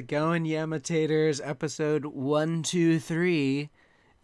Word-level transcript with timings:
it 0.00 0.06
going, 0.06 0.46
Yamitators? 0.46 1.42
Episode 1.44 2.06
123, 2.06 3.68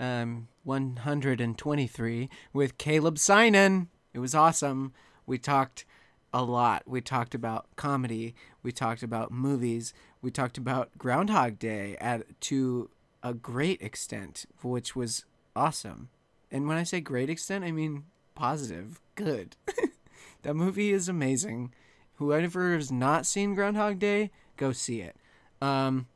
um, 0.01 0.49
123 0.65 2.31
with 2.55 2.79
Caleb 2.79 3.17
Synan. 3.17 3.89
It 4.15 4.21
was 4.21 4.35
awesome. 4.35 4.95
We 5.27 5.37
talked 5.37 5.85
a 6.33 6.43
lot. 6.43 6.85
We 6.87 7.03
talked 7.03 7.35
about 7.35 7.67
comedy. 7.77 8.35
We 8.63 8.73
talked 8.73 9.03
about 9.03 9.31
movies. 9.31 9.93
We 10.23 10.31
talked 10.31 10.57
about 10.57 10.97
Groundhog 10.97 11.59
Day 11.59 11.99
at 12.01 12.41
to 12.43 12.89
a 13.23 13.35
great 13.35 13.83
extent, 13.83 14.47
which 14.63 14.97
was 14.97 15.27
awesome. 15.55 16.09
And 16.51 16.67
when 16.67 16.79
I 16.79 16.85
say 16.85 17.03
great 17.03 17.29
extent, 17.29 17.65
I 17.65 17.71
mean 17.71 18.05
positive, 18.35 18.99
good. 19.15 19.57
that 20.43 20.57
movie 20.57 20.93
is 20.93 21.07
amazing. 21.07 21.75
Whoever 22.15 22.75
has 22.75 22.91
not 22.91 23.27
seen 23.27 23.55
Groundhog 23.55 23.99
Day, 23.99 24.31
go 24.57 24.73
see 24.73 25.03
it. 25.03 25.17
Um, 25.61 26.07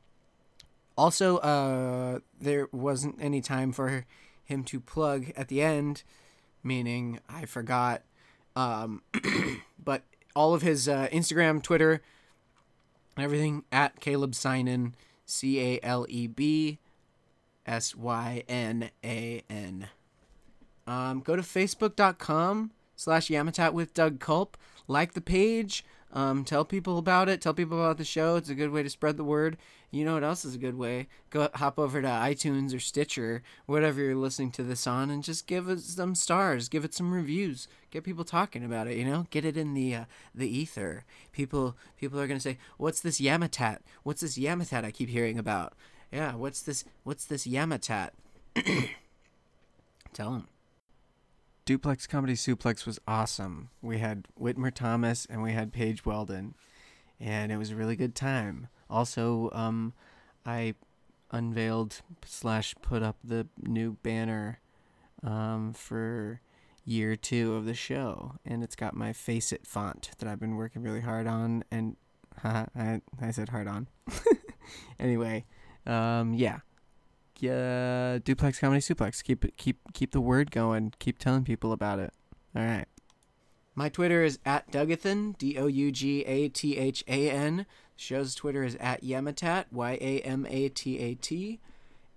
also, 0.96 1.38
uh, 1.38 2.18
there 2.40 2.68
wasn't 2.72 3.16
any 3.20 3.40
time 3.40 3.72
for 3.72 4.04
him 4.44 4.64
to 4.64 4.80
plug 4.80 5.32
at 5.36 5.48
the 5.48 5.62
end, 5.62 6.02
meaning 6.62 7.20
I 7.28 7.46
forgot. 7.46 8.02
Um, 8.56 9.02
but 9.82 10.02
all 10.34 10.54
of 10.54 10.62
his 10.62 10.88
uh, 10.88 11.08
Instagram, 11.12 11.62
Twitter, 11.62 12.02
everything 13.16 13.64
at 13.72 14.00
Caleb 14.00 14.32
Synan, 14.32 14.92
C 15.24 15.60
A 15.60 15.80
L 15.82 16.06
E 16.09 16.26
B 16.26 16.78
S 17.66 17.95
Y 17.95 18.42
N 18.48 18.90
A 19.04 19.42
N. 19.48 19.88
Um, 20.86 21.20
go 21.20 21.37
to 21.37 21.43
facebook.com 21.43 22.72
slash 22.96 23.28
Yamatat 23.28 23.72
with 23.72 23.95
Doug 23.95 24.18
Culp. 24.18 24.56
Like 24.88 25.12
the 25.12 25.20
page. 25.20 25.84
Um, 26.12 26.44
tell 26.44 26.64
people 26.64 26.98
about 26.98 27.28
it. 27.28 27.40
Tell 27.40 27.54
people 27.54 27.78
about 27.78 27.98
the 27.98 28.04
show. 28.04 28.36
It's 28.36 28.48
a 28.48 28.54
good 28.54 28.70
way 28.70 28.82
to 28.82 28.90
spread 28.90 29.16
the 29.16 29.24
word. 29.24 29.56
You 29.92 30.04
know 30.04 30.14
what 30.14 30.24
else 30.24 30.44
is 30.44 30.54
a 30.54 30.58
good 30.58 30.76
way? 30.76 31.08
Go 31.30 31.48
hop 31.54 31.78
over 31.78 32.00
to 32.02 32.08
iTunes 32.08 32.74
or 32.74 32.80
Stitcher, 32.80 33.42
whatever 33.66 34.00
you're 34.00 34.14
listening 34.14 34.50
to 34.52 34.62
this 34.62 34.86
on, 34.86 35.10
and 35.10 35.22
just 35.22 35.46
give 35.46 35.68
it 35.68 35.80
some 35.80 36.14
stars. 36.14 36.68
Give 36.68 36.84
it 36.84 36.94
some 36.94 37.12
reviews. 37.12 37.68
Get 37.90 38.04
people 38.04 38.24
talking 38.24 38.64
about 38.64 38.86
it. 38.86 38.96
You 38.96 39.04
know, 39.04 39.26
get 39.30 39.44
it 39.44 39.56
in 39.56 39.74
the 39.74 39.94
uh, 39.94 40.04
the 40.34 40.48
ether. 40.48 41.04
People 41.32 41.76
people 41.96 42.20
are 42.20 42.26
gonna 42.26 42.40
say, 42.40 42.58
"What's 42.76 43.00
this 43.00 43.20
Yamatat? 43.20 43.78
What's 44.02 44.20
this 44.20 44.38
Yamatat 44.38 44.84
I 44.84 44.90
keep 44.90 45.08
hearing 45.08 45.38
about?" 45.38 45.74
Yeah, 46.12 46.34
what's 46.34 46.62
this? 46.62 46.84
What's 47.04 47.24
this 47.24 47.46
Yamatat? 47.46 48.10
Tell 50.12 50.32
them. 50.32 50.48
Duplex 51.71 52.09
Comedy 52.09 52.32
Suplex 52.32 52.85
was 52.85 52.99
awesome. 53.07 53.71
We 53.80 53.99
had 53.99 54.26
Whitmer 54.37 54.74
Thomas 54.74 55.24
and 55.30 55.40
we 55.40 55.52
had 55.52 55.73
Paige 55.73 56.04
Weldon, 56.04 56.57
and 57.21 57.52
it 57.52 57.59
was 57.59 57.71
a 57.71 57.77
really 57.77 57.95
good 57.95 58.16
time. 58.16 58.66
Also, 58.90 59.51
um, 59.52 59.93
I 60.45 60.74
unveiled 61.30 62.01
slash 62.24 62.74
put 62.82 63.04
up 63.04 63.18
the 63.23 63.46
new 63.62 63.93
banner 64.03 64.59
um, 65.22 65.72
for 65.72 66.41
year 66.84 67.15
two 67.15 67.54
of 67.54 67.66
the 67.66 67.75
show, 67.75 68.34
and 68.44 68.65
it's 68.65 68.75
got 68.75 68.97
my 68.97 69.12
Face 69.12 69.53
It 69.53 69.65
font 69.65 70.10
that 70.19 70.28
I've 70.28 70.41
been 70.41 70.56
working 70.56 70.82
really 70.82 71.03
hard 71.03 71.28
on, 71.28 71.62
and 71.71 71.97
I 72.43 73.00
I 73.22 73.31
said 73.31 73.50
hard 73.50 73.69
on. 73.69 73.87
anyway, 74.99 75.44
um, 75.87 76.34
yeah, 76.34 76.62
yeah, 77.43 78.19
duplex 78.22 78.59
comedy 78.59 78.81
suplex. 78.81 79.22
Keep 79.22 79.56
keep 79.56 79.78
keep 79.93 80.12
the 80.12 80.21
word 80.21 80.50
going. 80.50 80.93
Keep 80.99 81.19
telling 81.19 81.44
people 81.44 81.72
about 81.72 81.99
it. 81.99 82.12
All 82.55 82.62
right. 82.62 82.87
My 83.75 83.88
Twitter 83.88 84.22
is 84.22 84.38
at 84.44 84.71
Dougathan, 84.71 85.39
D 85.39 85.56
O 85.59 85.67
U 85.67 85.93
G 85.93 86.23
A 86.25 86.49
T 86.49 86.77
H 86.77 87.05
A 87.09 87.31
N. 87.31 87.67
Show's 87.97 88.34
Twitter 88.34 88.65
is 88.65 88.77
at 88.77 89.03
Yamatat, 89.03 89.67
Y 89.73 89.99
A 90.00 90.21
M 90.21 90.47
A 90.49 90.69
T 90.69 90.99
A 90.99 91.15
T. 91.15 91.61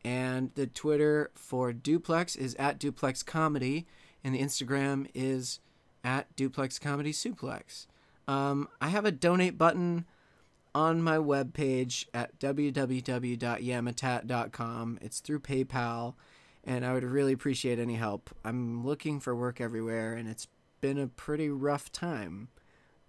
And 0.03 0.51
the 0.55 0.67
Twitter 0.67 1.31
for 1.35 1.71
Duplex 1.71 2.35
is 2.35 2.55
at 2.55 2.79
Duplex 2.79 3.23
Comedy. 3.23 3.85
And 4.23 4.35
the 4.35 4.41
Instagram 4.41 5.07
is 5.13 5.59
at 6.03 6.33
Duplex 6.35 6.79
Comedy 6.79 7.13
Suplex. 7.13 7.87
Um, 8.27 8.67
I 8.81 8.89
have 8.89 9.05
a 9.05 9.11
donate 9.11 9.57
button 9.57 10.05
on 10.75 11.01
my 11.01 11.17
webpage 11.17 12.05
at 12.13 12.37
www.yamatat.com. 12.39 14.99
It's 15.01 15.19
through 15.19 15.39
PayPal, 15.39 16.13
and 16.63 16.85
I 16.85 16.93
would 16.93 17.03
really 17.03 17.33
appreciate 17.33 17.79
any 17.79 17.95
help. 17.95 18.29
I'm 18.43 18.85
looking 18.85 19.19
for 19.19 19.35
work 19.35 19.59
everywhere, 19.61 20.13
and 20.13 20.29
it's 20.29 20.47
been 20.81 20.97
a 20.97 21.07
pretty 21.07 21.49
rough 21.49 21.91
time. 21.91 22.49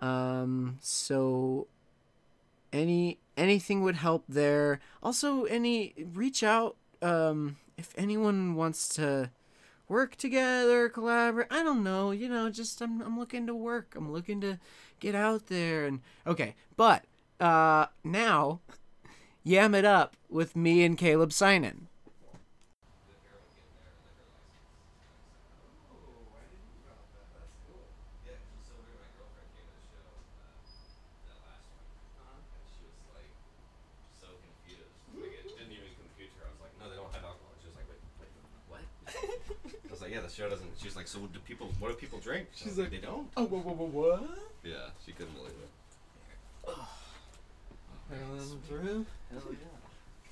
Um, 0.00 0.78
so 0.80 1.68
any 2.72 3.18
anything 3.36 3.82
would 3.82 3.96
help 3.96 4.24
there. 4.28 4.80
Also, 5.02 5.44
any 5.44 5.94
reach 6.12 6.42
out 6.42 6.76
um, 7.02 7.56
if 7.76 7.92
anyone 7.96 8.54
wants 8.54 8.88
to 8.96 9.30
work 9.88 10.16
together, 10.16 10.88
collaborate. 10.88 11.48
I 11.50 11.62
don't 11.62 11.84
know, 11.84 12.10
you 12.10 12.28
know, 12.28 12.50
just 12.50 12.80
I'm 12.80 13.00
I'm 13.00 13.18
looking 13.18 13.46
to 13.46 13.54
work. 13.54 13.94
I'm 13.96 14.12
looking 14.12 14.40
to 14.42 14.58
get 15.00 15.14
out 15.14 15.46
there 15.46 15.86
and 15.86 16.00
okay, 16.26 16.54
but 16.76 17.04
uh, 17.44 17.86
now, 18.02 18.60
yam 19.42 19.74
it 19.74 19.84
up 19.84 20.16
with 20.28 20.56
me 20.56 20.82
and 20.82 20.96
Caleb 20.96 21.30
Synan. 21.30 21.88
Yeah, 40.14 40.20
the 40.20 40.28
show 40.28 40.48
doesn't. 40.48 40.70
She's 40.80 40.94
like, 40.94 41.08
so 41.08 41.18
do 41.32 41.40
people? 41.40 41.68
What 41.80 41.88
do 41.88 41.94
people 41.94 42.20
drink? 42.20 42.46
She's 42.54 42.68
was 42.68 42.78
like, 42.78 42.90
they 42.92 42.98
don't. 42.98 43.26
Oh, 43.36 43.46
what, 43.46 43.64
what, 43.64 43.88
what? 43.88 44.30
Yeah, 44.62 44.90
she 45.04 45.10
couldn't 45.10 45.34
believe 45.34 45.50
it. 45.50 45.68
Hell 48.10 49.42
yeah. 49.50 49.56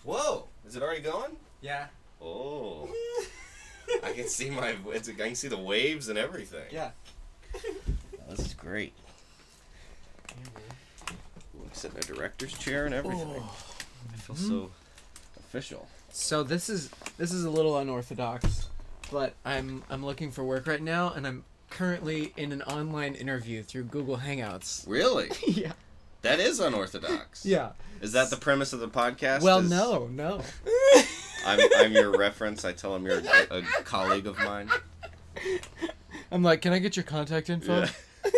Whoa! 0.05 0.49
Is 0.67 0.77
it 0.77 0.83
already 0.83 1.01
going? 1.01 1.37
Yeah. 1.61 1.87
Oh. 2.21 2.89
I 4.05 4.13
can 4.13 4.29
see 4.29 4.51
my. 4.51 4.77
It's, 4.89 5.09
I 5.09 5.13
can 5.13 5.35
see 5.35 5.49
the 5.49 5.59
waves 5.59 6.09
and 6.09 6.19
everything. 6.19 6.67
Yeah. 6.71 6.91
This 8.29 8.47
is 8.47 8.55
great. 8.55 8.95
Ooh, 11.57 11.67
I 11.71 11.75
sit 11.75 11.93
in 11.93 11.99
a 11.99 12.03
director's 12.03 12.53
chair 12.55 12.87
and 12.87 12.95
everything. 12.95 13.29
Oh. 13.37 13.55
I 14.13 14.17
feel 14.17 14.37
so 14.37 14.71
official. 15.39 15.87
So 16.11 16.43
this 16.43 16.69
is 16.69 16.91
this 17.19 17.33
is 17.33 17.45
a 17.45 17.51
little 17.51 17.79
unorthodox, 17.79 18.69
but 19.11 19.35
I'm 19.45 19.83
I'm 19.91 20.05
looking 20.05 20.31
for 20.31 20.45
work 20.45 20.67
right 20.67 20.83
now, 20.83 21.13
and 21.15 21.27
I'm 21.27 21.45
currently 21.71 22.33
in 22.37 22.53
an 22.53 22.63
online 22.63 23.15
interview 23.15 23.63
through 23.63 23.85
Google 23.85 24.19
Hangouts. 24.19 24.87
Really? 24.87 25.31
yeah. 25.47 25.73
That 26.23 26.41
is 26.41 26.61
unorthodox. 26.61 27.45
Yeah. 27.47 27.71
Is 28.01 28.13
that 28.13 28.31
the 28.31 28.37
premise 28.37 28.73
of 28.73 28.81
the 28.81 28.89
podcast? 28.89 29.43
Well, 29.43 29.61
Is- 29.61 29.71
no, 29.71 30.09
no. 30.09 30.41
I'm, 31.47 31.61
I'm 31.77 31.93
your 31.93 32.17
reference. 32.17 32.65
I 32.65 32.73
tell 32.73 32.93
them 32.93 33.05
you're 33.07 33.19
a, 33.19 33.59
a 33.59 33.63
colleague 33.85 34.27
of 34.27 34.37
mine. 34.39 34.69
I'm 36.33 36.43
like, 36.43 36.63
can 36.63 36.73
I 36.73 36.79
get 36.81 36.97
your 36.97 37.05
contact 37.05 37.51
info? 37.51 37.81
Yeah. 37.83 37.89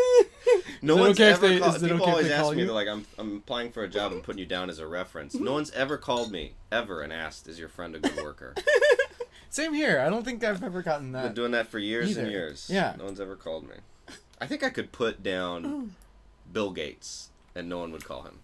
No 0.82 0.96
one's 0.96 1.18
okay 1.18 1.30
if 1.30 1.36
ever 1.42 1.48
they- 1.48 1.54
it 1.56 1.80
People 1.80 2.02
okay 2.02 2.10
always 2.10 2.30
ask 2.30 2.42
call 2.42 2.52
me, 2.52 2.58
you? 2.60 2.66
they're 2.66 2.74
like, 2.74 2.88
I'm, 2.88 3.06
I'm 3.18 3.36
applying 3.38 3.72
for 3.72 3.84
a 3.84 3.88
job 3.88 4.12
and 4.12 4.22
putting 4.22 4.38
you 4.40 4.44
down 4.46 4.68
as 4.68 4.78
a 4.78 4.86
reference. 4.86 5.34
No 5.34 5.52
one's 5.54 5.70
ever 5.70 5.96
called 5.96 6.30
me, 6.30 6.52
ever, 6.70 7.00
and 7.00 7.10
asked, 7.10 7.48
is 7.48 7.58
your 7.58 7.70
friend 7.70 7.94
a 7.96 8.00
good 8.00 8.16
worker? 8.16 8.54
Same 9.48 9.72
here. 9.72 9.98
I 10.00 10.10
don't 10.10 10.24
think 10.24 10.44
I've 10.44 10.62
ever 10.62 10.82
gotten 10.82 11.14
I've 11.16 11.22
that. 11.22 11.28
been 11.28 11.34
doing 11.34 11.52
that 11.52 11.68
for 11.68 11.78
years 11.78 12.10
Either. 12.10 12.20
and 12.22 12.30
years. 12.30 12.68
Yeah. 12.70 12.94
No 12.98 13.04
one's 13.06 13.18
ever 13.18 13.34
called 13.34 13.66
me. 13.66 13.76
I 14.38 14.46
think 14.46 14.62
I 14.62 14.68
could 14.68 14.92
put 14.92 15.22
down 15.22 15.94
Bill 16.52 16.70
Gates, 16.70 17.30
and 17.54 17.68
no 17.68 17.78
one 17.78 17.92
would 17.92 18.04
call 18.04 18.22
him. 18.22 18.38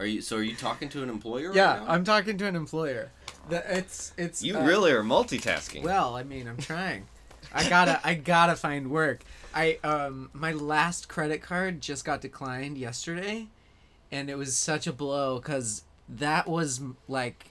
Are 0.00 0.06
you? 0.06 0.20
So 0.20 0.36
are 0.36 0.42
you 0.42 0.54
talking 0.54 0.88
to 0.90 1.02
an 1.02 1.10
employer? 1.10 1.52
yeah, 1.52 1.78
right 1.78 1.86
now? 1.86 1.92
I'm 1.92 2.04
talking 2.04 2.38
to 2.38 2.46
an 2.46 2.54
employer. 2.54 3.10
That 3.50 3.64
it's 3.68 4.12
it's. 4.16 4.42
You 4.44 4.56
uh, 4.56 4.64
really 4.64 4.92
are 4.92 5.02
multitasking. 5.02 5.82
Well, 5.82 6.14
I 6.14 6.22
mean, 6.22 6.46
I'm 6.46 6.58
trying. 6.58 7.06
I 7.52 7.68
gotta 7.68 8.00
I 8.04 8.14
gotta 8.14 8.54
find 8.54 8.90
work. 8.90 9.22
I 9.54 9.78
um 9.82 10.30
my 10.32 10.52
last 10.52 11.08
credit 11.08 11.42
card 11.42 11.80
just 11.80 12.04
got 12.04 12.20
declined 12.20 12.78
yesterday, 12.78 13.48
and 14.12 14.30
it 14.30 14.36
was 14.38 14.56
such 14.56 14.86
a 14.86 14.92
blow 14.92 15.40
because 15.40 15.82
that 16.08 16.46
was 16.46 16.80
like 17.08 17.46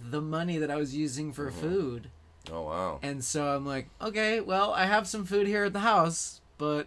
the 0.00 0.20
money 0.20 0.58
that 0.58 0.70
I 0.70 0.76
was 0.76 0.94
using 0.94 1.32
for 1.32 1.50
Mhm. 1.50 1.54
food, 1.54 2.10
oh 2.52 2.62
wow. 2.62 2.98
and 3.02 3.24
so 3.24 3.56
I'm 3.56 3.64
like, 3.66 3.88
okay, 4.00 4.40
well, 4.40 4.72
I 4.72 4.84
have 4.84 5.08
some 5.08 5.24
food 5.24 5.46
here 5.48 5.64
at 5.64 5.72
the 5.72 5.80
house, 5.80 6.40
but. 6.58 6.86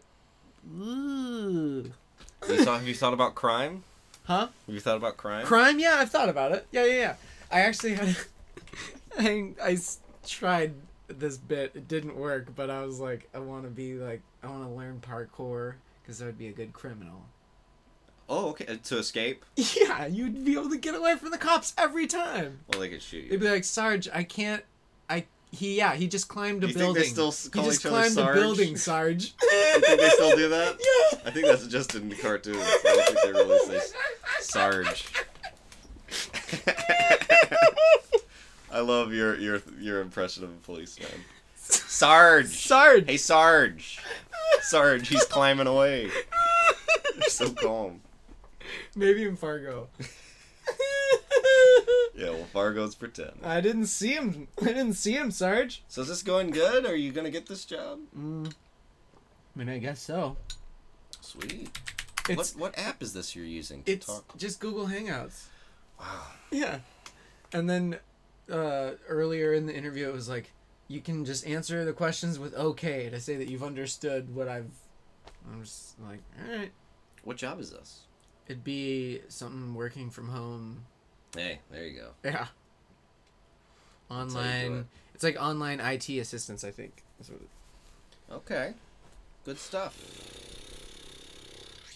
Ooh. 0.77 1.91
You 2.47 2.63
thought, 2.63 2.79
have 2.79 2.87
you 2.87 2.93
thought 2.93 3.13
about 3.13 3.35
crime? 3.35 3.83
Huh? 4.23 4.47
Have 4.65 4.75
you 4.75 4.79
thought 4.79 4.97
about 4.97 5.17
crime? 5.17 5.45
Crime? 5.45 5.79
Yeah, 5.79 5.95
I've 5.99 6.11
thought 6.11 6.29
about 6.29 6.51
it. 6.51 6.67
Yeah, 6.71 6.85
yeah, 6.85 6.93
yeah. 6.93 7.15
I 7.51 7.61
actually 7.61 7.95
had. 7.95 8.15
I, 9.17 9.53
I 9.61 9.77
tried 10.25 10.73
this 11.07 11.37
bit. 11.37 11.71
It 11.75 11.87
didn't 11.87 12.15
work, 12.15 12.55
but 12.55 12.69
I 12.69 12.83
was 12.85 12.99
like, 12.99 13.27
I 13.33 13.39
want 13.39 13.63
to 13.63 13.69
be 13.69 13.95
like, 13.95 14.21
I 14.43 14.47
want 14.47 14.63
to 14.63 14.69
learn 14.69 15.01
parkour 15.01 15.75
because 16.01 16.21
I 16.21 16.25
would 16.25 16.37
be 16.37 16.47
a 16.47 16.51
good 16.51 16.73
criminal. 16.73 17.23
Oh, 18.29 18.49
okay. 18.49 18.67
Uh, 18.67 18.77
to 18.83 18.97
escape? 18.99 19.43
Yeah, 19.55 20.05
you'd 20.05 20.45
be 20.45 20.53
able 20.53 20.69
to 20.69 20.77
get 20.77 20.93
away 20.95 21.15
from 21.15 21.31
the 21.31 21.37
cops 21.37 21.73
every 21.77 22.05
time. 22.05 22.59
Well, 22.67 22.79
they 22.79 22.89
could 22.89 23.01
shoot 23.01 23.23
you. 23.23 23.29
They'd 23.31 23.39
be 23.39 23.49
like, 23.49 23.63
Sarge, 23.63 24.07
I 24.13 24.23
can't. 24.23 24.63
He 25.51 25.77
yeah 25.77 25.95
he 25.95 26.07
just 26.07 26.27
climbed 26.27 26.63
a 26.63 26.67
you 26.67 26.73
think 26.73 26.77
they 26.79 26.85
building. 26.85 27.03
still 27.11 27.27
s- 27.29 27.49
he 27.53 27.61
just 27.63 27.79
each 27.79 27.85
other 27.87 27.95
climbed 27.95 28.13
Sarge? 28.13 28.37
a 28.37 28.39
building, 28.39 28.77
Sarge. 28.89 29.33
You 29.41 29.81
think 29.81 29.99
they 30.01 30.09
still 30.09 30.35
do 30.35 30.49
that? 30.49 30.77
Yeah. 31.13 31.19
I 31.25 31.31
think 31.31 31.45
that's 31.47 31.65
just 31.67 31.95
in 31.95 32.07
the 32.09 32.15
cartoons. 32.15 32.57
I 32.61 32.79
don't 32.83 33.05
think 33.07 33.19
they 33.23 33.31
really 33.31 33.79
say 33.79 33.87
Sarge. 34.41 35.05
I 38.71 38.79
love 38.81 39.13
your 39.13 39.37
your 39.39 39.61
your 39.79 40.01
impression 40.01 40.43
of 40.43 40.51
a 40.51 40.57
policeman. 40.57 41.09
Sarge. 41.55 42.47
Sarge. 42.47 43.05
Hey 43.07 43.17
Sarge. 43.17 43.99
Sarge, 44.61 45.07
he's 45.07 45.23
climbing 45.25 45.67
away. 45.67 46.09
You're 47.15 47.29
so 47.29 47.51
calm. 47.51 48.01
Maybe 48.95 49.23
in 49.23 49.35
Fargo. 49.35 49.87
Yeah, 52.19 52.31
well 52.31 52.45
Fargo's 52.45 52.95
pretend. 52.95 53.39
I 53.43 53.61
didn't 53.61 53.85
see 53.85 54.09
him. 54.09 54.47
I 54.61 54.65
didn't 54.65 54.93
see 54.93 55.13
him, 55.13 55.31
Sarge. 55.31 55.83
So 55.87 56.01
is 56.01 56.09
this 56.09 56.21
going 56.21 56.51
good? 56.51 56.85
Are 56.85 56.95
you 56.95 57.11
gonna 57.11 57.29
get 57.29 57.47
this 57.47 57.63
job? 57.63 57.99
Mm. 58.17 58.51
I 59.55 59.59
mean, 59.59 59.69
I 59.69 59.77
guess 59.77 60.01
so. 60.01 60.35
Sweet. 61.21 61.69
It's 62.27 62.55
what 62.55 62.61
what 62.61 62.77
app 62.77 63.01
is 63.01 63.13
this 63.13 63.35
you're 63.35 63.45
using 63.45 63.83
to 63.83 63.91
it's 63.93 64.05
talk? 64.05 64.37
just 64.37 64.59
Google 64.59 64.87
Hangouts. 64.87 65.45
Wow. 65.99 66.23
Yeah. 66.51 66.79
And 67.53 67.69
then 67.69 67.97
uh, 68.51 68.91
earlier 69.07 69.53
in 69.53 69.65
the 69.65 69.73
interview, 69.75 70.07
it 70.07 70.13
was 70.13 70.29
like, 70.29 70.51
you 70.87 71.01
can 71.01 71.23
just 71.25 71.45
answer 71.47 71.85
the 71.85 71.93
questions 71.93 72.37
with 72.37 72.53
okay 72.53 73.09
to 73.09 73.19
say 73.19 73.35
that 73.37 73.47
you've 73.47 73.63
understood 73.63 74.33
what 74.35 74.47
I've. 74.47 74.71
I'm 75.49 75.63
just 75.63 75.99
like, 75.99 76.19
all 76.37 76.57
right. 76.57 76.71
What 77.23 77.37
job 77.37 77.59
is 77.59 77.71
this? 77.71 78.01
It'd 78.47 78.63
be 78.63 79.21
something 79.29 79.73
working 79.73 80.09
from 80.09 80.29
home. 80.29 80.85
Hey, 81.35 81.59
there 81.71 81.85
you 81.85 81.99
go. 81.99 82.09
Yeah. 82.23 82.47
how 84.09 84.23
you 84.23 84.29
do 84.29 84.37
Online. 84.37 84.73
it. 84.79 84.85
It's 85.13 85.23
like 85.23 85.39
online 85.41 85.79
IT 85.79 86.09
assistance, 86.09 86.63
I 86.63 86.71
think. 86.71 87.03
That's 87.17 87.29
what 87.29 87.41
it- 87.41 88.33
Okay. 88.33 88.73
Good 89.45 89.57
stuff. 89.59 89.95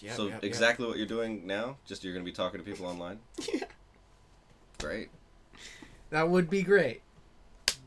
yeah, 0.02 0.14
so 0.14 0.24
yeah, 0.26 0.34
yeah. 0.34 0.38
exactly 0.42 0.86
what 0.86 0.96
you're 0.98 1.06
doing 1.06 1.46
now? 1.46 1.76
Just 1.86 2.04
you're 2.04 2.12
gonna 2.12 2.24
be 2.24 2.32
talking 2.32 2.58
to 2.60 2.64
people 2.64 2.86
online? 2.86 3.18
Yeah. 3.52 3.64
Great. 4.78 5.08
That 6.10 6.28
would 6.28 6.50
be 6.50 6.62
great. 6.62 7.00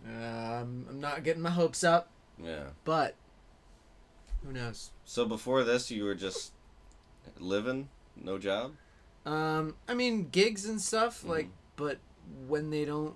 Um, 0.06 0.86
I'm 0.90 1.00
not 1.00 1.24
getting 1.24 1.42
my 1.42 1.50
hopes 1.52 1.84
up, 1.84 2.10
Yeah. 2.42 2.70
but 2.86 3.16
who 4.46 4.52
knows? 4.54 4.92
So 5.06 5.26
before 5.26 5.64
this 5.64 5.92
you 5.92 6.04
were 6.06 6.16
just 6.16 6.54
living, 7.40 7.90
no 8.16 8.38
job? 8.38 8.74
Um, 9.27 9.75
I 9.88 9.94
mean 9.94 10.29
gigs 10.29 10.65
and 10.65 10.81
stuff 10.81 11.24
like, 11.25 11.47
Mhm. 11.47 11.51
but 11.75 11.97
when 12.47 12.69
they 12.69 12.85
don't, 12.85 13.15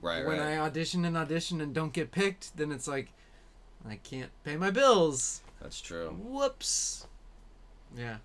Right, 0.00 0.24
when 0.24 0.38
right. 0.38 0.52
I 0.54 0.58
audition 0.58 1.04
and 1.04 1.16
audition 1.16 1.60
and 1.60 1.74
don't 1.74 1.92
get 1.92 2.12
picked, 2.12 2.56
then 2.56 2.70
it's 2.70 2.86
like, 2.86 3.12
I 3.88 3.96
can't 3.96 4.30
pay 4.44 4.56
my 4.56 4.70
bills. 4.70 5.42
That's 5.60 5.80
true. 5.80 6.10
Whoops. 6.10 7.06
Yeah. 7.96 8.18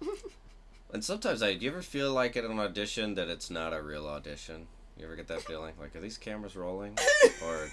And 0.90 1.04
sometimes 1.04 1.42
I 1.42 1.52
do 1.54 1.66
you 1.66 1.70
ever 1.70 1.82
feel 1.82 2.12
like 2.14 2.34
at 2.34 2.44
an 2.44 2.58
audition 2.58 3.14
that 3.16 3.28
it's 3.28 3.50
not 3.50 3.74
a 3.74 3.82
real 3.82 4.06
audition? 4.06 4.68
You 4.96 5.04
ever 5.04 5.16
get 5.16 5.26
that 5.28 5.42
feeling? 5.42 5.74
Like 5.78 5.94
are 5.94 6.00
these 6.00 6.16
cameras 6.16 6.56
rolling? 6.56 6.96
Or 7.44 7.68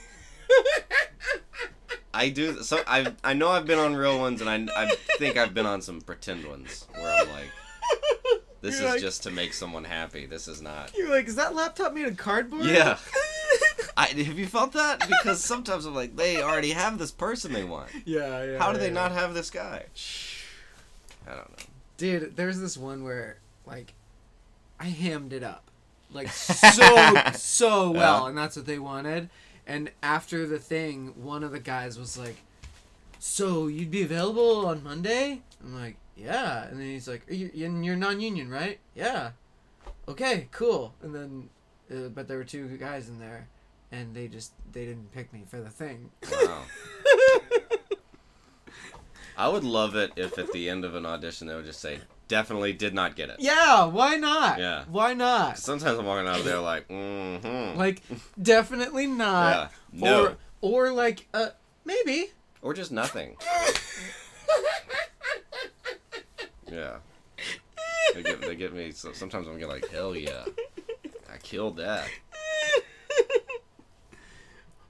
I 2.13 2.27
do 2.27 2.61
so 2.61 2.81
I 2.85 3.13
I 3.23 3.33
know 3.33 3.49
I've 3.49 3.65
been 3.65 3.79
on 3.79 3.95
real 3.95 4.19
ones 4.19 4.41
and 4.41 4.49
I 4.49 4.67
I 4.75 4.95
think 5.17 5.37
I've 5.37 5.53
been 5.53 5.65
on 5.65 5.81
some 5.81 6.01
pretend 6.01 6.45
ones 6.45 6.87
where 6.93 7.09
I'm 7.09 7.29
like 7.29 7.49
this 8.65 8.79
You're 8.79 8.87
is 8.89 8.93
like- 8.95 9.01
just 9.01 9.23
to 9.23 9.31
make 9.31 9.53
someone 9.53 9.83
happy. 9.83 10.25
This 10.25 10.47
is 10.47 10.61
not 10.61 10.91
You're 10.97 11.09
like, 11.09 11.27
is 11.27 11.35
that 11.35 11.53
laptop 11.55 11.93
made 11.93 12.07
of 12.07 12.17
cardboard? 12.17 12.65
Yeah. 12.65 12.97
I, 13.97 14.07
have 14.07 14.39
you 14.39 14.47
felt 14.47 14.73
that? 14.73 15.07
Because 15.07 15.43
sometimes 15.43 15.85
I'm 15.85 15.95
like, 15.95 16.15
they 16.15 16.41
already 16.41 16.71
have 16.71 16.97
this 16.97 17.11
person 17.11 17.53
they 17.53 17.63
want. 17.63 17.89
yeah, 18.05 18.43
yeah. 18.43 18.57
How 18.57 18.73
do 18.73 18.79
they 18.79 18.87
yeah. 18.87 18.93
not 18.93 19.11
have 19.11 19.33
this 19.33 19.49
guy? 19.49 19.85
I 21.27 21.35
don't 21.35 21.49
know. 21.49 21.65
Dude, 21.97 22.35
there's 22.35 22.59
this 22.59 22.75
one 22.75 23.03
where 23.03 23.37
like 23.65 23.93
I 24.79 24.85
hammed 24.85 25.31
it 25.31 25.43
up. 25.43 25.69
Like 26.11 26.27
so 26.31 27.15
so 27.33 27.91
well 27.91 28.23
Yeah. 28.23 28.29
and 28.29 28.37
that's 28.37 28.55
what 28.55 28.65
they 28.65 28.79
wanted. 28.79 29.29
And 29.67 29.91
after 30.03 30.45
the 30.45 30.59
thing, 30.59 31.13
one 31.15 31.43
of 31.43 31.51
the 31.51 31.59
guys 31.59 31.97
was 31.97 32.17
like, 32.17 32.35
"So 33.19 33.67
you'd 33.67 33.89
be 33.91 34.03
available 34.03 34.65
on 34.67 34.83
Monday?" 34.83 35.41
I'm 35.63 35.73
like, 35.73 35.95
"Yeah." 36.15 36.65
And 36.65 36.79
then 36.79 36.87
he's 36.87 37.07
like, 37.07 37.29
Are 37.29 37.33
you, 37.33 37.51
and 37.65 37.85
"You're 37.85 37.95
non-union, 37.95 38.49
right?" 38.49 38.79
"Yeah." 38.95 39.31
"Okay, 40.07 40.47
cool." 40.51 40.93
And 41.01 41.13
then 41.15 41.49
uh, 41.91 42.09
but 42.09 42.27
there 42.27 42.37
were 42.37 42.43
two 42.43 42.67
guys 42.77 43.09
in 43.09 43.19
there 43.19 43.47
and 43.91 44.13
they 44.15 44.27
just 44.27 44.51
they 44.71 44.85
didn't 44.85 45.11
pick 45.11 45.31
me 45.33 45.43
for 45.47 45.59
the 45.59 45.69
thing. 45.69 46.11
Wow. 46.31 46.61
I 49.37 49.49
would 49.49 49.65
love 49.65 49.95
it 49.95 50.11
if 50.15 50.37
at 50.37 50.51
the 50.53 50.69
end 50.69 50.85
of 50.85 50.95
an 50.95 51.05
audition 51.05 51.47
they 51.47 51.55
would 51.55 51.65
just 51.65 51.81
say, 51.81 51.99
definitely 52.29 52.71
did 52.71 52.93
not 52.93 53.17
get 53.17 53.29
it. 53.29 53.35
yeah, 53.39 53.85
why 53.85 54.15
not? 54.15 54.59
Yeah. 54.59 54.85
Why 54.89 55.13
not? 55.13 55.57
Sometimes 55.57 55.99
I'm 55.99 56.05
walking 56.05 56.27
out 56.27 56.39
of 56.39 56.45
there 56.45 56.59
like, 56.59 56.87
mm-hmm. 56.87 57.77
Like 57.77 58.01
definitely 58.41 59.07
not. 59.07 59.71
yeah. 59.91 60.05
No. 60.05 60.25
Or 60.25 60.37
or 60.61 60.91
like 60.91 61.27
uh 61.33 61.49
maybe. 61.83 62.31
Or 62.61 62.73
just 62.73 62.91
nothing. 62.91 63.35
Yeah. 66.71 66.97
They 68.13 68.23
get, 68.23 68.41
they 68.41 68.55
get 68.55 68.73
me, 68.73 68.91
so 68.91 69.11
sometimes 69.13 69.47
I'm 69.47 69.59
like, 69.61 69.89
hell 69.89 70.15
yeah. 70.15 70.45
I 71.31 71.37
killed 71.37 71.77
that. 71.77 72.07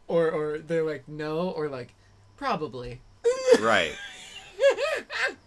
Or 0.07 0.29
or 0.29 0.59
they're 0.59 0.83
like 0.83 1.07
no 1.07 1.49
or 1.49 1.67
like 1.67 1.95
probably. 2.37 3.01
Right. 3.59 3.93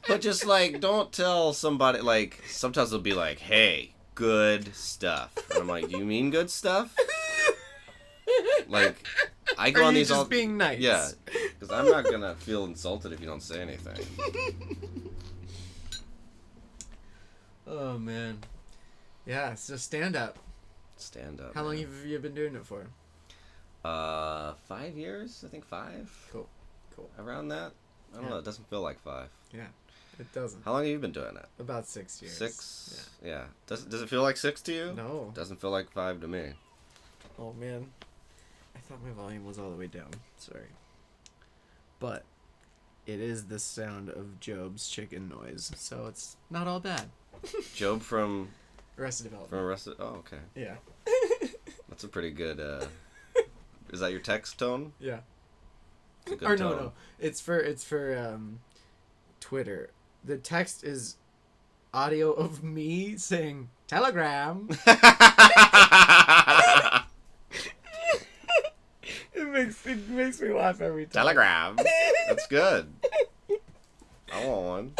But 0.08 0.22
just 0.22 0.46
like, 0.46 0.80
don't 0.80 1.12
tell 1.12 1.52
somebody, 1.52 2.00
like, 2.00 2.42
sometimes 2.48 2.90
they'll 2.90 2.98
be 2.98 3.12
like, 3.12 3.38
hey, 3.38 3.92
good 4.14 4.74
stuff. 4.74 5.34
And 5.50 5.60
I'm 5.60 5.68
like, 5.68 5.90
do 5.90 5.98
you 5.98 6.04
mean 6.06 6.30
good 6.30 6.48
stuff? 6.50 6.96
Like, 8.68 8.96
I 9.58 9.70
go 9.70 9.82
Are 9.82 9.84
on 9.84 9.94
these 9.94 10.08
just 10.08 10.18
all. 10.18 10.24
being 10.24 10.56
nice? 10.56 10.78
Yeah. 10.80 11.08
Because 11.26 11.70
I'm 11.70 11.90
not 11.90 12.04
going 12.04 12.22
to 12.22 12.34
feel 12.36 12.64
insulted 12.64 13.12
if 13.12 13.20
you 13.20 13.26
don't 13.26 13.42
say 13.42 13.60
anything. 13.60 13.98
Oh 17.68 17.98
man. 17.98 18.38
Yeah, 19.26 19.54
so 19.54 19.76
stand 19.76 20.16
up. 20.16 20.38
Stand 20.96 21.40
up. 21.40 21.54
How 21.54 21.62
long 21.62 21.76
have 21.78 22.04
you 22.06 22.18
been 22.18 22.34
doing 22.34 22.54
it 22.54 22.64
for? 22.64 22.86
Uh, 23.84 24.54
five 24.66 24.96
years? 24.96 25.44
I 25.46 25.48
think 25.50 25.64
five. 25.66 26.10
Cool. 26.32 26.48
Cool. 26.96 27.10
Around 27.18 27.48
that? 27.48 27.72
I 28.12 28.16
don't 28.16 28.24
Yeah. 28.24 28.30
know. 28.30 28.38
It 28.38 28.44
doesn't 28.44 28.68
feel 28.70 28.80
like 28.80 28.98
five. 29.00 29.28
Yeah. 29.52 29.66
It 30.18 30.32
doesn't. 30.32 30.64
How 30.64 30.72
long 30.72 30.82
have 30.82 30.90
you 30.90 30.98
been 30.98 31.12
doing 31.12 31.36
it? 31.36 31.46
About 31.60 31.86
six 31.86 32.20
years. 32.20 32.36
Six? 32.36 33.08
Yeah. 33.22 33.28
Yeah. 33.28 33.44
Does, 33.66 33.84
does 33.84 34.02
it 34.02 34.08
feel 34.08 34.22
like 34.22 34.36
six 34.36 34.60
to 34.62 34.72
you? 34.72 34.92
No. 34.96 35.30
Doesn't 35.34 35.60
feel 35.60 35.70
like 35.70 35.90
five 35.92 36.20
to 36.22 36.28
me. 36.28 36.52
Oh 37.38 37.52
man. 37.52 37.86
I 38.74 38.78
thought 38.80 39.04
my 39.04 39.12
volume 39.12 39.44
was 39.46 39.58
all 39.58 39.70
the 39.70 39.76
way 39.76 39.86
down. 39.86 40.10
Sorry. 40.38 40.66
But 42.00 42.24
it 43.06 43.20
is 43.20 43.46
the 43.46 43.58
sound 43.58 44.08
of 44.08 44.40
Job's 44.40 44.88
chicken 44.88 45.28
noise, 45.28 45.70
so 45.76 46.06
it's 46.06 46.36
not 46.50 46.66
all 46.66 46.80
bad. 46.80 47.10
Job 47.74 48.02
from 48.02 48.48
Arrested 48.98 49.24
from 49.24 49.30
Development. 49.30 49.62
Arrested. 49.62 49.94
Oh, 49.98 50.22
okay. 50.26 50.38
Yeah. 50.54 50.74
That's 51.88 52.04
a 52.04 52.08
pretty 52.08 52.30
good. 52.30 52.60
uh 52.60 52.86
Is 53.92 54.00
that 54.00 54.10
your 54.10 54.20
text 54.20 54.58
tone? 54.58 54.92
Yeah. 55.00 55.20
It's 56.22 56.32
a 56.32 56.36
good 56.36 56.50
or 56.50 56.56
no, 56.56 56.70
tone. 56.70 56.82
no. 56.84 56.92
It's 57.18 57.40
for 57.40 57.58
it's 57.58 57.84
for 57.84 58.16
um, 58.16 58.60
Twitter. 59.40 59.90
The 60.24 60.36
text 60.36 60.84
is 60.84 61.16
audio 61.94 62.32
of 62.32 62.62
me 62.62 63.16
saying 63.16 63.70
telegram. 63.86 64.68
it 64.86 64.98
makes 69.34 69.86
it 69.86 70.08
makes 70.08 70.40
me 70.40 70.52
laugh 70.52 70.80
every 70.80 71.04
time. 71.06 71.12
Telegram. 71.12 71.76
That's 72.28 72.46
good. 72.48 72.92
I 74.32 74.46
want 74.46 74.66
one. 74.66 74.92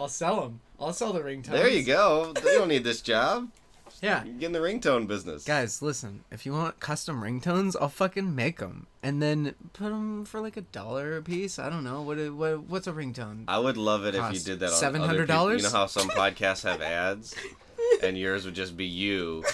I'll 0.00 0.08
sell 0.08 0.40
them. 0.40 0.60
I'll 0.80 0.94
sell 0.94 1.12
the 1.12 1.20
ringtones. 1.20 1.50
There 1.50 1.68
you 1.68 1.82
go. 1.84 2.32
You 2.36 2.42
don't 2.58 2.68
need 2.68 2.84
this 2.84 3.02
job. 3.02 3.50
Yeah. 4.02 4.24
You 4.24 4.32
get 4.32 4.46
in 4.46 4.52
the 4.52 4.60
ringtone 4.60 5.06
business. 5.06 5.44
Guys, 5.44 5.82
listen. 5.82 6.24
If 6.30 6.46
you 6.46 6.52
want 6.52 6.80
custom 6.80 7.22
ringtones, 7.22 7.76
I'll 7.78 7.90
fucking 7.90 8.34
make 8.34 8.58
them, 8.58 8.86
and 9.02 9.20
then 9.20 9.54
put 9.74 9.90
them 9.90 10.24
for 10.24 10.40
like 10.40 10.56
a 10.56 10.62
dollar 10.62 11.18
a 11.18 11.22
piece. 11.22 11.58
I 11.58 11.68
don't 11.68 11.84
know 11.84 12.00
what 12.00 12.16
what 12.32 12.62
what's 12.62 12.86
a 12.86 12.92
ringtone. 12.92 13.44
I 13.46 13.58
would 13.58 13.76
love 13.76 14.06
it 14.06 14.14
if 14.14 14.32
you 14.32 14.38
did 14.38 14.60
that 14.60 14.72
on 14.72 14.94
$700? 14.94 15.26
people. 15.26 15.56
You 15.56 15.62
know 15.64 15.70
how 15.70 15.84
some 15.84 16.08
podcasts 16.08 16.62
have 16.62 16.80
ads, 16.80 17.34
and 18.02 18.16
yours 18.16 18.46
would 18.46 18.54
just 18.54 18.74
be 18.74 18.86
you, 18.86 19.44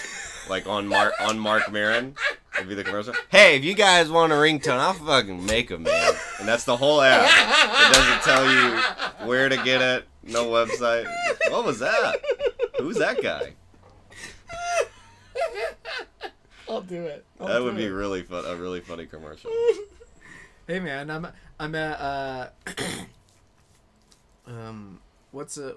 like 0.49 0.67
on 0.67 0.87
Mark 0.87 1.13
on 1.19 1.37
Mark 1.39 1.71
Maron. 1.71 2.15
It'd 2.55 2.67
be 2.69 2.75
the 2.75 2.83
commercial. 2.83 3.13
Hey, 3.29 3.55
if 3.57 3.63
you 3.63 3.75
guys 3.75 4.09
want 4.09 4.31
a 4.31 4.35
ringtone, 4.35 4.79
I'll 4.79 4.93
fucking 4.93 5.45
make 5.45 5.69
them, 5.69 5.83
man. 5.83 6.13
And 6.39 6.47
that's 6.47 6.63
the 6.63 6.75
whole 6.77 7.01
app. 7.01 7.21
It 7.23 7.93
doesn't 7.93 8.21
tell 8.23 8.51
you 8.51 9.27
where 9.27 9.47
to 9.49 9.57
get 9.63 9.81
it. 9.81 10.07
No 10.23 10.45
website. 10.47 11.05
What 11.49 11.65
was 11.65 11.79
that? 11.79 12.15
Who's 12.79 12.97
that 12.97 13.21
guy? 13.21 13.53
I'll 16.69 16.81
do 16.81 17.03
it. 17.05 17.25
I'll 17.39 17.47
That 17.47 17.59
do 17.59 17.63
would 17.65 17.77
be 17.77 17.85
it. 17.85 17.89
really 17.89 18.23
fun. 18.23 18.43
A 18.45 18.55
really 18.55 18.81
funny 18.81 19.05
commercial. 19.05 19.51
Hey 20.67 20.79
man, 20.81 21.09
I'm 21.09 21.27
I'm 21.59 21.75
a 21.75 22.51
uh, 22.67 22.83
um, 24.47 24.99
what's 25.31 25.57
a 25.57 25.75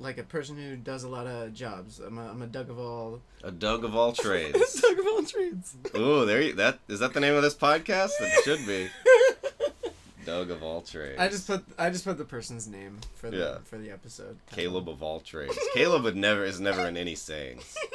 like 0.00 0.18
a 0.18 0.22
person 0.22 0.56
who 0.56 0.74
does 0.76 1.04
a 1.04 1.08
lot 1.08 1.26
of 1.26 1.52
jobs. 1.54 2.00
I'm 2.00 2.18
a, 2.18 2.28
I'm 2.28 2.42
a 2.42 2.46
Doug 2.46 2.70
of 2.70 2.78
all 2.78 3.20
A 3.44 3.50
Doug 3.52 3.84
of 3.84 3.94
all 3.94 4.12
trades. 4.24 4.80
Doug 4.80 4.98
of 4.98 5.06
all 5.06 5.22
trades. 5.22 5.76
Ooh, 5.96 6.24
there 6.26 6.40
you. 6.42 6.54
That 6.54 6.78
is 6.88 6.98
that 7.00 7.12
the 7.14 7.20
name 7.20 7.34
of 7.34 7.42
this 7.42 7.54
podcast? 7.54 8.10
It 8.20 8.44
should 8.44 8.66
be. 8.66 8.88
Doug 10.26 10.50
of 10.50 10.62
all 10.62 10.80
trades. 10.82 11.18
I 11.20 11.28
just 11.28 11.46
put 11.46 11.64
I 11.78 11.90
just 11.90 12.04
put 12.04 12.18
the 12.18 12.24
person's 12.24 12.66
name 12.66 12.98
for 13.14 13.30
the 13.30 13.36
Yeah. 13.36 13.58
for 13.64 13.78
the 13.78 13.90
episode. 13.90 14.38
Caleb 14.50 14.88
of 14.88 15.02
all 15.02 15.20
trades. 15.20 15.58
Caleb 15.74 16.02
would 16.04 16.16
never 16.16 16.44
is 16.44 16.60
never 16.60 16.86
in 16.88 16.96
any 16.96 17.14
sayings. 17.14 17.74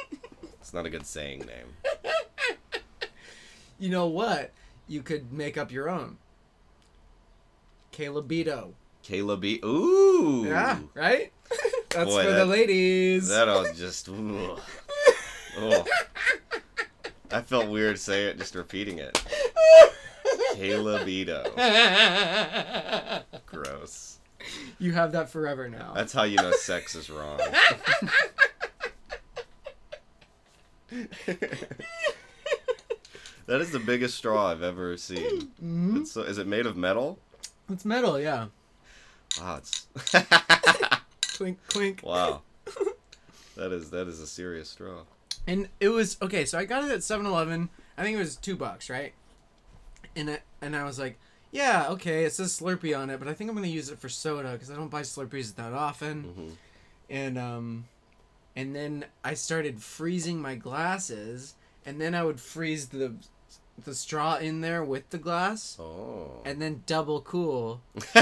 It's 0.60 0.74
not 0.74 0.84
a 0.84 0.90
good 0.90 1.06
saying 1.06 1.40
name. 1.46 1.92
You 3.78 3.88
know 3.88 4.06
what? 4.08 4.50
You 4.88 5.00
could 5.00 5.32
make 5.32 5.56
up 5.56 5.70
your 5.70 5.88
own. 5.88 6.16
Calebido. 7.92 8.72
Caleb. 9.04 9.44
Ooh. 9.64 10.44
Yeah, 10.44 10.80
right? 10.94 11.30
That's 11.96 12.10
Boy, 12.10 12.24
for 12.24 12.30
that- 12.30 12.38
the 12.38 12.46
ladies. 12.46 13.28
That 13.28 13.46
was 13.46 13.78
just. 13.78 14.08
Ooh. 14.08 14.56
Oh. 15.58 15.84
I 17.30 17.40
felt 17.40 17.68
weird 17.70 17.98
saying 17.98 18.28
it, 18.28 18.38
just 18.38 18.54
repeating 18.54 18.98
it. 18.98 19.14
Calebido. 20.54 21.44
Gross. 23.46 24.18
you 24.78 24.92
have 24.92 25.12
that 25.12 25.30
forever 25.30 25.68
now. 25.70 25.92
That's 25.94 26.12
how 26.12 26.24
you 26.24 26.36
know 26.36 26.50
sex 26.52 26.94
is 26.94 27.08
wrong. 27.08 27.40
that 33.46 33.60
is 33.60 33.70
the 33.70 33.78
biggest 33.78 34.16
straw 34.16 34.50
I've 34.50 34.62
ever 34.62 34.96
seen. 34.96 35.52
Mhm. 35.62 36.00
It's 36.00 36.16
is 36.16 36.38
it 36.38 36.46
made 36.46 36.66
of 36.66 36.76
metal? 36.76 37.18
It's 37.70 37.84
metal, 37.84 38.18
yeah. 38.20 38.46
Wow, 39.40 39.56
it's 39.58 39.86
Clink, 41.36 41.58
clink. 41.68 42.00
wow. 42.02 42.42
That 43.56 43.72
is 43.72 43.88
that 43.90 44.06
is 44.06 44.20
a 44.20 44.26
serious 44.26 44.68
straw. 44.68 45.04
And 45.46 45.68
it 45.80 45.88
was 45.88 46.18
okay. 46.20 46.44
So 46.44 46.58
I 46.58 46.66
got 46.66 46.84
it 46.84 46.90
at 46.90 46.98
7-Eleven. 46.98 47.70
I 47.96 48.02
think 48.02 48.14
it 48.16 48.18
was 48.18 48.36
two 48.36 48.54
bucks, 48.54 48.90
right? 48.90 49.14
And 50.14 50.28
it, 50.28 50.42
and 50.60 50.76
I 50.76 50.84
was 50.84 50.98
like, 50.98 51.18
yeah, 51.52 51.86
okay. 51.90 52.24
It 52.26 52.34
says 52.34 52.58
Slurpee 52.60 52.94
on 52.98 53.08
it, 53.08 53.18
but 53.18 53.28
I 53.28 53.32
think 53.32 53.48
I'm 53.48 53.56
gonna 53.56 53.68
use 53.68 53.88
it 53.88 53.98
for 53.98 54.10
soda 54.10 54.52
because 54.52 54.70
I 54.70 54.74
don't 54.74 54.90
buy 54.90 55.00
Slurpees 55.00 55.54
that 55.54 55.72
often. 55.72 56.22
hmm 56.24 56.48
And 57.08 57.38
um, 57.38 57.84
and 58.54 58.76
then 58.76 59.06
I 59.24 59.32
started 59.32 59.80
freezing 59.80 60.38
my 60.42 60.54
glasses, 60.56 61.54
and 61.86 61.98
then 61.98 62.14
I 62.14 62.24
would 62.24 62.40
freeze 62.40 62.88
the 62.88 63.14
the 63.84 63.94
straw 63.94 64.36
in 64.36 64.60
there 64.60 64.84
with 64.84 65.08
the 65.10 65.18
glass, 65.18 65.78
Oh. 65.80 66.42
and 66.44 66.60
then 66.60 66.82
double 66.86 67.20
cool, 67.22 67.80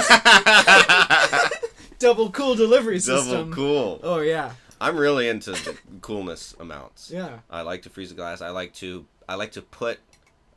double 2.05 2.31
cool 2.31 2.55
delivery 2.55 3.01
system. 3.01 3.51
Double 3.51 3.53
cool. 3.55 4.01
Oh 4.03 4.21
yeah, 4.21 4.53
I'm 4.81 4.97
really 4.97 5.29
into 5.29 5.53
the 5.53 5.77
coolness 6.01 6.55
amounts. 6.61 7.11
yeah. 7.11 7.39
I 7.51 7.63
like 7.63 7.83
to 7.83 7.91
freeze 7.91 8.13
a 8.13 8.15
glass. 8.15 8.41
I 8.43 8.51
like 8.51 8.75
to 8.75 9.07
I 9.29 9.35
like 9.37 9.53
to 9.53 9.63
put 9.63 9.99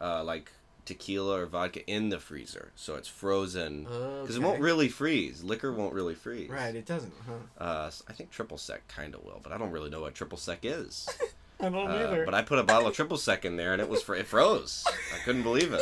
uh, 0.01 0.23
like 0.23 0.51
tequila 0.85 1.41
or 1.41 1.45
vodka 1.45 1.85
in 1.85 2.07
the 2.07 2.17
freezer 2.17 2.71
so 2.75 2.95
it's 2.95 3.09
frozen 3.09 3.83
because 3.83 4.35
it 4.37 4.41
won't 4.41 4.61
really 4.61 4.87
freeze. 4.89 5.43
Liquor 5.43 5.73
won't 5.73 5.93
really 5.93 6.15
freeze. 6.15 6.49
Right, 6.49 6.75
it 6.75 6.85
doesn't, 6.85 7.13
huh? 7.25 7.63
Uh, 7.63 7.91
I 8.07 8.13
think 8.13 8.31
triple 8.31 8.57
sec 8.57 8.87
kind 8.87 9.15
of 9.15 9.23
will, 9.23 9.39
but 9.43 9.51
I 9.51 9.57
don't 9.57 9.71
really 9.71 9.89
know 9.89 10.01
what 10.01 10.15
triple 10.15 10.37
sec 10.37 10.59
is. 10.63 11.09
I 11.59 11.69
don't 11.69 11.89
Uh, 11.89 12.23
but 12.25 12.33
I 12.35 12.43
put 12.43 12.59
a 12.59 12.63
bottle 12.63 12.87
of 12.87 12.95
triple 12.95 13.17
sec 13.17 13.43
in 13.45 13.55
there 13.57 13.73
and 13.73 13.81
it 13.81 13.89
was 13.89 14.03
fr- 14.03 14.15
it 14.15 14.27
froze. 14.27 14.83
I 15.13 15.17
couldn't 15.23 15.43
believe 15.43 15.73
it. 15.73 15.81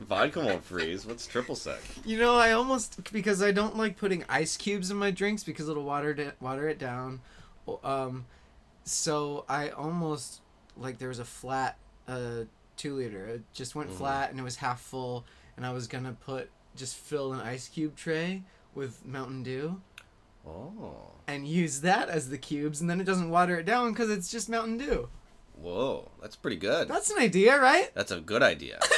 Vodka 0.00 0.40
won't 0.40 0.62
freeze. 0.64 1.04
What's 1.06 1.26
triple 1.26 1.56
sec? 1.56 1.80
You 2.04 2.18
know, 2.18 2.36
I 2.36 2.52
almost 2.52 3.12
because 3.12 3.42
I 3.42 3.50
don't 3.50 3.76
like 3.76 3.96
putting 3.96 4.24
ice 4.28 4.56
cubes 4.56 4.90
in 4.90 4.96
my 4.96 5.10
drinks 5.10 5.42
because 5.42 5.68
it'll 5.68 5.82
water 5.84 6.10
it 6.12 6.36
water 6.40 6.68
it 6.68 6.78
down. 6.78 7.20
Um, 7.82 8.26
so 8.84 9.44
I 9.48 9.70
almost 9.70 10.40
like 10.76 10.98
there 10.98 11.08
was 11.08 11.18
a 11.18 11.24
flat 11.24 11.76
uh 12.06 12.44
two 12.76 12.94
liter. 12.94 13.24
It 13.26 13.42
just 13.52 13.74
went 13.74 13.90
Mhm. 13.90 13.94
flat 13.96 14.30
and 14.30 14.38
it 14.38 14.42
was 14.44 14.56
half 14.56 14.80
full, 14.80 15.24
and 15.56 15.66
I 15.66 15.72
was 15.72 15.88
gonna 15.88 16.12
put 16.24 16.50
just 16.76 16.94
fill 16.94 17.32
an 17.32 17.40
ice 17.40 17.68
cube 17.68 17.96
tray 17.96 18.42
with 18.74 19.04
Mountain 19.04 19.42
Dew 19.42 19.80
Oh, 20.46 21.12
and 21.26 21.46
use 21.48 21.80
that 21.80 22.08
as 22.08 22.28
the 22.30 22.38
cubes, 22.38 22.80
and 22.80 22.88
then 22.88 23.00
it 23.00 23.04
doesn't 23.04 23.30
water 23.30 23.58
it 23.58 23.66
down 23.66 23.92
because 23.92 24.10
it's 24.10 24.30
just 24.30 24.48
Mountain 24.48 24.78
Dew. 24.78 25.08
whoa, 25.60 26.10
that's 26.22 26.36
pretty 26.36 26.56
good. 26.56 26.86
That's 26.88 27.10
an 27.10 27.18
idea, 27.18 27.58
right? 27.60 27.90
That's 27.94 28.10
a 28.12 28.20
good 28.20 28.42
idea. 28.42 28.78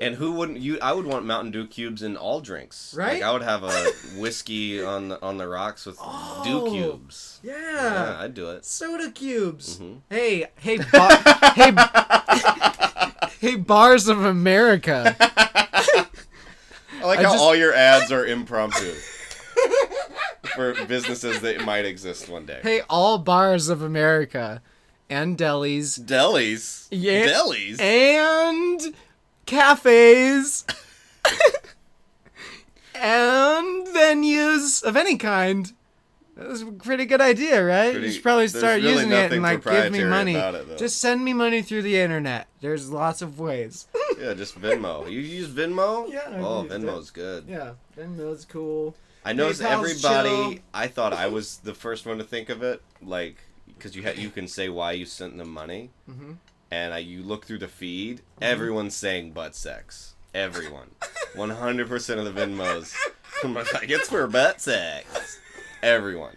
And 0.00 0.14
who 0.14 0.30
wouldn't 0.30 0.60
you? 0.60 0.78
I 0.80 0.92
would 0.92 1.06
want 1.06 1.24
Mountain 1.26 1.50
Dew 1.50 1.66
cubes 1.66 2.04
in 2.04 2.16
all 2.16 2.40
drinks. 2.40 2.94
Right? 2.96 3.14
Like 3.14 3.22
I 3.24 3.32
would 3.32 3.42
have 3.42 3.64
a 3.64 3.70
whiskey 4.16 4.80
on 4.80 5.08
the 5.08 5.20
on 5.20 5.38
the 5.38 5.48
rocks 5.48 5.86
with 5.86 5.96
Oh. 6.00 6.40
Dew 6.44 6.70
cubes. 6.70 7.40
Yeah. 7.42 7.54
Yeah, 7.60 8.16
I'd 8.20 8.32
do 8.32 8.48
it. 8.50 8.64
Soda 8.64 9.10
cubes. 9.10 9.78
Mhm. 9.80 10.02
Hey, 10.08 10.46
hey, 10.60 10.76
bar- 10.92 11.18
hey, 11.56 11.72
hey, 13.40 13.56
bars 13.56 14.06
of 14.06 14.24
America. 14.24 15.16
I 15.18 16.06
like 17.02 17.18
I 17.18 17.22
how 17.24 17.30
just- 17.32 17.38
all 17.42 17.56
your 17.56 17.74
ads 17.74 18.12
are 18.12 18.24
impromptu 18.24 18.94
for 20.58 20.74
businesses 20.86 21.40
that 21.40 21.64
might 21.64 21.84
exist 21.84 22.28
one 22.28 22.44
day. 22.44 22.58
Hey, 22.62 22.82
all 22.90 23.18
bars 23.18 23.68
of 23.68 23.80
America, 23.80 24.60
and 25.08 25.38
delis, 25.38 26.00
Delis. 26.00 26.88
Yeah. 26.90 27.26
Delis. 27.28 27.80
and 27.80 28.94
cafes, 29.46 30.64
and 32.94 33.86
venues 33.86 34.82
of 34.82 34.96
any 34.96 35.16
kind. 35.16 35.72
That 36.36 36.48
was 36.48 36.62
a 36.62 36.66
pretty 36.66 37.04
good 37.04 37.20
idea, 37.20 37.64
right? 37.64 37.90
Pretty- 37.92 38.06
you 38.08 38.12
should 38.12 38.22
probably 38.22 38.46
start 38.48 38.76
really 38.82 38.92
using 38.94 39.10
it 39.12 39.32
and 39.32 39.42
like 39.42 39.64
give 39.64 39.90
me 39.92 40.04
money. 40.04 40.34
it. 40.36 40.78
Just 40.78 41.00
send 41.00 41.24
me 41.24 41.32
money 41.32 41.62
through 41.62 41.82
the 41.82 41.98
internet. 41.98 42.46
There's 42.60 42.90
lots 42.90 43.22
of 43.22 43.38
ways. 43.40 43.86
yeah, 44.20 44.34
just 44.34 44.60
Venmo. 44.60 45.10
You 45.10 45.20
use 45.20 45.48
Venmo? 45.48 46.08
Yeah, 46.12 46.22
I've 46.28 46.44
Oh, 46.44 46.62
used 46.62 46.74
it. 46.74 46.80
Venmo's 46.82 47.10
good. 47.10 47.44
yeah, 47.48 47.72
Venmo's 47.96 48.44
cool. 48.44 48.94
I 49.28 49.32
noticed 49.32 49.62
everybody. 49.62 50.28
chill. 50.54 50.58
I 50.74 50.86
thought 50.88 51.12
I 51.12 51.26
was 51.28 51.58
the 51.58 51.74
first 51.74 52.06
one 52.06 52.18
to 52.18 52.24
think 52.24 52.48
of 52.48 52.62
it, 52.62 52.82
like 53.02 53.36
because 53.66 53.94
you 53.94 54.02
ha- 54.02 54.14
you 54.16 54.30
can 54.30 54.48
say 54.48 54.68
why 54.68 54.92
you 54.92 55.04
sent 55.06 55.36
them 55.38 55.50
money, 55.50 55.90
Mhm. 56.10 56.36
and 56.70 56.94
I, 56.94 56.98
you 56.98 57.22
look 57.22 57.46
through 57.46 57.58
the 57.58 57.68
feed. 57.68 58.18
Mm-hmm. 58.18 58.44
Everyone's 58.44 58.96
saying 58.96 59.32
butt 59.32 59.54
sex. 59.54 60.14
Everyone, 60.34 60.90
one 61.34 61.50
hundred 61.50 61.88
percent 61.88 62.20
of 62.20 62.32
the 62.32 62.40
Venmos. 62.40 62.94
I'm 63.44 63.54
like, 63.54 63.88
it's 63.90 64.08
for 64.08 64.26
butt 64.26 64.60
sex. 64.60 65.38
Everyone. 65.82 66.36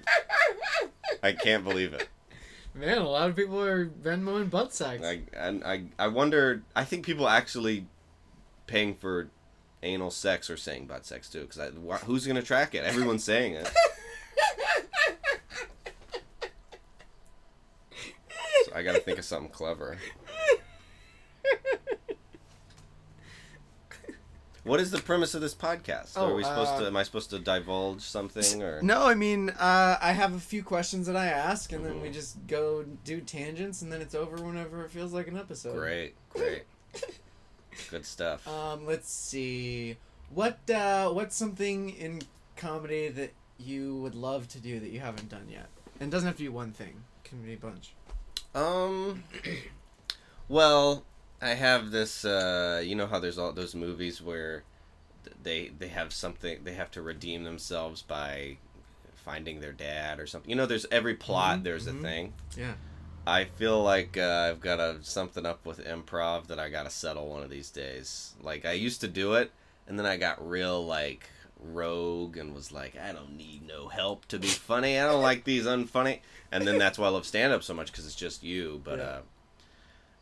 I 1.24 1.34
can't 1.34 1.64
believe 1.64 1.94
it. 1.94 2.08
Man, 2.74 3.00
a 3.00 3.10
lot 3.10 3.30
of 3.30 3.36
people 3.36 3.62
are 3.62 3.86
Venmoing 3.88 4.50
butt 4.50 4.74
sex. 4.74 5.04
I, 5.04 5.22
and 5.34 5.64
I 5.64 5.84
I 6.00 6.08
wonder. 6.08 6.64
I 6.76 6.84
think 6.86 7.06
people 7.06 7.28
actually 7.28 7.86
paying 8.68 8.96
for 8.96 9.30
anal 9.84 10.12
sex 10.12 10.50
or 10.50 10.58
saying 10.58 10.86
butt 10.88 11.06
sex 11.06 11.30
too. 11.30 11.42
Because 11.42 11.72
who's 12.04 12.26
gonna 12.28 12.42
track 12.42 12.76
it? 12.76 12.84
Everyone's 12.84 13.24
saying 13.24 13.54
it. 13.56 13.70
So 18.66 18.74
I 18.76 18.84
gotta 18.84 19.00
think 19.00 19.18
of 19.18 19.26
something 19.26 19.52
clever. 19.52 19.98
What 24.64 24.80
is 24.80 24.92
the 24.92 25.00
premise 25.00 25.34
of 25.34 25.42
this 25.42 25.56
podcast? 25.56 26.14
Oh, 26.16 26.28
are 26.28 26.36
we 26.36 26.44
supposed 26.44 26.74
uh, 26.74 26.82
to? 26.82 26.86
Am 26.88 26.96
I 26.96 27.02
supposed 27.02 27.32
to 27.32 27.40
divulge 27.40 28.02
something 28.02 28.62
or? 28.62 28.80
No, 28.84 29.08
I 29.08 29.16
mean, 29.16 29.50
uh, 29.50 29.98
I 30.00 30.12
have 30.12 30.36
a 30.36 30.40
few 30.40 30.62
questions 30.64 31.08
that 31.08 31.16
I 31.16 31.26
ask, 31.26 31.72
and 31.72 31.84
then 31.84 32.00
we 32.00 32.10
Mhm. 32.10 32.14
just 32.14 32.46
go 32.46 32.84
do 33.04 33.22
tangents, 33.22 33.82
and 33.82 33.92
then 33.92 34.02
it's 34.02 34.14
over 34.14 34.36
whenever 34.38 34.86
it 34.86 34.92
feels 34.92 35.14
like 35.14 35.28
an 35.28 35.36
episode. 35.36 35.74
Great, 35.76 36.16
great, 36.30 36.66
good 37.90 38.06
stuff. 38.06 38.48
Um, 38.48 38.86
let's 38.86 39.12
see. 39.12 39.98
What 40.34 40.70
uh, 40.70 41.10
what's 41.10 41.36
something 41.36 41.90
in 41.92 42.22
comedy 42.56 43.10
that 43.10 43.34
you 43.58 43.98
would 43.98 44.16
love 44.16 44.48
to 44.50 44.60
do 44.60 44.80
that 44.80 44.90
you 44.90 45.00
haven't 45.00 45.30
done 45.30 45.48
yet? 45.50 45.68
And 46.00 46.10
it 46.10 46.12
doesn't 46.12 46.28
have 46.28 46.38
to 46.38 46.44
be 46.44 46.50
one 46.50 46.72
thing. 46.72 47.04
It 47.24 47.30
can 47.30 47.42
be 47.44 47.54
a 47.54 47.58
bunch. 47.58 47.94
Um. 48.56 49.24
Well, 50.50 51.06
I 51.42 51.50
have 51.50 51.92
this. 51.92 52.26
Uh, 52.26 52.82
you 52.84 52.94
know 52.96 53.08
how 53.08 53.20
there's 53.20 53.38
all 53.38 53.54
those 53.54 53.74
movies 53.74 54.22
where 54.22 54.64
they 55.44 55.70
they 55.80 55.88
have 55.88 56.12
something 56.12 56.60
they 56.66 56.74
have 56.74 56.92
to 56.92 57.02
redeem 57.02 57.44
themselves 57.46 58.02
by 58.02 58.58
finding 59.16 59.62
their 59.62 59.72
dad 59.72 60.20
or 60.20 60.28
something. 60.28 60.50
You 60.50 60.56
know, 60.58 60.66
there's 60.66 60.86
every 60.92 61.16
plot. 61.16 61.60
Mhm, 61.60 61.64
There's 61.64 61.88
mhm. 61.88 62.00
a 62.00 62.02
thing. 62.02 62.34
Yeah. 62.58 62.74
I 63.26 63.46
feel 63.46 63.82
like 63.84 64.18
uh, 64.18 64.50
I've 64.50 64.60
got 64.62 64.80
a 64.80 64.98
something 65.02 65.46
up 65.46 65.66
with 65.66 65.86
improv 65.86 66.48
that 66.48 66.60
I 66.60 66.70
gotta 66.70 66.90
settle 66.90 67.30
one 67.30 67.44
of 67.44 67.50
these 67.50 67.70
days. 67.70 68.34
Like 68.42 68.66
I 68.66 68.72
used 68.74 69.02
to 69.02 69.08
do 69.08 69.34
it, 69.34 69.52
and 69.88 69.98
then 69.98 70.06
I 70.06 70.18
got 70.18 70.48
real 70.48 70.84
like 70.86 71.30
rogue 71.60 72.38
and 72.38 72.56
was 72.56 72.72
like, 72.72 72.98
I 72.98 73.12
don't 73.12 73.38
need 73.38 73.68
no 73.68 73.88
help 73.88 74.26
to 74.30 74.40
be 74.40 74.48
funny. 74.48 75.00
I 75.00 75.06
don't 75.06 75.22
like 75.22 75.44
these 75.44 75.66
unfunny. 75.66 76.20
And 76.52 76.66
then 76.66 76.80
that's 76.80 76.98
why 76.98 77.06
I 77.06 77.10
love 77.10 77.26
stand 77.26 77.54
up 77.54 77.62
so 77.64 77.74
much 77.76 77.92
because 77.92 78.06
it's 78.08 78.16
just 78.16 78.44
you. 78.44 78.82
But 78.84 78.98
Yeah. 78.98 79.04
uh, 79.06 79.22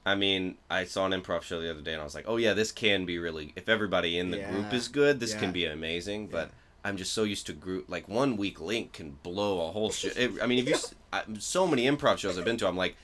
I 0.05 0.15
mean, 0.15 0.57
I 0.69 0.83
saw 0.83 1.05
an 1.05 1.13
improv 1.13 1.43
show 1.43 1.61
the 1.61 1.69
other 1.71 1.81
day 1.81 1.93
and 1.93 2.01
I 2.01 2.03
was 2.03 2.15
like, 2.15 2.25
oh 2.27 2.35
yeah, 2.37 2.53
this 2.53 2.71
can 2.73 3.05
be 3.05 3.17
really. 3.19 3.53
If 3.55 3.69
everybody 3.69 4.17
in 4.19 4.31
the 4.31 4.39
group 4.39 4.73
is 4.73 4.89
good, 4.89 5.19
this 5.21 5.31
Yeah. 5.33 5.39
can 5.39 5.51
be 5.53 5.65
amazing. 5.65 6.27
But 6.27 6.47
Yeah. 6.49 6.53
I'm 6.89 6.97
just 6.97 7.13
so 7.13 7.23
used 7.23 7.45
to 7.47 7.53
group. 7.53 7.85
Like 7.89 8.09
one 8.09 8.35
weak 8.35 8.59
link 8.59 8.91
can 8.93 9.11
blow 9.23 9.67
a 9.67 9.71
whole 9.71 9.91
show. 9.91 10.09
I 10.41 10.45
mean, 10.45 10.59
if 10.59 10.67
you 10.67 10.75
I, 11.11 11.23
so 11.39 11.65
many 11.67 11.85
improv 11.85 12.17
shows 12.17 12.37
I've 12.37 12.45
been 12.45 12.57
to, 12.57 12.67
I'm 12.67 12.77
like. 12.77 12.95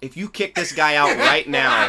If 0.00 0.16
you 0.16 0.28
kick 0.28 0.56
this 0.56 0.72
guy 0.72 0.96
out 0.96 1.16
right 1.16 1.48
now, 1.48 1.86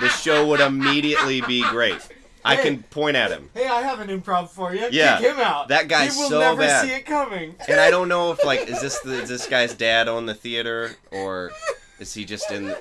the 0.00 0.08
show 0.08 0.46
would 0.46 0.60
immediately 0.60 1.42
be 1.42 1.62
great. 1.68 1.98
I 2.42 2.56
Hey. 2.56 2.62
can 2.62 2.82
point 2.84 3.14
at 3.14 3.30
him. 3.30 3.50
Hey, 3.52 3.66
I 3.66 3.82
have 3.82 4.00
an 4.00 4.08
improv 4.08 4.48
for 4.48 4.74
you. 4.74 4.88
Yeah, 4.90 5.18
Kick 5.18 5.34
him 5.34 5.38
out. 5.40 5.68
that 5.68 5.86
guy's 5.86 6.16
so 6.16 6.22
bad. 6.22 6.28
He 6.28 6.32
will 6.32 6.40
never 6.40 6.62
bad. 6.62 6.84
see 6.86 6.92
it 6.94 7.04
coming. 7.04 7.54
and 7.68 7.78
I 7.78 7.90
don't 7.90 8.08
know 8.14 8.32
if 8.32 8.42
like 8.42 8.60
is 8.70 8.80
this 8.80 9.00
the, 9.00 9.20
is 9.22 9.28
this 9.28 9.46
guy's 9.46 9.74
dad 9.74 10.08
on 10.08 10.24
the 10.24 10.32
theater 10.32 10.92
or 11.10 11.52
is 11.98 12.14
he 12.14 12.24
just 12.24 12.50
in? 12.50 12.74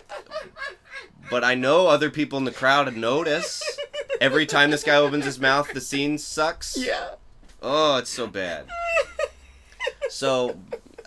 But 1.30 1.44
I 1.44 1.54
know 1.54 1.88
other 1.88 2.10
people 2.10 2.38
in 2.40 2.46
the 2.46 2.52
crowd 2.54 2.96
notice 2.96 3.62
every 4.22 4.46
time 4.46 4.72
this 4.72 4.84
guy 4.86 4.96
opens 4.96 5.26
his 5.26 5.38
mouth, 5.38 5.74
the 5.74 5.82
scene 5.82 6.18
sucks. 6.18 6.78
Yeah. 6.78 7.16
Oh, 7.62 7.98
it's 7.98 8.10
so 8.10 8.26
bad. 8.26 8.68
So, 10.10 10.58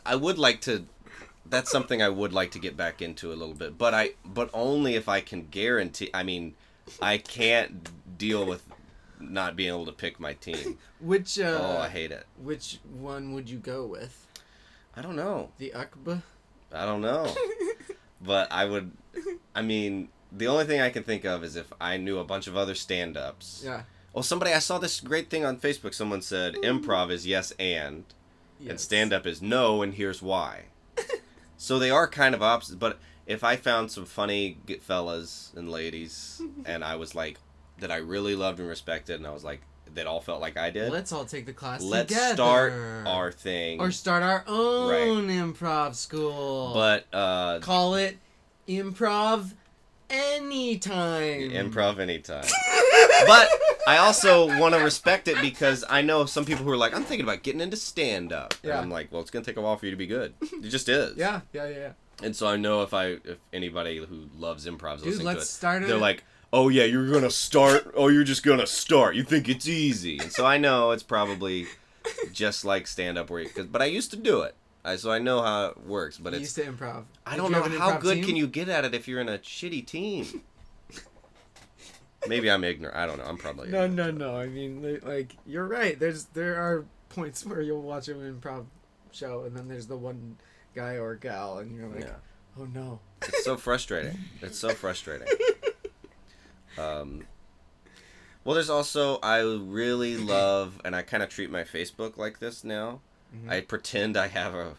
I 0.05 0.17
would 0.17 0.39
like 0.39 0.61
to. 0.63 0.85
That's 1.55 1.71
something 1.71 2.03
I 2.03 2.09
would 2.09 2.33
like 2.33 2.51
to 2.53 2.59
get 2.59 2.77
back 2.77 3.01
into 3.01 3.33
a 3.33 3.37
little 3.37 3.55
bit, 3.55 3.79
but 3.79 3.95
I 3.95 4.11
but 4.25 4.51
only 4.53 4.95
if 4.97 5.09
I 5.09 5.21
can 5.21 5.47
guarantee. 5.51 6.11
I 6.13 6.23
mean, 6.25 6.55
I 7.01 7.19
can't 7.19 7.89
deal 8.19 8.45
with 8.45 8.63
not 9.21 9.57
being 9.57 9.69
able 9.69 9.87
to 9.87 9.93
pick 9.93 10.19
my 10.21 10.33
team. 10.35 10.79
Which 11.01 11.39
uh, 11.39 11.59
Oh, 11.61 11.79
I 11.79 11.89
hate 11.89 12.11
it. 12.11 12.27
which 12.43 12.79
one 13.01 13.33
would 13.35 13.49
you 13.49 13.59
go 13.59 13.87
with? 13.87 14.27
I 14.97 15.03
don't 15.03 15.17
know. 15.17 15.51
The 15.59 15.73
Akba? 15.75 16.23
I 16.73 16.85
don't 16.85 17.01
know. 17.01 17.33
but 18.21 18.51
I 18.51 18.65
would 18.65 18.91
I 19.55 19.63
mean, 19.63 20.09
the 20.33 20.49
only 20.49 20.65
thing 20.65 20.81
I 20.81 20.91
can 20.91 21.05
think 21.05 21.25
of 21.25 21.45
is 21.45 21.57
if 21.57 21.73
I 21.81 21.97
knew 21.97 22.19
a 22.19 22.25
bunch 22.25 22.47
of 22.49 22.57
other 22.57 22.75
stand-ups. 22.75 23.63
Yeah. 23.65 23.83
Well, 24.13 24.23
somebody 24.25 24.53
I 24.53 24.59
saw 24.59 24.79
this 24.79 25.01
great 25.01 25.31
thing 25.31 25.45
on 25.45 25.59
Facebook. 25.59 25.95
Someone 25.95 26.21
said 26.23 26.55
improv 26.57 27.11
is 27.11 27.27
yes 27.27 27.53
and 27.59 28.05
and 28.69 28.81
stand-up 28.81 29.25
is 29.27 29.41
no 29.41 29.83
and 29.83 29.95
here's 29.95 30.21
why. 30.21 30.65
So 31.57 31.79
they 31.79 31.91
are 31.91 32.07
kind 32.09 32.35
of 32.35 32.43
opposite, 32.43 32.79
but 32.79 32.99
if 33.27 33.43
I 33.43 33.57
found 33.57 33.91
some 33.91 34.05
funny 34.05 34.59
fellas 34.81 35.53
and 35.57 35.71
ladies 35.71 36.41
and 36.65 36.85
I 36.85 36.97
was 36.97 37.15
like 37.15 37.39
that 37.79 37.91
I 37.91 37.97
really 37.97 38.37
loved 38.37 38.61
and 38.61 38.69
respected 38.69 39.17
and 39.17 39.27
I 39.27 39.33
was 39.33 39.45
like 39.45 39.63
that 39.95 40.07
all 40.07 40.21
felt 40.21 40.41
like 40.41 40.57
I 40.57 40.71
did. 40.71 40.93
Let's 40.93 41.13
all 41.13 41.25
take 41.25 41.47
the 41.47 41.53
class 41.53 41.83
let's 41.83 42.09
together. 42.09 42.35
start 42.35 42.73
our 43.07 43.31
thing. 43.31 43.81
or 43.81 43.91
start 43.91 44.23
our 44.23 44.45
own 44.47 45.29
improv 45.29 45.95
school. 45.95 46.73
but 46.75 47.07
uh 47.13 47.61
call 47.61 47.95
it 47.95 48.19
improv 48.69 49.53
anytime. 50.11 51.51
improv 51.51 51.99
anytime. 51.99 52.45
but 53.27 53.49
I 53.87 53.99
also 53.99 54.47
want 54.59 54.75
to 54.75 54.83
respect 54.83 55.29
it 55.29 55.41
because 55.41 55.85
I 55.89 56.01
know 56.03 56.25
some 56.27 56.45
people 56.45 56.65
who 56.65 56.71
are 56.71 56.77
like, 56.77 56.95
I'm 56.95 57.05
thinking 57.05 57.25
about 57.25 57.43
getting 57.43 57.61
into 57.61 57.77
stand 57.77 58.33
up. 58.33 58.55
Yeah. 58.63 58.73
And 58.73 58.81
I'm 58.81 58.91
like, 58.91 59.13
well, 59.13 59.21
it's 59.21 59.31
gonna 59.31 59.45
take 59.45 59.57
a 59.57 59.61
while 59.61 59.77
for 59.77 59.85
you 59.87 59.91
to 59.91 59.97
be 59.97 60.07
good. 60.07 60.35
It 60.41 60.69
just 60.71 60.89
is. 60.89 61.17
Yeah, 61.17 61.43
yeah, 61.53 61.69
yeah. 61.69 61.77
yeah. 61.77 61.93
And 62.23 62.35
so 62.35 62.47
I 62.47 62.57
know 62.57 62.83
if 62.83 62.95
I 62.95 63.19
if 63.25 63.39
anybody 63.53 63.99
who 63.99 64.29
loves 64.39 64.67
improv 64.67 64.97
is 64.99 65.05
listening 65.05 65.27
let's 65.27 65.39
to 65.39 65.43
it, 65.43 65.47
start 65.47 65.83
it. 65.83 65.89
they're 65.89 65.97
like, 65.99 66.25
oh 66.53 66.69
yeah, 66.69 66.85
you're 66.85 67.11
gonna 67.11 67.31
start. 67.31 67.93
Oh, 67.97 68.09
you're 68.09 68.25
just 68.25 68.43
gonna 68.43 68.67
start. 68.67 69.17
You 69.17 69.25
think 69.25 69.49
it's 69.49 69.69
easy. 69.69 70.19
And 70.19 70.33
so 70.33 70.47
I 70.47 70.57
know 70.57 70.93
it's 70.93 71.03
probably 71.03 71.67
just 72.33 72.65
like 72.65 72.87
stand 72.87 73.19
up 73.19 73.31
where 73.31 73.41
you. 73.41 73.49
Cause, 73.49 73.67
but 73.67 73.83
I 73.83 73.87
used 73.87 74.11
to 74.13 74.17
do 74.17 74.43
it. 74.43 74.55
I, 74.85 74.97
so 74.97 75.11
I 75.11 75.19
know 75.19 75.43
how 75.43 75.67
it 75.67 75.87
works. 75.87 76.19
But 76.19 76.35
you 76.35 76.41
it's 76.41 76.57
used 76.57 76.69
to 76.69 76.73
improv. 76.73 77.05
I 77.27 77.33
Did 77.33 77.37
don't 77.39 77.47
you 77.47 77.53
know 77.57 77.63
have 77.63 77.73
an 77.73 77.79
how 77.79 77.93
improv 77.93 78.01
good 78.01 78.15
team? 78.17 78.25
can 78.25 78.37
you 78.37 78.47
get 78.47 78.69
at 78.69 78.85
it 78.85 78.95
if 78.95 79.09
you're 79.09 79.21
in 79.21 79.29
a 79.29 79.39
shitty 79.39 79.85
team. 79.87 80.43
Maybe 82.27 82.51
I'm 82.51 82.65
ignorant. 82.65 82.97
I 82.97 83.07
don't 83.07 83.19
know. 83.19 83.25
I'm 83.25 83.37
probably 83.37 83.69
No, 83.71 83.87
no, 83.87 84.11
no. 84.11 84.37
I 84.37 84.47
mean, 84.47 85.01
like 85.05 85.37
you're 85.47 85.67
right. 85.67 85.99
There's 85.99 86.25
there 86.27 86.57
are 86.57 86.85
points 87.09 87.45
where 87.47 87.61
you'll 87.61 87.83
watch 87.83 88.09
an 88.09 88.19
improv 88.41 88.67
show, 89.13 89.45
and 89.45 89.57
then 89.57 89.69
there's 89.69 89.87
the 89.87 89.97
one 89.97 90.37
guy 90.75 90.95
or 90.97 91.15
gal, 91.15 91.59
and 91.59 91.77
you're 91.77 91.89
like, 91.89 92.01
Yeah. 92.05 92.15
oh 92.59 92.65
no. 92.65 93.01
It's 93.23 93.45
so 93.45 93.57
frustrating. 93.69 94.19
It's 94.43 94.59
so 94.59 94.71
frustrating. 94.71 95.29
Um, 96.77 97.25
well, 98.43 98.55
there's 98.55 98.69
also 98.69 99.19
I 99.23 99.39
really 99.43 100.17
love, 100.17 100.81
and 100.85 100.97
I 100.97 101.03
kind 101.03 101.23
of 101.23 101.29
treat 101.29 101.49
my 101.51 101.63
Facebook 101.63 102.17
like 102.17 102.41
this 102.41 102.65
now. 102.65 103.01
Mhm. 103.33 103.49
I 103.51 103.61
pretend 103.61 104.17
I 104.17 104.27
have 104.27 104.55
a 104.55 104.75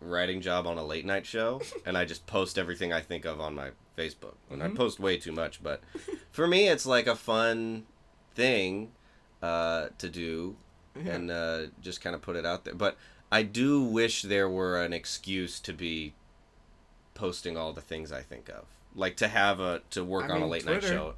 writing 0.00 0.40
job 0.40 0.66
on 0.66 0.78
a 0.78 0.84
late 0.84 1.04
night 1.04 1.26
show, 1.26 1.60
and 1.84 1.98
I 1.98 2.06
just 2.06 2.26
post 2.26 2.58
everything 2.58 2.94
I 2.94 3.00
think 3.02 3.26
of 3.26 3.40
on 3.42 3.54
my 3.54 3.72
Facebook. 3.98 4.34
And 4.50 4.62
I 4.62 4.68
Mhm. 4.68 4.76
post 4.76 5.00
way 5.00 5.16
too 5.16 5.32
much, 5.32 5.62
but 5.62 5.80
for 6.30 6.46
me, 6.46 6.68
it's 6.68 6.86
like 6.86 7.06
a 7.06 7.16
fun 7.16 7.86
thing 8.34 8.92
uh, 9.42 9.88
to 9.98 10.08
do 10.08 10.56
Yeah. 10.96 11.12
and 11.14 11.30
uh, 11.30 11.66
just 11.80 12.00
kind 12.00 12.14
of 12.16 12.22
put 12.22 12.36
it 12.36 12.44
out 12.46 12.64
there. 12.64 12.74
But 12.74 12.96
I 13.30 13.42
do 13.42 13.82
wish 13.82 14.22
there 14.22 14.48
were 14.48 14.82
an 14.82 14.92
excuse 14.92 15.60
to 15.60 15.72
be 15.72 16.12
posting 17.14 17.56
all 17.56 17.72
the 17.72 17.80
things 17.80 18.10
I 18.12 18.22
think 18.22 18.48
of, 18.48 18.64
like 18.94 19.16
to 19.16 19.28
have 19.28 19.60
a 19.60 19.82
to 19.90 20.04
work 20.04 20.24
I 20.24 20.30
on 20.30 20.36
a 20.38 20.40
mean, 20.40 20.50
late 20.50 20.64
night 20.66 20.82
show. 20.82 21.14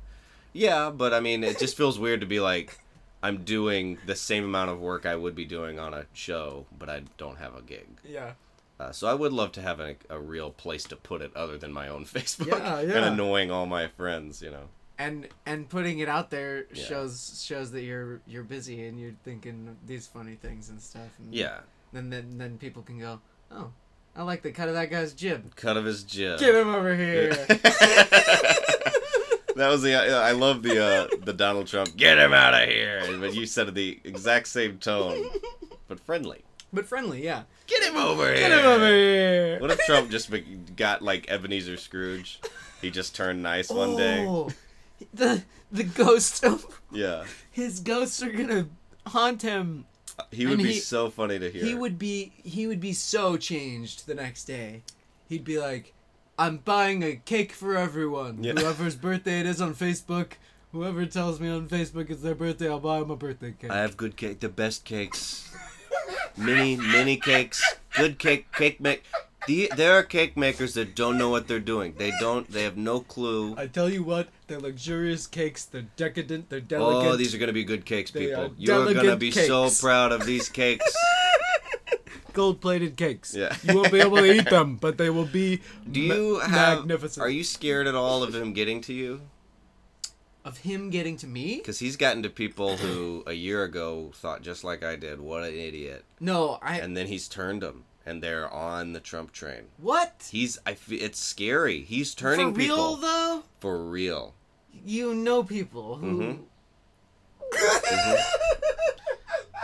Yeah, 0.52 0.90
but 0.90 1.14
I 1.14 1.20
mean, 1.20 1.44
it 1.44 1.58
just 1.58 1.76
feels 1.76 1.98
weird 1.98 2.20
to 2.20 2.26
be 2.26 2.40
like, 2.40 2.78
I'm 3.22 3.44
doing 3.44 3.98
the 4.06 4.16
same 4.16 4.44
amount 4.44 4.70
of 4.70 4.80
work 4.80 5.06
I 5.06 5.14
would 5.14 5.34
be 5.36 5.44
doing 5.44 5.78
on 5.78 5.94
a 5.94 6.06
show, 6.12 6.66
but 6.76 6.88
I 6.88 7.02
don't 7.18 7.36
have 7.38 7.54
a 7.54 7.62
gig. 7.62 7.86
yeah. 8.04 8.32
Uh, 8.80 8.90
so 8.92 9.06
I 9.06 9.12
would 9.12 9.32
love 9.32 9.52
to 9.52 9.60
have 9.60 9.78
a, 9.78 9.96
a 10.08 10.18
real 10.18 10.50
place 10.50 10.84
to 10.84 10.96
put 10.96 11.20
it 11.20 11.36
other 11.36 11.58
than 11.58 11.70
my 11.70 11.88
own 11.88 12.04
Facebook 12.14 12.46
Yeah, 12.46 12.78
and 12.78 13.04
annoying 13.04 13.50
all 13.50 13.66
my 13.66 13.88
friends, 13.88 14.40
you 14.40 14.50
know. 14.50 14.68
And 14.98 15.28
and 15.44 15.68
putting 15.68 15.98
it 15.98 16.08
out 16.08 16.30
there 16.30 16.64
Yeah. 16.72 16.84
shows 16.84 17.42
shows 17.46 17.70
that 17.72 17.82
you're 17.82 18.20
you're 18.26 18.42
busy 18.42 18.86
and 18.86 18.98
you're 18.98 19.12
thinking 19.24 19.76
these 19.86 20.06
funny 20.06 20.34
things 20.36 20.70
and 20.70 20.80
stuff. 20.80 21.10
And 21.18 21.34
Yeah, 21.34 21.58
Then 21.92 22.08
then 22.10 22.38
then 22.38 22.56
people 22.58 22.82
can 22.82 22.98
go, 22.98 23.20
oh, 23.50 23.70
I 24.16 24.22
like 24.22 24.40
the 24.42 24.50
cut 24.52 24.68
of 24.68 24.74
that 24.74 24.90
guy's 24.90 25.12
jib. 25.12 25.54
cut 25.56 25.76
of 25.76 25.84
his 25.84 26.02
jib. 26.02 26.38
Get 26.40 26.54
him 26.54 26.74
over 26.74 26.94
here. 26.96 27.30
that 29.56 29.68
was 29.68 29.82
the 29.82 29.94
I 29.94 30.32
love 30.32 30.62
the 30.62 30.82
uh, 30.82 31.08
the 31.24 31.32
Donald 31.32 31.66
Trump 31.66 31.96
get 31.96 32.18
him 32.18 32.32
out 32.32 32.54
of 32.54 32.68
here, 32.68 33.02
but 33.20 33.34
you 33.34 33.46
said 33.46 33.68
it 33.68 33.74
the 33.74 34.00
exact 34.04 34.48
same 34.48 34.78
tone, 34.78 35.24
but 35.88 36.00
friendly. 36.00 36.44
But 36.72 36.86
friendly, 36.86 37.24
yeah. 37.24 37.42
Get 37.66 37.82
him 37.84 37.96
over 37.96 38.26
here. 38.26 38.36
Get 38.36 38.52
him 38.52 38.66
over 38.66 38.86
here. 38.86 39.58
What 39.60 39.70
if 39.70 39.78
Trump 39.86 40.10
just 40.16 40.30
be- 40.30 40.40
got 40.76 41.02
like 41.02 41.30
Ebenezer 41.30 41.76
Scrooge? 41.76 42.40
He 42.80 42.90
just 42.90 43.14
turned 43.14 43.42
nice 43.42 43.68
one 43.70 43.96
day. 43.96 44.24
Oh, 44.26 44.50
the 45.14 45.42
the 45.70 45.84
ghost 45.84 46.44
of 46.44 46.64
Yeah, 46.90 47.24
his 47.50 47.80
ghosts 47.80 48.22
are 48.22 48.32
gonna 48.32 48.68
haunt 49.06 49.42
him. 49.42 49.86
Uh, 50.18 50.24
he 50.32 50.46
would 50.46 50.54
And 50.54 50.62
be 50.64 50.72
he- 50.74 50.78
so 50.80 51.10
funny 51.10 51.38
to 51.38 51.50
hear. 51.50 51.64
He 51.64 51.74
would 51.74 51.98
be 51.98 52.32
he 52.42 52.66
would 52.66 52.80
be 52.80 52.92
so 52.92 53.36
changed 53.36 54.06
the 54.06 54.14
next 54.14 54.44
day. 54.44 54.82
He'd 55.28 55.44
be 55.44 55.58
like, 55.58 55.94
"I'm 56.38 56.56
buying 56.58 57.02
a 57.04 57.16
cake 57.16 57.52
for 57.52 57.76
everyone. 57.76 58.42
Yeah. 58.42 58.54
Whoever's 58.54 58.96
birthday 58.96 59.40
it 59.40 59.46
is 59.46 59.60
on 59.60 59.74
Facebook, 59.74 60.32
whoever 60.72 61.06
tells 61.06 61.38
me 61.38 61.48
on 61.48 61.68
Facebook 61.68 62.10
it's 62.10 62.22
their 62.22 62.34
birthday, 62.34 62.68
I'll 62.68 62.80
buy 62.80 62.98
them 63.00 63.10
a 63.10 63.16
birthday 63.16 63.54
cake." 63.60 63.70
I 63.70 63.78
have 63.78 63.96
good 63.96 64.16
cake, 64.16 64.40
the 64.40 64.48
best 64.48 64.84
cakes, 64.84 65.54
mini 66.36 66.76
mini 66.76 67.16
cakes, 67.16 67.62
good 67.96 68.18
cake 68.18 68.52
cake 68.52 68.80
make. 68.80 69.04
The, 69.46 69.72
there 69.74 69.94
are 69.94 70.02
cake 70.02 70.36
makers 70.36 70.74
that 70.74 70.94
don't 70.94 71.16
know 71.16 71.30
what 71.30 71.48
they're 71.48 71.60
doing. 71.60 71.94
They 71.96 72.12
don't. 72.20 72.50
They 72.50 72.62
have 72.64 72.76
no 72.76 73.00
clue. 73.00 73.54
I 73.56 73.66
tell 73.68 73.88
you 73.88 74.02
what, 74.02 74.28
they're 74.48 74.60
luxurious 74.60 75.26
cakes. 75.26 75.64
They're 75.64 75.86
decadent. 75.96 76.50
They're 76.50 76.58
oh, 76.58 76.62
delicate. 76.62 77.08
Oh, 77.08 77.16
these 77.16 77.34
are 77.34 77.38
gonna 77.38 77.54
be 77.54 77.64
good 77.64 77.86
cakes, 77.86 78.10
They 78.10 78.26
people. 78.26 78.44
are 78.44 78.50
You're 78.58 78.94
gonna 78.94 79.16
be 79.16 79.30
so 79.30 79.70
proud 79.70 80.12
of 80.12 80.26
these 80.26 80.48
cakes. 80.48 80.94
gold-plated 82.32 82.96
cakes. 82.96 83.34
Yeah. 83.34 83.54
you 83.62 83.74
won't 83.74 83.92
be 83.92 84.00
able 84.00 84.18
to 84.18 84.32
eat 84.32 84.48
them, 84.48 84.76
but 84.76 84.98
they 84.98 85.10
will 85.10 85.26
be 85.26 85.60
Do 85.90 86.00
you 86.00 86.38
ma- 86.38 86.46
have? 86.46 86.78
magnificent. 86.78 87.24
Are 87.24 87.30
you 87.30 87.44
scared 87.44 87.86
at 87.86 87.94
all 87.94 88.22
of 88.22 88.34
him 88.34 88.52
getting 88.52 88.80
to 88.82 88.92
you? 88.92 89.22
Of 90.50 90.58
him 90.58 90.90
getting 90.90 91.16
to 91.18 91.26
me? 91.26 91.56
Because 91.58 91.78
he's 91.78 91.96
gotten 91.96 92.22
to 92.24 92.30
people 92.30 92.76
who 92.76 93.22
a 93.26 93.32
year 93.32 93.62
ago 93.64 94.10
thought 94.14 94.42
just 94.42 94.64
like 94.64 94.82
I 94.84 94.96
did, 94.96 95.20
what 95.20 95.42
an 95.44 95.54
idiot, 95.54 96.04
No, 96.18 96.58
I. 96.62 96.78
and 96.80 96.96
then 96.96 97.06
he's 97.06 97.28
turned 97.28 97.62
them, 97.62 97.84
and 98.04 98.22
they're 98.22 98.52
on 98.52 98.92
the 98.92 99.00
Trump 99.00 99.32
train. 99.32 99.64
what? 99.78 100.28
He's. 100.30 100.58
I. 100.66 100.76
It's 100.88 101.18
scary. 101.20 101.82
He's 101.82 102.14
turning 102.14 102.52
For 102.52 102.58
real 102.58 102.76
people 102.76 102.96
though, 102.96 103.42
for 103.60 103.82
real. 103.84 104.34
you 104.84 105.14
know 105.14 105.42
people 105.42 105.96
who. 105.96 106.20
Mhm. 106.20 106.38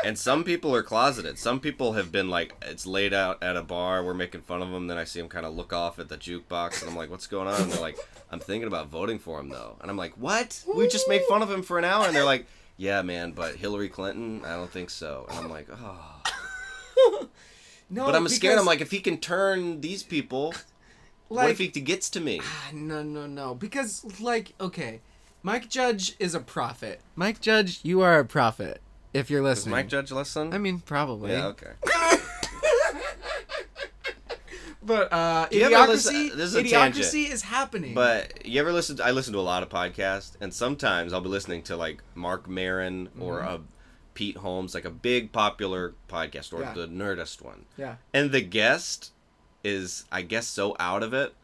And 0.07 0.17
some 0.17 0.45
people 0.45 0.73
are 0.73 0.85
closeted. 0.85 1.37
Some 1.37 1.59
people 1.59 1.95
have 1.95 2.13
been 2.13 2.31
like, 2.31 2.55
it's 2.63 2.87
laid 2.87 3.13
out 3.13 3.43
at 3.43 3.57
a 3.57 3.63
bar. 3.63 4.05
We're 4.05 4.15
making 4.15 4.43
fun 4.43 4.63
of 4.63 4.71
them. 4.71 4.87
Then 4.87 4.99
I 4.99 5.03
see 5.03 5.19
them 5.19 5.29
kind 5.29 5.45
of 5.45 5.57
look 5.57 5.73
off 5.73 5.99
at 5.99 6.09
the 6.09 6.17
jukebox, 6.17 6.81
and 6.81 6.89
I'm 6.89 6.97
like, 6.97 7.11
what's 7.11 7.27
going 7.27 7.49
on? 7.49 7.61
And 7.61 7.73
they're 7.73 7.81
like, 7.81 7.99
I'm 8.31 8.39
thinking 8.39 8.69
about 8.69 8.87
voting 8.87 9.19
for 9.19 9.41
him 9.41 9.49
though. 9.49 9.75
And 9.81 9.91
I'm 9.91 9.97
like, 9.97 10.13
what? 10.13 10.63
We 10.77 10.87
just 10.87 11.09
made 11.09 11.23
fun 11.29 11.43
of 11.43 11.51
him 11.51 11.61
for 11.61 11.77
an 11.77 11.85
hour, 11.85 12.07
and 12.07 12.15
they're 12.15 12.25
like, 12.25 12.47
yeah, 12.77 13.03
man, 13.03 13.33
but 13.33 13.57
Hillary 13.57 13.89
Clinton, 13.89 14.43
I 14.45 14.55
don't 14.55 14.71
think 14.71 14.91
so. 14.91 15.27
And 15.29 15.39
I'm 15.41 15.51
like, 15.51 15.67
oh. 15.73 17.29
No, 17.91 18.07
But 18.07 18.15
I'm 18.15 18.29
scared. 18.29 18.61
I'm 18.61 18.65
like, 18.65 18.81
if 18.81 18.93
he 18.93 19.01
can 19.01 19.19
turn 19.19 19.81
these 19.81 20.05
people, 20.05 20.55
what 21.27 21.47
like, 21.47 21.51
if 21.51 21.59
he 21.59 21.69
gets 21.69 22.09
to 22.11 22.21
me? 22.21 22.41
Ah, 22.43 22.71
no, 22.73 23.03
no, 23.03 23.27
no. 23.27 23.57
Because, 23.57 24.21
like, 24.21 24.55
okay, 24.61 25.01
Mike 25.43 25.69
Judge 25.69 26.15
is 26.21 26.35
a 26.35 26.41
prophet. 26.41 27.01
Mike 27.17 27.41
Judge, 27.41 27.81
you 27.83 28.03
are 28.03 28.21
a 28.21 28.25
prophet. 28.25 28.81
If 29.17 29.31
you're 29.31 29.41
Does 29.43 29.59
listening, 29.59 29.73
Mike 29.73 29.89
Judge 29.89 30.13
listen? 30.13 30.53
I 30.53 30.59
mean, 30.59 30.81
probably. 30.81 31.33
yeah, 31.33 31.47
okay. 31.47 31.73
But 34.83 35.13
uh, 35.13 35.49
you 35.51 35.63
ever 35.63 35.75
idiocracy, 35.75 35.89
listen- 35.89 36.39
this 36.39 36.49
is 36.51 36.55
a 36.55 36.63
idiocracy 36.63 36.71
tangent. 36.71 37.15
is 37.33 37.43
happening. 37.43 37.93
But 37.95 38.47
you 38.47 38.61
ever 38.61 38.73
listen? 38.73 38.97
To, 38.99 39.05
I 39.05 39.11
listen 39.11 39.33
to 39.33 39.41
a 39.41 39.43
lot 39.43 39.65
of 39.65 39.69
podcasts, 39.69 40.37
and 40.41 40.55
sometimes 40.55 41.13
I'll 41.13 41.21
be 41.21 41.29
listening 41.29 41.63
to 41.65 41.77
like 41.77 42.03
Mark 42.15 42.49
Maron 42.49 43.09
or 43.19 43.41
Mm-hmm. 43.41 43.49
uh, 43.55 43.59
Pete 44.15 44.37
Holmes, 44.37 44.75
like 44.75 44.85
a 44.85 44.91
big 44.91 45.33
popular 45.33 45.95
podcast, 46.09 46.53
or 46.53 46.61
Yeah. 46.61 46.73
the 46.73 46.87
Nerdist 46.87 47.43
one. 47.43 47.65
yeah, 47.77 47.97
And 48.15 48.31
the 48.31 48.41
guest 48.43 49.11
is, 49.65 50.05
I 50.13 50.23
guess, 50.23 50.47
so 50.47 50.77
out 50.79 51.03
of 51.03 51.13
it. 51.13 51.35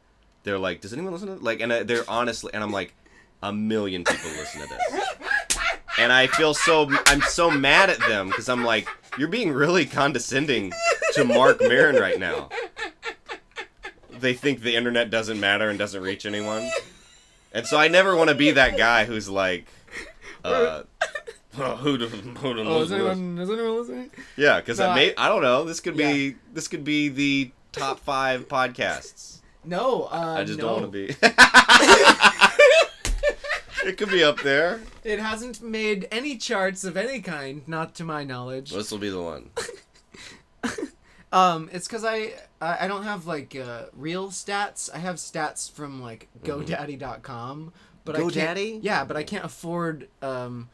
They're 0.45 0.59
like, 0.59 0.81
"Does 0.81 0.93
anyone 0.93 1.13
listen 1.13 1.27
to 1.29 1.35
it?" 1.35 1.43
Like, 1.43 1.61
and 1.61 1.73
uh, 1.73 1.83
they're 1.83 2.09
honestly, 2.09 2.53
and 2.55 2.63
I'm 2.63 2.71
like, 2.71 2.95
a 3.43 3.53
million 3.53 4.05
people 4.05 4.31
listen 4.31 4.61
to 4.63 4.69
this, 4.69 5.52
and 5.99 6.13
I 6.13 6.27
feel 6.27 6.55
so, 6.55 6.91
I'm 7.07 7.21
so 7.23 7.51
mad 7.51 7.91
at 7.91 7.99
them 8.01 8.29
because 8.29 8.49
I'm 8.49 8.65
like, 8.65 8.89
you're 9.19 9.29
being 9.29 9.53
really 9.53 9.85
condescending 9.87 10.73
to 11.15 11.25
Mark 11.25 11.61
Maron 11.61 11.97
right 11.97 12.19
now. 12.19 12.49
They 14.11 14.35
think 14.35 14.61
the 14.63 14.77
internet 14.77 15.11
doesn't 15.11 15.39
matter 15.41 15.69
and 15.69 15.79
doesn't 15.79 16.03
reach 16.03 16.25
anyone, 16.27 16.71
and 17.53 17.67
so 17.67 17.77
I 17.79 17.89
never 17.89 18.15
want 18.17 18.31
to 18.31 18.37
be 18.37 18.53
that 18.53 18.77
guy 18.77 19.05
who's 19.05 19.29
like, 19.29 19.67
uh. 20.45 20.83
Oh, 21.59 21.77
who, 21.77 21.99
do- 21.99 22.07
who 22.09 22.55
do- 22.55 22.61
Oh, 22.63 22.81
is 22.81 22.91
anyone, 22.93 23.37
is 23.39 23.51
anyone 23.51 23.77
listening? 23.79 24.11
yeah, 24.39 24.59
because 24.61 24.79
No, 24.79 24.87
I 24.87 24.93
I- 24.93 24.95
may 24.95 25.15
I 25.17 25.29
don't 25.29 25.43
know. 25.43 25.65
This 25.65 25.81
could 25.81 25.99
be 25.99 26.37
this 26.55 26.67
could 26.67 26.83
be 26.83 27.11
the 27.11 27.51
top 27.73 28.01
five 28.01 28.49
podcasts. 28.49 29.41
No, 29.63 30.05
uh, 30.05 30.37
I 30.39 30.45
just 30.45 30.59
no. 30.59 30.65
don't 30.65 30.81
want 30.81 30.93
to 30.93 31.07
be. 31.09 31.15
it 33.85 33.97
could 33.99 34.11
be 34.11 34.23
up 34.25 34.41
there. 34.43 34.81
It 35.05 35.19
hasn't 35.19 35.61
made 35.63 36.07
any 36.11 36.37
charts 36.37 36.85
of 36.85 36.97
any 36.97 37.21
kind, 37.21 37.63
not 37.67 37.95
to 37.97 38.05
my 38.05 38.25
knowledge. 38.25 38.71
This 38.73 38.91
will 38.91 38.99
be 38.99 39.11
the 39.11 39.23
one. 39.23 39.51
Um, 41.33 41.71
it's 41.73 41.89
because 41.89 42.05
I, 42.05 42.35
I 42.61 42.85
I 42.85 42.89
don't 42.89 43.05
have 43.05 43.27
like 43.27 43.57
uh, 43.57 43.85
real 43.95 44.29
stats. 44.29 44.91
I 44.95 44.99
have 44.99 45.17
stats 45.17 45.71
from 45.73 46.03
like 46.03 46.29
GoDaddy.com, 46.45 47.73
but 48.05 48.17
I 48.17 48.19
can't, 48.19 48.33
GoDaddy? 48.35 48.81
Yeah, 48.83 49.05
but 49.07 49.17
I 49.17 49.23
can't 49.23 49.45
afford 49.45 50.09
um, 50.21 50.69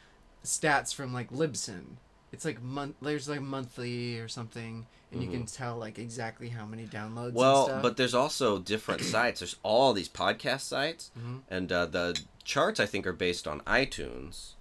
stats 0.44 0.92
from 0.92 1.14
like 1.14 1.30
Libsyn. 1.30 1.84
It's 2.32 2.44
like 2.44 2.60
month. 2.60 2.96
There's 3.00 3.28
like 3.28 3.40
monthly 3.40 4.18
or 4.18 4.26
something, 4.26 4.86
and 5.12 5.22
you 5.22 5.30
can 5.30 5.46
tell 5.46 5.76
like 5.76 5.96
exactly 5.96 6.48
how 6.48 6.66
many 6.66 6.86
downloads. 6.86 7.26
and 7.28 7.34
Well, 7.34 7.66
stuff. 7.66 7.82
but 7.82 7.96
there's 7.96 8.14
also 8.14 8.58
different 8.58 9.02
sites. 9.02 9.38
There's 9.38 9.54
all 9.62 9.92
these 9.92 10.08
podcast 10.08 10.62
sites, 10.62 11.12
Mhm. 11.16 11.42
and 11.48 11.70
uh, 11.70 11.86
the 11.86 12.20
charts 12.48 12.80
I 12.80 12.86
think 12.86 13.06
are 13.06 13.12
based 13.12 13.46
on 13.46 13.60
iTunes. 13.60 14.54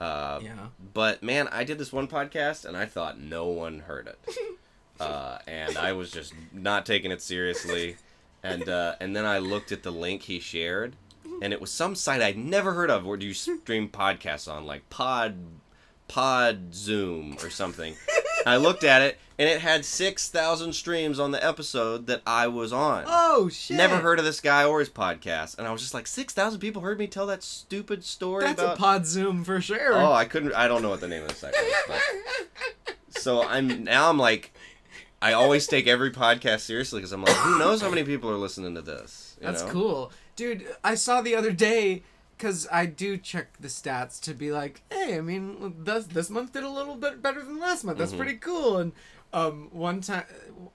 Uh, 0.00 0.40
yeah, 0.42 0.68
But 0.94 1.22
man, 1.22 1.48
I 1.48 1.64
did 1.64 1.78
this 1.78 1.92
one 1.92 2.08
podcast 2.08 2.64
and 2.64 2.76
I 2.76 2.86
thought 2.86 3.18
no 3.18 3.46
one 3.48 3.80
heard 3.80 4.06
it, 4.08 4.18
uh, 5.00 5.38
and 5.46 5.76
I 5.76 5.92
was 5.92 6.10
just 6.10 6.32
not 6.52 6.86
taking 6.86 7.10
it 7.10 7.20
seriously. 7.20 7.96
And 8.42 8.68
uh, 8.68 8.94
and 9.00 9.14
then 9.16 9.24
I 9.24 9.38
looked 9.38 9.72
at 9.72 9.82
the 9.82 9.90
link 9.90 10.22
he 10.22 10.38
shared, 10.38 10.96
and 11.42 11.52
it 11.52 11.60
was 11.60 11.70
some 11.70 11.94
site 11.94 12.20
I'd 12.22 12.36
never 12.36 12.74
heard 12.74 12.90
of 12.90 13.04
where 13.06 13.16
do 13.16 13.26
you 13.26 13.34
stream 13.34 13.88
podcasts 13.88 14.52
on, 14.52 14.66
like 14.66 14.88
Pod 14.90 15.36
Pod 16.08 16.74
Zoom 16.74 17.36
or 17.42 17.50
something. 17.50 17.94
I 18.46 18.56
looked 18.56 18.84
at 18.84 19.02
it, 19.02 19.18
and 19.38 19.48
it 19.48 19.60
had 19.60 19.84
six 19.84 20.28
thousand 20.28 20.72
streams 20.74 21.18
on 21.18 21.30
the 21.30 21.44
episode 21.44 22.06
that 22.06 22.22
I 22.26 22.46
was 22.46 22.72
on. 22.72 23.04
Oh 23.06 23.48
shit! 23.48 23.76
Never 23.76 23.96
heard 23.96 24.18
of 24.18 24.24
this 24.24 24.40
guy 24.40 24.64
or 24.64 24.80
his 24.80 24.90
podcast, 24.90 25.58
and 25.58 25.66
I 25.66 25.72
was 25.72 25.80
just 25.80 25.94
like, 25.94 26.06
six 26.06 26.32
thousand 26.32 26.60
people 26.60 26.82
heard 26.82 26.98
me 26.98 27.06
tell 27.06 27.26
that 27.26 27.42
stupid 27.42 28.04
story 28.04 28.44
That's 28.44 28.60
about 28.60 28.76
a 28.76 28.80
pod 28.80 29.06
zoom 29.06 29.44
for 29.44 29.60
sure. 29.60 29.94
Oh, 29.94 30.12
I 30.12 30.24
couldn't. 30.24 30.52
I 30.54 30.68
don't 30.68 30.82
know 30.82 30.90
what 30.90 31.00
the 31.00 31.08
name 31.08 31.22
of 31.22 31.28
the 31.28 31.34
site 31.34 31.54
was. 31.54 32.00
But. 32.86 32.96
So 33.10 33.42
I'm 33.42 33.84
now. 33.84 34.10
I'm 34.10 34.18
like, 34.18 34.52
I 35.22 35.32
always 35.32 35.66
take 35.66 35.86
every 35.86 36.10
podcast 36.10 36.60
seriously 36.60 36.98
because 37.00 37.12
I'm 37.12 37.22
like, 37.22 37.34
who 37.36 37.58
knows 37.58 37.80
how 37.80 37.88
many 37.88 38.04
people 38.04 38.30
are 38.30 38.36
listening 38.36 38.74
to 38.74 38.82
this? 38.82 39.36
you 39.40 39.46
That's 39.46 39.62
know? 39.62 39.70
cool, 39.70 40.12
dude. 40.36 40.66
I 40.82 40.94
saw 40.96 41.22
the 41.22 41.34
other 41.34 41.52
day 41.52 42.02
because 42.44 42.68
I 42.70 42.84
do 42.84 43.16
check 43.16 43.56
the 43.58 43.68
stats 43.68 44.20
to 44.20 44.34
be 44.34 44.52
like, 44.52 44.82
hey, 44.92 45.16
I 45.16 45.22
mean, 45.22 45.76
this 45.78 46.04
this 46.04 46.28
month 46.28 46.52
did 46.52 46.62
a 46.62 46.68
little 46.68 46.94
bit 46.94 47.22
better 47.22 47.42
than 47.42 47.58
last 47.58 47.84
month. 47.84 47.96
That's 47.96 48.12
Mhm. 48.12 48.18
pretty 48.18 48.34
cool. 48.36 48.76
And 48.76 48.92
um, 49.32 49.70
one 49.72 50.02
time 50.02 50.24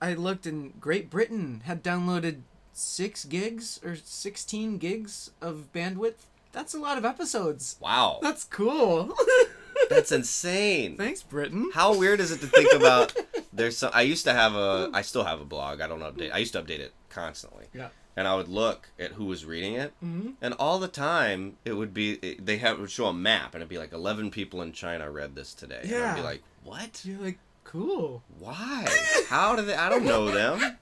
I 0.02 0.14
looked, 0.14 0.46
and 0.46 0.78
Great 0.80 1.10
Britain 1.10 1.62
had 1.66 1.84
downloaded 1.84 2.40
six 2.72 3.24
gigs 3.24 3.78
or 3.84 3.94
sixteen 3.94 4.78
gigs 4.78 5.30
of 5.40 5.68
bandwidth. 5.72 6.26
That's 6.50 6.74
a 6.74 6.78
lot 6.80 6.98
of 6.98 7.04
episodes. 7.04 7.76
Wow, 7.78 8.18
That's 8.20 8.42
cool. 8.42 9.14
that's 9.88 10.10
insane. 10.10 10.96
Thanks, 10.96 11.22
Britain. 11.22 11.70
How 11.72 11.96
weird 11.96 12.18
is 12.18 12.32
it 12.32 12.40
to 12.40 12.48
think 12.48 12.72
about? 12.74 13.14
There's 13.52 13.78
some. 13.78 13.92
I 13.94 14.02
used 14.02 14.24
to 14.24 14.32
have 14.32 14.56
a. 14.56 14.90
I 14.92 15.02
still 15.02 15.22
have 15.22 15.40
a 15.40 15.44
blog. 15.44 15.80
I 15.80 15.86
don't 15.86 16.00
update. 16.00 16.32
I 16.32 16.38
used 16.38 16.52
to 16.54 16.62
update 16.62 16.80
it 16.80 16.92
constantly. 17.10 17.66
Yeah. 17.72 17.90
And 18.16 18.26
I 18.28 18.34
would 18.36 18.48
look 18.48 18.88
at 18.98 19.12
who 19.12 19.24
was 19.26 19.44
reading 19.44 19.74
it, 19.74 19.92
hmm 20.00 20.30
and 20.42 20.52
all 20.54 20.78
the 20.78 20.88
time 20.88 21.56
it 21.64 21.72
would 21.74 21.94
be 21.94 22.14
it, 22.14 22.44
they 22.44 22.58
have 22.58 22.78
would 22.78 22.90
show 22.90 23.06
a 23.06 23.12
map, 23.12 23.54
and 23.54 23.62
it'd 23.62 23.68
be 23.68 23.78
like 23.78 23.92
eleven 23.92 24.30
people 24.30 24.60
in 24.62 24.72
China 24.72 25.10
read 25.10 25.34
this 25.34 25.54
today. 25.54 25.80
And 25.84 25.94
I'd 25.94 26.14
be 26.14 26.20
Yeah. 26.20 26.26
like, 26.26 26.42
what? 26.64 27.02
You're 27.04 27.20
like, 27.20 27.38
cool. 27.64 28.22
Why? 28.38 28.86
How 29.28 29.54
do 29.56 29.62
they? 29.62 29.74
I 29.74 29.88
don't 29.88 30.04
know 30.04 30.30
them. 30.30 30.76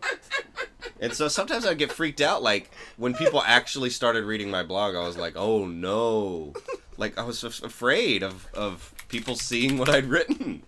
And 1.00 1.12
so 1.12 1.28
sometimes 1.28 1.64
I'd 1.64 1.78
get 1.78 1.92
freaked 1.92 2.20
out. 2.20 2.42
Like 2.42 2.70
when 2.96 3.14
people 3.14 3.40
actually 3.46 3.90
started 3.90 4.24
reading 4.24 4.50
my 4.50 4.62
blog, 4.64 4.96
I 4.96 5.06
was 5.06 5.16
like, 5.16 5.34
"Oh 5.36 5.64
no!" 5.66 6.54
Like 6.96 7.16
I 7.18 7.22
was 7.22 7.44
afraid 7.44 8.22
of 8.24 8.48
of 8.52 8.92
people 9.08 9.36
seeing 9.36 9.78
what 9.78 9.88
I'd 9.88 10.06
written. 10.06 10.64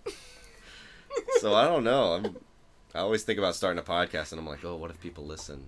So 1.41 1.53
I 1.53 1.65
don't 1.65 1.83
know. 1.83 2.13
I'm, 2.13 2.37
I 2.95 2.99
always 2.99 3.23
think 3.23 3.39
about 3.39 3.55
starting 3.55 3.79
a 3.79 3.83
podcast, 3.83 4.31
and 4.31 4.39
I'm 4.39 4.47
like, 4.47 4.63
"Oh, 4.63 4.75
what 4.77 4.89
if 4.91 5.01
people 5.01 5.25
listen?" 5.25 5.67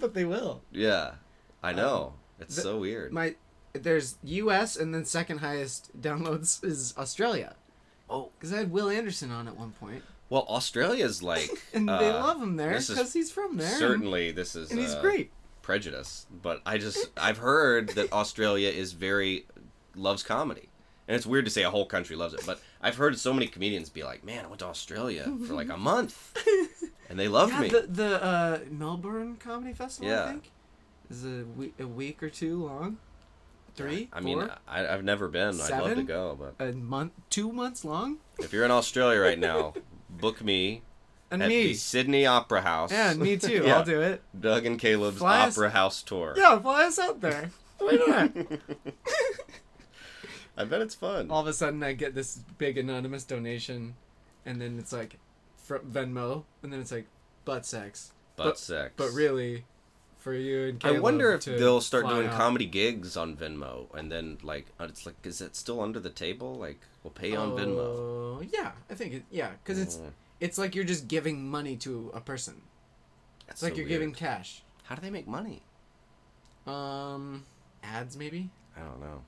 But 0.00 0.14
they 0.14 0.24
will. 0.24 0.62
Yeah, 0.72 1.12
I 1.62 1.72
know. 1.72 2.14
it's 2.40 2.56
the- 2.56 2.62
so 2.62 2.78
weird. 2.78 3.12
my 3.12 3.34
there's 3.72 4.16
U.S. 4.24 4.74
and 4.76 4.92
then 4.92 5.04
second 5.04 5.38
highest 5.38 5.90
downloads 6.00 6.64
is 6.64 6.92
Australia. 6.98 7.54
oh, 8.08 8.30
Because 8.36 8.52
I 8.52 8.56
had 8.56 8.72
Wil 8.72 8.88
Anderson 8.90 9.30
on 9.30 9.46
at 9.46 9.56
one 9.56 9.70
point, 9.72 10.02
well, 10.28 10.44
Australia's 10.48 11.22
like, 11.32 11.50
and 11.72 11.88
they 11.88 11.92
uh, 12.10 12.14
love 12.26 12.42
him 12.42 12.56
there 12.56 12.70
because 12.78 13.12
he's 13.12 13.30
from 13.30 13.56
there. 13.58 13.78
certainly 13.78 14.32
this 14.32 14.56
is 14.56 14.70
and, 14.72 14.80
he's 14.80 14.94
uh, 14.94 15.00
great. 15.00 15.30
prejudice, 15.62 16.26
but 16.42 16.60
I 16.66 16.78
just 16.78 17.10
I've 17.16 17.38
heard 17.38 17.90
that 17.90 18.12
Australia 18.12 18.70
is 18.70 18.92
very 18.92 19.46
loves 19.94 20.22
comedy. 20.24 20.68
And 21.06 21.16
it's 21.16 21.26
weird 21.26 21.44
to 21.44 21.50
say 21.50 21.62
a 21.62 21.70
whole 21.70 21.86
country 21.86 22.14
loves 22.16 22.34
it, 22.34 22.42
but 22.46 22.60
I've 22.82 22.96
heard 22.96 23.18
so 23.18 23.32
many 23.34 23.46
comedians 23.46 23.90
be 23.90 24.02
like, 24.02 24.24
"Man, 24.24 24.44
I 24.44 24.48
went 24.48 24.60
to 24.60 24.66
Australia 24.66 25.24
for 25.46 25.54
like 25.54 25.68
a 25.68 25.76
month, 25.92 26.36
and 27.08 27.18
they 27.18 27.28
loved 27.28 27.52
Yeah, 27.52 27.60
me." 27.60 27.68
the 27.68 27.80
the 27.88 28.22
uh, 28.24 28.58
Melbourne 28.70 29.36
Comedy 29.36 29.72
Festival, 29.74 30.10
Yeah. 30.10 30.24
I 30.24 30.28
think, 30.28 30.50
is 31.10 31.24
a 31.24 31.44
week, 31.56 31.74
a 31.78 31.86
week 31.86 32.22
or 32.22 32.30
two 32.30 32.64
long. 32.64 32.98
Three, 33.76 34.08
I 34.12 34.20
mean. 34.20 34.50
I, 34.66 34.88
I've 34.88 35.04
never 35.04 35.28
been. 35.28 35.60
I'd 35.60 35.70
love 35.70 35.94
to 35.94 36.02
go, 36.02 36.36
but 36.38 36.62
a 36.64 36.72
month, 36.72 37.12
two 37.30 37.52
months 37.52 37.84
long, 37.84 38.18
if 38.40 38.52
you're 38.52 38.64
in 38.64 38.70
Australia 38.72 39.20
right 39.20 39.38
now, 39.50 39.74
book 40.10 40.42
me 40.42 40.82
and 41.30 41.40
at 41.40 41.48
me. 41.48 41.62
the 41.68 41.74
Sydney 41.74 42.26
Opera 42.26 42.62
House. 42.62 42.90
Yeah, 42.90 43.14
me 43.14 43.36
too. 43.36 43.62
Yeah. 43.64 43.76
I'll 43.78 43.84
do 43.84 44.00
it. 44.00 44.22
Doug 44.38 44.66
and 44.66 44.76
Caleb's 44.78 45.18
Fly 45.18 45.46
us- 45.46 45.56
Opera 45.56 45.70
House 45.70 46.02
tour. 46.02 46.34
Yeah, 46.36 46.58
fly 46.58 46.84
us 46.84 46.98
out 46.98 47.20
there. 47.20 47.50
Why 47.78 47.92
not? 48.06 48.32
I 50.60 50.64
bet 50.64 50.80
it's 50.80 50.94
fun. 50.94 51.30
all 51.30 51.40
of 51.40 51.46
a 51.46 51.52
sudden 51.52 51.82
I 51.82 51.92
get 51.92 52.14
this 52.14 52.38
big 52.58 52.76
anonymous 52.78 53.24
donation, 53.24 53.94
and 54.46 54.60
then 54.60 54.78
it's 54.78 54.92
like, 54.92 55.18
from 55.56 55.80
Venmo, 55.90 56.44
and 56.62 56.72
then 56.72 56.80
it's 56.80 56.92
like, 56.92 57.06
butt 57.44 57.64
sex. 57.66 58.12
Butt 58.36 58.46
but- 58.46 58.58
sex. 58.58 58.92
But 58.96 59.10
really, 59.12 59.64
for 60.18 60.34
you 60.34 60.68
and 60.68 60.84
I 60.84 60.98
wonder 61.00 61.32
if 61.32 61.40
to 61.42 61.52
they'll 61.52 61.80
start 61.80 62.06
doing 62.06 62.26
out. 62.28 62.34
comedy 62.36 62.66
gigs 62.66 63.16
on 63.16 63.36
Venmo, 63.36 63.86
and 63.94 64.12
then 64.12 64.38
like 64.42 64.66
uh, 64.78 64.84
it's 64.84 65.06
like, 65.06 65.14
is 65.24 65.40
it 65.40 65.56
still 65.56 65.80
under 65.80 65.98
the 66.00 66.10
table? 66.10 66.54
Like, 66.54 66.78
we'll 67.02 67.10
pay 67.12 67.30
you 67.32 67.36
on 67.38 67.52
Venmo. 67.52 67.78
Oh, 67.78 68.42
Yeah, 68.52 68.72
I 68.90 68.94
think 68.94 69.14
it. 69.14 69.22
Yeah, 69.30 69.50
because 69.64 69.78
it's 69.80 69.96
Mm, 69.96 70.10
it's 70.40 70.58
like 70.58 70.74
you're 70.74 70.84
just 70.84 71.08
giving 71.08 71.48
money 71.50 71.76
to 71.76 72.10
a 72.14 72.20
person. 72.20 72.60
that's 73.46 73.56
It's 73.58 73.62
like 73.62 73.72
so 73.72 73.76
you're 73.78 73.86
weird. 73.86 74.00
giving 74.00 74.12
cash. 74.14 74.62
How 74.84 74.94
do 74.94 75.00
they 75.02 75.10
make 75.10 75.26
money? 75.28 75.62
Um, 76.66 77.44
ads 77.82 78.16
maybe. 78.16 78.50
I 78.76 78.80
don't 78.80 79.00
know. 79.00 79.22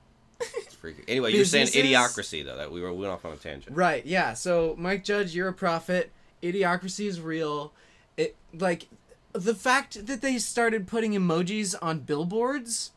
It's 0.57 0.75
freaky. 0.75 1.03
Anyway, 1.07 1.33
you're 1.33 1.45
saying 1.45 1.67
idiocracy 1.67 2.43
though. 2.43 2.57
That 2.57 2.71
we 2.71 2.81
were 2.81 2.93
went 2.93 3.11
off 3.11 3.25
on 3.25 3.33
a 3.33 3.37
tangent. 3.37 3.75
Right. 3.75 4.05
Yeah. 4.05 4.33
So 4.33 4.75
Mike 4.77 5.03
Judge, 5.03 5.35
you're 5.35 5.49
a 5.49 5.53
prophet. 5.53 6.11
Idiocracy 6.41 7.07
is 7.07 7.21
real. 7.21 7.73
It 8.17 8.35
like 8.53 8.87
the 9.33 9.55
fact 9.55 10.05
that 10.05 10.21
they 10.21 10.37
started 10.37 10.87
putting 10.87 11.13
emojis 11.13 11.75
on 11.81 11.99
billboards 11.99 12.91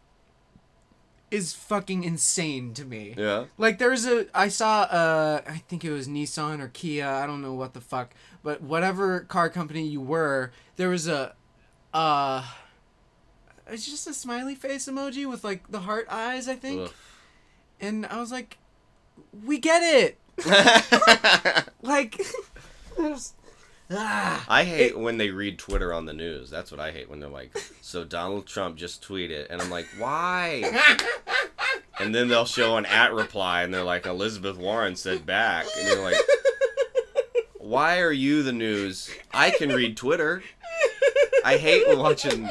is 1.31 1.53
fucking 1.53 2.05
insane 2.05 2.73
to 2.75 2.85
me. 2.85 3.15
Yeah. 3.17 3.47
Like 3.59 3.79
there's 3.79 4.07
a 4.07 4.27
I 4.35 4.49
saw 4.49 4.83
uh 4.83 5.41
I 5.47 5.59
think 5.69 5.85
it 5.85 5.91
was 5.91 6.07
Nissan 6.09 6.61
or 6.61 6.69
Kia, 6.69 7.07
I 7.07 7.27
don't 7.27 7.43
know 7.43 7.55
what 7.55 7.75
the 7.75 7.81
fuck, 7.81 8.15
but 8.43 8.63
whatever 8.63 9.21
car 9.21 9.49
company 9.49 9.87
you 9.87 10.01
were, 10.01 10.53
there 10.77 10.89
was 10.89 11.09
a 11.09 11.35
uh 11.93 12.45
it's 13.69 13.87
just 13.87 14.07
a 14.07 14.15
smiley 14.15 14.55
face 14.55 14.87
emoji 14.87 15.29
with 15.29 15.43
like 15.43 15.71
the 15.71 15.81
heart 15.81 16.07
eyes, 16.09 16.49
I 16.49 16.55
think. 16.55 16.93
And 17.81 18.07
I 18.07 18.19
was 18.21 18.33
like 18.33 18.59
we 19.45 19.59
get 19.59 19.83
it. 19.83 20.19
Like 21.83 22.21
there's 22.99 23.35
ah 23.91 24.45
I 24.49 24.65
hate 24.65 24.99
when 24.99 25.19
they 25.19 25.31
read 25.31 25.57
Twitter 25.59 25.93
on 25.93 26.07
the 26.07 26.13
news. 26.13 26.51
That's 26.51 26.73
what 26.73 26.81
I 26.81 26.91
hate 26.91 27.09
when 27.09 27.21
they're 27.21 27.29
like, 27.29 27.57
"So 27.81 28.03
Donald 28.03 28.47
Trump 28.47 28.77
just 28.77 29.07
tweeted," 29.07 29.47
and 29.51 29.63
I'm 29.63 29.71
like, 29.71 29.87
"Why?" 29.99 30.65
And 31.99 32.15
then 32.15 32.29
they'll 32.29 32.45
show 32.45 32.77
an 32.77 32.85
at 32.87 33.15
reply, 33.15 33.63
and 33.63 33.73
they're 33.73 33.85
like, 33.85 34.05
"Elizabeth 34.05 34.57
Warren 34.59 34.97
said 34.97 35.25
back," 35.25 35.67
and 35.79 35.89
you're 35.89 36.03
like, 36.03 36.17
"Why 37.59 38.01
are 38.01 38.13
you 38.13 38.43
the 38.43 38.53
news? 38.53 39.09
I 39.33 39.51
can 39.51 39.71
read 39.71 39.97
Twitter. 39.97 40.43
I 41.45 41.57
hate 41.57 41.97
watching. 41.97 42.51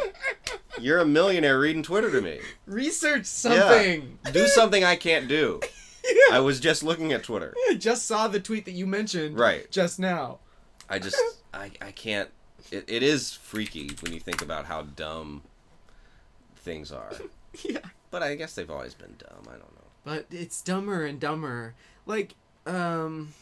You're 0.80 1.00
a 1.00 1.06
millionaire 1.06 1.60
reading 1.60 1.84
Twitter 1.84 2.12
to 2.12 2.22
me. 2.22 2.40
research 2.66 3.26
something. 3.26 4.20
Do 4.32 4.48
something 4.48 4.84
I 4.84 4.96
can't 4.96 5.28
do. 5.28 5.60
I 6.32 6.40
was 6.40 6.60
just 6.60 6.84
looking 6.84 7.14
at 7.14 7.24
Twitter. 7.24 7.54
I 7.70 7.76
just 7.76 8.06
saw 8.06 8.28
the 8.28 8.40
tweet 8.40 8.66
that 8.66 8.72
you 8.74 8.86
mentioned 8.86 9.40
Right. 9.40 9.70
just 9.72 10.00
now. 10.00 10.40
I 10.90 11.00
just 11.00 11.18
I, 11.54 11.72
I 11.82 11.92
can't 11.92 12.30
it, 12.72 12.84
it 12.88 13.04
is 13.04 13.32
freaky 13.32 13.90
when 14.02 14.12
you 14.14 14.20
think 14.20 14.42
about 14.42 14.66
how 14.66 14.84
dumb 14.84 15.42
things 16.58 16.92
are. 16.92 17.12
Yeah. 17.64 17.80
But 18.12 18.22
I 18.22 18.36
guess 18.36 18.54
they've 18.54 18.70
always 18.70 18.94
been 18.94 19.16
dumb. 19.18 19.44
I 19.48 19.52
don't 19.52 19.74
know. 19.76 19.88
but 20.04 20.26
it's 20.30 20.62
dumber 20.62 21.06
and 21.06 21.20
dumber 21.22 21.74
like 22.06 22.36
um 22.66 23.34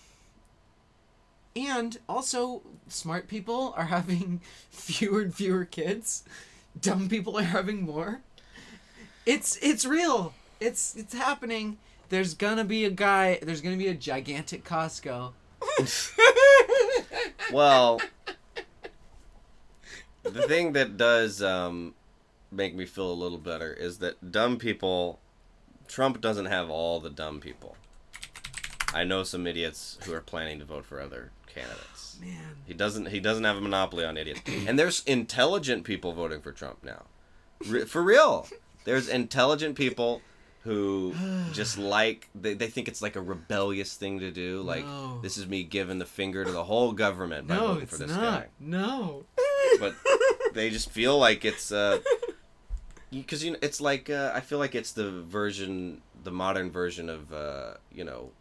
and 1.55 1.97
also 2.07 2.61
smart 2.87 3.27
people 3.27 3.73
are 3.77 3.85
having 3.85 4.39
fewer 4.69 5.21
and 5.21 5.33
fewer 5.35 5.65
kids 5.65 6.23
dumb 6.79 7.07
people 7.09 7.37
are 7.37 7.43
having 7.43 7.83
more 7.83 8.21
it's 9.25 9.57
it's 9.61 9.85
real 9.85 10.33
it's 10.59 10.95
it's 10.95 11.13
happening 11.13 11.77
there's 12.09 12.33
gonna 12.33 12.65
be 12.65 12.85
a 12.85 12.89
guy 12.89 13.39
there's 13.41 13.61
gonna 13.61 13.77
be 13.77 13.87
a 13.87 13.93
gigantic 13.93 14.63
costco 14.63 15.31
Well, 17.51 18.01
the 20.23 20.47
thing 20.47 20.73
that 20.73 20.97
does 20.97 21.41
um, 21.43 21.93
make 22.51 22.75
me 22.75 22.85
feel 22.85 23.11
a 23.11 23.13
little 23.13 23.37
better 23.37 23.71
is 23.73 23.99
that 23.99 24.31
dumb 24.31 24.57
people 24.57 25.19
Trump 25.87 26.19
doesn't 26.19 26.45
have 26.47 26.69
all 26.69 26.99
the 26.99 27.11
dumb 27.11 27.39
people. 27.39 27.75
I 28.93 29.03
know 29.03 29.23
some 29.23 29.45
idiots 29.45 29.99
who 30.03 30.13
are 30.13 30.21
planning 30.21 30.59
to 30.59 30.65
vote 30.65 30.85
for 30.85 30.99
other 30.99 31.31
candidates. 31.47 31.92
Man 32.19 32.55
He 32.65 32.73
doesn't. 32.73 33.07
He 33.09 33.19
doesn't 33.19 33.43
have 33.43 33.57
a 33.57 33.61
monopoly 33.61 34.05
on 34.05 34.17
idiots. 34.17 34.41
And 34.67 34.77
there's 34.79 35.03
intelligent 35.05 35.83
people 35.83 36.13
voting 36.13 36.41
for 36.41 36.51
Trump 36.51 36.83
now. 36.83 37.03
Re- 37.67 37.85
for 37.85 38.01
real, 38.01 38.47
there's 38.85 39.07
intelligent 39.09 39.75
people 39.75 40.21
who 40.63 41.13
just 41.53 41.77
like 41.77 42.29
they, 42.33 42.53
they 42.53 42.67
think 42.67 42.87
it's 42.87 43.01
like 43.01 43.15
a 43.15 43.21
rebellious 43.21 43.95
thing 43.95 44.19
to 44.19 44.31
do. 44.31 44.61
Like 44.61 44.85
No. 44.85 45.19
this 45.21 45.37
is 45.37 45.47
me 45.47 45.63
giving 45.63 45.99
the 45.99 46.05
finger 46.05 46.45
to 46.45 46.51
the 46.51 46.63
whole 46.63 46.93
government 46.93 47.47
by 47.47 47.55
no 47.57 47.67
voting 47.73 47.87
for 47.87 47.97
this 47.97 48.09
not 48.11 48.21
guy. 48.21 48.47
no 48.59 49.23
But 49.79 49.95
they 50.53 50.69
just 50.69 50.89
feel 50.89 51.17
like 51.17 51.43
it's 51.45 51.71
uh 51.71 51.99
because 53.11 53.43
you 53.43 53.51
know 53.51 53.57
it's 53.61 53.79
like 53.81 54.09
uh, 54.09 54.31
I 54.33 54.39
feel 54.39 54.57
like 54.59 54.73
it's 54.73 54.91
the 54.91 55.11
version, 55.21 56.01
the 56.23 56.31
modern 56.31 56.71
version 56.71 57.09
of 57.09 57.31
uh, 57.31 57.75
you 57.91 58.03
know 58.03 58.31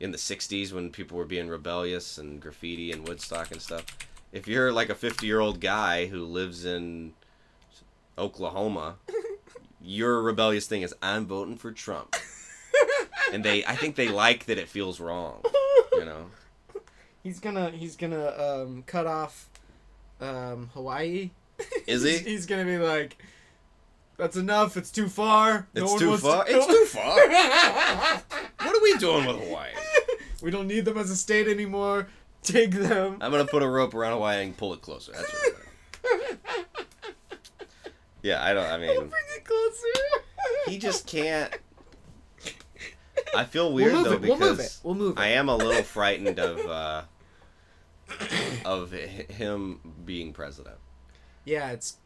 in 0.00 0.10
the 0.12 0.18
60s 0.18 0.72
when 0.72 0.90
people 0.90 1.16
were 1.18 1.24
being 1.26 1.48
rebellious 1.48 2.16
and 2.18 2.40
graffiti 2.40 2.90
and 2.90 3.06
Woodstock 3.06 3.50
and 3.52 3.60
stuff. 3.60 3.84
If 4.32 4.48
you're 4.48 4.72
like 4.72 4.88
a 4.88 4.94
50 4.94 5.26
year 5.26 5.40
old 5.40 5.60
guy 5.60 6.06
who 6.06 6.24
lives 6.24 6.64
in 6.64 7.12
Oklahoma, 8.18 8.96
your 9.82 10.22
rebellious 10.22 10.66
thing 10.66 10.82
is 10.82 10.94
I'm 11.02 11.26
voting 11.26 11.56
for 11.56 11.70
Trump. 11.72 12.16
and 13.32 13.44
they, 13.44 13.64
I 13.64 13.76
think 13.76 13.96
they 13.96 14.08
like 14.08 14.46
that 14.46 14.58
it 14.58 14.68
feels 14.68 15.00
wrong, 15.00 15.42
you 15.92 16.04
know? 16.04 16.26
he's 17.22 17.38
gonna 17.38 17.70
he's 17.70 17.96
gonna 17.96 18.28
um 18.38 18.82
cut 18.86 19.06
off 19.06 19.50
um 20.22 20.70
hawaii 20.72 21.28
Is 21.86 22.02
he? 22.02 22.12
he's, 22.12 22.20
he's 22.26 22.46
gonna 22.46 22.64
be 22.64 22.78
like 22.78 23.22
that's 24.16 24.36
enough 24.38 24.78
it's 24.78 24.90
too 24.90 25.06
far 25.06 25.66
No 25.74 25.82
It's 25.82 25.90
one 25.90 26.00
too 26.00 26.08
wants 26.08 26.22
far. 26.22 26.44
to- 26.46 26.56
It's 26.56 26.66
too 26.66 26.84
far. 26.86 27.16
What 28.66 28.76
are 28.76 28.82
we 28.82 28.96
doing 28.96 29.26
with 29.26 29.36
Hawaii? 29.36 29.68
We 30.42 30.50
don't 30.50 30.66
need 30.66 30.84
them 30.84 30.96
as 30.98 31.10
a 31.10 31.16
state 31.16 31.48
anymore 31.48 32.08
take 32.42 32.70
them 32.72 33.18
I'm 33.20 33.30
gonna 33.30 33.44
put 33.44 33.62
a 33.62 33.68
rope 33.68 33.94
around 33.94 34.12
Hawaii 34.12 34.42
and 34.44 34.56
pull 34.56 34.72
it 34.74 34.80
closer. 34.82 35.12
That's 35.12 35.32
what 35.32 35.56
I'm 36.04 36.76
Yeah, 38.22 38.42
I 38.44 38.52
don't. 38.52 38.66
I 38.66 38.76
mean, 38.78 38.96
bring 38.96 39.10
it 39.36 39.44
closer 39.44 40.22
he 40.66 40.78
just 40.78 41.06
can't. 41.06 41.52
I 43.34 43.44
feel 43.44 43.72
weird 43.72 43.92
we'll 43.92 44.04
though 44.04 44.12
it 44.12 44.20
we'll 44.22 44.34
because 44.36 44.50
move 44.58 44.60
it 44.60 44.78
we'll 44.82 44.94
move 44.94 45.16
it 45.18 45.20
I 45.20 45.28
am 45.28 45.48
a 45.48 45.56
little 45.56 45.82
frightened 45.82 46.38
of 46.38 46.58
uh, 46.66 47.02
of 48.64 48.90
him 48.92 49.80
being 50.04 50.32
president. 50.32 50.76
yeah 51.44 51.70
it's 51.70 51.96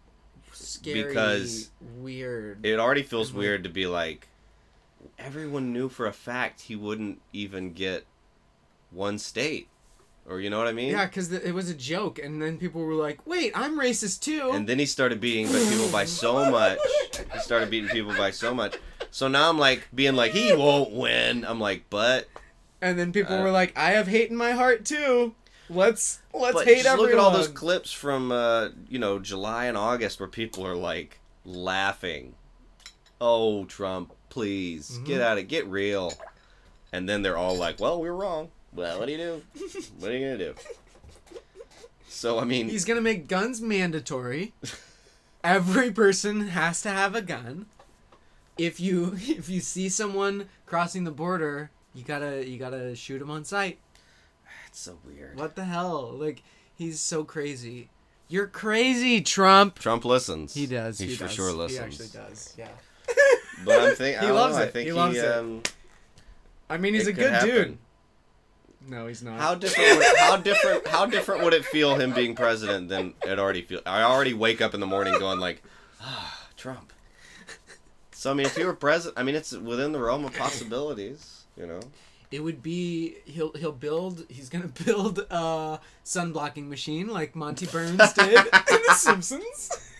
scary 0.52 1.04
Because 1.04 1.70
weird 1.98 2.64
It 2.64 2.78
already 2.78 3.02
feels 3.02 3.32
weird 3.32 3.64
to 3.64 3.70
be 3.70 3.86
like, 3.86 4.28
everyone 5.18 5.72
knew 5.72 5.88
for 5.88 6.06
a 6.06 6.12
fact 6.12 6.62
he 6.62 6.76
wouldn't 6.76 7.20
even 7.32 7.72
get 7.72 8.06
one 8.94 9.18
state, 9.18 9.68
or 10.28 10.40
you 10.40 10.48
know 10.50 10.58
what 10.58 10.68
I 10.68 10.72
mean? 10.72 10.90
yeah 10.92 11.04
because 11.06 11.30
it 11.32 11.52
was 11.54 11.68
a 11.68 11.74
joke 11.74 12.18
and 12.18 12.40
then 12.40 12.56
people 12.58 12.80
were 12.82 12.94
like 12.94 13.18
wait 13.26 13.52
i'm 13.54 13.78
racist 13.78 14.20
too 14.20 14.50
And 14.52 14.66
then 14.68 14.78
he 14.78 14.86
started 14.86 15.20
beating 15.20 15.48
people 15.48 15.88
by 15.90 16.04
so 16.06 16.50
much. 16.50 16.78
He 17.32 17.38
started 17.40 17.70
beating 17.70 17.90
people 17.90 18.14
by 18.16 18.30
so 18.30 18.54
much. 18.54 18.76
So 19.10 19.28
now 19.28 19.48
I'm 19.50 19.58
like 19.58 19.88
being 19.94 20.14
like 20.16 20.32
he 20.32 20.52
won't 20.54 20.92
win. 20.92 21.44
I'm 21.44 21.60
like, 21.60 21.84
but 21.90 22.28
And 22.80 22.98
then 22.98 23.12
people 23.12 23.36
Uh, 23.36 23.42
were 23.42 23.50
like, 23.50 23.76
"I 23.76 23.90
have 23.92 24.08
hate 24.08 24.30
in 24.30 24.36
my 24.36 24.52
heart 24.52 24.84
too. 24.84 25.34
Let's 25.70 26.20
let's 26.32 26.62
hate 26.62 26.82
just 26.82 26.86
everyone." 26.86 27.10
look 27.10 27.18
at 27.18 27.22
all 27.24 27.30
those 27.30 27.48
clips 27.48 27.90
from 27.92 28.30
uh, 28.32 28.68
you 28.88 28.98
know 28.98 29.18
July 29.18 29.66
and 29.66 29.76
August 29.76 30.20
where 30.20 30.28
people 30.28 30.66
are 30.66 30.76
like 30.76 31.20
laughing. 31.44 32.34
Oh 33.20 33.64
Trump, 33.66 34.12
please 34.28 34.98
get 35.04 35.20
Mhm. 35.20 35.24
out 35.24 35.38
of 35.38 35.48
get 35.48 35.66
real. 35.66 36.12
And 36.92 37.08
then 37.08 37.22
they're 37.22 37.36
all 37.38 37.56
like, 37.56 37.80
well, 37.80 38.00
we 38.00 38.08
were 38.08 38.16
wrong. 38.16 38.50
Well, 38.74 38.98
what 38.98 39.06
do 39.06 39.12
you 39.12 39.18
do? 39.18 39.42
What 39.98 40.10
are 40.10 40.16
you 40.16 40.26
gonna 40.26 40.38
do? 40.38 40.54
So 42.08 42.38
I 42.38 42.44
mean, 42.44 42.68
He's 42.68 42.84
gonna 42.84 43.00
make 43.00 43.28
guns 43.28 43.60
mandatory. 43.60 44.52
Every 45.44 45.90
person 45.90 46.48
has 46.48 46.80
to 46.82 46.88
have 46.90 47.14
a 47.14 47.22
gun. 47.22 47.66
If 48.56 48.80
you 48.80 49.14
if 49.18 49.48
you 49.48 49.60
see 49.60 49.88
someone 49.88 50.48
crossing 50.66 51.04
the 51.04 51.10
border, 51.10 51.70
you 51.94 52.02
gotta 52.04 52.48
you 52.48 52.58
gotta 52.58 52.94
shoot 52.96 53.20
him 53.20 53.30
on 53.30 53.44
sight. 53.44 53.78
it's 54.68 54.80
so 54.80 54.98
weird. 55.06 55.38
What 55.38 55.54
the 55.56 55.64
hell? 55.64 56.10
Like 56.12 56.42
he's 56.74 57.00
so 57.00 57.24
crazy. 57.24 57.88
You're 58.28 58.46
crazy, 58.46 59.20
Trump. 59.20 59.78
Trump 59.78 60.04
listens. 60.04 60.54
He 60.54 60.66
does. 60.66 60.98
He, 60.98 61.08
He, 61.08 61.14
for 61.14 61.24
does. 61.24 61.32
sure 61.34 61.52
listens. 61.52 61.78
He 61.78 61.84
actually 61.84 62.08
does. 62.08 62.54
Yeah. 62.56 62.68
But 63.64 63.80
I'm 63.80 63.94
thinking. 63.94 64.20
He 64.22 64.26
I 64.26 64.28
don't 64.28 64.34
loves 64.34 64.56
know, 64.56 64.62
I 64.62 64.64
it. 64.64 64.72
think 64.72 64.86
He 64.86 64.92
loves 64.92 65.16
it. 65.18 65.24
Um, 65.30 65.62
I 66.70 66.78
mean, 66.78 66.94
he's 66.94 67.06
it 67.06 67.10
a 67.10 67.12
could 67.12 67.22
good 67.22 67.32
happen. 67.32 67.48
dude. 67.50 67.78
No, 68.86 69.06
he's 69.06 69.22
not. 69.22 69.40
How 69.40 69.54
different? 69.54 69.98
Would, 69.98 70.16
how 70.18 70.36
different? 70.36 70.86
How 70.86 71.06
different 71.06 71.42
would 71.44 71.54
it 71.54 71.64
feel 71.64 71.94
him 71.94 72.12
being 72.12 72.34
president 72.34 72.88
than 72.88 73.14
it 73.26 73.38
already 73.38 73.62
feel? 73.62 73.80
I 73.86 74.02
already 74.02 74.34
wake 74.34 74.60
up 74.60 74.74
in 74.74 74.80
the 74.80 74.86
morning 74.86 75.18
going 75.18 75.40
like, 75.40 75.62
ah, 76.00 76.48
Trump. 76.56 76.92
So 78.12 78.30
I 78.30 78.34
mean, 78.34 78.46
if 78.46 78.56
you 78.56 78.66
were 78.66 78.74
president, 78.74 79.18
I 79.18 79.22
mean, 79.22 79.34
it's 79.34 79.52
within 79.52 79.92
the 79.92 80.00
realm 80.00 80.24
of 80.24 80.34
possibilities, 80.34 81.44
you 81.56 81.66
know. 81.66 81.80
It 82.30 82.40
would 82.40 82.62
be 82.62 83.16
he'll 83.26 83.52
he'll 83.52 83.72
build 83.72 84.24
he's 84.28 84.48
gonna 84.48 84.68
build 84.84 85.20
a 85.30 85.80
sun 86.02 86.32
blocking 86.32 86.68
machine 86.68 87.08
like 87.08 87.34
Monty 87.34 87.66
Burns 87.66 88.12
did 88.12 88.28
in 88.38 88.44
The 88.88 88.94
Simpsons. 88.96 89.90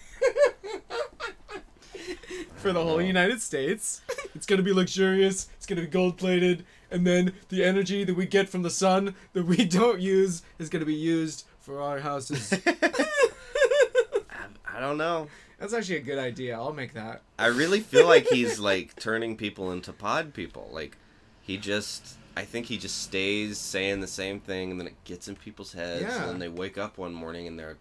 For 2.57 2.73
the 2.73 2.83
whole 2.83 3.01
United 3.01 3.43
States. 3.43 4.01
It's 4.35 4.47
gonna 4.47 4.63
be 4.63 4.73
luxurious, 4.73 5.49
it's 5.57 5.67
gonna 5.67 5.83
be 5.83 5.87
gold 5.87 6.17
plated, 6.17 6.65
and 6.95 7.05
then 7.07 7.33
the 7.49 7.65
energy 7.65 8.05
that 8.05 8.15
we 8.15 8.25
get 8.25 8.49
from 8.49 8.63
the 8.63 8.71
sun 8.71 9.15
that 9.33 9.45
we 9.45 9.57
don't 9.65 10.01
use 10.01 10.43
is 10.59 10.69
gonna 10.69 10.85
be 10.85 10.95
used 10.95 11.45
for 11.61 11.81
our 11.83 11.99
houses. 11.99 12.53
I, 12.53 12.71
um, 14.15 14.55
I 14.67 14.81
don't 14.81 14.97
know. 14.97 15.29
That's 15.59 15.73
actually 15.73 15.97
a 15.97 16.01
good 16.03 16.19
idea. 16.19 16.57
I'll 16.57 16.73
make 16.73 16.95
that. 16.95 17.23
I 17.39 17.47
really 17.47 17.81
feel 17.81 18.07
like 18.07 18.27
he's 18.29 18.59
like 18.71 18.95
turning 18.97 19.37
people 19.37 19.73
into 19.73 19.93
pod 19.93 20.35
people. 20.35 20.69
Like 20.73 20.97
he 21.43 21.57
just, 21.57 22.17
I 22.37 22.45
think 22.45 22.67
he 22.67 22.77
just 22.79 23.03
stays 23.03 23.59
saying 23.59 24.01
the 24.01 24.07
same 24.07 24.41
thing, 24.41 24.71
and 24.71 24.79
then 24.81 24.87
it 24.87 25.03
gets 25.05 25.27
in 25.29 25.37
people's 25.37 25.73
heads, 25.73 26.03
Yeah. 26.03 26.23
and 26.23 26.31
then 26.31 26.39
they 26.39 26.49
wake 26.49 26.79
up 26.79 26.99
one 26.99 27.13
morning 27.15 27.47
and 27.47 27.59
they're 27.59 27.77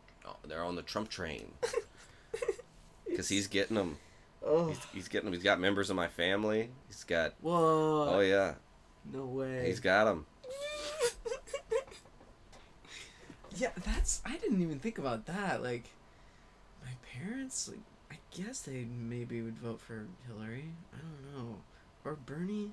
they're 0.47 0.63
on 0.63 0.75
the 0.75 0.81
Trump 0.81 1.09
train 1.09 1.51
because 3.07 3.29
he's 3.29 3.47
getting 3.47 3.75
them. 3.75 3.97
Oh. 4.45 4.67
He's, 4.67 4.79
he's 4.93 5.07
getting 5.07 5.25
them. 5.25 5.33
He's 5.33 5.43
got 5.43 5.59
members 5.59 5.89
of 5.89 5.95
my 5.95 6.07
family. 6.07 6.69
He's 6.87 7.03
got. 7.03 7.33
Whoa. 7.41 8.09
Oh 8.15 8.19
yeah, 8.19 8.55
No 9.11 9.25
way. 9.25 9.65
he's 9.67 9.79
got 9.79 10.07
him. 10.07 10.25
Yeah, 13.55 13.69
that's. 13.85 14.21
I 14.25 14.37
didn't 14.37 14.61
even 14.61 14.79
think 14.79 14.97
about 14.97 15.25
that. 15.27 15.61
Like, 15.61 15.83
my 16.83 16.91
parents, 17.13 17.69
like, 17.69 17.81
I 18.11 18.15
guess 18.35 18.61
they 18.61 18.85
maybe 18.85 19.41
would 19.41 19.57
vote 19.59 19.79
for 19.79 20.07
Hillary. 20.27 20.65
I 20.93 20.97
don't 20.97 21.35
know. 21.37 21.57
Or 22.03 22.15
Bernie. 22.15 22.71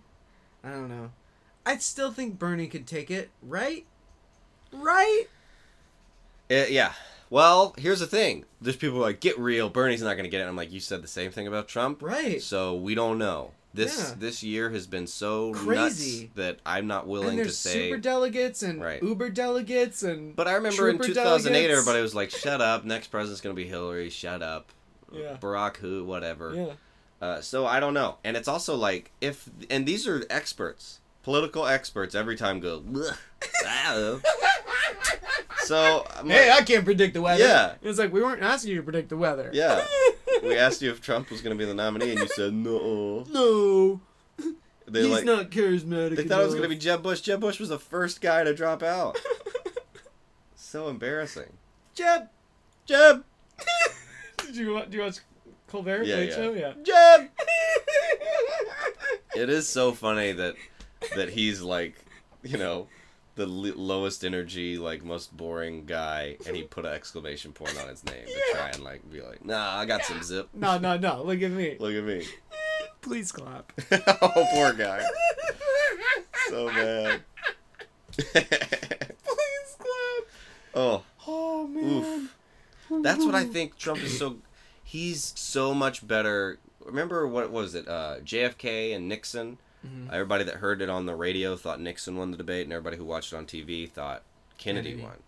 I 0.64 0.70
don't 0.70 0.88
know. 0.88 1.10
I 1.66 1.76
still 1.78 2.10
think 2.10 2.38
Bernie 2.38 2.66
could 2.66 2.86
take 2.86 3.10
it, 3.10 3.30
right? 3.42 3.84
Right? 4.72 5.24
Uh, 6.50 6.64
yeah. 6.68 6.92
Well, 7.28 7.74
here's 7.78 8.00
the 8.00 8.06
thing. 8.06 8.44
There's 8.60 8.76
people 8.76 8.96
who 8.96 9.02
are 9.02 9.06
like, 9.08 9.20
get 9.20 9.38
real. 9.38 9.68
Bernie's 9.68 10.02
not 10.02 10.14
going 10.14 10.24
to 10.24 10.30
get 10.30 10.40
it. 10.40 10.48
I'm 10.48 10.56
like, 10.56 10.72
you 10.72 10.80
said 10.80 11.02
the 11.02 11.08
same 11.08 11.30
thing 11.30 11.46
about 11.46 11.68
Trump. 11.68 12.02
Right. 12.02 12.42
So 12.42 12.74
we 12.74 12.94
don't 12.94 13.18
know. 13.18 13.52
This 13.72 13.96
Yeah. 13.98 14.14
this 14.18 14.42
year 14.42 14.70
has 14.70 14.87
been 14.88 15.06
so 15.06 15.52
Crazy. 15.52 16.22
nuts 16.22 16.33
that 16.35 16.59
I'm 16.66 16.87
not 16.88 17.06
willing 17.06 17.38
to 17.38 17.50
say. 17.50 17.88
super 17.90 17.98
delegates 17.98 18.62
and 18.64 18.83
Right. 18.83 19.00
Uber 19.02 19.30
delegates 19.30 20.02
and. 20.02 20.35
But 20.35 20.48
I 20.48 20.54
remember 20.54 20.88
in 20.88 20.96
Trooper 20.96 21.06
2008, 21.14 21.52
delegates. 21.52 21.72
everybody 21.80 22.02
was 22.02 22.14
like, 22.14 22.30
"Shut 22.30 22.61
up! 22.61 22.85
Next 22.94 23.09
president's 23.09 23.40
gonna 23.40 23.54
be 23.54 23.66
Hillary. 23.68 24.11
Shut 24.11 24.42
up." 24.42 24.72
Yeah. 25.12 25.37
Barack 25.40 25.76
who, 25.76 26.04
whatever. 26.04 26.52
yeah. 26.54 26.72
Uh, 27.24 27.40
so 27.40 27.66
I 27.66 27.78
don't 27.80 27.94
know. 27.94 28.16
And 28.24 28.37
it's 28.37 28.48
also 28.48 28.74
like 28.74 29.12
if 29.20 29.48
and 29.70 29.87
these 29.87 30.06
are 30.09 30.24
experts, 30.30 30.98
political 31.22 31.66
experts. 31.66 32.14
Every 32.16 32.35
time 32.37 32.59
go. 32.61 32.80
"Bleh, 32.80 33.16
I 33.66 33.94
don't 33.94 34.00
know." 34.24 34.30
so 35.64 36.04
I'm 36.16 36.26
like, 36.28 36.37
Hey, 36.37 36.50
I 36.50 36.62
can't 36.62 36.85
predict 36.85 37.14
the 37.14 37.22
weather. 37.22 37.42
Yeah. 37.44 37.74
It's 37.83 37.98
like 37.98 38.12
we 38.12 38.22
weren't 38.22 38.42
asking 38.42 38.70
you 38.72 38.76
to 38.78 38.83
predict 38.83 39.11
the 39.11 39.16
weather. 39.16 39.50
yeah. 39.52 39.85
We 40.42 40.57
asked 40.57 40.83
you 40.83 40.90
if 40.90 41.00
Trump 41.00 41.31
was 41.31 41.40
gonna 41.42 41.55
be 41.55 41.64
the 41.64 41.74
nominee, 41.74 42.11
and 42.11 42.20
you 42.20 42.29
said 42.29 42.53
no. 42.53 43.24
No. 43.31 44.00
They 44.87 45.03
he's 45.03 45.11
like 45.11 45.24
not 45.24 45.50
charismatic. 45.50 46.16
they 46.16 46.24
thought 46.24 46.40
it 46.40 46.46
was 46.46 46.55
gonna 46.55 46.68
be 46.68 46.76
Jeb 46.76 47.03
Bush. 47.03 47.20
Jeb 47.20 47.40
Bush 47.40 47.61
was 47.61 47.68
the 47.68 47.79
first 47.79 48.20
guy 48.20 48.42
to 48.44 48.55
drop 48.55 48.83
out. 48.83 49.18
so 50.57 50.88
embarrassing. 50.88 51.53
Jeb. 51.94 52.29
Jeb. 52.87 53.24
Did 54.38 54.57
you 54.57 54.83
do 54.88 54.96
you 54.96 55.03
watch 55.05 55.18
Colbert 55.68 56.03
Yeah, 56.05 56.16
Late 56.16 56.29
yeah. 56.31 56.35
Show? 56.35 56.53
Yeah. 56.53 56.72
Jeb. 56.83 57.31
It 59.37 59.48
is 59.48 59.68
so 59.68 59.92
funny 59.92 60.33
that 60.33 60.57
that 61.14 61.31
he's 61.31 61.62
like, 61.62 61.94
you 62.42 62.59
know, 62.59 62.88
the 63.40 63.46
l- 63.46 63.74
lowest 63.76 64.22
energy, 64.24 64.76
like 64.76 65.03
most 65.03 65.35
boring 65.35 65.87
guy, 65.87 66.37
and 66.46 66.55
he 66.55 66.62
put 66.62 66.85
an 66.85 66.92
exclamation 66.92 67.53
point 67.53 67.74
on 67.81 67.88
his 67.88 68.05
name 68.05 68.26
to 68.26 68.40
try 68.53 68.68
and 68.68 68.85
like 68.85 69.11
be 69.11 69.22
like, 69.22 69.42
nah, 69.44 69.76
I 69.79 69.87
got 69.87 70.05
some 70.05 70.22
zip. 70.22 70.48
no, 70.53 70.76
no, 70.79 70.96
no. 70.98 71.22
Look 71.22 71.40
at 71.40 71.50
me. 71.50 71.76
Look 71.81 71.94
at 71.94 72.05
me. 72.05 72.26
Please 73.00 73.33
clap. 73.33 73.72
oh, 74.22 74.46
poor 74.53 74.72
guy. 74.74 75.03
So 76.48 76.66
bad. 76.68 77.20
Please 78.16 79.76
clap. 79.79 80.24
oh, 80.74 81.03
Oh 81.26 81.66
man. 81.66 81.85
oof. 82.90 83.03
That's 83.03 83.24
what 83.24 83.35
I 83.35 83.44
think 83.44 83.79
Trump 83.79 84.03
is 84.03 84.18
so. 84.18 84.37
He's 84.85 85.33
so 85.37 85.72
much 85.72 86.07
better. 86.07 86.59
Remember 86.85 87.26
what 87.26 87.50
was 87.50 87.74
it? 87.74 87.87
Uh, 87.88 88.16
JFK 88.24 88.94
and 88.94 89.09
Nixon. 89.09 89.59
Mhm. 89.86 90.12
Everybody 90.12 90.44
that 90.44 90.56
heard 90.56 90.82
it 90.82 90.90
on 90.90 91.06
the 91.06 91.14
radio 91.14 91.56
thought 91.56 91.80
Nixon 91.80 92.16
won 92.16 92.30
the 92.30 92.36
debate, 92.36 92.64
and 92.64 92.72
everybody 92.72 92.96
who 92.96 93.04
watched 93.04 93.32
it 93.32 93.36
on 93.36 93.46
TV 93.46 93.86
thought 93.86 94.22
Kennedy, 94.58 94.90
Kennedy. 94.90 95.02
won 95.04 95.22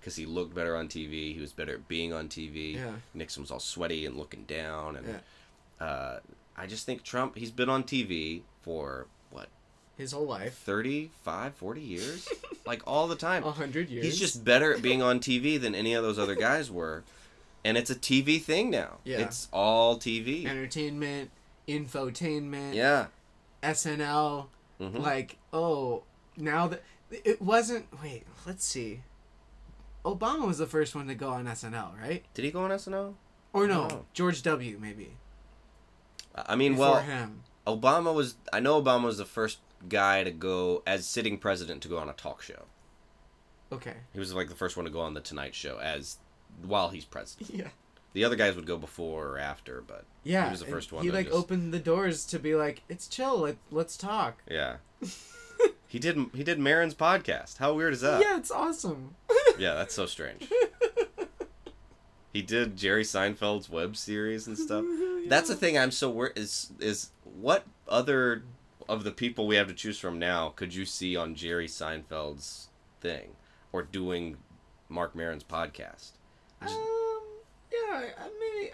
because 0.00 0.16
he 0.16 0.26
looked 0.26 0.54
better 0.54 0.76
on 0.76 0.88
TV. 0.88 1.32
He 1.34 1.40
was 1.40 1.52
better 1.52 1.74
at 1.74 1.88
being 1.88 2.12
on 2.12 2.28
TV. 2.28 2.74
Yeah. 2.74 2.96
Nixon 3.14 3.42
was 3.42 3.50
all 3.50 3.60
sweaty 3.60 4.04
and 4.04 4.16
looking 4.18 4.44
down, 4.44 4.96
and 4.96 5.06
Yeah. 5.80 5.86
uh, 5.86 6.20
I 6.56 6.66
just 6.66 6.84
think 6.86 7.02
Trump. 7.02 7.36
He's 7.36 7.50
been 7.50 7.68
on 7.70 7.82
TV 7.84 8.42
for 8.60 9.06
what 9.30 9.48
His 9.96 10.12
whole 10.12 10.26
life. 10.26 10.54
35, 10.58 11.54
40 11.54 11.80
years, 11.80 12.28
like 12.66 12.82
all 12.86 13.08
the 13.08 13.16
time. 13.16 13.42
A 13.44 13.52
hundred 13.52 13.88
years. 13.88 14.04
He's 14.04 14.18
just 14.18 14.44
better 14.44 14.74
at 14.74 14.82
being 14.82 15.00
on 15.02 15.18
TV 15.20 15.58
than 15.58 15.74
any 15.74 15.94
of 15.94 16.02
those 16.04 16.18
other 16.18 16.34
guys 16.34 16.70
were. 16.70 17.02
And 17.64 17.78
it's 17.78 17.88
a 17.88 17.94
TV 17.94 18.38
thing 18.42 18.68
now. 18.70 18.98
Yeah. 19.04 19.20
It's 19.20 19.48
all 19.50 19.96
TV. 19.96 20.44
entertainment, 20.44 21.30
infotainment, 21.66 22.74
yeah. 22.74 23.06
SNL. 23.64 24.46
hmm 24.78 24.96
Like, 24.98 25.36
oh, 25.52 26.04
now 26.36 26.68
that 26.68 26.82
it 27.10 27.40
wasn't. 27.40 27.86
Wait, 28.02 28.24
let's 28.46 28.64
see. 28.64 29.02
Obama 30.04 30.46
was 30.46 30.58
the 30.58 30.66
first 30.66 30.94
one 30.94 31.06
to 31.06 31.14
go 31.14 31.30
on 31.30 31.46
SNL, 31.46 31.98
right? 32.00 32.24
Did 32.34 32.44
he 32.44 32.50
go 32.50 32.64
on 32.64 32.70
SNL? 32.70 33.14
Or 33.52 33.66
no, 33.66 33.88
No. 33.88 34.04
George 34.12 34.42
W. 34.42 34.78
Maybe. 34.80 35.16
I 36.34 36.56
mean, 36.56 36.72
Before 36.72 36.86
well, 36.94 37.00
him. 37.02 37.42
Obama 37.66 38.12
was. 38.12 38.36
I 38.52 38.60
know 38.60 38.82
Obama 38.82 39.04
was 39.04 39.18
the 39.18 39.24
first 39.24 39.58
guy 39.88 40.24
to 40.24 40.30
go 40.30 40.82
as 40.86 41.06
sitting 41.06 41.38
president 41.38 41.82
to 41.82 41.88
go 41.88 41.98
on 41.98 42.08
a 42.08 42.12
talk 42.12 42.42
show. 42.42 42.64
Okay. 43.72 43.94
He 44.12 44.18
was 44.18 44.34
like 44.34 44.48
the 44.48 44.54
first 44.54 44.76
one 44.76 44.84
to 44.84 44.90
go 44.90 45.00
on 45.00 45.14
the 45.14 45.20
Tonight 45.20 45.54
Show 45.54 45.78
as 45.78 46.18
while 46.62 46.90
he's 46.90 47.04
president. 47.04 47.50
Yeah. 47.54 47.68
The 48.14 48.24
other 48.24 48.36
guys 48.36 48.56
would 48.56 48.66
go 48.66 48.76
before 48.78 49.26
or 49.28 49.38
after, 49.38 49.82
but 49.86 50.04
Yeah. 50.22 50.44
He 50.46 50.50
was 50.52 50.60
the 50.60 50.66
first 50.66 50.90
one 50.92 51.04
He 51.04 51.10
like 51.10 51.26
just- 51.26 51.36
opened 51.36 51.74
the 51.74 51.78
doors 51.78 52.24
to 52.26 52.38
be 52.38 52.54
like, 52.54 52.82
it's 52.88 53.06
chill. 53.08 53.36
Like, 53.38 53.58
let's 53.70 53.96
talk. 53.96 54.42
yeah. 54.50 54.76
he 55.88 55.98
did. 55.98 56.18
He 56.34 56.42
did 56.42 56.58
Maron's 56.58 56.94
podcast. 56.94 57.58
How 57.58 57.74
weird 57.74 57.92
is 57.92 58.00
that? 58.00 58.20
yeah, 58.22 58.36
it's 58.38 58.50
awesome. 58.50 59.14
Yeah, 59.58 59.74
that's 59.74 59.94
so 59.94 60.06
strange. 60.06 60.48
He 62.32 62.42
did 62.42 62.76
Jerry 62.76 63.04
Seinfeld's 63.04 63.70
web 63.70 63.96
series 63.96 64.48
and 64.48 64.58
stuff. 64.58 64.84
That's 65.28 65.48
the 65.48 65.54
thing 65.54 65.78
I'm 65.78 65.92
so 65.92 66.10
worried 66.10 66.36
is 66.36 66.72
is 66.80 67.10
what 67.22 67.64
other 67.88 68.42
of 68.88 69.04
the 69.04 69.12
people 69.12 69.46
we 69.46 69.54
have 69.54 69.68
to 69.68 69.72
choose 69.74 70.00
from 70.00 70.18
now 70.18 70.48
could 70.48 70.74
you 70.74 70.84
see 70.84 71.14
on 71.16 71.36
Jerry 71.36 71.68
Seinfeld's 71.68 72.70
thing 73.00 73.36
or 73.72 73.82
doing 73.84 74.36
Mark 74.88 75.14
Maron's 75.14 75.44
podcast? 75.44 76.10
Um, 76.60 76.68
yeah, 76.68 76.74
I, 77.94 78.04
I- 78.04 78.30
maybe 78.40 78.72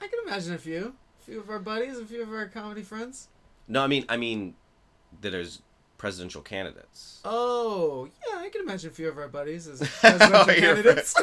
I 0.00 0.06
can 0.06 0.18
imagine 0.26 0.54
a 0.54 0.58
few, 0.58 0.94
a 1.20 1.24
few 1.24 1.40
of 1.40 1.50
our 1.50 1.58
buddies, 1.58 1.98
a 1.98 2.04
few 2.04 2.22
of 2.22 2.32
our 2.32 2.46
comedy 2.46 2.82
friends. 2.82 3.28
No, 3.68 3.82
I 3.82 3.86
mean 3.86 4.04
I 4.08 4.16
mean 4.16 4.54
that 5.20 5.30
there's 5.30 5.62
presidential 5.98 6.42
candidates. 6.42 7.20
Oh, 7.24 8.08
yeah, 8.28 8.38
I 8.40 8.48
can 8.48 8.62
imagine 8.62 8.90
a 8.90 8.92
few 8.92 9.08
of 9.08 9.18
our 9.18 9.28
buddies 9.28 9.68
as 9.68 9.82
Oh, 9.82 9.86
presidential 10.00 10.46
your 10.54 10.74
candidates. 10.74 11.14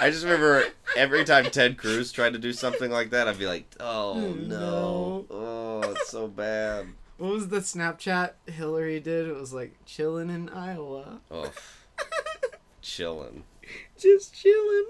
I 0.00 0.10
just 0.10 0.24
remember 0.24 0.64
every 0.96 1.24
time 1.24 1.44
Ted 1.46 1.76
Cruz 1.78 2.12
tried 2.12 2.32
to 2.34 2.38
do 2.38 2.52
something 2.52 2.90
like 2.90 3.10
that, 3.10 3.26
I'd 3.28 3.38
be 3.38 3.46
like, 3.46 3.64
"Oh 3.80 4.12
Oh, 4.14 4.34
no, 4.34 5.26
oh 5.30 5.80
it's 5.92 6.08
so 6.10 6.28
bad." 6.28 6.86
what 7.18 7.32
was 7.32 7.48
the 7.48 7.58
Snapchat 7.58 8.32
Hillary 8.46 8.98
did? 9.00 9.28
It 9.28 9.34
was 9.34 9.52
like 9.52 9.74
chilling 9.86 10.28
in 10.30 10.48
Iowa, 10.48 11.20
Oh, 11.30 11.50
chilling. 12.80 13.44
just 13.98 14.34
chilling. 14.34 14.86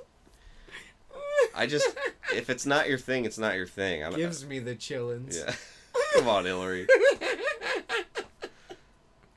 I 1.54 1.66
just 1.66 1.86
if 2.34 2.48
it's 2.50 2.64
not 2.66 2.88
your 2.88 2.98
thing, 2.98 3.24
it's 3.24 3.38
not 3.38 3.54
your 3.56 3.66
thing. 3.66 4.02
I 4.04 4.10
don't, 4.10 4.18
gives 4.18 4.44
me 4.46 4.58
the 4.58 4.74
chillins. 4.74 5.36
yeah. 5.44 5.54
Come 6.14 6.28
on, 6.28 6.44
Hillary. 6.46 6.86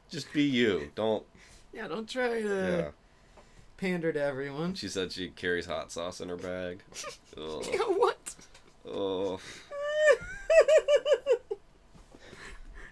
Just 0.09 0.31
be 0.33 0.43
you. 0.43 0.91
Don't. 0.95 1.25
yeah, 1.73 1.87
don't 1.87 2.07
try 2.09 2.41
to 2.41 2.47
Yeah. 2.47 2.89
pander 3.77 4.13
to 4.13 4.21
everyone. 4.21 4.73
She 4.75 4.87
said 4.87 5.11
she 5.11 5.29
carries 5.29 5.65
hot 5.65 5.91
sauce 5.91 6.21
in 6.21 6.29
her 6.29 6.37
bag. 6.37 6.79
Oh. 7.37 7.61
Yeah, 7.69 7.79
what? 7.79 8.33
oh. 8.87 9.41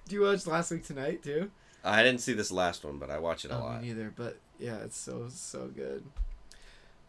Do 0.07 0.15
you 0.15 0.21
watch 0.23 0.45
Last 0.45 0.71
Week 0.71 0.83
Tonight 0.85 1.23
too? 1.23 1.49
I 1.81 2.03
didn't 2.03 2.19
see 2.19 2.33
this 2.33 2.51
last 2.51 2.83
one, 2.83 2.97
but 2.97 3.09
I 3.09 3.19
watch 3.19 3.45
it 3.45 3.51
a 3.51 3.55
Oh, 3.57 3.59
lot. 3.61 3.81
me 3.81 3.87
neither, 3.87 4.11
but 4.13 4.37
yeah, 4.59 4.77
it's 4.83 4.97
so 4.97 5.27
so 5.29 5.67
good. 5.67 6.03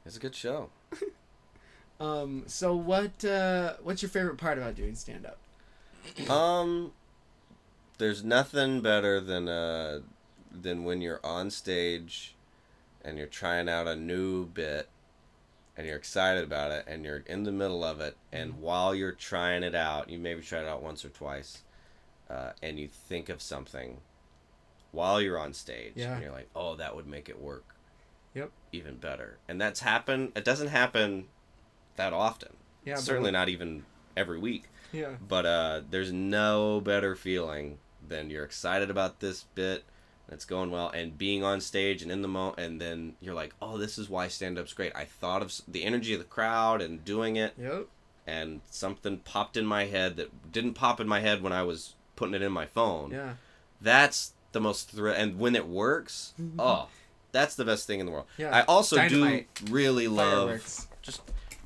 It's 0.07 0.17
a 0.17 0.21
good 0.21 0.35
show. 0.37 0.71
Um, 2.01 2.43
so 2.47 2.75
what 2.75 3.25
uh 3.25 3.75
what's 3.83 4.03
your 4.03 4.09
favorite 4.09 4.37
part 4.37 4.59
about 4.59 4.75
doing 4.75 4.95
stand 4.95 5.27
up? 5.27 5.39
Um, 6.31 6.93
there's 7.99 8.25
nothing 8.25 8.81
better 8.81 9.21
than 9.21 9.49
uh 9.49 10.01
than 10.53 10.85
when 10.85 11.01
you're 11.01 11.21
on 11.25 11.51
stage 11.51 12.35
and 13.05 13.19
you're 13.19 13.27
trying 13.27 13.69
out 13.69 13.87
a 13.87 13.97
new 13.97 14.47
bit 14.47 14.89
and 15.77 15.87
you're 15.87 15.97
excited 15.97 16.45
about 16.45 16.71
it 16.71 16.85
and 16.87 17.05
you're 17.05 17.23
in 17.27 17.43
the 17.45 17.53
middle 17.53 17.83
of 17.85 18.01
it 18.01 18.17
and 18.33 18.61
while 18.61 18.95
you're 18.95 19.13
trying 19.13 19.63
it 19.63 19.75
out, 19.75 20.09
you 20.09 20.19
maybe 20.19 20.41
tried 20.41 20.63
it 20.63 20.69
out 20.69 20.83
once 20.83 21.05
or 21.05 21.09
twice, 21.09 21.63
uh, 22.31 22.51
and 22.63 22.79
you 22.79 22.89
think 22.89 23.29
of 23.29 23.43
something 23.43 23.99
while 24.93 25.21
you're 25.21 25.39
on 25.39 25.53
stage 25.53 25.93
Yeah. 25.97 26.15
and 26.15 26.23
you're 26.23 26.33
like, 26.33 26.49
oh, 26.55 26.77
that 26.77 26.95
would 26.95 27.07
make 27.07 27.29
it 27.29 27.41
work. 27.41 27.65
Yep. 28.35 28.51
Even 28.73 28.97
better, 28.97 29.39
and 29.49 29.61
that's 29.61 29.81
happened. 29.81 30.33
It 30.37 30.45
doesn't 30.45 30.69
happen 30.69 31.27
that 31.97 32.13
often. 32.13 32.57
Yeah, 32.85 32.97
Certainly 32.97 33.31
not 33.33 33.49
even 33.49 33.85
every 34.17 34.39
week. 34.39 34.65
Yeah. 34.93 35.15
But 35.27 35.47
uh, 35.47 35.81
there's 35.91 36.13
no 36.13 36.81
better 36.81 37.15
feeling 37.17 37.79
than 38.07 38.31
you're 38.31 38.45
excited 38.45 38.91
about 38.91 39.21
this 39.21 39.45
bit, 39.55 39.85
and 40.27 40.35
it's 40.35 40.45
going 40.45 40.71
well, 40.71 40.91
and 40.91 41.17
being 41.17 41.43
on 41.43 41.61
stage 41.61 42.03
and 42.03 42.13
in 42.13 42.23
the 42.23 42.29
moment, 42.29 42.59
and 42.61 42.81
then 42.81 43.15
you're 43.21 43.35
like, 43.35 43.55
oh, 43.63 43.79
this 43.79 43.99
is 43.99 44.09
why 44.11 44.29
stand 44.29 44.59
up's 44.59 44.73
great. 44.75 44.93
I 44.95 45.05
thought 45.07 45.43
of 45.43 45.53
the 45.67 45.85
energy 45.85 46.13
of 46.13 46.19
the 46.21 46.25
crowd 46.27 46.81
and 46.83 47.05
doing 47.05 47.37
it. 47.37 47.55
Yep. 47.59 47.87
and 48.27 48.61
something 48.71 49.19
popped 49.19 49.57
in 49.57 49.67
my 49.67 49.85
head 49.87 50.17
that 50.17 50.53
didn't 50.53 50.75
pop 50.75 51.01
in 51.01 51.07
my 51.09 51.21
head 51.21 51.43
when 51.43 51.53
I 51.53 51.63
was 51.63 51.95
putting 52.17 52.35
it 52.35 52.43
in 52.43 52.53
my 52.53 52.65
phone. 52.67 53.11
Yeah. 53.11 53.35
That's 53.81 54.33
the 54.53 54.61
most 54.61 54.91
thrill, 54.91 55.15
and 55.15 55.39
when 55.39 55.57
it 55.57 55.67
works, 55.67 56.33
oh, 56.59 56.89
that's 57.33 57.55
the 57.57 57.65
best 57.65 57.87
thing 57.87 58.01
in 58.01 58.07
the 58.07 58.13
world. 58.13 58.27
Yeah. 58.39 58.55
I 58.57 58.63
also 58.63 58.97
Dynamite. 58.97 59.49
do 59.57 59.73
really 59.73 60.07
love 60.09 60.45
Fireworks. 60.49 60.87
just 61.03 61.21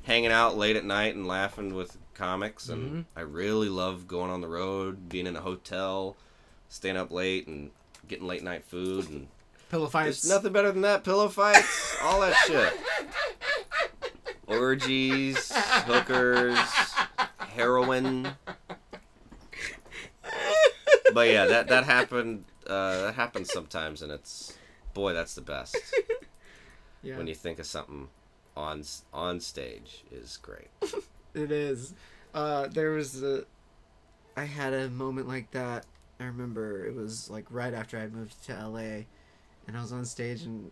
hanging 0.09 0.31
out 0.31 0.57
late 0.57 0.75
at 0.75 0.83
night 0.83 1.13
and 1.15 1.27
laughing 1.27 1.75
with 1.75 1.95
comics, 2.15 2.67
and 2.67 2.91
Mhm. 2.91 3.05
I 3.15 3.21
really 3.21 3.69
love 3.69 4.07
going 4.07 4.31
on 4.31 4.41
the 4.41 4.47
road, 4.47 5.07
being 5.07 5.27
in 5.27 5.35
a 5.35 5.41
hotel, 5.41 6.17
staying 6.67 6.97
up 6.97 7.11
late, 7.11 7.45
and 7.47 7.69
getting 8.07 8.25
late 8.25 8.41
night 8.43 8.65
food, 8.65 9.07
and 9.07 9.27
Pillow 9.69 9.87
fights. 9.87 10.23
there's 10.23 10.33
nothing 10.35 10.51
better 10.51 10.71
than 10.71 10.81
that. 10.81 11.03
Pillow 11.03 11.29
fights, 11.29 11.95
all 12.01 12.21
that 12.21 12.35
shit. 12.47 12.73
Orgies, 14.47 15.51
hookers, 15.53 16.57
heroin. 17.37 18.35
But 21.13 21.27
yeah, 21.29 21.45
that 21.45 21.67
that 21.67 21.83
happened. 21.85 22.45
Uh, 22.65 23.03
that 23.03 23.15
happens 23.15 23.51
sometimes, 23.53 24.01
and 24.01 24.11
it's 24.11 24.53
boy, 24.95 25.13
that's 25.13 25.35
the 25.35 25.41
best. 25.41 25.77
Yeah. 27.01 27.15
When 27.17 27.27
you 27.27 27.33
think 27.35 27.59
of 27.59 27.65
something 27.65 28.09
on 28.59 28.83
on 29.13 29.39
stage 29.39 30.03
is 30.11 30.37
great. 30.37 30.67
It 31.35 31.51
is. 31.51 31.93
Uh, 32.33 32.67
there 32.67 32.89
was 32.89 33.21
a. 33.21 33.45
I 34.35 34.45
had 34.45 34.73
a 34.73 34.89
moment 34.89 35.27
like 35.27 35.51
that. 35.51 35.85
I 36.19 36.23
remember 36.25 36.85
it 36.87 36.95
was 36.95 37.29
like 37.29 37.45
right 37.51 37.73
after 37.73 37.99
I 37.99 38.07
moved 38.07 38.43
to 38.45 38.53
LA, 38.53 39.05
and 39.67 39.77
I 39.77 39.81
was 39.81 39.93
on 39.93 40.05
stage 40.05 40.41
and, 40.41 40.71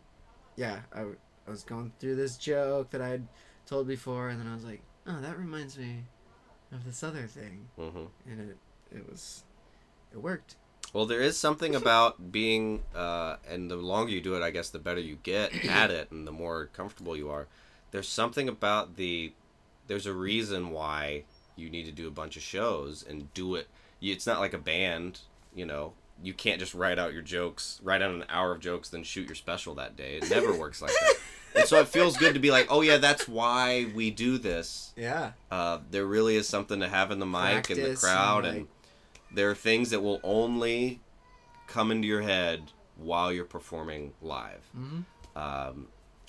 yeah, 0.56 0.80
I, 0.94 1.02
I 1.02 1.50
was 1.50 1.64
going 1.64 1.92
through 2.00 2.16
this 2.16 2.38
joke 2.38 2.90
that 2.90 3.02
I'd 3.02 3.28
told 3.68 3.88
before, 3.88 4.30
and 4.30 4.40
then 4.42 4.48
I 4.48 4.56
was 4.56 4.66
like, 4.66 4.82
oh, 5.06 5.22
that 5.22 5.38
reminds 5.38 5.78
me 5.78 6.04
of 6.72 6.84
this 6.84 7.04
other 7.04 7.28
thing, 7.28 7.68
hmm 7.78 8.06
and 8.26 8.50
it 8.50 8.58
it 8.92 9.08
was, 9.08 9.44
it 10.12 10.18
worked. 10.18 10.56
Well, 10.92 11.06
there 11.06 11.22
is 11.22 11.38
something 11.38 11.76
about 11.84 12.32
being, 12.32 12.82
uh, 12.96 13.36
and 13.48 13.70
the 13.70 13.76
longer 13.76 14.12
you 14.12 14.22
do 14.22 14.36
it, 14.36 14.42
I 14.42 14.50
guess, 14.50 14.70
the 14.70 14.80
better 14.80 15.00
you 15.02 15.18
get 15.22 15.54
at 15.66 15.92
it, 15.92 16.10
and 16.12 16.26
the 16.26 16.32
more 16.32 16.66
comfortable 16.74 17.16
you 17.16 17.30
are. 17.30 17.48
There's 17.92 18.08
something 18.08 18.48
about 18.50 18.96
the, 18.98 19.34
there's 19.88 20.06
a 20.06 20.14
reason 20.14 20.72
why 20.72 21.24
you 21.56 21.70
need 21.70 21.86
to 21.86 21.92
do 21.92 22.08
a 22.08 22.12
bunch 22.12 22.38
of 22.38 22.44
shows 22.44 23.04
and 23.08 23.34
do 23.34 23.56
it. 23.56 23.68
It's 24.02 24.28
not 24.28 24.40
like 24.40 24.54
a 24.54 24.60
band, 24.60 25.20
you 25.56 25.66
know. 25.66 25.94
You 26.22 26.34
can't 26.34 26.60
just 26.60 26.74
write 26.74 26.98
out 26.98 27.14
your 27.14 27.22
jokes, 27.22 27.80
write 27.84 28.02
out 28.02 28.12
an 28.12 28.26
hour 28.30 28.52
of 28.52 28.60
jokes, 28.60 28.90
then 28.90 29.04
shoot 29.04 29.28
your 29.28 29.36
special 29.36 29.76
that 29.76 29.96
day. 29.96 30.18
It 30.18 30.30
never 30.30 30.52
works 30.60 30.82
like 30.82 30.92
that. 30.92 31.16
And 31.56 31.68
so 31.68 31.80
it 31.80 31.88
feels 31.88 32.18
good 32.18 32.34
to 32.34 32.40
be 32.40 32.52
like, 32.52 32.68
oh 32.70 32.82
yeah, 32.82 32.98
that's 32.98 33.28
why 33.28 33.88
we 33.96 34.12
do 34.12 34.38
this. 34.38 34.94
Yeah. 34.96 35.32
Uh, 35.52 35.80
there 35.92 36.06
really 36.06 36.36
is 36.36 36.48
something 36.48 36.80
to 36.80 36.88
have 36.88 37.12
in 37.12 37.20
the 37.20 37.26
mic 37.26 37.70
and 37.70 37.84
the 37.84 37.96
crowd, 37.96 38.46
and, 38.46 38.58
and, 38.58 38.68
there 39.32 39.50
are 39.52 39.56
things 39.56 39.90
that 39.90 40.02
will 40.02 40.20
only 40.24 41.02
come 41.68 41.92
into 41.92 42.08
your 42.08 42.22
head 42.22 42.72
while 42.96 43.32
you're 43.32 43.46
performing 43.46 44.14
live. 44.22 44.64
hmm 44.74 45.02
Um, 45.36 45.88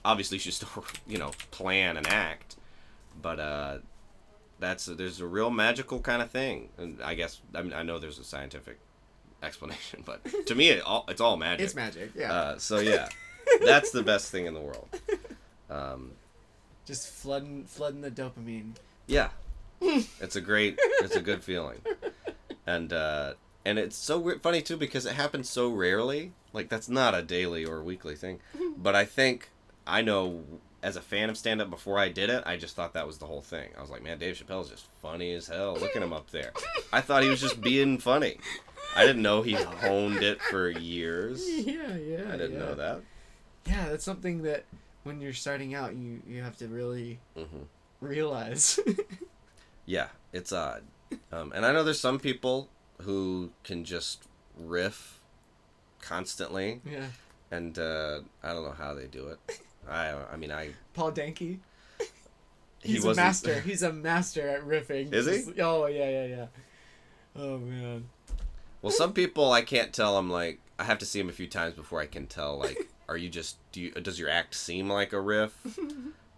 obviously, 0.08 0.36
you 0.36 0.40
should 0.40 0.54
still, 0.54 0.84
you 1.06 1.18
know, 1.18 1.30
plan 1.50 1.96
and 1.96 2.06
act, 2.08 2.56
but 3.20 3.38
uh, 3.38 3.78
that's 4.58 4.86
there's 4.86 5.20
a 5.20 5.26
real 5.26 5.50
magical 5.50 6.00
kind 6.00 6.22
of 6.22 6.30
thing, 6.30 6.70
and 6.78 7.00
I 7.02 7.14
guess 7.14 7.40
I 7.54 7.62
mean 7.62 7.74
I 7.74 7.82
know 7.82 7.98
there's 7.98 8.18
a 8.18 8.24
scientific 8.24 8.78
explanation, 9.42 10.02
but 10.06 10.20
to 10.46 10.54
me, 10.54 10.70
it 10.70 10.82
all 10.82 11.04
it's 11.08 11.20
all 11.20 11.36
magic. 11.36 11.64
It's 11.64 11.74
magic. 11.74 12.10
Yeah. 12.16 12.32
Uh, 12.32 12.58
so 12.58 12.78
yeah, 12.80 13.08
that's 13.64 13.90
the 13.92 14.02
best 14.02 14.32
thing 14.32 14.46
in 14.46 14.54
the 14.54 14.60
world. 14.60 14.88
Um, 15.70 16.12
Just 16.86 17.08
flooding 17.08 17.64
flooding 17.64 18.00
the 18.00 18.10
dopamine. 18.10 18.72
Yeah, 19.06 19.28
it's 19.80 20.36
a 20.36 20.40
great, 20.40 20.78
it's 21.00 21.16
a 21.16 21.22
good 21.22 21.42
feeling, 21.44 21.80
and 22.66 22.92
uh, 22.92 23.34
and 23.64 23.78
it's 23.78 23.96
so 23.96 24.18
weird, 24.18 24.42
funny 24.42 24.62
too 24.62 24.76
because 24.76 25.06
it 25.06 25.14
happens 25.14 25.48
so 25.48 25.68
rarely. 25.68 26.32
Like 26.52 26.70
that's 26.70 26.88
not 26.88 27.14
a 27.14 27.22
daily 27.22 27.64
or 27.64 27.82
weekly 27.82 28.16
thing, 28.16 28.40
but 28.76 28.94
I 28.94 29.04
think 29.04 29.50
I 29.88 30.02
know 30.02 30.44
as 30.82 30.96
a 30.96 31.00
fan 31.00 31.28
of 31.28 31.36
stand 31.36 31.60
up 31.60 31.70
before 31.70 31.98
I 31.98 32.08
did 32.08 32.30
it, 32.30 32.42
I 32.46 32.56
just 32.56 32.76
thought 32.76 32.94
that 32.94 33.06
was 33.06 33.18
the 33.18 33.26
whole 33.26 33.42
thing. 33.42 33.70
I 33.76 33.80
was 33.80 33.90
like, 33.90 34.02
man, 34.02 34.18
Dave 34.18 34.36
Chappelle's 34.36 34.70
just 34.70 34.86
funny 35.02 35.32
as 35.34 35.48
hell. 35.48 35.74
Look 35.74 35.96
at 35.96 36.02
him 36.02 36.12
up 36.12 36.30
there. 36.30 36.52
I 36.92 37.00
thought 37.00 37.22
he 37.22 37.28
was 37.28 37.40
just 37.40 37.60
being 37.60 37.98
funny. 37.98 38.38
I 38.94 39.04
didn't 39.04 39.22
know 39.22 39.42
he 39.42 39.54
honed 39.54 40.22
it 40.22 40.40
for 40.40 40.70
years. 40.70 41.44
Yeah, 41.48 41.96
yeah. 41.96 42.24
I 42.28 42.36
didn't 42.36 42.52
yeah. 42.52 42.58
know 42.58 42.74
that. 42.74 43.00
Yeah, 43.66 43.88
that's 43.90 44.04
something 44.04 44.42
that 44.42 44.64
when 45.02 45.20
you're 45.20 45.32
starting 45.32 45.74
out, 45.74 45.94
you 45.96 46.22
you 46.26 46.42
have 46.42 46.56
to 46.58 46.68
really 46.68 47.18
hmm 47.36 47.62
realize. 48.00 48.78
Yeah, 49.86 50.08
it's 50.34 50.52
odd. 50.52 50.82
Um, 51.32 51.50
and 51.56 51.64
I 51.64 51.72
know 51.72 51.82
there's 51.82 51.98
some 51.98 52.18
people 52.20 52.68
who 53.00 53.52
can 53.64 53.84
just 53.84 54.24
riff 54.54 55.18
constantly, 56.02 56.82
yeah. 56.84 57.06
and 57.50 57.78
uh, 57.78 58.20
I 58.42 58.52
don't 58.52 58.64
know 58.64 58.74
how 58.76 58.92
they 58.92 59.06
do 59.06 59.28
it. 59.28 59.60
I 59.90 60.14
I 60.32 60.36
mean 60.36 60.52
I 60.52 60.70
Paul 60.94 61.12
Danke. 61.12 61.38
he 61.38 61.58
He's 62.82 63.04
a 63.04 63.14
master. 63.14 63.60
He's 63.60 63.82
a 63.82 63.92
master 63.92 64.48
at 64.48 64.62
riffing. 64.62 65.12
Is 65.12 65.26
he? 65.26 65.60
Oh 65.60 65.86
yeah, 65.86 66.08
yeah, 66.08 66.26
yeah. 66.26 66.46
Oh 67.36 67.58
man. 67.58 68.08
Well, 68.82 68.92
some 68.92 69.12
people 69.12 69.52
I 69.52 69.62
can't 69.62 69.92
tell. 69.92 70.16
I'm 70.16 70.30
like 70.30 70.60
I 70.78 70.84
have 70.84 70.98
to 70.98 71.06
see 71.06 71.18
him 71.20 71.28
a 71.28 71.32
few 71.32 71.46
times 71.48 71.74
before 71.74 72.00
I 72.00 72.06
can 72.06 72.26
tell. 72.26 72.58
Like, 72.58 72.88
are 73.08 73.16
you 73.16 73.28
just 73.28 73.56
do 73.72 73.80
you 73.80 73.90
does 73.92 74.18
your 74.18 74.30
act 74.30 74.54
seem 74.54 74.88
like 74.88 75.12
a 75.12 75.20
riff? 75.20 75.56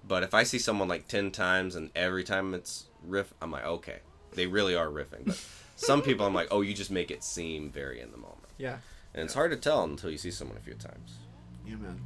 But 0.02 0.22
if 0.24 0.32
I 0.34 0.42
see 0.44 0.58
someone 0.58 0.88
like 0.88 1.06
ten 1.08 1.30
times 1.30 1.76
and 1.76 1.90
every 1.94 2.24
time 2.24 2.54
it's 2.54 2.86
riff, 3.06 3.32
I'm 3.40 3.52
like 3.52 3.64
okay, 3.66 3.98
they 4.32 4.46
really 4.46 4.74
are 4.74 4.88
riffing. 4.88 5.26
But 5.26 5.44
some 5.76 6.00
people 6.02 6.26
I'm 6.26 6.34
like 6.34 6.48
oh 6.50 6.62
you 6.62 6.72
just 6.74 6.90
make 6.90 7.10
it 7.10 7.22
seem 7.22 7.70
very 7.70 8.00
in 8.00 8.10
the 8.10 8.16
moment, 8.16 8.48
Yeah. 8.58 8.78
and 9.14 9.24
it's 9.24 9.34
hard 9.34 9.50
to 9.52 9.56
tell 9.58 9.84
until 9.84 10.10
you 10.10 10.16
see 10.18 10.30
someone 10.32 10.56
a 10.56 10.60
few 10.60 10.74
times. 10.74 11.18
Yeah, 11.66 11.76
man. 11.76 12.00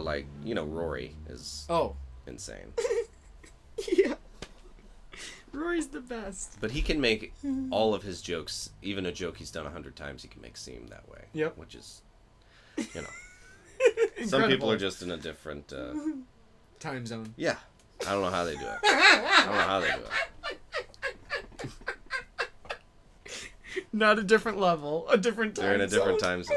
But 0.00 0.06
like 0.06 0.26
you 0.42 0.54
know 0.54 0.64
Rory 0.64 1.14
is 1.28 1.66
Oh. 1.68 1.94
insane. 2.26 2.72
Yeah. 3.92 4.14
Rory's 5.52 5.88
the 5.88 6.00
best. 6.00 6.56
But 6.60 6.70
he 6.70 6.80
can 6.80 7.00
make 7.02 7.34
all 7.70 7.92
of 7.94 8.02
his 8.02 8.22
jokes, 8.22 8.70
even 8.80 9.04
a 9.04 9.12
joke 9.12 9.36
he's 9.36 9.50
done 9.50 9.66
a 9.66 9.70
hundred 9.70 9.96
times, 9.96 10.22
he 10.22 10.28
can 10.28 10.40
make 10.40 10.56
seem 10.56 10.86
that 10.88 11.06
way. 11.10 11.24
Yep. 11.34 11.58
Which 11.58 11.74
is, 11.74 12.00
you 12.78 13.02
know, 13.02 14.26
some 14.26 14.44
people 14.48 14.70
are 14.70 14.78
just 14.78 15.02
in 15.02 15.10
a 15.10 15.16
different. 15.18 15.70
Uh, 15.70 15.92
time 16.78 17.04
zone. 17.04 17.34
yeah, 17.36 17.56
I 18.06 18.12
don't 18.12 18.22
know 18.22 18.30
how 18.30 18.44
they 18.44 18.54
do 18.54 18.60
it. 18.64 18.78
I 18.84 19.42
don't 19.46 19.54
know 19.54 19.60
how 19.62 19.80
they 19.80 19.88
do 19.88 20.00
it. 23.74 23.80
Not 23.92 24.18
a 24.18 24.22
different 24.22 24.58
level, 24.58 25.06
a 25.10 25.18
different 25.18 25.56
time. 25.56 25.64
They're 25.66 25.74
in 25.74 25.80
a 25.82 25.86
different 25.86 26.20
zone. 26.20 26.30
time 26.30 26.42
zone. 26.44 26.56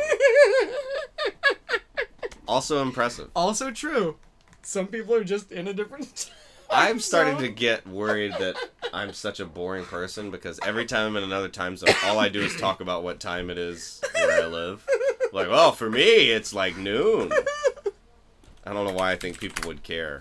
Also 2.48 2.82
impressive. 2.82 3.30
also 3.36 3.72
true. 3.72 4.18
Some 4.62 4.88
people 4.88 5.16
are 5.16 5.24
just 5.24 5.52
in 5.52 5.68
a 5.68 5.74
different. 5.74 6.30
Time 6.70 6.88
I'm 6.94 7.00
starting 7.00 7.38
to 7.38 7.50
get 7.50 7.86
worried 7.86 8.32
that 8.40 8.56
I'm 8.92 9.14
such 9.14 9.40
a 9.40 9.46
boring 9.46 9.86
person 9.86 10.32
because 10.32 10.60
every 10.66 10.86
time 10.86 11.08
I'm 11.08 11.18
in 11.18 11.24
another 11.24 11.50
time 11.50 11.78
zone, 11.78 11.94
all 12.06 12.18
I 12.20 12.30
do 12.30 12.42
is 12.42 12.56
talk 12.56 12.82
about 12.82 13.04
what 13.04 13.20
time 13.20 13.52
it 13.52 13.60
is 13.60 14.02
where 14.16 14.44
I 14.44 14.48
live. 14.48 14.84
Like, 15.32 15.50
well, 15.50 15.72
for 15.72 15.90
me, 15.92 16.32
it's 16.32 16.52
like 16.52 16.76
noon. 16.76 17.32
I 18.66 18.74
don't 18.74 18.88
know 18.88 18.94
why 18.94 19.12
I 19.12 19.18
think 19.18 19.40
people 19.40 19.68
would 19.68 19.84
care, 19.84 20.20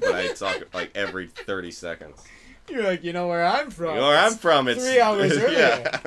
but 0.00 0.14
I 0.14 0.28
talk 0.32 0.64
like 0.74 0.90
every 0.96 1.28
30 1.28 1.70
seconds. 1.70 2.24
You're 2.68 2.82
like, 2.82 3.04
you 3.04 3.12
know 3.12 3.28
where 3.28 3.44
I'm 3.44 3.70
from. 3.70 3.94
You 3.94 4.00
know 4.00 4.08
where 4.08 4.18
I'm 4.18 4.34
from? 4.34 4.66
It's 4.68 4.82
three 4.82 5.00
hours 5.00 5.32
earlier. 5.36 5.58
yeah. 5.58 6.00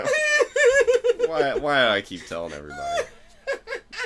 why? 1.28 1.56
Why 1.56 1.86
do 1.86 1.92
I 1.92 2.02
keep 2.02 2.26
telling 2.26 2.52
everybody? 2.52 3.04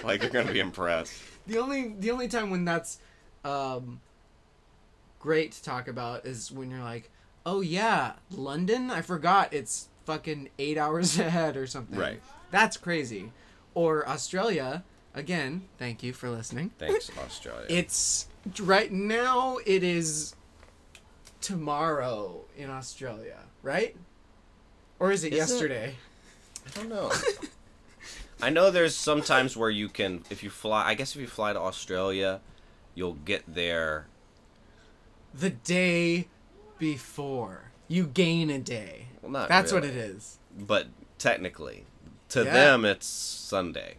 Like 0.04 0.22
they're 0.22 0.30
gonna 0.30 0.52
be 0.52 0.60
impressed. 0.60 1.14
The 1.52 1.60
only 1.60 1.96
the 2.00 2.12
only 2.12 2.28
time 2.28 2.50
when 2.50 2.66
that's 2.66 3.00
um 3.44 4.00
great 5.20 5.52
to 5.52 5.64
talk 5.64 5.88
about 5.88 6.26
is 6.26 6.52
when 6.52 6.72
you're 6.72 6.84
like, 6.84 7.10
oh 7.46 7.62
yeah, 7.62 8.14
London. 8.32 8.90
I 8.90 9.02
forgot 9.02 9.54
it's 9.54 9.90
fucking 10.06 10.50
eight 10.58 10.78
hours 10.78 11.20
ahead 11.28 11.58
or 11.58 11.68
something. 11.68 12.00
Right. 12.00 12.22
That's 12.50 12.78
crazy. 12.78 13.32
Or 13.74 14.08
Australia. 14.08 14.84
Again, 15.14 15.64
thank 15.78 16.04
you 16.04 16.14
for 16.14 16.30
listening. 16.30 16.72
Thanks, 16.80 17.12
Australia. 17.18 17.66
It's 17.70 18.28
right 18.62 18.92
now. 18.92 19.58
It 19.66 19.84
is 19.84 20.36
tomorrow 21.42 22.46
in 22.58 22.70
Australia, 22.70 23.40
right? 23.62 23.96
Or 25.00 25.12
is 25.12 25.24
it 25.26 25.34
Is 25.34 25.50
it? 25.50 25.54
yesterday? 25.54 25.96
I 26.66 26.70
don't 26.80 26.90
know. 26.90 27.12
I 28.42 28.50
know 28.50 28.72
there's 28.72 28.96
sometimes 28.96 29.56
where 29.56 29.70
you 29.70 29.88
can, 29.90 30.24
if 30.30 30.44
you 30.44 30.50
fly. 30.50 30.86
I 30.88 30.94
guess 30.96 31.16
if 31.16 31.22
you 31.22 31.28
fly 31.28 31.54
to 31.54 31.60
Australia, 31.60 32.42
you'll 32.96 33.14
get 33.14 33.44
there. 33.48 34.08
The 35.34 35.50
day 35.52 36.28
before. 36.80 37.72
You 37.88 38.06
gain 38.08 38.50
a 38.50 38.58
day. 38.60 39.08
Well, 39.22 39.32
not 39.32 39.50
That's 39.50 39.72
what 39.74 39.84
it 39.84 39.96
is. 39.96 40.40
But 40.58 40.88
technically, 41.18 41.86
to 42.30 42.44
Yeah. 42.44 42.54
them 42.54 42.86
it's 42.86 43.06
Sunday. 43.06 43.96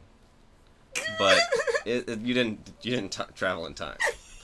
But 1.18 1.38
it, 1.84 2.08
it- 2.08 2.20
you 2.20 2.34
didn't 2.34 2.72
you 2.82 2.90
didn't 2.96 3.12
t- 3.12 3.22
travel 3.34 3.66
in 3.66 3.74
time. 3.74 3.96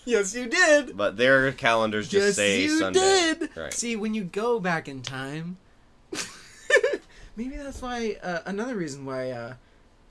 yes, 0.04 0.34
you 0.34 0.46
did. 0.46 0.96
But 0.96 1.16
their 1.16 1.50
calendars 1.52 2.08
just 2.08 2.26
yes, 2.26 2.36
say 2.36 2.62
you 2.62 2.78
Sunday. 2.78 3.34
did. 3.34 3.50
Right. 3.56 3.72
See, 3.72 3.96
when 3.96 4.14
you 4.14 4.24
go 4.24 4.60
back 4.60 4.86
in 4.88 5.02
time, 5.02 5.56
maybe 7.36 7.56
that's 7.56 7.80
why. 7.82 8.16
Uh, 8.22 8.40
another 8.46 8.76
reason 8.76 9.04
why 9.04 9.30
uh, 9.30 9.54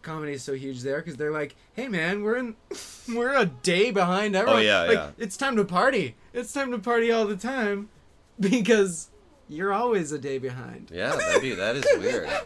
comedy 0.07 0.33
is 0.33 0.43
so 0.43 0.53
huge 0.53 0.81
there, 0.81 0.97
because 0.97 1.17
they're 1.17 1.31
like, 1.31 1.55
"Hey, 1.73 1.87
man, 1.87 2.23
we're 2.23 2.37
in, 2.37 2.55
we're 3.13 3.35
a 3.35 3.45
day 3.45 3.91
behind 3.91 4.35
everyone. 4.35 4.61
Oh, 4.61 4.65
yeah, 4.65 4.81
like, 4.83 4.97
yeah. 4.97 5.11
It's 5.17 5.37
time 5.37 5.55
to 5.57 5.65
party. 5.65 6.15
It's 6.33 6.51
time 6.53 6.71
to 6.71 6.79
party 6.79 7.11
all 7.11 7.27
the 7.27 7.35
time, 7.35 7.89
because 8.39 9.09
you're 9.47 9.73
always 9.73 10.11
a 10.11 10.19
day 10.19 10.37
behind." 10.37 10.89
Yeah, 10.93 11.15
that'd 11.15 11.41
be 11.41 11.53
that 11.53 11.75
is 11.75 11.85
weird. 11.97 12.29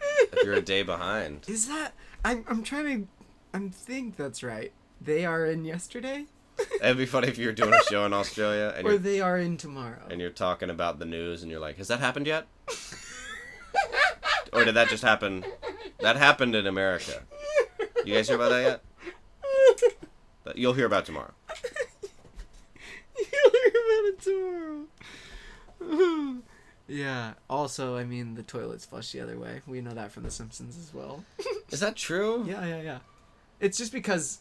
if 0.00 0.44
you're 0.44 0.54
a 0.54 0.62
day 0.62 0.82
behind. 0.82 1.44
Is 1.48 1.68
that? 1.68 1.92
I'm 2.24 2.44
I'm 2.48 2.62
trying 2.62 3.02
to. 3.02 3.08
I 3.54 3.68
think 3.68 4.16
that's 4.16 4.42
right. 4.42 4.72
They 5.00 5.24
are 5.24 5.46
in 5.46 5.64
yesterday, 5.64 6.26
It'd 6.80 6.98
be 6.98 7.06
funny 7.06 7.28
if 7.28 7.38
you 7.38 7.46
were 7.46 7.52
doing 7.52 7.72
a 7.72 7.82
show 7.84 8.04
in 8.04 8.12
Australia 8.12 8.74
and 8.76 8.86
or 8.86 8.98
they 8.98 9.20
are 9.20 9.38
in 9.38 9.56
tomorrow. 9.56 10.02
and 10.10 10.20
you're 10.20 10.30
talking 10.30 10.70
about 10.70 10.98
the 10.98 11.04
news 11.04 11.42
and 11.42 11.50
you're 11.50 11.60
like, 11.60 11.76
"Has 11.76 11.88
that 11.88 12.00
happened 12.00 12.26
yet?" 12.26 12.46
Or 14.52 14.64
did 14.64 14.74
that 14.74 14.88
just 14.88 15.02
happen? 15.02 15.44
That 16.00 16.16
happened 16.16 16.54
in 16.54 16.66
America. 16.66 17.22
You 18.04 18.14
guys 18.14 18.28
hear 18.28 18.36
about 18.36 18.50
that 18.50 18.82
yet? 20.46 20.56
You'll 20.56 20.72
hear 20.72 20.86
about 20.86 21.04
tomorrow. 21.04 21.32
You'll 23.16 23.52
hear 23.52 23.72
about 23.74 24.04
it 24.08 24.20
tomorrow. 25.80 26.38
yeah. 26.88 27.34
Also, 27.50 27.96
I 27.96 28.04
mean, 28.04 28.34
the 28.34 28.42
toilets 28.42 28.84
flush 28.86 29.12
the 29.12 29.20
other 29.20 29.38
way. 29.38 29.60
We 29.66 29.80
know 29.80 29.92
that 29.92 30.12
from 30.12 30.22
The 30.22 30.30
Simpsons 30.30 30.78
as 30.78 30.94
well. 30.94 31.24
Is 31.70 31.80
that 31.80 31.96
true? 31.96 32.44
yeah, 32.46 32.64
yeah, 32.66 32.80
yeah. 32.80 32.98
It's 33.60 33.76
just 33.76 33.92
because 33.92 34.38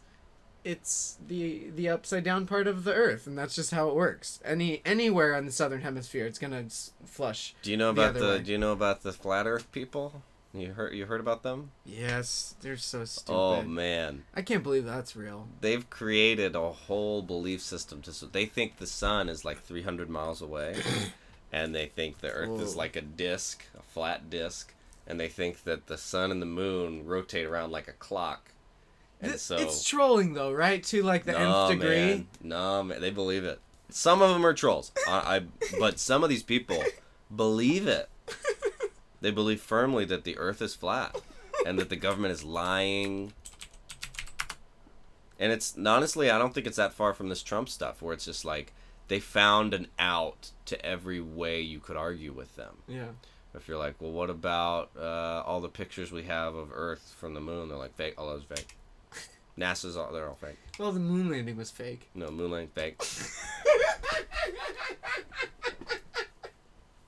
it's 0.68 1.18
the 1.26 1.70
the 1.74 1.88
upside 1.88 2.24
down 2.26 2.46
part 2.46 2.68
of 2.68 2.84
the 2.84 2.94
Earth, 2.94 3.26
and 3.26 3.38
that's 3.38 3.56
just 3.56 3.72
how 3.72 3.88
it 3.88 3.96
works. 3.96 4.40
Any 4.44 4.82
anywhere 4.86 5.34
on 5.34 5.46
the 5.46 5.52
southern 5.52 5.82
hemisphere, 5.82 6.26
it's 6.26 6.38
gonna 6.38 6.64
s- 6.64 6.92
flush. 7.06 7.56
Do 7.62 7.72
you 7.72 7.78
know 7.78 7.94
The 7.94 8.02
about 8.02 8.14
the, 8.20 8.26
way. 8.28 8.40
Do 8.44 8.52
you 8.52 8.58
know 8.58 8.74
about 8.74 9.02
the 9.04 9.14
flat 9.14 9.48
Earth 9.48 9.72
people? 9.72 10.22
You 10.54 10.74
heard 10.74 10.94
you 10.94 11.06
heard 11.06 11.22
about 11.22 11.44
them? 11.44 11.72
Yes, 11.86 12.56
they're 12.62 12.78
so 12.78 13.02
oh, 13.02 13.06
stupid. 13.06 13.34
Oh 13.38 13.62
man, 13.64 14.24
I 14.36 14.42
can't 14.42 14.64
believe 14.64 14.86
that's 14.86 15.16
real. 15.16 15.48
they've 15.62 15.90
created 15.90 16.56
a 16.56 16.72
whole 16.72 17.22
belief 17.22 17.62
system. 17.62 18.02
To 18.02 18.12
so 18.12 18.26
they 18.26 18.46
think 18.46 18.78
the 18.78 18.88
sun 18.88 19.30
is 19.30 19.46
like 19.46 19.62
300 19.64 20.10
miles 20.10 20.42
away, 20.42 20.76
and 21.54 21.74
they 21.74 21.86
think 21.86 22.20
the 22.20 22.32
Earth 22.32 22.60
is 22.62 22.76
like 22.76 22.96
a 22.96 23.02
disc, 23.02 23.64
a 23.78 23.84
flat 23.84 24.30
disc, 24.30 24.74
and 25.06 25.18
they 25.20 25.30
think 25.30 25.64
that 25.64 25.88
the 25.88 25.98
sun 25.98 26.32
and 26.32 26.42
the 26.42 26.46
moon 26.46 27.06
rotate 27.06 27.46
around 27.46 27.72
like 27.72 27.88
a 27.88 27.94
clock. 27.94 28.52
And 29.22 29.40
so 29.40 29.56
it's 29.56 29.84
trolling 29.84 30.34
though, 30.34 30.52
right? 30.52 30.84
To 30.84 31.04
like 31.04 31.26
the 31.26 31.32
no, 31.32 31.68
nth 31.68 31.80
degree. 31.80 31.96
man, 31.96 32.28
no, 32.42 32.84
man, 32.84 33.02
they 33.02 33.10
believe 33.10 33.44
it. 33.44 33.60
Some 33.90 34.22
of 34.22 34.30
them 34.32 34.46
are 34.46 34.54
trolls, 34.54 34.92
I, 35.08 35.38
I 35.38 35.42
but 35.80 36.00
some 36.00 36.24
of 36.24 36.30
these 36.30 36.44
people 36.44 36.84
believe 37.36 37.88
it. 37.88 38.10
They 39.20 39.32
believe 39.32 39.62
firmly 39.62 40.06
that 40.06 40.24
the 40.24 40.38
Earth 40.38 40.62
is 40.62 40.76
flat, 40.76 41.20
and 41.66 41.80
that 41.80 41.90
the 41.90 41.96
government 41.96 42.34
is 42.34 42.44
lying. 42.44 43.34
And 45.40 45.52
it's 45.52 45.76
honestly, 45.78 46.30
I 46.30 46.38
don't 46.38 46.54
think 46.54 46.68
it's 46.68 46.78
that 46.78 46.94
far 46.94 47.14
from 47.14 47.30
this 47.30 47.42
Trump 47.42 47.70
stuff, 47.70 48.02
where 48.02 48.14
it's 48.14 48.26
just 48.26 48.46
like 48.46 48.74
they 49.08 49.20
found 49.20 49.74
an 49.74 49.88
out 49.98 50.52
to 50.66 50.84
every 50.86 51.20
way 51.22 51.62
you 51.62 51.80
could 51.80 51.98
argue 51.98 52.32
with 52.32 52.56
them. 52.56 52.78
Yeah. 52.88 53.10
If 53.56 53.68
you're 53.68 53.78
like, 53.78 53.96
well, 54.00 54.12
what 54.12 54.30
about 54.30 54.92
uh, 54.96 55.42
all 55.46 55.62
the 55.62 55.70
pictures 55.70 56.12
we 56.12 56.24
have 56.24 56.54
of 56.54 56.70
Earth 56.72 57.16
from 57.18 57.34
the 57.34 57.42
moon? 57.42 57.70
They're 57.70 57.78
like, 57.78 57.96
fake. 57.96 58.14
All 58.18 58.28
those 58.28 58.44
fake. 58.44 58.77
NASA's 59.58 59.98
all 59.98 60.12
they're 60.12 60.28
all 60.28 60.36
fake. 60.36 60.58
Well, 60.78 60.92
the 60.92 61.00
moon 61.00 61.30
landing 61.32 61.58
was 61.58 61.72
fake. 61.72 62.10
No, 62.14 62.30
moon 62.30 62.52
landing 62.52 62.70
fake. 62.70 63.02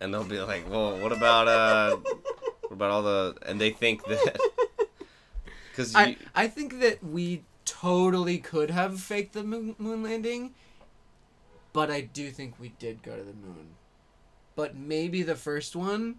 and 0.02 0.14
they'll 0.14 0.24
be 0.24 0.40
like, 0.40 0.70
well, 0.70 0.98
what 0.98 1.12
about 1.12 1.48
uh, 1.48 1.98
what 1.98 2.72
about 2.72 2.92
all 2.92 3.04
the? 3.04 3.38
And 3.46 3.62
they 3.62 3.70
think 3.70 4.04
that 4.06 4.40
because 5.72 5.96
I 5.96 6.18
I 6.34 6.48
think 6.48 6.80
that 6.80 7.04
we 7.04 7.44
totally 7.66 8.40
could 8.40 8.72
have 8.72 9.00
faked 9.00 9.34
the 9.34 9.44
moon, 9.44 9.76
moon 9.78 10.02
landing, 10.02 10.56
but 11.72 11.92
I 11.92 12.02
do 12.02 12.32
think 12.32 12.56
we 12.60 12.70
did 12.80 13.04
go 13.04 13.16
to 13.16 13.24
the 13.24 13.34
moon. 13.34 13.76
But 14.56 14.76
maybe 14.76 15.22
the 15.22 15.36
first 15.36 15.76
one 15.76 16.16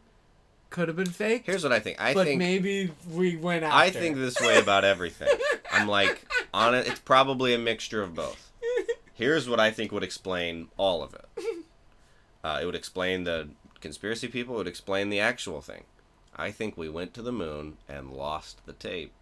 could 0.70 0.88
have 0.88 0.96
been 0.96 1.06
fake. 1.10 1.42
here's 1.44 1.62
what 1.62 1.72
I 1.72 1.80
think. 1.80 2.00
I 2.00 2.14
but 2.14 2.26
think 2.26 2.38
maybe 2.38 2.92
we 3.10 3.36
went 3.36 3.64
after. 3.64 3.76
I 3.76 3.90
think 3.90 4.16
this 4.16 4.40
way 4.40 4.58
about 4.58 4.84
everything. 4.84 5.28
I'm 5.72 5.88
like 5.88 6.26
on 6.54 6.74
it. 6.74 6.86
It's 6.86 7.00
probably 7.00 7.52
a 7.54 7.58
mixture 7.58 8.02
of 8.02 8.14
both. 8.14 8.50
Here's 9.14 9.48
what 9.48 9.60
I 9.60 9.70
think 9.70 9.92
would 9.92 10.04
explain 10.04 10.68
all 10.76 11.02
of 11.02 11.14
it. 11.14 11.26
Uh, 12.42 12.58
it 12.62 12.64
would 12.64 12.74
explain 12.74 13.24
the 13.24 13.50
conspiracy 13.82 14.26
people. 14.26 14.54
It 14.54 14.58
would 14.58 14.66
explain 14.66 15.10
the 15.10 15.20
actual 15.20 15.60
thing. 15.60 15.84
I 16.34 16.50
think 16.50 16.74
we 16.74 16.88
went 16.88 17.12
to 17.12 17.20
the 17.20 17.32
moon 17.32 17.76
and 17.86 18.10
lost 18.10 18.64
the 18.64 18.72
tape, 18.72 19.12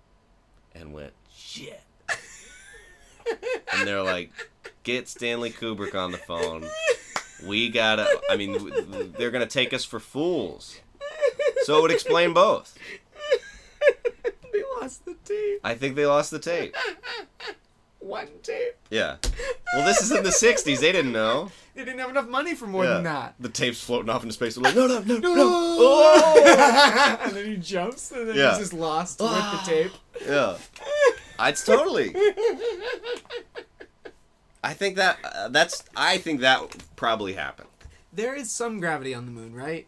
and 0.72 0.92
went 0.92 1.14
shit. 1.34 1.82
and 3.74 3.88
they're 3.88 4.04
like, 4.04 4.30
get 4.84 5.08
Stanley 5.08 5.50
Kubrick 5.50 5.96
on 5.96 6.12
the 6.12 6.18
phone. 6.18 6.68
We 7.44 7.70
gotta. 7.70 8.06
I 8.30 8.36
mean, 8.36 9.12
they're 9.18 9.32
gonna 9.32 9.46
take 9.46 9.74
us 9.74 9.84
for 9.84 9.98
fools. 9.98 10.78
So 11.68 11.76
it 11.76 11.82
would 11.82 11.90
explain 11.90 12.32
both. 12.32 12.78
they 14.54 14.62
lost 14.80 15.04
the 15.04 15.14
tape. 15.22 15.60
I 15.62 15.74
think 15.74 15.96
they 15.96 16.06
lost 16.06 16.30
the 16.30 16.38
tape. 16.38 16.74
One 17.98 18.28
tape. 18.42 18.74
Yeah. 18.88 19.16
Well, 19.74 19.84
this 19.84 20.00
is 20.00 20.10
in 20.10 20.22
the 20.24 20.30
'60s. 20.30 20.80
They 20.80 20.92
didn't 20.92 21.12
know. 21.12 21.50
They 21.74 21.84
didn't 21.84 22.00
have 22.00 22.10
enough 22.10 22.26
money 22.26 22.54
for 22.54 22.66
more 22.66 22.84
yeah. 22.84 22.94
than 22.94 23.04
that. 23.04 23.34
The 23.38 23.50
tape's 23.50 23.84
floating 23.84 24.08
off 24.08 24.22
into 24.22 24.32
space. 24.32 24.54
They're 24.56 24.64
like, 24.64 24.74
no, 24.74 24.86
no, 24.88 24.98
no, 25.00 25.18
no, 25.18 25.34
No. 25.34 25.44
Oh! 25.78 27.18
and 27.22 27.36
then 27.36 27.46
he 27.46 27.56
jumps, 27.56 28.10
and 28.10 28.28
then 28.28 28.34
Yeah. 28.34 28.50
he's 28.50 28.58
just 28.58 28.72
lost 28.72 29.20
with 29.20 29.30
the 29.30 29.60
tape. 29.64 29.92
Yeah. 30.26 30.56
It's 31.38 31.64
totally. 31.64 32.16
I 34.64 34.72
think 34.72 34.96
that 34.96 35.18
uh, 35.22 35.48
that's. 35.50 35.84
I 35.94 36.16
think 36.18 36.40
that 36.40 36.62
probably 36.96 37.34
happened. 37.34 37.68
There 38.12 38.34
is 38.34 38.50
some 38.50 38.80
gravity 38.80 39.14
on 39.14 39.26
the 39.26 39.30
moon, 39.30 39.54
right? 39.54 39.86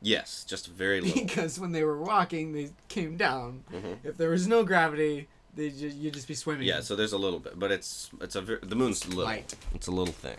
Yes, 0.00 0.44
just 0.44 0.66
very 0.68 1.00
little. 1.00 1.22
Because 1.22 1.58
when 1.58 1.72
they 1.72 1.82
were 1.84 2.00
walking, 2.00 2.52
they 2.52 2.70
came 2.88 3.16
down. 3.16 3.64
Mhm. 3.72 3.98
If 4.04 4.16
there 4.16 4.30
was 4.30 4.46
no 4.46 4.62
gravity, 4.64 5.28
they 5.54 5.70
just 5.70 5.96
you'd 5.96 6.14
just 6.14 6.28
be 6.28 6.34
swimming. 6.34 6.66
Yeah, 6.68 6.80
so 6.80 6.94
there's 6.94 7.12
a 7.12 7.18
little 7.18 7.40
bit, 7.40 7.58
but 7.58 7.72
it's 7.72 8.10
it's 8.20 8.36
a 8.36 8.42
ver- 8.42 8.60
the 8.62 8.76
moon's 8.76 9.06
little. 9.08 9.24
Light. 9.24 9.54
It's 9.74 9.88
a 9.88 9.90
little 9.90 10.14
thing, 10.14 10.36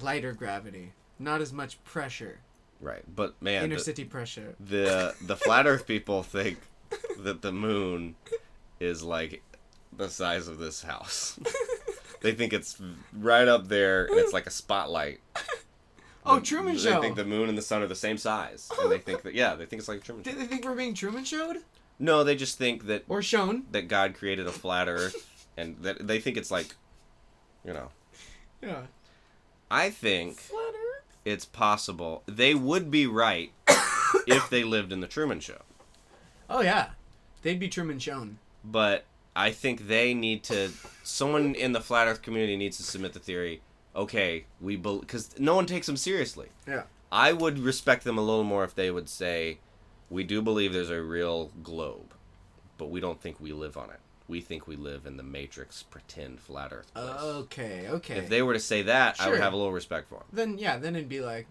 lighter 0.00 0.32
gravity, 0.32 0.92
not 1.18 1.40
as 1.40 1.52
much 1.52 1.82
pressure, 1.84 2.40
right? 2.80 3.02
But 3.14 3.40
man, 3.42 3.64
inner 3.64 3.76
the, 3.76 3.82
city 3.82 4.04
pressure. 4.04 4.54
the 4.58 5.14
the 5.22 5.36
flat 5.36 5.66
Earth 5.66 5.86
people 5.86 6.22
think 6.22 6.58
that 7.20 7.42
the 7.42 7.52
moon 7.52 8.16
is 8.80 9.02
like 9.02 9.42
the 9.96 10.08
size 10.08 10.48
of 10.48 10.58
this 10.58 10.82
house. 10.82 11.38
they 12.20 12.32
think 12.32 12.52
it's 12.52 12.80
right 13.12 13.46
up 13.48 13.68
there, 13.68 14.06
and 14.06 14.18
it's 14.18 14.32
like 14.32 14.46
a 14.46 14.50
spotlight. 14.50 15.20
Oh, 16.28 16.40
Truman 16.40 16.74
they 16.74 16.80
Show. 16.80 17.00
think 17.00 17.16
the 17.16 17.24
moon 17.24 17.48
and 17.48 17.56
the 17.56 17.62
sun 17.62 17.82
are 17.82 17.86
the 17.86 17.94
same 17.94 18.18
size, 18.18 18.68
and 18.78 18.86
oh. 18.86 18.88
they 18.88 18.98
think 18.98 19.22
that 19.22 19.34
yeah, 19.34 19.54
they 19.54 19.66
think 19.66 19.80
it's 19.80 19.88
like 19.88 19.98
a 19.98 20.02
Truman 20.02 20.24
Show. 20.24 20.30
Did 20.32 20.40
they 20.40 20.46
think 20.46 20.64
we're 20.64 20.74
being 20.74 20.94
Truman 20.94 21.24
showed 21.24 21.58
No, 21.98 22.22
they 22.24 22.36
just 22.36 22.58
think 22.58 22.86
that 22.86 23.04
or 23.08 23.22
shown? 23.22 23.64
that 23.72 23.88
God 23.88 24.14
created 24.14 24.46
a 24.46 24.52
flat 24.52 24.88
Earth, 24.88 25.46
and 25.56 25.76
that 25.82 26.06
they 26.06 26.20
think 26.20 26.36
it's 26.36 26.50
like, 26.50 26.74
you 27.64 27.72
know. 27.72 27.88
Yeah. 28.62 28.82
I 29.70 29.90
think 29.90 30.38
Flat 30.40 30.74
Earth. 30.74 31.04
it's 31.24 31.44
possible 31.44 32.22
they 32.26 32.54
would 32.54 32.90
be 32.90 33.06
right 33.06 33.52
if 34.26 34.48
they 34.48 34.64
lived 34.64 34.92
in 34.92 35.00
the 35.00 35.06
Truman 35.06 35.40
Show, 35.40 35.60
Oh 36.50 36.60
yeah, 36.62 36.90
they'd 37.42 37.60
be 37.60 37.68
Truman 37.68 37.98
shown. 37.98 38.38
but 38.64 39.04
I 39.36 39.50
think 39.52 39.86
they 39.86 40.14
need 40.14 40.42
to. 40.44 40.70
Someone 41.04 41.54
in 41.54 41.72
the 41.72 41.80
flat 41.80 42.08
Earth 42.08 42.22
community 42.22 42.56
needs 42.56 42.76
to 42.78 42.82
submit 42.82 43.12
the 43.12 43.20
theory. 43.20 43.60
Okay, 43.98 44.44
we 44.60 44.76
because 44.76 45.38
no 45.38 45.56
one 45.56 45.66
takes 45.66 45.86
them 45.86 45.96
seriously. 45.96 46.48
Yeah. 46.66 46.84
I 47.10 47.32
would 47.32 47.58
respect 47.58 48.04
them 48.04 48.16
a 48.16 48.22
little 48.22 48.44
more 48.44 48.62
if 48.64 48.74
they 48.74 48.90
would 48.90 49.08
say, 49.08 49.58
"We 50.08 50.22
do 50.22 50.40
believe 50.40 50.72
there's 50.72 50.90
a 50.90 51.02
real 51.02 51.50
globe, 51.62 52.14
but 52.78 52.90
we 52.90 53.00
don't 53.00 53.20
think 53.20 53.40
we 53.40 53.52
live 53.52 53.76
on 53.76 53.90
it. 53.90 53.98
We 54.28 54.40
think 54.40 54.68
we 54.68 54.76
live 54.76 55.04
in 55.04 55.16
the 55.16 55.22
Matrix 55.22 55.82
pretend 55.82 56.38
flat 56.40 56.72
Earth 56.72 56.94
place." 56.94 57.08
Okay. 57.20 57.88
Okay. 57.88 58.18
If 58.18 58.28
they 58.28 58.40
were 58.40 58.52
to 58.54 58.60
say 58.60 58.82
that, 58.82 59.20
I 59.20 59.28
would 59.30 59.40
have 59.40 59.52
a 59.52 59.56
little 59.56 59.72
respect 59.72 60.08
for 60.08 60.18
them. 60.18 60.26
then 60.32 60.58
yeah, 60.58 60.78
then 60.78 60.94
it'd 60.94 61.08
be 61.08 61.20
like, 61.20 61.46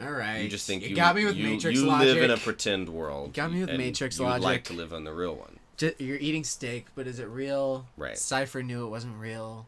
all 0.00 0.10
right. 0.10 0.40
You 0.40 0.48
just 0.48 0.66
think 0.66 0.82
you, 0.82 0.94
got 0.94 1.16
me 1.16 1.24
with 1.24 1.36
you, 1.36 1.44
Matrix 1.44 1.78
you 1.78 1.86
logic. 1.86 2.14
live 2.14 2.22
in 2.22 2.30
a 2.30 2.36
pretend 2.36 2.88
world. 2.88 3.32
got 3.32 3.52
me 3.52 3.60
with 3.60 3.76
Matrix 3.76 4.18
you 4.18 4.26
would 4.26 4.40
like 4.40 4.64
to 4.64 4.72
live 4.72 4.92
on 4.92 5.04
the 5.04 5.12
real 5.12 5.34
one. 5.34 5.58
You're 5.98 6.16
eating 6.16 6.44
steak, 6.44 6.86
but 6.94 7.06
is 7.06 7.18
it 7.18 7.28
real? 7.28 7.86
Right. 7.96 8.16
Cypher 8.16 8.62
knew 8.62 8.86
it 8.86 8.88
wasn't 8.88 9.18
real. 9.18 9.66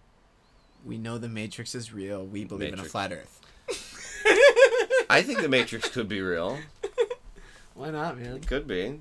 We 0.84 0.98
know 0.98 1.18
the 1.18 1.28
Matrix 1.28 1.74
is 1.74 1.92
real. 1.92 2.24
We 2.24 2.44
believe 2.44 2.72
in 2.72 2.78
a 2.78 2.84
flat 2.84 3.12
Earth. 3.12 3.40
I 5.10 5.22
think 5.22 5.40
the 5.40 5.48
Matrix 5.48 5.88
could 5.88 6.08
be 6.08 6.20
real. 6.20 6.58
Why 7.74 7.90
not, 7.90 8.18
man? 8.18 8.36
It 8.36 8.46
could 8.46 8.66
be. 8.66 9.00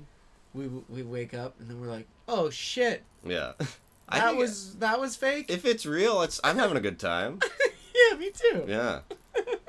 We 0.54 0.68
we 0.88 1.02
wake 1.02 1.34
up 1.34 1.54
and 1.60 1.68
then 1.68 1.80
we're 1.80 1.88
like, 1.88 2.06
oh 2.26 2.50
shit, 2.50 3.02
Yeah. 3.24 3.52
I 4.08 4.20
that 4.20 4.28
think 4.28 4.38
was 4.40 4.74
that 4.76 4.98
was 4.98 5.16
fake. 5.16 5.46
if 5.50 5.64
it's 5.66 5.84
real, 5.84 6.22
it's 6.22 6.40
I'm 6.42 6.56
having 6.56 6.78
a 6.78 6.80
good 6.80 6.98
time. 6.98 7.40
yeah, 7.94 8.16
me 8.16 8.30
too. 8.30 8.64
Yeah, 8.66 9.00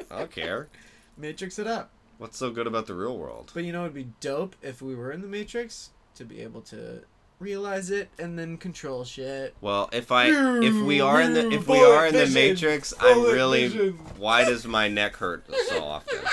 I 0.09 0.19
don't 0.19 0.31
care. 0.31 0.69
Matrix 1.17 1.59
it 1.59 1.67
up. 1.67 1.89
What's 2.17 2.37
so 2.37 2.49
good 2.49 2.65
about 2.65 2.87
the 2.87 2.93
real 2.95 3.17
world? 3.17 3.51
But 3.53 3.65
you 3.65 3.73
know, 3.73 3.81
it'd 3.81 3.93
be 3.93 4.07
dope 4.21 4.55
if 4.61 4.81
we 4.81 4.95
were 4.95 5.11
in 5.11 5.21
the 5.21 5.27
Matrix 5.27 5.89
to 6.15 6.23
be 6.23 6.41
able 6.41 6.61
to 6.61 7.01
realize 7.39 7.89
it 7.89 8.09
and 8.19 8.37
then 8.37 8.57
control 8.57 9.03
shit. 9.03 9.55
Well, 9.61 9.89
if 9.91 10.11
I 10.11 10.27
if 10.61 10.75
we 10.75 11.01
are 11.01 11.21
in 11.21 11.33
the 11.33 11.49
if 11.51 11.67
we 11.67 11.79
are 11.79 12.07
in 12.07 12.13
the. 12.13 12.27
Matrix, 12.27 12.93
I'm 12.99 13.23
really. 13.23 13.69
Why 14.17 14.43
does 14.43 14.65
my 14.65 14.87
neck 14.87 15.15
hurt 15.15 15.45
so 15.67 15.83
often? 15.83 16.19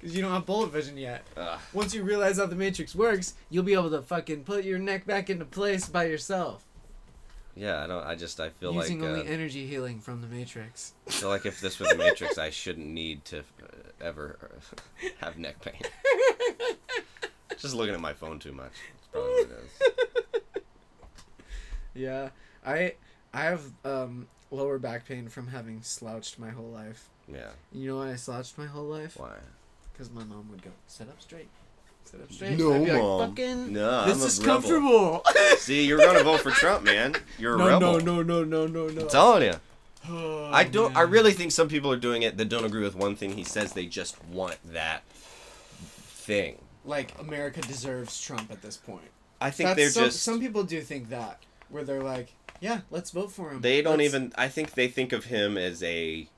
Because 0.00 0.14
you 0.14 0.22
don't 0.22 0.32
have 0.32 0.46
bullet 0.46 0.68
vision 0.68 0.96
yet. 0.96 1.24
Ugh. 1.36 1.58
Once 1.72 1.92
you 1.92 2.04
realize 2.04 2.38
how 2.38 2.46
the 2.46 2.54
Matrix 2.54 2.94
works, 2.94 3.34
you'll 3.50 3.64
be 3.64 3.72
able 3.72 3.90
to 3.90 4.00
fucking 4.00 4.44
put 4.44 4.62
your 4.64 4.78
neck 4.78 5.06
back 5.06 5.28
into 5.28 5.44
place 5.44 5.88
by 5.88 6.04
yourself. 6.04 6.64
Yeah, 7.56 7.82
I 7.82 7.88
don't. 7.88 8.06
I 8.06 8.14
just 8.14 8.38
I 8.38 8.50
feel 8.50 8.72
using 8.72 9.00
like 9.00 9.08
uh, 9.08 9.12
only 9.14 9.26
energy 9.26 9.66
healing 9.66 9.98
from 9.98 10.20
the 10.20 10.28
Matrix. 10.28 10.92
I 11.08 11.10
feel 11.10 11.28
like 11.28 11.46
if 11.46 11.60
this 11.60 11.80
was 11.80 11.88
the 11.88 11.96
Matrix, 11.96 12.38
I 12.38 12.50
shouldn't 12.50 12.86
need 12.86 13.24
to 13.26 13.40
uh, 13.40 13.42
ever 14.00 14.38
uh, 14.40 15.08
have 15.26 15.36
neck 15.36 15.60
pain. 15.60 15.80
Just 17.58 17.74
looking 17.74 17.94
at 17.94 18.00
my 18.00 18.12
phone 18.12 18.38
too 18.38 18.52
much. 18.52 18.70
Probably 19.12 19.30
what 19.44 19.50
it 19.50 19.50
is. 20.54 20.62
Yeah, 21.94 22.28
I 22.64 22.94
I 23.34 23.42
have 23.42 23.62
um, 23.84 24.28
lower 24.50 24.78
back 24.78 25.06
pain 25.06 25.28
from 25.28 25.48
having 25.48 25.82
slouched 25.82 26.38
my 26.38 26.50
whole 26.50 26.70
life. 26.70 27.08
Yeah. 27.26 27.50
You 27.72 27.88
know 27.88 27.96
why 27.96 28.12
I 28.12 28.16
slouched 28.16 28.56
my 28.56 28.66
whole 28.66 28.84
life? 28.84 29.16
Why? 29.18 29.34
Because 29.92 30.10
my 30.10 30.24
mom 30.24 30.48
would 30.50 30.62
go, 30.62 30.70
sit 30.86 31.08
up 31.08 31.20
straight. 31.20 31.48
Sit 32.04 32.20
up 32.20 32.32
straight. 32.32 32.58
No, 32.58 32.72
I'd 32.72 32.84
be 32.84 32.92
like, 32.92 33.28
fucking, 33.28 33.72
No, 33.72 34.06
this 34.06 34.22
is 34.22 34.38
rebel." 34.38 34.54
comfortable. 34.54 35.24
See, 35.58 35.84
you're 35.86 35.98
gonna 35.98 36.22
vote 36.22 36.40
for 36.40 36.50
Trump, 36.50 36.84
man. 36.84 37.16
You're 37.38 37.56
a 37.56 37.58
no, 37.58 37.66
rebel. 37.66 38.00
no, 38.00 38.22
no, 38.22 38.22
no, 38.22 38.44
no, 38.44 38.66
no, 38.66 38.88
no. 38.88 39.02
I'm 39.02 39.08
telling 39.08 39.42
you. 39.42 39.54
Oh, 40.08 40.48
I 40.52 40.64
don't. 40.64 40.96
I 40.96 41.02
really 41.02 41.32
think 41.32 41.52
some 41.52 41.68
people 41.68 41.92
are 41.92 41.96
doing 41.98 42.22
it 42.22 42.36
that 42.38 42.48
don't 42.48 42.64
agree 42.64 42.82
with 42.82 42.94
one 42.94 43.16
thing 43.16 43.32
he 43.36 43.44
says. 43.44 43.72
They 43.72 43.86
just 43.86 44.22
want 44.24 44.56
that 44.72 45.02
thing. 45.10 46.58
Like 46.88 47.18
America 47.20 47.60
deserves 47.60 48.20
Trump 48.20 48.50
at 48.50 48.62
this 48.62 48.76
point. 48.76 49.10
I 49.40 49.50
think 49.50 49.68
That's 49.68 49.76
they're 49.78 49.90
some, 49.90 50.04
just. 50.06 50.22
some 50.22 50.40
people 50.40 50.64
do 50.64 50.80
think 50.80 51.10
that 51.10 51.44
where 51.68 51.84
they're 51.84 52.02
like, 52.02 52.32
yeah, 52.60 52.80
let's 52.90 53.10
vote 53.12 53.30
for 53.30 53.50
him. 53.50 53.60
They 53.60 53.82
don't 53.82 53.98
Let's- 53.98 54.14
even. 54.14 54.32
I 54.36 54.48
think 54.48 54.72
they 54.72 54.88
think 54.88 55.12
of 55.12 55.26
him 55.26 55.56
as 55.56 55.82
a 55.82 56.28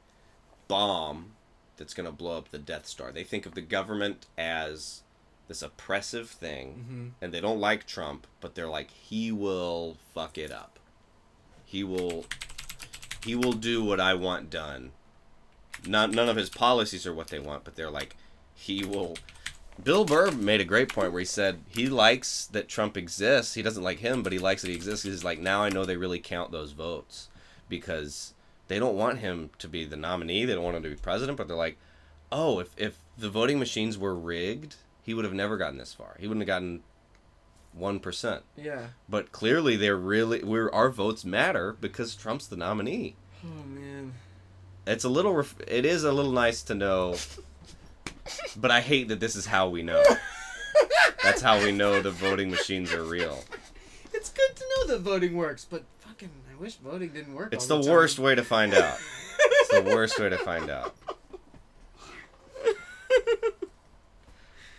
bomb 0.68 1.32
that's 1.76 1.94
gonna 1.94 2.12
blow 2.12 2.36
up 2.36 2.50
the 2.50 2.58
Death 2.58 2.86
Star. 2.86 3.10
They 3.12 3.24
think 3.24 3.46
of 3.46 3.54
the 3.54 3.62
government 3.62 4.26
as 4.36 5.02
this 5.48 5.62
oppressive 5.62 6.28
thing, 6.28 7.12
Mhm. 7.18 7.24
and 7.24 7.32
they 7.34 7.40
don't 7.40 7.58
like 7.58 7.86
Trump, 7.86 8.26
but 8.40 8.54
they're 8.54 8.68
like, 8.68 8.90
he 8.90 9.32
will 9.32 9.96
fuck 10.14 10.36
it 10.38 10.52
up. 10.52 10.78
He 11.64 11.82
will. 11.82 12.26
He 13.24 13.34
will 13.34 13.52
do 13.52 13.82
what 13.84 13.98
I 14.00 14.14
want 14.14 14.50
done. 14.50 14.92
Not 15.86 16.10
none 16.12 16.28
of 16.28 16.36
his 16.36 16.50
policies 16.50 17.06
are 17.06 17.14
what 17.14 17.28
they 17.28 17.38
want, 17.38 17.64
but 17.64 17.76
they're 17.76 17.90
like, 17.90 18.16
he 18.54 18.84
will. 18.84 19.16
Bill 19.84 20.04
Burr 20.04 20.30
made 20.30 20.60
a 20.60 20.64
great 20.64 20.88
point 20.88 21.12
where 21.12 21.20
he 21.20 21.26
said 21.26 21.60
he 21.68 21.88
likes 21.88 22.46
that 22.46 22.68
Trump 22.68 22.96
exists. 22.96 23.54
He 23.54 23.62
doesn't 23.62 23.82
like 23.82 23.98
him, 24.00 24.22
but 24.22 24.32
he 24.32 24.38
likes 24.38 24.62
that 24.62 24.68
he 24.68 24.74
exists. 24.74 25.04
He's 25.04 25.24
like, 25.24 25.38
now 25.38 25.62
I 25.62 25.68
know 25.68 25.84
they 25.84 25.96
really 25.96 26.18
count 26.18 26.52
those 26.52 26.72
votes 26.72 27.28
because 27.68 28.34
they 28.68 28.78
don't 28.78 28.96
want 28.96 29.18
him 29.18 29.50
to 29.58 29.68
be 29.68 29.84
the 29.84 29.96
nominee. 29.96 30.44
They 30.44 30.54
don't 30.54 30.64
want 30.64 30.76
him 30.76 30.82
to 30.82 30.90
be 30.90 30.96
president, 30.96 31.38
but 31.38 31.48
they're 31.48 31.56
like, 31.56 31.78
oh, 32.30 32.58
if, 32.60 32.70
if 32.76 32.98
the 33.16 33.30
voting 33.30 33.58
machines 33.58 33.98
were 33.98 34.14
rigged, 34.14 34.76
he 35.02 35.14
would 35.14 35.24
have 35.24 35.34
never 35.34 35.56
gotten 35.56 35.78
this 35.78 35.94
far. 35.94 36.16
He 36.20 36.26
wouldn't 36.26 36.42
have 36.42 36.46
gotten 36.46 36.82
1%. 37.78 38.42
Yeah. 38.56 38.86
But 39.08 39.32
clearly, 39.32 39.76
they're 39.76 39.96
really, 39.96 40.42
we're, 40.42 40.70
our 40.70 40.90
votes 40.90 41.24
matter 41.24 41.76
because 41.80 42.14
Trump's 42.14 42.46
the 42.46 42.56
nominee. 42.56 43.16
Oh 43.44 43.64
man. 43.64 44.14
It's 44.86 45.04
a 45.04 45.08
little, 45.08 45.34
ref- 45.34 45.60
it 45.66 45.84
is 45.84 46.04
a 46.04 46.12
little 46.12 46.32
nice 46.32 46.62
to 46.64 46.74
know, 46.74 47.16
but 48.56 48.70
I 48.70 48.80
hate 48.80 49.08
that 49.08 49.20
this 49.20 49.36
is 49.36 49.46
how 49.46 49.68
we 49.68 49.82
know. 49.82 50.02
That's 51.22 51.42
how 51.42 51.62
we 51.62 51.72
know 51.72 52.00
the 52.00 52.10
voting 52.10 52.50
machines 52.50 52.92
are 52.92 53.04
real. 53.04 53.44
It's 54.12 54.30
good 54.30 54.56
to 54.56 54.64
know 54.76 54.86
that 54.88 55.00
voting 55.00 55.36
works, 55.36 55.66
but 55.68 55.84
fucking, 55.98 56.30
I 56.50 56.60
wish 56.60 56.76
voting 56.76 57.10
didn't 57.10 57.34
work. 57.34 57.52
It's 57.52 57.70
all 57.70 57.78
the 57.78 57.84
time. 57.84 57.92
worst 57.92 58.18
way 58.18 58.34
to 58.34 58.42
find 58.44 58.74
out. 58.74 58.98
It's 59.38 59.70
the 59.70 59.82
worst 59.82 60.18
way 60.18 60.28
to 60.28 60.38
find 60.38 60.70
out. 60.70 60.94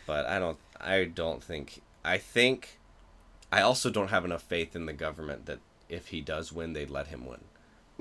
But 0.06 0.26
I 0.26 0.40
don't 0.40 0.58
I 0.80 1.06
don't 1.06 1.42
think 1.42 1.82
I 2.04 2.18
think 2.18 2.80
I 3.50 3.62
also 3.62 3.90
don't 3.90 4.10
have 4.10 4.26
enough 4.26 4.44
faith 4.44 4.76
in 4.76 4.86
the 4.86 4.94
government 4.94 5.46
that 5.46 5.60
if 5.88 6.08
he 6.08 6.20
does 6.20 6.52
win, 6.52 6.74
they'd 6.74 6.90
let 6.90 7.08
him 7.08 7.26
win. 7.26 7.40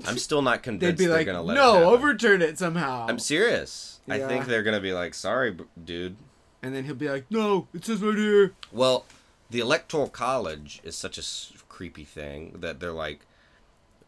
I'm 0.07 0.17
still 0.17 0.41
not 0.41 0.57
They'd 0.63 0.63
convinced 0.63 0.97
be 0.99 1.05
they're 1.07 1.23
gonna 1.23 1.41
let 1.41 1.55
it 1.57 1.59
no, 1.59 1.73
happen. 1.73 1.87
overturn 1.87 2.41
it 2.41 2.57
somehow. 2.57 3.05
I'm 3.09 3.19
serious. 3.19 3.99
I 4.09 4.17
Yeah. 4.17 4.27
think 4.27 4.45
they're 4.45 4.63
gonna 4.63 4.79
be 4.81 4.93
like, 4.93 5.13
sorry, 5.13 5.51
b- 5.51 5.63
dude. 5.83 6.15
and 6.63 6.75
then 6.75 6.85
he'll 6.85 6.95
be 6.95 7.09
like, 7.09 7.25
no, 7.29 7.67
it 7.73 7.85
says 7.85 8.01
right 8.01 8.17
here. 8.17 8.53
Well, 8.71 9.05
the 9.49 9.59
electoral 9.59 10.07
college 10.09 10.79
is 10.83 10.95
such 10.95 11.17
a 11.17 11.21
s- 11.21 11.51
creepy 11.69 12.03
thing 12.03 12.55
that 12.59 12.79
they're 12.79 12.91
like, 12.91 13.21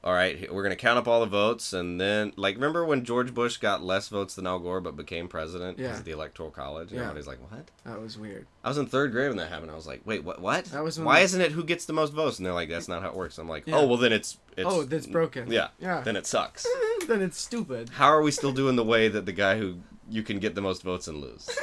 all 0.04 0.14
right, 0.14 0.52
we're 0.54 0.64
gonna 0.64 0.76
count 0.76 0.98
up 0.98 1.08
all 1.08 1.22
the 1.22 1.26
votes, 1.26 1.72
and 1.72 2.00
then 2.00 2.34
like, 2.36 2.56
remember 2.56 2.84
when 2.86 3.06
George 3.06 3.34
Bush 3.34 3.58
got 3.58 3.82
less 3.82 4.10
votes 4.10 4.36
than 4.36 4.46
Al 4.46 4.60
Gore 4.60 4.82
but 4.82 4.96
became 4.98 5.28
president 5.30 5.78
because 5.78 5.94
Yeah. 5.94 6.00
of 6.00 6.04
the 6.06 6.12
electoral 6.12 6.52
college? 6.52 6.90
And 6.90 6.98
Yeah. 6.98 7.04
everybody's 7.04 7.28
like, 7.28 7.40
what? 7.52 7.72
That 7.86 8.02
was 8.02 8.18
weird. 8.18 8.46
I 8.64 8.68
was 8.68 8.78
in 8.78 8.86
third 8.88 9.12
grade 9.14 9.30
when 9.30 9.38
that 9.38 9.50
happened. 9.50 9.72
I 9.72 9.76
was 9.76 9.88
like, 9.88 10.02
wait, 10.06 10.24
what? 10.26 10.42
What? 10.42 10.66
That 10.66 10.84
was 10.84 11.00
Why 11.00 11.20
the- 11.20 11.24
isn't 11.26 11.42
it 11.42 11.52
who 11.54 11.64
gets 11.64 11.86
the 11.86 11.94
most 11.94 12.12
votes? 12.14 12.38
And 12.38 12.46
they're 12.46 12.54
like, 12.54 12.68
that's 12.70 12.88
not 12.90 13.02
how 13.02 13.10
it 13.10 13.16
works. 13.16 13.38
I'm 13.38 13.48
like, 13.48 13.66
Yeah. 13.66 13.78
oh, 13.78 13.88
well 13.88 13.98
then 13.98 14.12
it's, 14.12 14.38
it's 14.58 14.68
oh, 14.70 14.84
that's 14.84 15.08
broken. 15.08 15.50
Yeah. 15.52 15.70
Yeah. 15.80 16.02
Then 16.02 16.16
it 16.18 16.28
sucks. 16.28 16.68
then 17.08 17.22
it's 17.22 17.40
stupid. 17.40 17.90
How 17.90 18.08
are 18.08 18.22
we 18.22 18.32
still 18.32 18.52
doing 18.52 18.76
the 18.76 18.84
way 18.84 19.08
that 19.08 19.26
the 19.26 19.32
guy 19.32 19.58
who 19.58 19.78
you 20.10 20.22
can 20.24 20.40
get 20.40 20.54
the 20.56 20.62
most 20.62 20.84
votes 20.84 21.08
and 21.08 21.22
lose? 21.22 21.50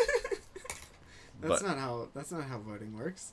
That's 1.42 1.62
But- 1.62 1.68
not 1.68 1.78
how. 1.78 2.08
That's 2.14 2.30
not 2.32 2.44
how 2.44 2.58
voting 2.58 2.96
works. 2.96 3.32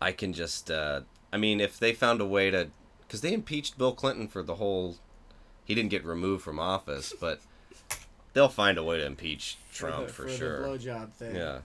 I 0.00 0.12
can 0.12 0.32
just, 0.32 0.70
uh, 0.70 1.02
I 1.32 1.36
mean, 1.38 1.60
if 1.60 1.78
they 1.78 1.92
found 1.92 2.20
a 2.20 2.26
way 2.26 2.50
to, 2.50 2.68
because 3.06 3.20
they 3.20 3.32
impeached 3.32 3.78
Bill 3.78 3.92
Clinton 3.92 4.28
for 4.28 4.42
the 4.42 4.56
whole, 4.56 4.96
he 5.64 5.74
didn't 5.74 5.90
get 5.90 6.04
removed 6.04 6.42
from 6.42 6.58
office, 6.58 7.12
but 7.20 7.40
they'll 8.32 8.48
find 8.48 8.78
a 8.78 8.84
way 8.84 8.98
to 8.98 9.06
impeach 9.06 9.58
Trump 9.72 10.10
for, 10.10 10.22
the, 10.24 10.28
for 10.28 10.36
sure. 10.36 10.62
The 10.62 10.68
blowjob 10.78 11.12
thing. 11.12 11.36
yeah, 11.36 11.58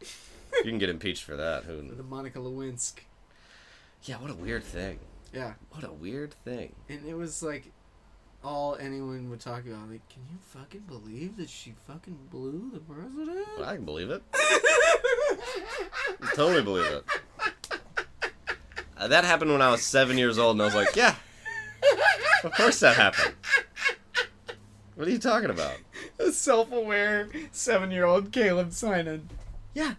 you 0.00 0.64
can 0.64 0.78
get 0.78 0.88
impeached 0.88 1.24
for 1.24 1.36
that. 1.36 1.64
For 1.64 1.72
Who? 1.72 1.94
the 1.94 2.02
Monica 2.02 2.38
Lewinsky. 2.38 3.00
Yeah, 4.04 4.16
what 4.16 4.30
a 4.30 4.34
weird 4.34 4.64
thing. 4.64 4.98
Yeah, 5.32 5.52
What 5.70 5.84
a 5.84 5.92
weird 5.92 6.32
thing. 6.44 6.74
and 6.88 7.06
it 7.06 7.14
was 7.14 7.42
like 7.42 7.70
all 8.42 8.76
anyone 8.80 9.28
would 9.30 9.40
talk 9.40 9.66
about. 9.66 9.88
Like, 9.90 10.08
can 10.08 10.22
you 10.30 10.38
fucking 10.40 10.84
believe 10.88 11.36
that 11.36 11.50
she 11.50 11.74
fucking 11.86 12.18
blew 12.30 12.70
the 12.72 12.80
president? 12.80 13.46
I 13.62 13.76
can 13.76 13.84
believe 13.84 14.10
it. 14.10 14.22
totally 16.34 16.62
believe 16.62 16.86
it. 16.90 17.04
Uh, 19.00 19.08
that 19.08 19.24
happened 19.24 19.50
when 19.50 19.62
I 19.62 19.70
was 19.70 19.82
seven 19.82 20.18
years 20.18 20.38
old, 20.38 20.56
and 20.56 20.62
I 20.62 20.66
was 20.66 20.74
like, 20.74 20.94
yeah, 20.94 21.14
of 22.44 22.52
course 22.52 22.80
that 22.80 22.96
happened. 22.96 23.34
What 24.94 25.08
are 25.08 25.10
you 25.10 25.18
talking 25.18 25.48
about? 25.48 25.78
A 26.18 26.30
self-aware 26.30 27.30
seven-year-old 27.50 28.30
Caleb 28.30 28.70
Synan. 28.70 29.22
Yeah. 29.72 29.94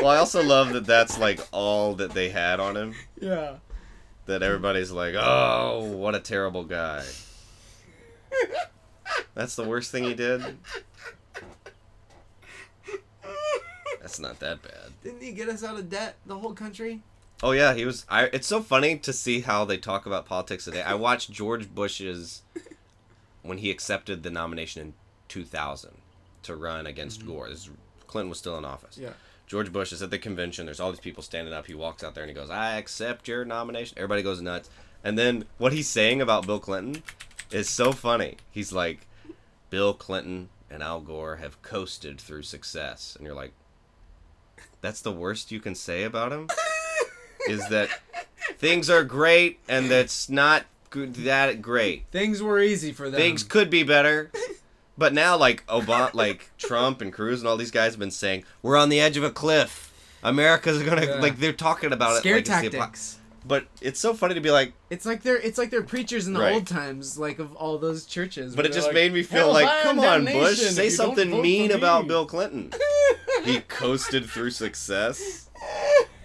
Well, 0.00 0.08
I 0.10 0.16
also 0.16 0.42
love 0.42 0.72
that 0.72 0.86
that's 0.86 1.18
like 1.18 1.40
all 1.52 1.94
that 1.96 2.12
they 2.12 2.30
had 2.30 2.58
on 2.58 2.74
him. 2.74 2.94
Yeah. 3.20 3.56
That 4.24 4.42
everybody's 4.42 4.90
like, 4.90 5.14
oh, 5.14 5.92
what 5.94 6.14
a 6.14 6.20
terrible 6.20 6.64
guy. 6.64 7.04
That's 9.34 9.56
the 9.56 9.64
worst 9.64 9.92
thing 9.92 10.04
he 10.04 10.14
did. 10.14 10.42
That's 14.00 14.18
not 14.18 14.40
that 14.40 14.62
bad. 14.62 14.92
Didn't 15.04 15.22
he 15.22 15.32
get 15.32 15.50
us 15.50 15.62
out 15.62 15.78
of 15.78 15.90
debt, 15.90 16.16
the 16.24 16.38
whole 16.38 16.54
country? 16.54 17.02
Oh 17.42 17.52
yeah, 17.52 17.74
he 17.74 17.84
was. 17.84 18.06
I. 18.08 18.24
It's 18.24 18.46
so 18.46 18.62
funny 18.62 18.98
to 18.98 19.12
see 19.12 19.40
how 19.40 19.64
they 19.64 19.76
talk 19.76 20.06
about 20.06 20.26
politics 20.26 20.64
today. 20.64 20.82
I 20.82 20.94
watched 20.94 21.30
George 21.30 21.74
Bush's 21.74 22.42
when 23.42 23.58
he 23.58 23.70
accepted 23.70 24.22
the 24.22 24.30
nomination 24.30 24.82
in 24.82 24.94
2000 25.28 25.90
to 26.44 26.56
run 26.56 26.86
against 26.86 27.20
mm-hmm. 27.20 27.30
Gore. 27.30 27.48
This 27.48 27.66
is- 27.66 27.70
Clinton 28.06 28.28
was 28.28 28.38
still 28.38 28.56
in 28.56 28.64
office. 28.64 28.96
Yeah. 28.96 29.10
George 29.46 29.72
Bush 29.72 29.92
is 29.92 30.02
at 30.02 30.10
the 30.10 30.18
convention. 30.18 30.66
There's 30.66 30.80
all 30.80 30.90
these 30.90 31.00
people 31.00 31.22
standing 31.22 31.52
up. 31.52 31.66
He 31.66 31.74
walks 31.74 32.02
out 32.02 32.14
there 32.14 32.24
and 32.24 32.30
he 32.30 32.34
goes, 32.34 32.50
"I 32.50 32.76
accept 32.78 33.28
your 33.28 33.44
nomination." 33.44 33.96
Everybody 33.98 34.22
goes 34.22 34.40
nuts. 34.40 34.70
And 35.04 35.18
then 35.18 35.44
what 35.58 35.72
he's 35.72 35.88
saying 35.88 36.20
about 36.20 36.46
Bill 36.46 36.58
Clinton 36.58 37.02
is 37.52 37.68
so 37.68 37.92
funny. 37.92 38.38
He's 38.50 38.72
like, 38.72 39.06
"Bill 39.70 39.94
Clinton 39.94 40.48
and 40.70 40.82
Al 40.82 41.00
Gore 41.00 41.36
have 41.36 41.62
coasted 41.62 42.20
through 42.20 42.42
success," 42.42 43.14
and 43.14 43.26
you're 43.26 43.36
like, 43.36 43.52
"That's 44.80 45.02
the 45.02 45.12
worst 45.12 45.52
you 45.52 45.60
can 45.60 45.74
say 45.74 46.02
about 46.02 46.32
him." 46.32 46.48
Is 47.48 47.66
that 47.68 47.88
things 48.58 48.88
are 48.90 49.04
great 49.04 49.58
and 49.68 49.90
that's 49.90 50.28
not 50.28 50.64
good, 50.90 51.14
that 51.16 51.60
great. 51.62 52.04
Things 52.10 52.42
were 52.42 52.60
easy 52.60 52.92
for 52.92 53.10
them. 53.10 53.20
Things 53.20 53.42
could 53.42 53.70
be 53.70 53.82
better. 53.82 54.30
But 54.98 55.12
now, 55.12 55.36
like 55.36 55.66
Obama, 55.66 56.14
like 56.14 56.50
Trump 56.56 57.00
and 57.02 57.12
Cruz 57.12 57.40
and 57.40 57.48
all 57.48 57.56
these 57.58 57.70
guys 57.70 57.92
have 57.92 57.98
been 58.00 58.10
saying, 58.10 58.44
we're 58.62 58.76
on 58.78 58.88
the 58.88 58.98
edge 59.00 59.16
of 59.16 59.24
a 59.24 59.30
cliff. 59.30 59.92
America's 60.22 60.82
gonna 60.82 61.04
Yeah. 61.04 61.14
like 61.20 61.38
they're 61.38 61.52
talking 61.52 61.92
about 61.92 62.18
Scare 62.18 62.38
it. 62.38 62.48
Like 62.48 62.64
it's 62.64 62.72
the 62.72 62.78
tactics. 62.78 63.18
But 63.44 63.66
it's 63.80 64.00
so 64.00 64.12
funny 64.14 64.34
to 64.34 64.40
be 64.40 64.50
like, 64.50 64.72
It's 64.90 65.06
like 65.06 65.22
they're 65.22 65.36
it's 65.36 65.58
like 65.58 65.70
they're 65.70 65.82
preachers 65.82 66.26
in 66.26 66.32
the 66.32 66.40
Right. 66.40 66.54
old 66.54 66.66
times, 66.66 67.16
like 67.18 67.38
of 67.38 67.54
all 67.54 67.78
those 67.78 68.06
churches. 68.06 68.56
but 68.56 68.64
it 68.66 68.72
just 68.72 68.86
they're 68.86 68.94
made 68.94 69.12
me 69.12 69.22
feel 69.22 69.52
like, 69.52 69.68
come 69.82 70.00
on 70.00 70.24
Bush, 70.24 70.56
say 70.58 70.86
if 70.86 70.92
you 70.92 70.96
don't 70.96 71.14
something 71.16 71.42
mean 71.42 71.70
about. 71.72 72.08
Bill 72.08 72.24
Clinton. 72.26 72.72
he 73.44 73.60
coasted 73.60 74.28
through 74.30 74.50
success. 74.50 75.48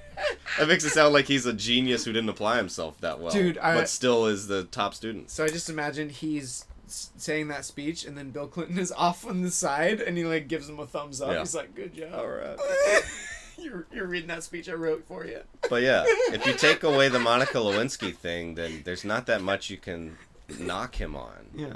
That 0.59 0.67
makes 0.67 0.83
it 0.83 0.89
sound 0.91 1.13
like 1.13 1.25
he's 1.25 1.45
a 1.45 1.53
genius 1.53 2.03
who 2.05 2.11
didn't 2.13 2.29
apply 2.29 2.57
himself 2.57 2.99
that 3.01 3.19
well, 3.19 3.31
Dude, 3.31 3.57
I- 3.57 3.75
but 3.75 3.89
still 3.89 4.25
is 4.27 4.47
the 4.47 4.63
top 4.65 4.93
student. 4.93 5.29
So 5.29 5.43
I 5.43 5.47
just 5.47 5.69
imagine 5.69 6.09
he's 6.09 6.65
saying 6.87 7.47
that 7.47 7.63
speech, 7.63 8.03
and 8.05 8.17
then 8.17 8.31
Bill 8.31 8.47
Clinton 8.47 8.77
is 8.77 8.91
off 8.97 9.25
on 9.25 9.41
the 9.43 9.51
side, 9.51 10.01
and 10.01 10.17
he 10.17 10.25
like 10.25 10.47
gives 10.47 10.67
him 10.69 10.79
a 10.79 10.85
thumbs 10.85 11.21
up. 11.21 11.31
Yeah. 11.31 11.39
He's 11.39 11.55
like, 11.55 11.73
"Good 11.75 11.93
job." 11.95 12.13
All 12.13 12.27
right. 12.27 12.57
you're 13.57 13.85
you're 13.93 14.07
reading 14.07 14.27
that 14.27 14.43
speech 14.43 14.67
I 14.67 14.73
wrote 14.73 15.05
for 15.07 15.25
you. 15.25 15.39
But 15.69 15.83
yeah, 15.83 16.03
if 16.07 16.45
you 16.45 16.53
take 16.53 16.83
away 16.83 17.07
the 17.09 17.19
Monica 17.29 17.57
Lewinsky 17.57 18.13
thing, 18.15 18.55
then 18.55 18.81
there's 18.83 19.05
not 19.05 19.25
that 19.27 19.41
much 19.41 19.69
you 19.69 19.77
can 19.77 20.17
knock 20.59 20.95
him 20.99 21.15
on. 21.15 21.47
Yeah, 21.55 21.75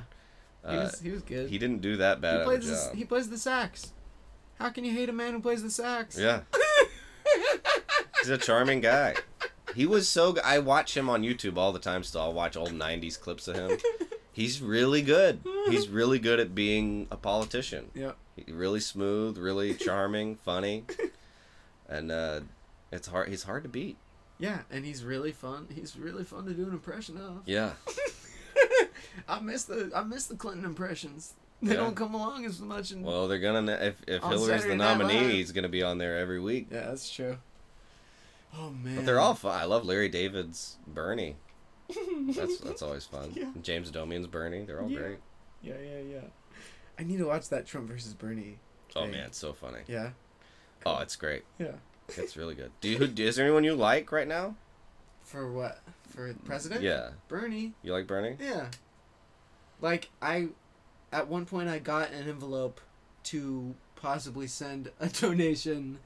he 0.69 0.75
Uh, 0.77 0.83
was 0.83 0.99
he 0.99 1.11
was 1.11 1.21
good. 1.21 1.49
he 1.49 1.57
didn't 1.57 1.81
do 1.81 1.95
that 1.97 2.17
He 2.17 2.21
bad 2.21 2.41
a 2.41 2.43
plays 2.43 2.67
the, 2.67 2.95
he 2.95 3.05
plays 3.05 3.29
the 3.29 3.37
sax. 3.37 3.93
How 4.59 4.69
can 4.69 4.83
you 4.85 4.91
hate 4.93 5.09
a 5.09 5.13
man 5.13 5.33
who 5.33 5.39
plays 5.41 5.61
the 5.63 5.69
sax? 5.71 6.17
Yeah, 6.17 6.41
he's 8.20 8.30
a 8.30 8.38
charming 8.38 8.82
guy. 8.82 9.16
He 9.76 9.86
was 9.86 10.07
so. 10.07 10.34
g- 10.34 10.41
I 10.43 10.59
watch 10.59 10.95
him 10.95 11.09
on 11.09 11.24
YouTube 11.24 11.57
all 11.57 11.72
the 11.74 11.80
time. 11.80 12.03
Still, 12.03 12.22
I'll 12.22 12.34
watch 12.34 12.55
old 12.55 12.72
'90s 12.72 13.20
clips 13.20 13.47
of 13.47 13.55
him. 13.55 13.78
He's 14.32 14.61
really 14.61 15.01
good. 15.01 15.39
He's 15.70 15.88
really 15.89 16.20
good 16.20 16.39
at 16.39 16.53
being 16.53 17.07
a 17.11 17.18
politician. 17.18 17.91
Yeah. 17.93 18.11
He- 18.36 18.51
Really 18.51 18.80
smooth, 18.82 19.38
really 19.38 19.74
charming, 19.74 20.36
funny, 20.36 20.84
and 21.89 22.11
uh, 22.11 22.41
it's 22.91 23.07
hard. 23.07 23.30
He's 23.30 23.43
hard 23.43 23.63
to 23.63 23.70
beat. 23.70 23.97
Yeah, 24.38 24.59
and 24.70 24.84
he's 24.86 25.03
really 25.05 25.32
fun. 25.32 25.68
He's 25.74 25.95
really 25.97 26.26
fun 26.26 26.45
to 26.45 26.53
do 26.53 26.63
an 26.63 26.72
impression 26.74 27.18
of. 27.18 27.43
Yeah, 27.45 27.72
I 29.28 29.39
miss 29.39 29.63
the 29.63 29.91
I 29.95 30.03
miss 30.03 30.26
the 30.28 30.36
Clinton 30.36 30.66
impressions. 30.66 31.34
They 31.61 31.72
Yeah. 31.72 31.78
don't 31.80 31.95
come 31.95 32.13
along 32.13 32.45
as 32.45 32.59
much. 32.59 32.91
In... 32.91 33.01
Well, 33.01 33.28
they're 33.30 33.39
gonna 33.39 33.72
if 33.74 33.95
if 34.07 34.22
Hillary's 34.22 34.41
the 34.47 34.57
Saturday 34.59 34.76
Night 34.76 34.97
nominee, 34.97 35.32
he's 35.32 35.51
gonna 35.53 35.70
be 35.70 35.82
on 35.84 35.97
there 35.97 36.18
every 36.18 36.39
week. 36.41 36.68
yeah, 36.72 36.88
that's 36.88 37.09
true. 37.09 37.38
Oh 38.57 38.69
man. 38.71 38.95
But 38.97 39.05
they're 39.05 39.19
all 39.19 39.33
fun. 39.35 39.59
I 39.59 39.65
love 39.65 39.85
Larry 39.85 40.09
David's 40.09 40.77
Bernie. 40.87 41.35
That's 42.29 42.57
that's 42.59 42.81
always 42.81 43.05
fun. 43.05 43.31
Yeah. 43.35 43.49
James 43.61 43.89
Adomian's 43.89 44.27
Bernie. 44.27 44.63
They're 44.65 44.81
all 44.81 44.89
Yeah. 44.89 44.99
great. 44.99 45.17
Yeah, 45.61 45.75
yeah, 45.83 45.99
yeah. 46.13 46.27
I 46.97 47.03
need 47.03 47.17
to 47.17 47.25
watch 47.27 47.49
that 47.49 47.65
Trump 47.67 47.87
versus 47.89 48.13
Bernie. 48.13 48.57
Oh 48.95 49.01
thing. 49.01 49.11
man, 49.11 49.25
it's 49.27 49.37
so 49.37 49.53
funny. 49.53 49.79
Yeah. 49.87 50.11
Oh, 50.85 50.99
it's 50.99 51.15
great. 51.15 51.43
Yeah. 51.59 51.73
It's 52.09 52.37
really 52.37 52.55
good. 52.55 52.71
Do 52.81 52.89
you? 52.89 53.13
Is 53.27 53.35
there 53.35 53.45
anyone 53.45 53.63
you 53.63 53.75
like 53.75 54.11
right 54.11 54.27
now? 54.27 54.55
For 55.23 55.51
what? 55.51 55.79
For 56.09 56.33
president? 56.45 56.81
Yeah, 56.81 57.09
Bernie. 57.27 57.73
you 57.83 57.91
like 57.93 58.05
Bernie? 58.07 58.37
Yeah. 58.39 58.67
Like 59.81 60.09
I, 60.21 60.47
at 61.11 61.27
one 61.27 61.45
point, 61.45 61.67
I 61.69 61.79
got 61.79 62.11
an 62.11 62.27
envelope 62.27 62.79
to 63.25 63.75
possibly 63.95 64.47
send 64.47 64.91
a 64.99 65.07
donation 65.09 65.97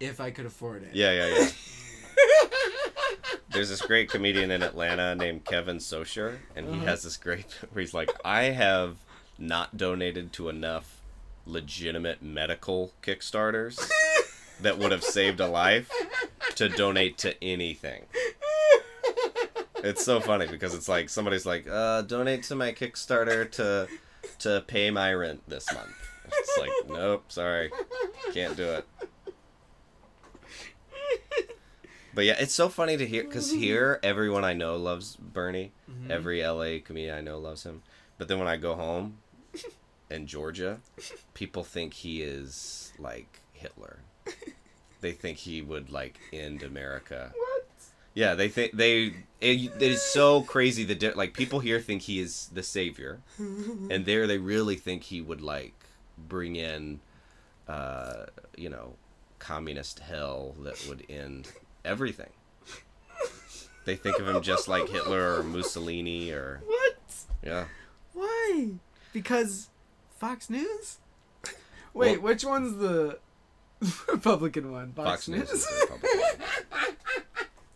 if 0.00 0.20
I 0.20 0.30
could 0.30 0.46
afford 0.46 0.82
it. 0.82 0.90
Yeah, 0.94 1.12
yeah, 1.12 1.38
yeah. 1.38 1.48
There's 3.50 3.68
this 3.70 3.80
great 3.82 4.10
comedian 4.10 4.50
in 4.50 4.62
Atlanta 4.62 5.14
named 5.14 5.44
Kevin 5.44 5.78
Socher, 5.78 6.38
and 6.54 6.68
he 6.68 6.74
Uh-huh. 6.76 6.86
has 6.86 7.02
this 7.02 7.16
great 7.16 7.50
where 7.72 7.80
he's 7.80 7.94
like, 7.94 8.10
I 8.24 8.44
have 8.44 8.96
not 9.38 9.76
donated 9.76 10.32
to 10.34 10.48
enough 10.48 11.00
legitimate 11.46 12.22
medical 12.22 12.92
Kickstarters 13.02 13.78
that 14.60 14.78
would 14.78 14.90
have 14.92 15.04
saved 15.04 15.40
a 15.40 15.46
life 15.46 15.90
to 16.56 16.68
donate 16.68 17.18
to 17.18 17.42
anything. 17.42 18.04
It's 19.76 20.04
so 20.04 20.20
funny 20.20 20.46
because 20.48 20.74
it's 20.74 20.88
like 20.88 21.08
somebody's 21.08 21.46
like, 21.46 21.66
uh, 21.70 22.02
donate 22.02 22.42
to 22.44 22.56
my 22.56 22.72
Kickstarter 22.72 23.48
to 23.52 23.86
to 24.40 24.64
pay 24.66 24.90
my 24.90 25.14
rent 25.14 25.42
this 25.48 25.72
month. 25.72 25.92
It's 26.26 26.58
like, 26.58 26.70
nope, 26.88 27.30
sorry, 27.30 27.70
can't 28.34 28.56
do 28.56 28.64
it. 28.64 28.86
But 32.16 32.24
yeah, 32.24 32.36
it's 32.40 32.54
so 32.54 32.70
funny 32.70 32.96
to 32.96 33.06
hear 33.06 33.22
because 33.24 33.52
here 33.52 34.00
everyone 34.02 34.42
I 34.42 34.54
know 34.54 34.76
loves 34.76 35.16
Bernie. 35.16 35.72
Mhm. 35.88 36.10
Every 36.10 36.42
LA 36.42 36.78
comedian 36.82 37.14
I 37.14 37.20
know 37.20 37.38
loves 37.38 37.62
him. 37.64 37.82
But 38.16 38.26
then 38.28 38.38
when 38.38 38.48
I 38.48 38.56
go 38.56 38.74
home 38.74 39.18
in 40.10 40.26
Georgia, 40.26 40.80
people 41.34 41.62
think 41.62 41.92
he 41.92 42.22
is 42.22 42.92
like 42.98 43.40
Hitler. 43.52 44.00
They 45.02 45.12
think 45.12 45.36
he 45.38 45.60
would 45.60 45.90
like 45.90 46.18
end 46.32 46.62
America. 46.62 47.30
What? 47.36 47.66
Yeah, 48.14 48.34
they 48.34 48.48
think 48.48 48.72
they 48.72 49.12
it, 49.42 49.70
it 49.78 49.82
is 49.82 50.00
so 50.00 50.40
crazy 50.40 50.84
that 50.84 50.98
di- 50.98 51.12
like 51.12 51.34
people 51.34 51.60
here 51.60 51.80
think 51.80 52.00
he 52.02 52.18
is 52.18 52.48
the 52.50 52.62
savior, 52.62 53.20
and 53.38 54.06
there 54.06 54.26
they 54.26 54.38
really 54.38 54.74
think 54.76 55.02
he 55.04 55.20
would 55.20 55.42
like 55.42 55.74
bring 56.16 56.56
in, 56.56 57.00
uh, 57.68 58.24
you 58.56 58.70
know, 58.70 58.94
communist 59.38 59.98
hell 59.98 60.56
that 60.62 60.82
would 60.88 61.04
end 61.10 61.52
everything. 61.86 62.30
They 63.84 63.94
think 63.96 64.18
of 64.18 64.26
him 64.28 64.42
just 64.42 64.66
like 64.66 64.88
Hitler 64.88 65.38
or 65.38 65.42
Mussolini 65.44 66.30
or 66.32 66.60
What? 66.66 66.96
yeah. 67.42 67.66
Why? 68.12 68.70
Because 69.12 69.68
Fox 70.18 70.50
News? 70.50 70.98
Wait, 71.94 72.20
Well- 72.20 72.32
which 72.32 72.44
one's 72.44 72.76
the 72.78 73.18
Republican 74.08 74.72
one? 74.72 74.92
Fox, 74.92 75.08
Fox 75.08 75.28
News. 75.28 75.66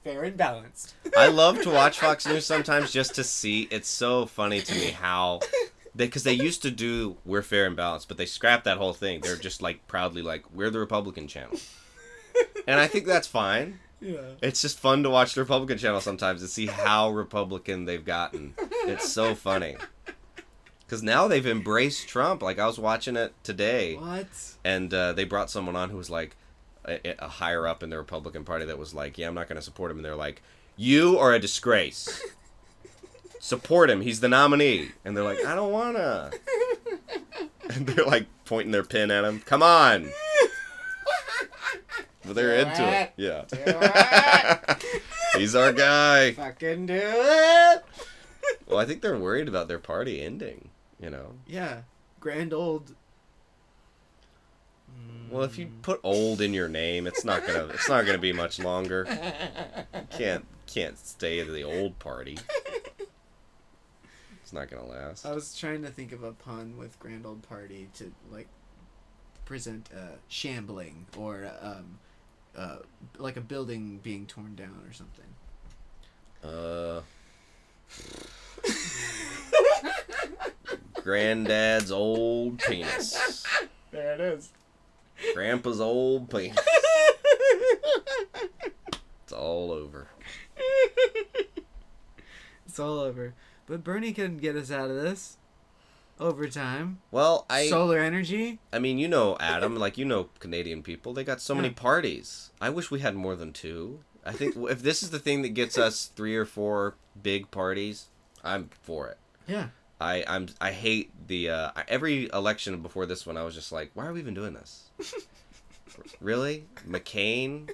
Fair 0.05 0.25
and 0.25 0.37
balanced. 0.37 0.95
I 1.17 1.29
love 1.29 1.61
to 1.63 1.71
watch 1.71 1.99
Fox 2.01 2.27
News 2.27 2.47
sometimes 2.47 2.91
just 2.91 3.15
to 3.17 3.25
see. 3.25 3.69
It's 3.71 3.89
so 3.89 4.25
funny 4.25 4.63
to 4.63 4.75
me 4.75 4.87
how 4.93 5.41
because 5.95 6.23
they, 6.23 6.33
used 6.33 6.63
to 6.63 6.71
do 6.71 7.19
we're 7.27 7.43
fair 7.43 7.67
and 7.67 7.77
balanced, 7.77 8.09
but 8.09 8.17
they 8.17 8.25
scrapped 8.25 8.65
that 8.65 8.79
whole 8.79 8.95
thing. 8.95 9.21
They're 9.21 9.37
just 9.37 9.61
like 9.61 9.87
proudly 9.89 10.23
like 10.23 10.45
we're 10.55 10.71
the 10.71 10.79
Republican 10.79 11.29
channel, 11.29 11.59
and 12.67 12.81
I 12.81 12.87
think 12.87 13.05
that's 13.07 13.29
fine. 13.29 13.79
Yeah. 14.01 14.21
It's 14.43 14.63
just 14.63 14.79
fun 14.79 15.03
to 15.03 15.11
watch 15.11 15.35
the 15.35 15.41
Republican 15.43 15.77
channel 15.79 16.01
sometimes 16.01 16.41
and 16.41 16.51
see 16.51 16.67
how 16.67 17.11
Republican 17.11 17.85
they've 17.85 18.05
gotten. 18.05 18.55
It's 18.87 19.13
so 19.13 19.35
funny. 19.35 19.77
Because 20.87 21.03
now 21.03 21.29
they've 21.29 21.47
embraced 21.47 22.09
Trump. 22.09 22.43
Like 22.43 22.59
I 22.59 22.67
was 22.67 22.79
watching 22.79 23.17
it 23.17 23.33
today, 23.45 23.97
What? 23.97 24.27
and 24.65 24.93
uh, 24.93 25.13
they 25.13 25.25
brought 25.25 25.51
someone 25.51 25.77
on 25.77 25.91
who 25.91 25.97
was 25.99 26.11
like 26.11 26.35
a, 26.85 27.15
a 27.25 27.29
higher 27.29 27.67
up 27.67 27.83
in 27.83 27.91
the 27.91 27.99
Republican 27.99 28.45
Party 28.45 28.65
that 28.65 28.79
was 28.79 28.93
like, 28.95 29.17
"Yeah, 29.19 29.29
I'm 29.29 29.35
not 29.35 29.49
going 29.49 29.57
to 29.57 29.63
support 29.63 29.91
him." 29.91 29.99
And 29.99 30.05
they're 30.05 30.17
like, 30.17 30.43
"You 30.77 31.19
are 31.19 31.33
a 31.33 31.39
disgrace. 31.39 32.21
support 33.39 33.91
him. 33.91 34.01
He's 34.01 34.21
the 34.21 34.29
nominee." 34.29 34.89
And 35.05 35.17
they're 35.17 35.23
like, 35.25 35.45
"I 35.45 35.55
don't 35.55 35.73
wanna." 35.73 36.31
And 37.69 37.87
they're 37.87 38.05
like 38.07 38.27
pointing 38.47 38.73
their 38.73 38.83
pin 38.83 39.13
at 39.13 39.23
him. 39.25 39.41
Come 39.41 39.63
on. 39.63 40.09
But 42.25 42.35
they're 42.35 42.63
Do 42.65 42.69
into 42.71 42.83
it. 42.89 43.03
it. 43.03 43.13
Yeah. 43.17 43.45
it. 43.53 44.85
He's 45.37 45.55
our 45.55 45.73
guy. 45.73 46.33
Fucking 46.33 46.87
do 46.87 46.95
it. 47.03 47.85
Well, 48.67 48.79
I 48.79 48.85
think 48.85 49.01
they're 49.01 49.17
worried 49.19 49.49
about 49.49 49.69
their 49.69 49.79
party 49.79 50.21
ending. 50.21 50.69
You 51.01 51.11
know. 51.11 51.33
Yeah. 51.47 51.83
Grand 52.21 52.53
old. 52.53 52.95
Well, 55.31 55.45
if 55.45 55.57
you 55.59 55.69
put 55.83 56.01
"old" 56.03 56.41
in 56.41 56.53
your 56.53 56.69
name, 56.69 57.07
it's 57.07 57.25
not 57.25 57.47
gonna. 57.47 57.67
It's 57.67 57.89
not 57.89 58.05
gonna 58.05 58.19
be 58.19 58.33
much 58.33 58.59
longer. 58.59 59.05
Can't 60.11 60.45
can't 60.67 60.99
stay 60.99 61.39
at 61.41 61.47
the 61.49 61.63
old 61.63 61.99
party. 62.01 62.37
It's 64.43 64.53
not 64.53 64.69
gonna 64.69 64.87
last. 64.87 65.25
I 65.25 65.33
was 65.33 65.57
trying 65.57 65.83
to 65.83 65.89
think 65.89 66.11
of 66.13 66.25
a 66.25 66.33
pun 66.33 66.77
with 66.77 66.99
grand 66.99 67.25
old 67.27 67.43
party 67.43 67.89
to 67.95 68.13
like 68.33 68.49
present 69.45 69.89
uh, 69.97 70.17
shambling 70.29 71.07
or 71.17 71.49
um, 71.63 72.01
uh, 72.57 72.77
like 73.19 73.37
a 73.37 73.41
building 73.41 74.01
being 74.03 74.27
torn 74.27 74.55
down 74.55 74.81
or 74.87 74.93
something. 74.93 75.25
Uh. 76.43 77.03
Granddad's 81.03 81.91
old 81.91 82.59
penis. 82.59 83.45
There 83.91 84.15
it 84.15 84.21
is. 84.21 84.51
Grandpa's 85.35 85.81
old 85.81 86.31
penis. 86.31 86.59
It's 89.25 89.33
all 89.33 89.71
over. 89.71 90.09
it's 92.67 92.79
all 92.79 92.99
over. 92.99 93.35
But 93.67 93.85
Bernie 93.85 94.13
can 94.13 94.39
get 94.39 94.57
us 94.57 94.71
out 94.71 94.91
of 94.91 94.97
this. 94.97 95.37
Overtime. 96.21 97.01
Well, 97.11 97.47
I. 97.49 97.69
Solar 97.69 97.99
energy. 97.99 98.59
I 98.73 98.79
mean, 98.79 98.99
you 98.99 99.09
know, 99.09 99.37
Adam, 99.41 99.77
like 99.77 99.97
you 99.97 100.05
know, 100.05 100.29
Canadian 100.39 100.83
people, 100.83 101.13
they 101.13 101.25
got 101.25 101.41
so 101.41 101.55
many 101.55 101.71
parties. 101.71 102.51
I 102.61 102.69
wish 102.71 102.91
we 102.91 103.01
had 103.01 103.15
more 103.15 103.35
than 103.35 103.53
two. 103.53 104.01
I 104.25 104.33
think 104.33 104.55
if 104.57 104.83
this 104.83 105.03
is 105.03 105.11
the 105.11 105.19
thing 105.19 105.43
that 105.43 105.51
gets 105.51 105.79
us 105.79 106.11
three 106.15 106.37
or 106.37 106.45
four 106.45 106.97
big 107.21 107.51
parties, 107.51 108.09
I'm 108.45 108.69
for 108.83 109.09
it. 109.09 109.19
Yeah. 109.47 109.69
I 110.01 110.25
I'm 110.27 110.49
I 110.61 110.73
hate 110.73 111.11
the 111.27 111.51
uh, 111.51 111.71
every 111.89 112.29
election 112.33 112.81
before 112.83 113.07
this 113.07 113.27
one. 113.27 113.37
I 113.37 113.43
was 113.43 113.55
just 113.55 113.73
like, 113.73 113.91
why 113.95 114.07
are 114.07 114.13
we 114.13 114.21
even 114.21 114.35
doing 114.35 114.55
this? 114.55 114.91
really, 116.21 116.65
McCain, 116.89 117.71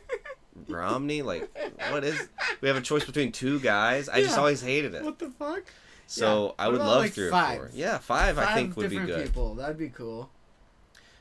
Romney. 0.68 1.22
Like, 1.22 1.48
what 1.90 2.04
is? 2.04 2.28
We 2.60 2.68
have 2.68 2.76
a 2.76 2.80
choice 2.80 3.04
between 3.04 3.32
two 3.32 3.60
guys. 3.60 4.08
I 4.08 4.22
just 4.22 4.38
always 4.38 4.60
hated 4.60 4.94
it. 4.94 5.04
What 5.04 5.18
the 5.18 5.30
fuck? 5.30 5.64
So 6.06 6.46
Yeah. 6.58 6.64
I 6.64 6.68
would 6.68 6.76
about, 6.76 6.86
love 6.88 6.98
like, 7.02 7.12
three 7.12 7.26
or 7.26 7.30
five? 7.30 7.56
four. 7.58 7.70
Yeah, 7.74 7.98
five. 7.98 8.38
I 8.38 8.54
think 8.54 8.76
would 8.76 8.90
be 8.90 8.96
different 8.96 9.10
good. 9.16 9.26
people. 9.26 9.54
That'd 9.54 9.78
be 9.78 9.88
cool. 9.88 10.30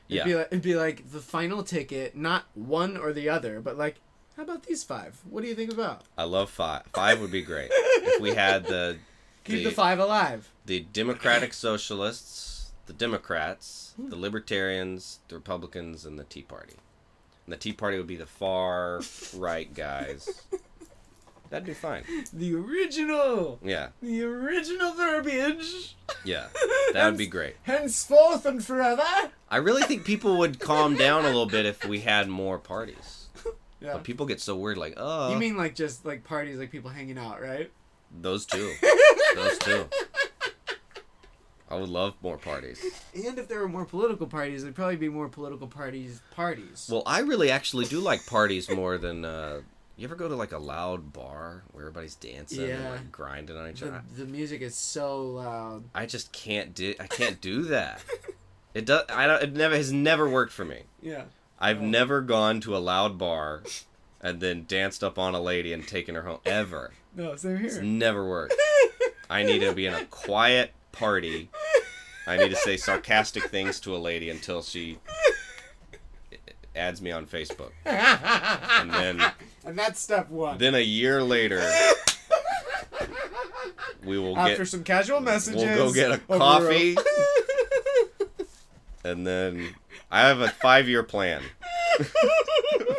Yeah. 0.08 0.22
It'd 0.22 0.26
be, 0.32 0.34
like, 0.36 0.46
it'd 0.52 0.62
be 0.62 0.76
like 0.76 1.10
the 1.12 1.20
final 1.20 1.62
ticket, 1.64 2.16
not 2.16 2.44
one 2.54 2.96
or 2.96 3.12
the 3.12 3.28
other, 3.28 3.60
but 3.60 3.76
like, 3.76 3.96
how 4.36 4.42
about 4.44 4.64
these 4.64 4.84
five? 4.84 5.18
What 5.28 5.42
do 5.42 5.48
you 5.48 5.54
think 5.54 5.72
about? 5.72 6.02
I 6.16 6.24
love 6.24 6.50
five. 6.50 6.82
Five 6.94 7.20
would 7.20 7.32
be 7.32 7.42
great 7.42 7.70
if 7.72 8.20
we 8.20 8.34
had 8.34 8.66
the 8.66 8.98
Keep 9.44 9.64
the, 9.64 9.70
five 9.70 9.98
alive. 9.98 10.50
the 10.66 10.80
Democratic 10.92 11.52
Socialists, 11.52 12.72
the 12.86 12.92
Democrats, 12.92 13.94
Hmm. 13.96 14.10
the 14.10 14.16
Libertarians, 14.16 15.20
the 15.28 15.36
Republicans, 15.36 16.04
and 16.04 16.18
the 16.18 16.24
Tea 16.24 16.42
Party. 16.42 16.74
And 17.46 17.52
the 17.52 17.56
Tea 17.56 17.72
Party 17.72 17.96
would 17.96 18.06
be 18.08 18.16
the 18.16 18.26
far 18.26 19.00
right 19.36 19.72
guys. 19.72 20.42
That'd 21.50 21.66
be 21.66 21.74
fine. 21.74 22.04
The 22.32 22.54
original. 22.54 23.58
Yeah, 23.62 23.88
The 24.02 24.22
original 24.24 24.92
verbiage. 24.94 25.96
yeah, 26.24 26.46
that 26.92 27.06
would 27.08 27.18
be 27.18 27.26
great. 27.26 27.56
Henceforth 27.62 28.44
and 28.46 28.64
forever. 28.64 29.02
I 29.50 29.56
really 29.58 29.82
think 29.82 30.04
people 30.04 30.38
would 30.38 30.58
calm 30.70 30.96
down 30.96 31.24
a 31.24 31.28
little 31.28 31.46
bit 31.46 31.66
if 31.66 31.84
we 31.84 32.00
had 32.00 32.28
more 32.28 32.58
parties. 32.58 33.26
Yeah. 33.80 33.92
But 33.94 34.04
people 34.04 34.26
get 34.26 34.40
so 34.40 34.56
weird, 34.56 34.78
like, 34.78 34.94
oh, 34.96 35.30
You 35.32 35.38
mean 35.38 35.56
like 35.56 35.74
just 35.74 36.04
like 36.04 36.24
parties, 36.24 36.58
like 36.58 36.70
people 36.72 36.90
hanging 36.90 37.18
out, 37.18 37.40
right? 37.42 37.70
those 38.18 38.46
two, 38.46 38.72
those 39.34 39.58
two. 39.58 39.86
I 41.68 41.74
would 41.74 41.88
love 41.88 42.14
more 42.22 42.38
parties. 42.38 42.80
And 43.14 43.38
if 43.38 43.48
there 43.48 43.58
were 43.58 43.68
more 43.68 43.84
political 43.84 44.26
parties, 44.28 44.62
there'd 44.62 44.76
probably 44.76 44.96
be 44.96 45.08
more 45.08 45.28
political 45.28 45.66
parties. 45.66 46.22
Parties. 46.30 46.88
Well, 46.90 47.02
I 47.04 47.20
really 47.20 47.50
actually 47.50 47.86
do 47.86 47.98
like 48.00 48.24
parties 48.26 48.70
more 48.70 48.96
than. 48.98 49.24
Uh, 49.24 49.60
you 49.96 50.04
ever 50.04 50.14
go 50.14 50.28
to 50.28 50.34
like 50.36 50.52
a 50.52 50.58
loud 50.58 51.12
bar 51.12 51.62
where 51.72 51.84
everybody's 51.84 52.14
dancing 52.14 52.70
and 52.70 52.84
like 52.90 53.12
grinding 53.12 53.56
on 53.56 53.70
each 53.70 53.80
the, 53.80 53.88
other? 53.88 54.02
the 54.16 54.24
music 54.26 54.60
is 54.60 54.76
so 54.76 55.22
loud. 55.22 55.84
I 55.94 56.06
just 56.06 56.32
can't 56.32 56.74
do. 56.74 56.94
I 57.00 57.06
can't 57.06 57.40
do 57.40 57.62
that. 57.68 58.02
It 58.74 58.84
does. 58.84 59.04
I 59.08 59.26
don't. 59.26 59.42
It 59.42 59.52
never 59.54 59.74
has 59.76 59.92
never 59.92 60.28
worked 60.28 60.52
for 60.52 60.64
me. 60.64 60.82
Yeah. 61.00 61.24
I've 61.58 61.80
Oh. 61.80 61.86
never 61.86 62.20
gone 62.20 62.60
to 62.60 62.76
a 62.76 62.78
loud 62.78 63.16
bar 63.16 63.62
and 64.20 64.40
then 64.40 64.64
danced 64.68 65.02
up 65.02 65.18
on 65.18 65.34
a 65.34 65.40
lady 65.40 65.72
and 65.72 65.86
taken 65.86 66.14
her 66.14 66.22
home 66.22 66.40
ever. 66.44 66.92
No, 67.16 67.34
same 67.34 67.56
here. 67.56 67.66
It's 67.68 67.78
never 67.78 68.28
worked. 68.28 68.52
I 69.30 69.42
need 69.42 69.60
to 69.60 69.72
be 69.72 69.86
in 69.86 69.94
a 69.94 70.04
quiet 70.04 70.72
party. 70.92 71.48
I 72.26 72.36
need 72.36 72.50
to 72.50 72.56
say 72.56 72.76
sarcastic 72.76 73.44
things 73.44 73.80
to 73.80 73.96
a 73.96 73.98
lady 73.98 74.28
until 74.28 74.60
she 74.60 74.98
adds 76.74 77.00
me 77.00 77.10
on 77.10 77.26
Facebook. 77.26 77.70
And 77.86 78.90
then 78.92 79.32
and 79.66 79.78
that's 79.78 80.00
step 80.00 80.30
one. 80.30 80.58
then 80.58 80.74
a 80.74 80.80
year 80.80 81.22
later 81.22 81.62
we 84.04 84.18
will 84.18 84.36
After 84.38 84.58
get 84.58 84.68
some 84.68 84.84
casual 84.84 85.20
messages, 85.20 85.62
we'll 85.62 85.88
go 85.88 85.92
get 85.92 86.12
a 86.12 86.18
coffee 86.18 86.96
and 89.04 89.26
then 89.26 89.74
I 90.10 90.20
have 90.20 90.40
a 90.40 90.48
5-year 90.48 91.02
plan 91.02 91.42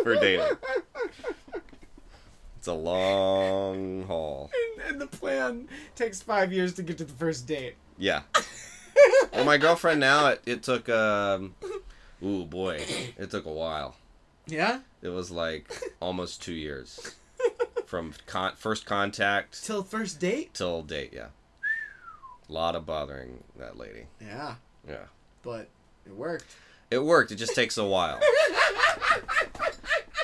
for 0.04 0.16
dating. 0.16 0.46
It's 2.58 2.68
a 2.68 2.74
long 2.74 4.04
haul. 4.04 4.52
and, 4.78 4.90
and 4.90 5.02
the 5.02 5.08
plan 5.08 5.70
takes 5.96 6.22
five 6.22 6.52
years 6.52 6.74
to 6.74 6.84
get 6.84 6.98
to 6.98 7.06
the 7.06 7.14
first 7.14 7.48
date. 7.48 7.76
Yeah. 7.98 8.24
Well, 9.32 9.46
my 9.46 9.58
girlfriend 9.58 10.00
now 10.00 10.28
it, 10.30 10.42
it 10.46 10.64
took 10.64 10.90
um 10.90 11.56
ooh 12.24 12.46
boy, 12.46 12.84
it 13.18 13.32
took 13.32 13.46
a 13.46 13.52
while. 13.52 13.96
Yeah. 14.48 14.80
It 15.02 15.10
was 15.10 15.32
like 15.32 15.70
almost 16.00 16.42
2 16.42 16.54
years 16.54 17.16
from 17.86 18.14
con- 18.26 18.56
first 18.56 18.86
contact 18.86 19.64
Till 19.64 19.84
first 19.84 20.20
date. 20.20 20.54
till 20.54 20.82
date, 20.84 21.12
yeah. 21.14 21.28
A 22.50 22.54
lot 22.54 22.76
of 22.76 22.86
bothering 22.86 23.44
that 23.58 23.78
lady. 23.78 24.06
Yeah, 24.22 24.56
Yeah. 24.88 25.06
but 25.44 25.68
it 26.06 26.16
worked. 26.16 26.56
It 26.90 27.04
worked. 27.04 27.32
It 27.32 27.36
just 27.36 27.54
takes 27.56 27.78
a 27.78 27.86
while. 27.86 28.20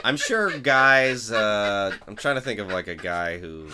I'm 0.05 0.17
sure 0.17 0.57
guys. 0.57 1.31
Uh, 1.31 1.93
I'm 2.07 2.15
trying 2.15 2.35
to 2.35 2.41
think 2.41 2.59
of 2.59 2.67
like 2.69 2.87
a 2.87 2.95
guy 2.95 3.37
who. 3.37 3.67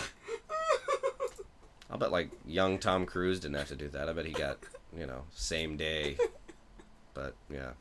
I'll 1.92 1.98
bet 1.98 2.12
like 2.12 2.30
young 2.48 2.78
Tom 2.78 3.06
Cruise 3.06 3.40
didn't 3.40 3.56
have 3.58 3.68
to 3.70 3.76
do 3.76 3.88
that. 3.90 4.10
I 4.10 4.14
bet 4.14 4.26
he 4.26 4.34
got 4.34 4.58
you 4.98 5.06
know 5.08 5.24
same 5.34 5.76
day. 5.78 6.18
But 7.14 7.36
yeah, 7.52 7.72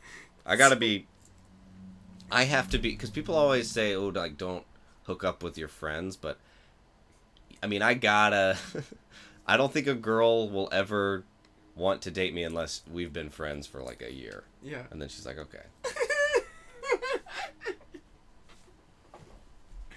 I 0.47 0.57
gotta 0.57 0.77
be. 0.77 1.07
I 2.31 2.45
have 2.45 2.69
to 2.71 2.79
be 2.79 2.91
because 2.91 3.11
people 3.11 3.35
always 3.35 3.71
say, 3.71 3.95
"Oh, 3.95 4.09
like 4.09 4.37
don't 4.37 4.65
hook 5.05 5.25
up 5.25 5.43
with 5.43 5.57
your 5.59 5.69
friends," 5.69 6.17
but 6.17 6.39
I 7.63 7.67
mean, 7.67 7.83
I 7.83 7.95
gotta. 7.95 8.57
I 9.47 9.57
don't 9.57 9.73
think 9.73 9.87
a 9.87 9.95
girl 9.95 10.51
will 10.51 10.69
ever 10.73 11.25
want 11.75 12.03
to 12.03 12.11
date 12.11 12.35
me 12.35 12.43
unless 12.43 12.83
we've 12.93 13.13
been 13.15 13.31
friends 13.31 13.67
for 13.67 13.81
like 13.83 14.03
a 14.03 14.13
year. 14.13 14.45
Yeah. 14.63 14.83
And 14.91 15.01
then 15.01 15.09
she's 15.09 15.25
like, 15.25 15.39
okay, 15.39 15.63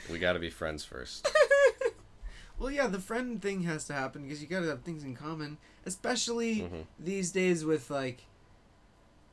we 0.09 0.19
got 0.19 0.33
to 0.33 0.39
be 0.39 0.49
friends 0.49 0.83
first. 0.85 1.27
Well, 2.59 2.69
yeah, 2.69 2.85
the 2.85 2.99
friend 2.99 3.41
thing 3.41 3.63
has 3.63 3.85
to 3.85 3.93
happen 3.93 4.21
because 4.21 4.39
you 4.39 4.47
gotta 4.47 4.67
have 4.67 4.83
things 4.83 5.03
in 5.03 5.15
common, 5.15 5.57
especially 5.83 6.57
Mhm. 6.57 6.85
these 6.99 7.31
days 7.31 7.65
with 7.65 7.89
like. 7.89 8.25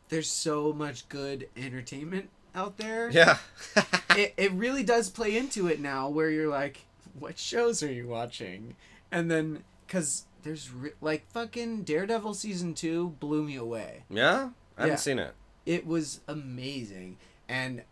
There's 0.09 0.31
so 0.31 0.73
much 0.73 1.07
good 1.11 1.51
entertainment 1.55 2.31
out 2.59 2.77
there. 2.77 3.09
Yeah. 3.11 3.39
it, 4.17 4.35
it 4.37 4.53
really 4.53 4.83
does 4.83 5.09
play 5.11 5.37
into 5.37 5.69
it 5.69 5.81
now 5.81 6.09
where 6.09 6.29
you're 6.31 6.49
like 6.49 6.85
what 7.19 7.39
shows 7.39 7.83
are 7.83 7.93
you 7.93 8.07
watching 8.07 8.75
and 9.11 9.31
then 9.31 9.63
because 9.87 10.27
there's 10.43 10.71
re- 10.73 10.93
like 11.01 11.29
fucking 11.33 11.83
daredevil 11.83 12.35
season 12.35 12.75
2 12.75 13.17
blew 13.21 13.43
me 13.43 13.57
away 13.57 14.05
yeah? 14.11 14.51
I 14.77 14.83
haven't 14.83 14.89
Yeah. 14.93 14.97
seen 14.97 15.19
it. 15.19 15.35
it 15.67 15.87
was 15.87 16.21
amazing 16.29 17.17
and 17.49 17.83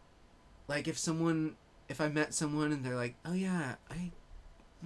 like 0.68 0.86
if 0.86 0.96
someone 0.96 1.56
if 1.88 2.00
i 2.00 2.08
met 2.08 2.34
someone 2.34 2.70
and 2.72 2.84
they're 2.84 2.94
like 2.94 3.14
oh 3.24 3.32
yeah 3.32 3.74
i 3.90 4.12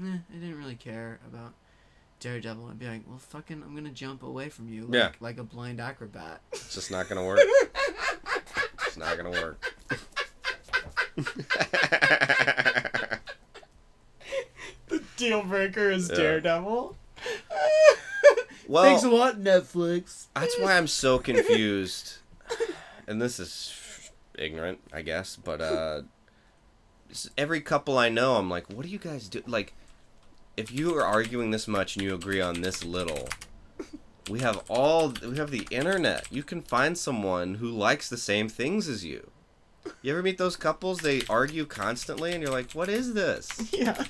eh, 0.03 0.19
i 0.31 0.35
didn't 0.35 0.59
really 0.59 0.75
care 0.77 1.21
about 1.31 1.53
daredevil 2.21 2.69
i'd 2.71 2.79
be 2.79 2.87
like 2.87 3.03
well 3.09 3.19
fucking 3.19 3.63
i'm 3.63 3.75
gonna 3.75 3.91
jump 3.91 4.23
away 4.23 4.49
from 4.49 4.69
you 4.69 4.83
like, 4.85 4.95
Yeah. 4.95 5.11
like 5.21 5.39
a 5.39 5.45
blind 5.45 5.81
acrobat 5.81 6.41
It's 6.53 6.75
just 6.75 6.91
not 6.91 7.09
to 7.09 7.23
work. 7.27 7.41
It's 8.91 8.97
not 8.99 9.17
to 9.33 9.41
work. 9.41 9.73
the 14.89 15.01
deal 15.17 15.45
breaker 15.45 15.93
is 15.93 16.09
Yeah. 16.09 16.17
daredevil 16.17 16.97
well, 18.67 18.83
thanks 18.85 19.05
a 19.05 19.09
lot 19.09 19.37
netflix 19.37 20.27
That's 20.35 20.59
why 20.59 20.77
I'm 20.77 20.89
so 20.89 21.19
confused. 21.21 22.15
And 23.07 23.21
this 23.23 23.39
is 23.39 24.11
ignorant, 24.37 24.81
I 24.93 25.03
guess, 25.03 25.37
but 25.37 25.61
uh 25.61 26.03
every 27.39 27.61
couple 27.61 27.97
I 27.97 28.09
know, 28.09 28.35
I'm 28.37 28.51
like, 28.51 28.69
what 28.71 28.83
do 28.85 28.89
you 28.89 28.99
guys 28.99 29.29
do? 29.29 29.43
Like 29.47 29.73
if 30.57 30.73
you 30.73 30.97
are 30.97 31.05
arguing 31.05 31.53
this 31.53 31.69
much 31.69 31.95
and 31.95 32.05
you 32.05 32.13
agree 32.13 32.41
on 32.41 32.61
this 32.63 32.85
little, 32.85 33.29
we 34.29 34.41
have 34.41 34.63
all 34.69 35.15
we 35.27 35.37
have 35.37 35.51
the 35.51 35.67
internet. 35.71 36.27
You 36.31 36.43
can 36.43 36.63
find 36.63 36.97
someone 36.97 37.57
who 37.57 37.71
likes 37.71 38.09
the 38.09 38.17
same 38.17 38.49
things 38.49 38.89
as 38.89 39.05
you. 39.05 39.31
You 40.03 40.13
ever 40.13 40.23
meet 40.23 40.39
those 40.39 40.57
couples? 40.57 40.99
They 40.99 41.23
argue 41.29 41.65
constantly, 41.65 42.33
and 42.33 42.43
you're 42.43 42.53
like, 42.53 42.73
"What 42.73 42.89
is 42.89 43.15
this? 43.15 43.49
yeah 43.73 44.03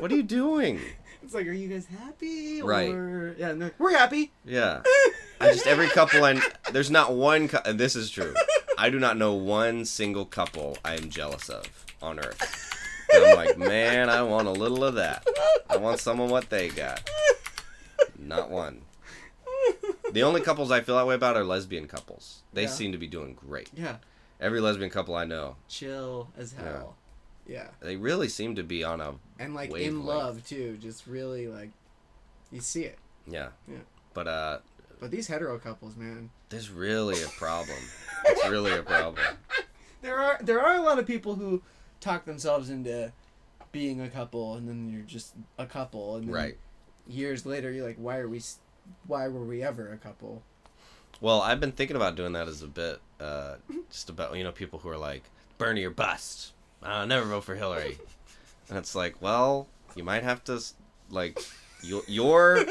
What 0.00 0.10
are 0.10 0.16
you 0.16 0.22
doing?" 0.22 0.80
It's 1.22 1.34
like, 1.34 1.46
are 1.46 1.52
you 1.52 1.68
guys 1.68 1.86
happy? 1.86 2.62
Right. 2.62 2.90
Or... 2.90 3.36
Yeah, 3.38 3.68
we're 3.78 3.96
happy. 3.96 4.32
Yeah. 4.44 4.82
I 5.40 5.52
just 5.52 5.66
every 5.66 5.88
couple 5.88 6.24
I 6.24 6.40
there's 6.72 6.90
not 6.90 7.12
one 7.14 7.48
and 7.64 7.78
this 7.78 7.94
is 7.94 8.10
true. 8.10 8.34
I 8.76 8.90
do 8.90 8.98
not 8.98 9.16
know 9.16 9.34
one 9.34 9.84
single 9.84 10.24
couple 10.24 10.78
I 10.84 10.94
am 10.94 11.08
jealous 11.08 11.48
of 11.48 11.66
on 12.02 12.18
earth. 12.18 13.06
And 13.12 13.24
I'm 13.24 13.36
like, 13.36 13.58
man, 13.58 14.08
I 14.08 14.22
want 14.22 14.48
a 14.48 14.52
little 14.52 14.82
of 14.82 14.94
that. 14.94 15.26
I 15.68 15.76
want 15.76 16.00
some 16.00 16.20
of 16.20 16.30
what 16.30 16.50
they 16.50 16.68
got. 16.68 17.08
Not 18.18 18.50
one. 18.50 18.82
The 20.12 20.22
only 20.22 20.40
couples 20.40 20.70
I 20.70 20.80
feel 20.80 20.96
that 20.96 21.06
way 21.06 21.14
about 21.14 21.36
are 21.36 21.44
lesbian 21.44 21.86
couples. 21.86 22.42
They 22.52 22.62
Yeah. 22.62 22.68
seem 22.68 22.92
to 22.92 22.98
be 22.98 23.06
doing 23.06 23.34
great. 23.34 23.70
Yeah, 23.74 23.96
Every 24.40 24.60
lesbian 24.60 24.90
couple 24.90 25.14
I 25.14 25.24
know, 25.24 25.56
chill 25.68 26.28
as 26.36 26.52
hell. 26.52 26.96
Yeah, 27.46 27.68
they 27.80 27.96
really 27.96 28.28
seem 28.28 28.54
to 28.56 28.62
be 28.62 28.84
on 28.84 29.00
a 29.00 29.14
and 29.38 29.54
like 29.54 29.70
in 29.74 30.04
love 30.04 30.46
too. 30.46 30.76
Just 30.80 31.06
really 31.06 31.46
like, 31.48 31.70
you 32.50 32.60
see 32.60 32.84
it. 32.84 32.98
yeah. 33.26 33.48
Yeah. 33.68 33.78
But 34.14 34.28
uh 34.28 34.58
But 35.00 35.10
these 35.10 35.26
hetero 35.28 35.58
couples, 35.58 35.96
man, 35.96 36.30
there's 36.50 36.70
really 36.70 37.22
a 37.22 37.28
problem. 37.28 37.78
It's 38.24 38.48
really 38.48 38.72
a 38.72 38.82
problem. 38.82 39.24
there 40.02 40.18
are 40.18 40.38
there 40.42 40.60
are 40.60 40.76
a 40.76 40.82
lot 40.82 40.98
of 40.98 41.06
people 41.06 41.34
who 41.36 41.62
talk 42.00 42.24
themselves 42.24 42.70
into 42.70 43.12
being 43.72 44.00
a 44.00 44.08
couple, 44.08 44.54
and 44.54 44.68
then 44.68 44.88
you're 44.90 45.02
just 45.02 45.34
a 45.58 45.66
couple, 45.66 46.16
and 46.16 46.26
then 46.26 46.34
Right. 46.34 46.58
years 47.06 47.44
later 47.46 47.70
you're 47.70 47.86
like, 47.86 47.96
why 47.98 48.18
are 48.18 48.28
we, 48.28 48.38
s- 48.38 48.58
why 49.06 49.28
were 49.28 49.44
we 49.44 49.62
ever 49.62 49.92
a 49.92 49.96
couple? 49.96 50.42
Well, 51.20 51.40
I've 51.40 51.60
been 51.60 51.72
thinking 51.72 51.96
about 51.96 52.16
doing 52.16 52.32
that 52.32 52.48
as 52.48 52.62
a 52.62 52.66
bit, 52.66 53.00
uh, 53.20 53.56
just 53.90 54.08
about 54.08 54.36
you 54.36 54.44
know 54.44 54.52
people 54.52 54.78
who 54.78 54.88
are 54.88 54.96
like 54.98 55.24
Bernie 55.58 55.84
or 55.84 55.90
bust, 55.90 56.52
I'll 56.82 57.06
never 57.06 57.26
vote 57.26 57.44
for 57.44 57.54
Hillary. 57.54 57.98
And 58.68 58.78
it's 58.78 58.94
like, 58.94 59.20
well, 59.20 59.66
you 59.96 60.04
might 60.04 60.22
have 60.22 60.44
to, 60.44 60.62
like, 61.10 61.40
your 61.82 62.02
your 62.06 62.64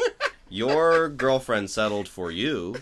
your 0.50 1.10
girlfriend 1.10 1.70
settled 1.70 2.08
for 2.08 2.32
you. 2.32 2.78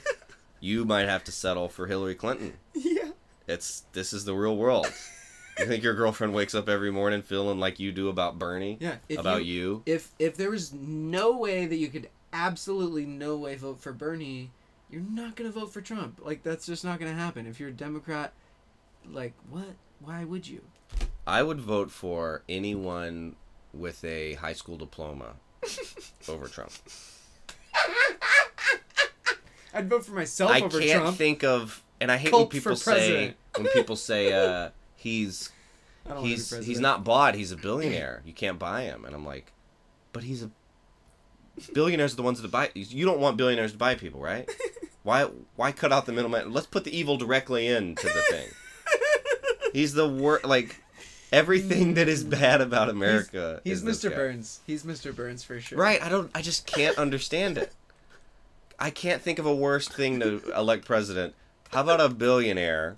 You 0.59 0.85
might 0.85 1.07
have 1.07 1.23
to 1.23 1.31
settle 1.31 1.67
for 1.67 1.87
Hillary 1.87 2.13
Clinton. 2.13 2.53
Yeah. 2.75 3.09
It's 3.47 3.85
this 3.93 4.13
is 4.13 4.25
the 4.25 4.35
real 4.35 4.55
world. 4.55 4.85
You 5.57 5.65
think 5.65 5.83
your 5.83 5.95
girlfriend 5.95 6.35
wakes 6.35 6.53
up 6.53 6.69
every 6.69 6.91
morning 6.91 7.23
feeling 7.23 7.59
like 7.59 7.79
you 7.79 7.91
do 7.91 8.09
about 8.09 8.37
Bernie? 8.37 8.77
Yeah. 8.79 8.97
About 9.17 9.45
you? 9.45 9.81
If 9.87 10.11
if 10.19 10.37
there 10.37 10.51
was 10.51 10.71
no 10.73 11.35
way 11.35 11.65
that 11.65 11.77
you 11.77 11.87
could 11.87 12.09
absolutely 12.37 13.05
no 13.05 13.35
way 13.35 13.55
vote 13.55 13.79
for 13.81 13.91
Bernie, 13.91 14.51
you're 14.89 15.01
not 15.01 15.35
gonna 15.35 15.51
vote 15.51 15.73
for 15.73 15.81
Trump. 15.81 16.21
Like 16.23 16.43
that's 16.43 16.65
just 16.65 16.83
not 16.83 16.99
gonna 16.99 17.13
happen. 17.13 17.47
If 17.47 17.59
you're 17.59 17.69
a 17.69 17.73
Democrat, 17.73 18.33
like 19.09 19.33
what? 19.49 19.75
Why 19.99 20.23
would 20.23 20.47
you? 20.47 20.61
I 21.25 21.43
would 21.43 21.59
vote 21.59 21.91
for 21.91 22.43
anyone 22.47 23.35
with 23.73 24.03
a 24.05 24.33
high 24.35 24.53
school 24.53 24.77
diploma 24.77 25.33
over 26.29 26.47
Trump. 26.47 26.71
I'd 29.73 29.89
vote 29.89 30.05
for 30.05 30.13
myself 30.13 30.51
I 30.51 30.61
over 30.61 30.79
can't 30.79 31.15
think 31.15 31.43
of, 31.43 31.83
and 31.99 32.11
I 32.11 32.17
hate 32.17 32.31
when 32.31 32.47
people 32.47 32.75
say 32.75 33.35
when 33.55 33.67
people 33.67 33.95
say 33.95 34.31
uh, 34.65 34.69
he's 34.95 35.51
I 36.05 36.09
don't 36.09 36.17
wanna 36.19 36.29
be 36.29 36.35
he's 36.35 36.65
he's 36.65 36.79
not 36.79 37.03
bought. 37.03 37.35
He's 37.35 37.51
a 37.51 37.57
billionaire. 37.57 38.21
You 38.25 38.33
can't 38.33 38.57
buy 38.59 38.83
him. 38.83 39.03
And 39.03 39.13
I'm 39.13 39.25
like, 39.25 39.51
but 40.13 40.23
he's 40.23 40.43
a 40.43 40.51
billionaires 41.73 42.13
are 42.13 42.17
the 42.17 42.23
ones 42.23 42.41
that 42.41 42.51
buy. 42.51 42.69
You 42.73 43.05
don't 43.05 43.19
want 43.19 43.37
billionaires 43.37 43.71
to 43.71 43.77
buy 43.77 43.95
people, 43.95 44.21
right? 44.21 44.49
Why 45.03 45.29
why 45.55 45.71
cut 45.71 45.93
out 45.93 46.05
the 46.05 46.11
middleman? 46.11 46.51
Let's 46.51 46.67
put 46.67 46.83
the 46.83 46.93
evil 46.93 47.15
directly 47.15 47.67
into 47.67 48.07
the 48.07 48.21
thing. 48.29 48.47
He's 49.73 49.93
the 49.93 50.05
worst. 50.05 50.43
Like 50.43 50.81
everything 51.31 51.93
that 51.93 52.09
is 52.09 52.25
mm. 52.25 52.31
bad 52.31 52.59
about 52.59 52.89
America. 52.89 53.61
He's 53.63 53.77
is 53.77 53.83
this 53.85 54.03
Mr. 54.03 54.09
guy. 54.09 54.15
Burns. 54.17 54.59
He's 54.67 54.83
Mr. 54.83 55.15
Burns 55.15 55.45
for 55.45 55.61
sure. 55.61 55.77
Right. 55.77 56.03
I 56.03 56.09
don't. 56.09 56.29
I 56.35 56.41
just 56.41 56.67
can't 56.67 56.97
understand 56.97 57.57
it. 57.57 57.71
I 58.77 58.89
can't 58.89 59.21
think 59.21 59.39
of 59.39 59.45
a 59.45 59.55
worse 59.55 59.87
thing 59.87 60.19
to 60.19 60.41
elect 60.53 60.83
president. 60.83 61.35
How 61.69 61.83
about 61.83 62.01
a 62.01 62.09
billionaire 62.09 62.97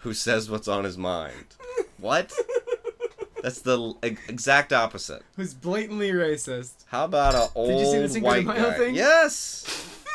who 0.00 0.12
says 0.12 0.50
what's 0.50 0.68
on 0.68 0.84
his 0.84 0.98
mind? 0.98 1.56
What? 1.96 2.32
That's 3.42 3.60
the 3.62 3.94
exact 4.28 4.72
opposite. 4.72 5.22
Who's 5.36 5.54
blatantly 5.54 6.10
racist. 6.10 6.84
How 6.88 7.04
about 7.06 7.34
a 7.34 7.48
old 7.54 7.68
Did 7.70 7.78
you 7.80 7.86
see 7.86 7.98
the 7.98 8.08
Cinco 8.08 8.28
de 8.34 8.42
white 8.42 8.46
Mayo 8.46 8.70
guy? 8.70 8.76
thing? 8.78 8.94
Yes. 8.94 9.64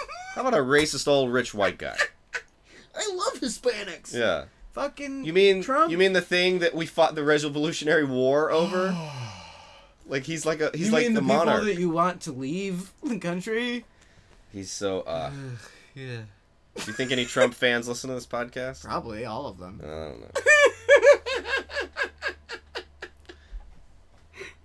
How 0.36 0.42
about 0.42 0.54
a 0.54 0.58
racist 0.64 1.08
old 1.08 1.32
rich 1.32 1.54
white 1.54 1.78
guy? 1.78 1.96
I 2.98 3.12
love 3.14 3.40
Hispanics. 3.42 4.14
Yeah. 4.14 4.46
Fucking 4.74 5.24
You 5.26 5.32
mean 5.34 5.64
Trump? 5.64 5.90
you 5.92 5.98
mean 5.98 6.14
the 6.14 6.22
thing 6.22 6.60
that 6.60 6.76
we 6.76 6.86
fought 6.86 7.16
the 7.16 7.24
Revolutionary 7.24 8.04
War 8.04 8.52
over? 8.52 8.96
like 10.08 10.24
he's 10.24 10.46
like 10.46 10.60
a 10.62 10.70
he's 10.74 10.88
you 10.88 10.94
like 10.94 11.04
mean 11.06 11.14
the, 11.14 11.22
the, 11.22 11.26
monarch. 11.28 11.48
people 11.62 11.66
that 11.74 11.80
you 11.80 11.90
want 11.90 12.22
to 12.22 12.32
leave 12.34 12.92
the 13.04 13.18
country? 13.18 13.86
He's 14.52 14.70
so 14.72 15.02
uh 15.02 15.32
Yeah. 15.96 16.18
do 16.76 16.84
you 16.88 16.94
think 16.94 17.12
any 17.12 17.24
Trump 17.26 17.54
fans 17.64 17.88
listen 17.88 18.10
to 18.10 18.14
this 18.16 18.28
podcast? 18.28 18.84
Probably 18.84 19.26
all 19.26 19.48
of 19.48 19.58
them. 19.58 19.80
I 19.82 19.88
don't 19.88 20.20
know. 20.22 20.32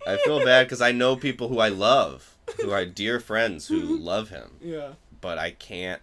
I 0.07 0.16
feel 0.18 0.44
bad 0.44 0.66
because 0.66 0.80
I 0.80 0.92
know 0.92 1.14
people 1.16 1.48
who 1.48 1.59
I 1.59 1.68
love, 1.68 2.36
who 2.61 2.70
are 2.70 2.84
dear 2.86 3.20
friends 3.20 3.68
who 3.68 3.80
love 3.80 4.30
him, 4.30 4.53
Yeah. 4.61 4.92
but 5.20 5.38
I 5.38 5.51
can't 5.53 6.03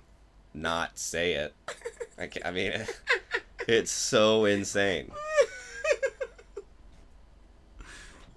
not 0.54 0.98
say 1.00 1.34
it. 1.34 1.54
I, 2.18 2.28
can't, 2.28 2.46
I 2.46 2.52
mean, 2.52 2.74
it's 3.68 3.92
so 3.92 4.46
insane. 4.46 5.12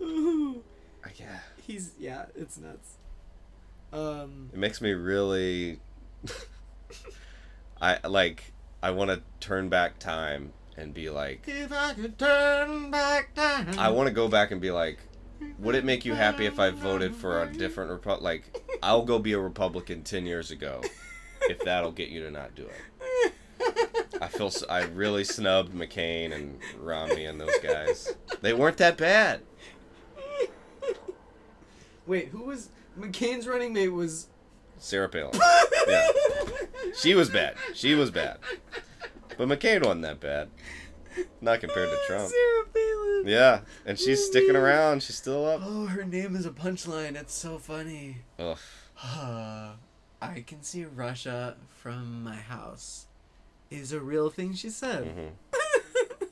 I, 0.02 0.54
yeah, 1.16 1.38
He's 1.66 1.92
yeah, 1.98 2.24
it's 2.34 2.56
nuts. 2.58 2.94
Um 3.92 4.50
it 4.52 4.58
makes 4.58 4.80
me 4.80 4.92
really. 4.92 5.80
I 7.82 7.98
like. 8.06 8.52
I 8.82 8.90
want 8.92 9.10
to 9.10 9.20
turn 9.40 9.68
back 9.68 9.98
time 9.98 10.52
and 10.76 10.94
be 10.94 11.10
like. 11.10 11.44
if 11.46 11.70
I 11.72 11.92
could 11.94 12.18
turn 12.18 12.90
back 12.90 13.34
time. 13.34 13.78
I 13.78 13.90
want 13.90 14.08
to 14.08 14.14
go 14.14 14.26
back 14.28 14.50
and 14.52 14.60
be 14.60 14.70
like, 14.70 14.98
would 15.58 15.74
it 15.74 15.84
make 15.84 16.04
you 16.04 16.14
happy 16.14 16.46
if 16.46 16.58
I 16.58 16.70
voted 16.70 17.14
for 17.14 17.42
a 17.42 17.52
different 17.52 18.02
Repu- 18.02 18.20
Like, 18.20 18.58
I'll 18.82 19.04
go 19.04 19.18
be 19.18 19.32
a 19.32 19.38
Republican 19.38 20.02
ten 20.02 20.26
years 20.26 20.50
ago, 20.50 20.82
if 21.42 21.60
that'll 21.60 21.92
get 21.92 22.08
you 22.08 22.22
to 22.24 22.30
not 22.30 22.54
do 22.54 22.66
it. 22.66 23.32
I 24.22 24.28
feel 24.28 24.50
I 24.68 24.84
really 24.84 25.24
snubbed 25.24 25.74
McCain 25.74 26.32
and 26.34 26.58
Romney 26.78 27.24
and 27.24 27.40
those 27.40 27.58
guys. 27.62 28.14
They 28.42 28.52
weren't 28.52 28.76
that 28.78 28.96
bad. 28.96 29.40
Wait, 32.06 32.28
who 32.28 32.44
was 32.44 32.70
McCain's 32.98 33.46
running 33.46 33.72
mate 33.72 33.88
was 33.88 34.28
Sarah 34.78 35.08
Palin. 35.08 35.38
Yeah, 35.86 36.08
she 36.98 37.14
was 37.14 37.30
bad. 37.30 37.54
She 37.74 37.94
was 37.94 38.10
bad. 38.10 38.38
But 39.36 39.48
McCain 39.48 39.84
wasn't 39.84 40.02
that 40.02 40.20
bad. 40.20 40.48
Not 41.40 41.60
compared 41.60 41.88
to 41.90 41.98
Trump. 42.06 42.28
Sarah 42.30 42.64
Palin. 42.72 43.24
Yeah, 43.26 43.60
and 43.86 43.98
she's 43.98 44.24
sticking 44.24 44.56
around. 44.56 45.02
She's 45.02 45.16
still 45.16 45.46
up. 45.46 45.60
Oh, 45.64 45.86
her 45.86 46.04
name 46.04 46.36
is 46.36 46.46
a 46.46 46.50
punchline. 46.50 47.16
It's 47.16 47.34
so 47.34 47.58
funny. 47.58 48.18
Ugh. 48.38 48.58
I 50.22 50.44
can 50.46 50.62
see 50.62 50.84
Russia 50.84 51.56
from 51.68 52.22
my 52.24 52.36
house. 52.36 53.06
Is 53.70 53.92
a 53.92 54.00
real 54.00 54.30
thing 54.30 54.54
she 54.54 54.68
said. 54.70 55.06
hmm 55.06 55.28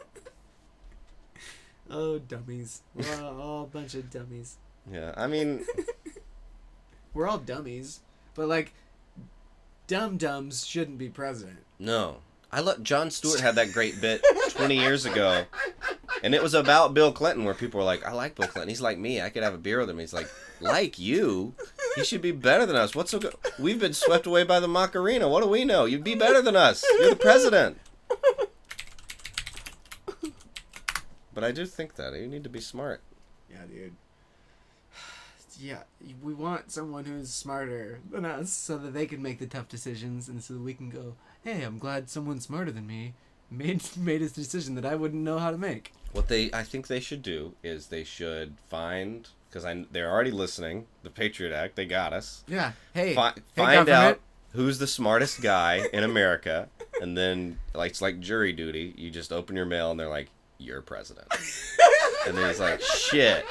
Oh, 1.90 2.18
dummies. 2.18 2.82
We're 2.94 3.22
all, 3.22 3.40
all 3.40 3.62
a 3.64 3.66
bunch 3.66 3.94
of 3.94 4.10
dummies. 4.10 4.56
Yeah, 4.92 5.14
I 5.16 5.26
mean, 5.26 5.64
We're 7.14 7.26
all 7.26 7.38
dummies. 7.38 8.00
But, 8.34 8.48
like, 8.48 8.72
dum 9.86 10.16
dums 10.18 10.66
shouldn't 10.66 10.98
be 10.98 11.08
president. 11.08 11.60
No. 11.78 12.18
I 12.50 12.60
let 12.60 12.82
Jon 12.82 13.10
Stewart 13.10 13.40
had 13.40 13.56
that 13.56 13.72
great 13.72 14.00
bit 14.00 14.24
20 14.50 14.74
years 14.76 15.04
ago. 15.04 15.44
And 16.22 16.34
it 16.34 16.42
was 16.42 16.54
about 16.54 16.94
Bill 16.94 17.12
Clinton 17.12 17.44
where 17.44 17.54
people 17.54 17.78
were 17.78 17.84
like, 17.84 18.04
I 18.06 18.12
like 18.12 18.34
Bill 18.36 18.46
Clinton. 18.48 18.68
He's 18.70 18.80
like 18.80 18.98
me. 18.98 19.20
I 19.20 19.28
could 19.28 19.42
have 19.42 19.54
a 19.54 19.58
beer 19.58 19.78
with 19.80 19.90
him. 19.90 19.98
He's 19.98 20.14
like, 20.14 20.28
like 20.60 20.98
you? 20.98 21.54
He 21.94 22.04
should 22.04 22.22
be 22.22 22.32
better 22.32 22.64
than 22.64 22.74
us. 22.76 22.94
What's 22.94 23.10
so 23.10 23.18
good? 23.18 23.34
We've 23.58 23.78
been 23.78 23.92
swept 23.92 24.26
away 24.26 24.44
by 24.44 24.60
the 24.60 24.68
Macarena. 24.68 25.28
What 25.28 25.42
do 25.42 25.48
we 25.48 25.64
know? 25.64 25.84
You'd 25.84 26.04
be 26.04 26.14
better 26.14 26.40
than 26.40 26.56
us. 26.56 26.84
You're 26.98 27.10
the 27.10 27.16
president. 27.16 27.78
But 31.34 31.44
I 31.44 31.52
do 31.52 31.66
think 31.66 31.94
that. 31.96 32.14
You 32.18 32.26
need 32.26 32.42
to 32.44 32.50
be 32.50 32.60
smart. 32.60 33.00
Yeah, 33.50 33.64
dude. 33.68 33.94
Yeah, 35.58 35.82
we 36.22 36.34
want 36.34 36.70
someone 36.70 37.04
who's 37.04 37.32
smarter 37.32 37.98
than 38.10 38.24
us 38.24 38.52
so 38.52 38.78
that 38.78 38.94
they 38.94 39.06
can 39.06 39.20
make 39.20 39.38
the 39.40 39.46
tough 39.46 39.68
decisions 39.68 40.28
and 40.28 40.42
so 40.42 40.54
that 40.54 40.60
we 40.62 40.72
can 40.74 40.88
go, 40.88 41.14
hey, 41.42 41.62
I'm 41.62 41.78
glad 41.78 42.08
someone 42.08 42.40
smarter 42.40 42.70
than 42.70 42.86
me 42.86 43.14
made 43.50 43.82
made 43.96 44.22
a 44.22 44.28
decision 44.28 44.74
that 44.76 44.84
I 44.86 44.94
wouldn't 44.94 45.22
know 45.22 45.38
how 45.38 45.50
to 45.50 45.58
make. 45.58 45.92
What 46.12 46.28
they, 46.28 46.50
I 46.52 46.62
think 46.62 46.86
they 46.86 47.00
should 47.00 47.22
do 47.22 47.54
is 47.62 47.88
they 47.88 48.04
should 48.04 48.54
find, 48.68 49.28
because 49.50 49.64
I 49.64 49.84
they're 49.90 50.10
already 50.10 50.30
listening, 50.30 50.86
the 51.02 51.10
Patriot 51.10 51.52
Act. 51.54 51.76
They 51.76 51.84
got 51.86 52.12
us. 52.12 52.44
Yeah. 52.46 52.72
Hey, 52.94 53.14
Fi- 53.14 53.32
hey 53.34 53.42
find 53.54 53.86
government. 53.86 54.16
out 54.16 54.20
who's 54.52 54.78
the 54.78 54.86
smartest 54.86 55.42
guy 55.42 55.86
in 55.92 56.04
America, 56.04 56.68
and 57.02 57.16
then 57.16 57.58
like 57.74 57.90
it's 57.90 58.00
like 58.00 58.20
jury 58.20 58.52
duty. 58.52 58.94
You 58.96 59.10
just 59.10 59.32
open 59.32 59.54
your 59.56 59.66
mail, 59.66 59.90
and 59.90 60.00
they're 60.00 60.08
like, 60.08 60.28
"You're 60.56 60.80
president," 60.80 61.26
and 62.26 62.36
then 62.36 62.48
he's 62.48 62.58
like, 62.60 62.80
"Shit," 62.80 63.44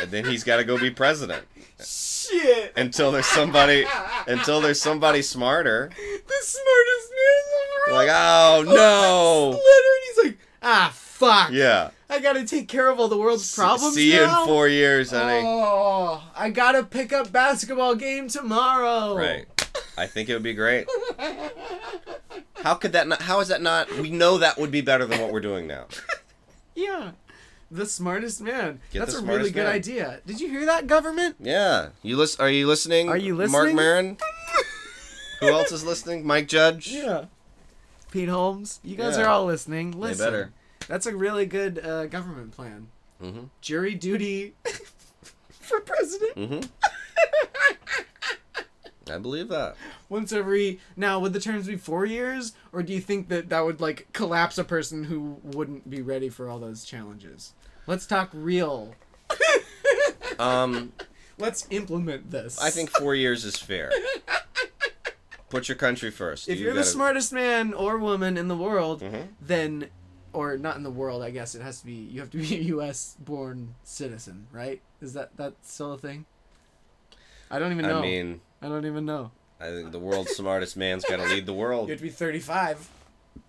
and 0.00 0.10
then 0.10 0.24
he's 0.24 0.44
got 0.44 0.56
to 0.56 0.64
go 0.64 0.78
be 0.78 0.90
president 0.90 1.44
Shit. 1.84 2.72
until 2.76 3.10
there's 3.12 3.26
somebody 3.26 3.84
until 4.26 4.60
there's 4.60 4.80
somebody 4.80 5.22
smarter. 5.22 5.90
the 5.96 6.34
smartest 6.40 7.10
man 7.10 7.36
in 7.38 7.50
the 7.52 7.92
world. 7.92 8.06
Like, 8.06 8.10
oh 8.12 8.62
no, 8.66 9.48
Letter, 9.50 9.60
and 9.60 10.02
he's 10.06 10.24
like, 10.24 10.38
ah, 10.62 10.90
fuck. 10.94 11.50
yeah. 11.52 11.90
I 12.08 12.18
gotta 12.18 12.44
take 12.44 12.66
care 12.66 12.88
of 12.88 12.98
all 12.98 13.06
the 13.08 13.16
world's 13.16 13.54
problems 13.54 13.94
See 13.94 14.12
you 14.12 14.20
now? 14.26 14.42
in 14.42 14.48
four 14.48 14.66
years, 14.66 15.12
honey. 15.12 15.46
Oh, 15.46 16.20
I 16.36 16.50
gotta 16.50 16.82
pick 16.82 17.12
up 17.12 17.30
basketball 17.30 17.94
game 17.94 18.28
tomorrow. 18.28 19.16
Right. 19.16 19.46
I 19.96 20.06
think 20.06 20.28
it 20.28 20.34
would 20.34 20.42
be 20.42 20.54
great. 20.54 20.88
How 22.62 22.74
could 22.74 22.92
that 22.92 23.06
not? 23.06 23.22
How 23.22 23.40
is 23.40 23.48
that 23.48 23.62
not? 23.62 23.90
We 23.98 24.10
know 24.10 24.38
that 24.38 24.58
would 24.58 24.70
be 24.70 24.80
better 24.80 25.06
than 25.06 25.20
what 25.20 25.32
we're 25.32 25.40
doing 25.40 25.66
now. 25.66 25.86
Yeah. 26.76 27.10
The 27.70 27.86
smartest 27.86 28.40
man. 28.40 28.80
Get 28.92 28.98
That's 29.00 29.14
the 29.14 29.20
a 29.20 29.22
really 29.22 29.50
good 29.50 29.64
man. 29.64 29.72
idea. 29.74 30.20
Did 30.26 30.40
you 30.40 30.48
hear 30.48 30.66
that, 30.66 30.86
government? 30.88 31.36
Yeah. 31.38 31.90
You 32.02 32.16
listen? 32.16 32.44
Are 32.44 32.50
you 32.50 32.66
listening? 32.66 33.08
Are 33.08 33.16
you 33.16 33.36
listening? 33.36 33.52
Mark 33.52 33.64
listening? 33.66 33.76
Maron. 33.76 34.16
Who 35.40 35.48
else 35.48 35.70
is 35.72 35.84
listening? 35.84 36.26
Mike 36.26 36.48
Judge. 36.48 36.88
Yeah. 36.88 37.26
Pete 38.10 38.28
Holmes, 38.28 38.80
you 38.82 38.96
guys 38.96 39.16
Yeah. 39.16 39.24
are 39.24 39.28
all 39.28 39.44
listening. 39.46 39.92
Listen. 39.92 40.26
better. 40.26 40.52
That's 40.88 41.06
a 41.06 41.14
really 41.14 41.46
good 41.46 41.78
uh, 41.78 42.06
government 42.06 42.50
plan. 42.50 42.88
Mm-hmm. 43.22 43.44
Jury 43.60 43.94
duty 43.94 44.54
for 45.50 45.80
president. 45.80 46.34
Mm-hmm. 46.36 46.60
I 49.10 49.18
believe 49.18 49.48
that. 49.48 49.76
Once 50.08 50.32
every 50.32 50.80
now, 50.96 51.18
would 51.18 51.32
the 51.32 51.40
terms 51.40 51.66
be 51.66 51.76
four 51.76 52.04
years, 52.06 52.52
or 52.72 52.82
do 52.82 52.92
you 52.92 53.00
think 53.00 53.28
that 53.28 53.48
that 53.50 53.64
would 53.64 53.80
like 53.80 54.06
collapse 54.12 54.56
a 54.58 54.64
person 54.64 55.04
who 55.04 55.38
wouldn't 55.42 55.88
be 55.90 56.00
ready 56.02 56.28
for 56.28 56.48
all 56.48 56.58
those 56.58 56.84
challenges? 56.84 57.52
Let's 57.86 58.06
talk 58.06 58.30
real. 58.32 58.94
Um, 60.38 60.92
Let's 61.38 61.66
implement 61.70 62.30
this. 62.30 62.58
I 62.60 62.70
think 62.70 62.88
four 62.90 63.14
years 63.14 63.44
is 63.44 63.56
fair. 63.56 63.90
Put 65.50 65.68
your 65.68 65.76
country 65.76 66.10
first. 66.10 66.48
if 66.48 66.58
You 66.58 66.66
you're 66.66 66.74
the 66.74 66.80
gotta- 66.80 66.90
smartest 66.90 67.32
man 67.32 67.74
or 67.74 67.98
woman 67.98 68.36
in 68.38 68.48
the 68.48 68.56
world, 68.56 69.00
Mhm. 69.02 69.28
then, 69.40 69.88
or 70.32 70.56
not 70.56 70.76
in 70.76 70.82
the 70.82 70.90
world, 70.90 71.22
I 71.22 71.30
guess 71.30 71.54
it 71.54 71.60
has 71.62 71.80
to 71.80 71.86
be. 71.86 71.92
You 71.92 72.20
have 72.20 72.30
to 72.30 72.38
be 72.38 72.54
a 72.56 72.60
U.S. 72.74 73.16
born 73.18 73.74
citizen, 73.84 74.46
right? 74.52 74.80
Is 75.02 75.12
that 75.14 75.36
that 75.36 75.54
still 75.62 75.92
a 75.92 75.98
thing? 75.98 76.24
I 77.50 77.58
don't 77.58 77.72
even 77.72 77.84
know. 77.86 77.98
I 77.98 78.02
mean, 78.02 78.40
I 78.62 78.68
don't 78.68 78.84
even 78.86 79.04
know. 79.06 79.30
I 79.60 79.66
think 79.70 79.92
the 79.92 79.98
world's 79.98 80.30
smartest 80.32 80.76
man's 80.76 81.04
got 81.04 81.16
to 81.16 81.24
lead 81.24 81.46
the 81.46 81.52
world. 81.52 81.88
You 81.88 81.92
have 81.92 81.98
to 82.00 82.04
be 82.04 82.10
35. 82.10 82.88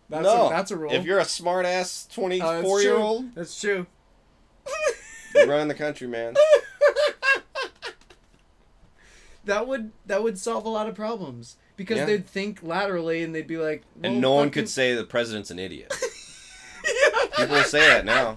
That's 0.09 0.23
no, 0.23 0.47
a, 0.47 0.49
that's 0.49 0.71
a 0.71 0.77
rule. 0.77 0.91
If 0.91 1.05
you're 1.05 1.19
a 1.19 1.25
smart 1.25 1.65
ass 1.65 2.07
Oh, 2.17 2.27
that's 2.27 2.39
24 2.41 2.81
year 2.81 2.91
true. 2.91 3.01
old, 3.01 3.35
That's 3.35 3.59
true. 3.59 3.85
you're 5.35 5.47
running 5.47 5.69
the 5.69 5.73
country, 5.73 6.07
man. 6.07 6.35
That 9.45 9.67
would 9.67 9.91
that 10.05 10.21
would 10.21 10.37
solve 10.37 10.65
a 10.65 10.69
lot 10.69 10.87
of 10.87 10.93
problems 10.93 11.57
because 11.75 11.97
Yeah. 11.97 12.05
they'd 12.05 12.27
think 12.27 12.61
laterally 12.61 13.23
and 13.23 13.33
they'd 13.33 13.47
be 13.47 13.57
like, 13.57 13.81
And 14.03 14.13
well, 14.13 14.21
no 14.21 14.33
one 14.35 14.51
could 14.51 14.69
say 14.69 14.93
the 14.93 15.03
president's 15.03 15.49
an 15.49 15.57
idiot. 15.57 15.91
People 17.37 17.57
say 17.63 17.79
that 17.79 18.05
now. 18.05 18.35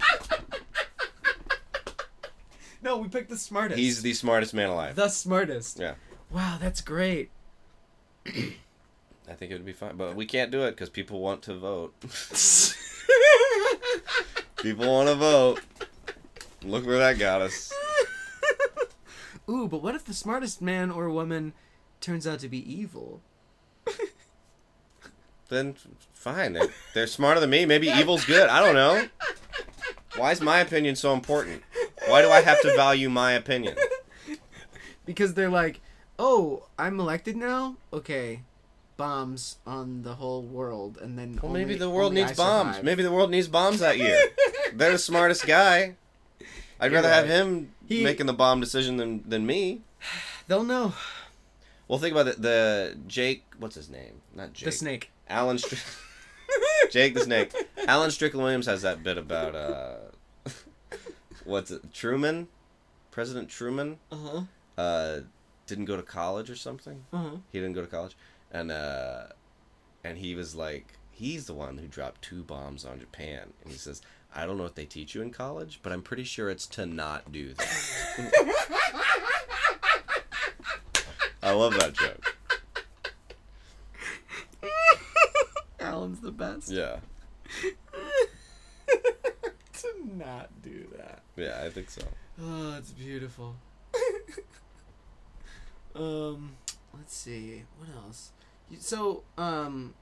No, 2.82 2.96
we 2.96 3.08
picked 3.08 3.28
the 3.28 3.36
smartest. 3.36 3.78
He's 3.78 4.00
the 4.02 4.14
smartest 4.14 4.54
man 4.54 4.70
alive. 4.70 4.96
the 4.96 5.08
smartest. 5.08 5.78
Yeah. 5.78 5.94
Wow, 6.34 6.58
that's 6.60 6.80
great. 6.80 7.30
I 8.26 9.34
think 9.34 9.52
it 9.52 9.54
would 9.54 9.64
be 9.64 9.72
fine, 9.72 9.96
but 9.96 10.16
we 10.16 10.26
can't 10.26 10.50
do 10.50 10.64
it 10.64 10.72
because 10.72 10.90
people 10.90 11.20
want 11.20 11.42
to 11.42 11.56
vote. 11.56 11.94
people 14.56 14.92
want 14.92 15.08
to 15.08 15.14
vote. 15.14 15.60
Look 16.64 16.86
where 16.86 16.98
that 16.98 17.20
got 17.20 17.40
us. 17.40 17.72
Ooh, 19.48 19.68
but 19.68 19.80
what 19.80 19.94
if 19.94 20.04
the 20.04 20.12
smartest 20.12 20.60
man 20.60 20.90
or 20.90 21.08
woman 21.08 21.52
turns 22.00 22.26
out 22.26 22.40
to 22.40 22.48
be 22.48 22.58
evil? 22.70 23.22
Then 25.50 25.76
fine. 26.14 26.54
They're, 26.54 26.72
they're 26.94 27.06
smarter 27.06 27.38
than 27.38 27.50
me. 27.50 27.66
Maybe 27.66 27.88
evil's 27.88 28.24
good. 28.24 28.48
I 28.48 28.60
don't 28.60 28.74
know. 28.74 29.06
Why 30.16 30.32
is 30.32 30.40
my 30.40 30.60
opinion 30.60 30.96
so 30.96 31.12
important? 31.12 31.62
Why 32.08 32.22
do 32.22 32.30
I 32.30 32.40
have 32.40 32.62
to 32.62 32.74
value 32.74 33.10
my 33.10 33.32
opinion? 33.32 33.76
Because 35.04 35.34
they're 35.34 35.50
like, 35.50 35.82
oh, 36.18 36.64
I'm 36.78 36.98
elected 37.00 37.36
now. 37.36 37.76
Okay, 37.92 38.40
bombs 38.96 39.56
on 39.66 40.02
the 40.02 40.14
whole 40.14 40.42
world, 40.42 40.98
and 41.00 41.18
then 41.18 41.38
Well, 41.42 41.50
only- 41.50 41.64
maybe 41.64 41.76
the 41.78 41.90
world 41.90 42.12
needs 42.14 42.32
bombs. 42.32 42.82
Maybe 42.82 43.02
the 43.02 43.12
world 43.12 43.30
needs 43.30 43.48
bombs 43.48 43.80
that 43.80 43.98
year. 43.98 44.18
They're 44.74 44.92
the 44.92 44.98
smartest 44.98 45.46
guy. 45.46 45.94
I'd 46.80 46.90
You're 46.90 47.00
rather 47.02 47.12
have 47.12 47.26
him 47.28 47.72
He- 47.88 48.02
making 48.04 48.26
the 48.26 48.32
bomb 48.32 48.60
decision 48.60 48.96
than, 48.96 49.28
than 49.28 49.46
me. 49.46 49.82
they'll 50.48 50.64
know. 50.64 50.92
Well, 51.88 51.98
think 51.98 52.12
about 52.12 52.28
it. 52.28 52.40
The 52.42 52.96
Jake, 53.06 53.44
what's 53.58 53.74
his 53.74 53.88
name? 53.90 54.20
Not 54.34 54.52
Jake. 54.54 54.64
The 54.66 54.72
snake. 54.72 55.10
Alan 55.28 55.58
Str- 55.58 55.76
Jake 56.90 57.14
the 57.14 57.20
Snake. 57.20 57.52
Alan 57.88 58.10
Strickland 58.10 58.42
Williams 58.44 58.66
has 58.66 58.82
that 58.82 59.02
bit 59.02 59.16
about 59.18 59.54
uh, 59.54 59.96
what's 61.44 61.70
it? 61.70 61.92
Truman, 61.92 62.48
President 63.10 63.48
Truman, 63.48 63.98
Uh 64.12 64.16
huh. 64.16 64.42
uh, 64.80 65.20
didn't 65.66 65.84
go 65.86 65.96
to 65.96 66.02
college 66.02 66.50
or 66.50 66.56
something. 66.56 67.04
Huh. 67.12 67.36
He 67.52 67.58
didn't 67.60 67.74
go 67.74 67.80
to 67.80 67.86
college, 67.86 68.16
and 68.50 68.70
uh, 68.70 69.24
and 70.02 70.18
he 70.18 70.34
was 70.34 70.54
like, 70.54 70.94
he's 71.10 71.46
the 71.46 71.54
one 71.54 71.78
who 71.78 71.86
dropped 71.86 72.22
two 72.22 72.42
bombs 72.42 72.84
on 72.84 73.00
Japan, 73.00 73.52
and 73.62 73.72
he 73.72 73.78
says, 73.78 74.02
I 74.34 74.46
don't 74.46 74.56
know 74.56 74.64
what 74.64 74.74
they 74.74 74.84
teach 74.84 75.14
you 75.14 75.22
in 75.22 75.30
college, 75.30 75.80
but 75.82 75.92
I'm 75.92 76.02
pretty 76.02 76.24
sure 76.24 76.50
it's 76.50 76.66
to 76.68 76.86
not 76.86 77.30
do 77.32 77.54
that. 77.54 78.30
I 81.42 81.52
love 81.52 81.74
that 81.78 81.92
joke. 81.92 82.36
Alan's 85.80 86.20
the 86.20 86.32
best. 86.32 86.70
Yeah, 86.70 86.96
to 88.88 89.88
not 90.16 90.50
do 90.62 90.86
that. 90.96 91.20
yeah, 91.36 91.60
I 91.64 91.68
think 91.70 91.90
so. 91.90 92.02
Oh, 92.42 92.76
it's 92.78 92.90
beautiful. 92.92 93.56
um, 95.94 96.56
let's 96.96 97.14
see, 97.14 97.64
what 97.78 97.88
else? 98.04 98.32
So, 98.78 99.22
um, 99.38 99.94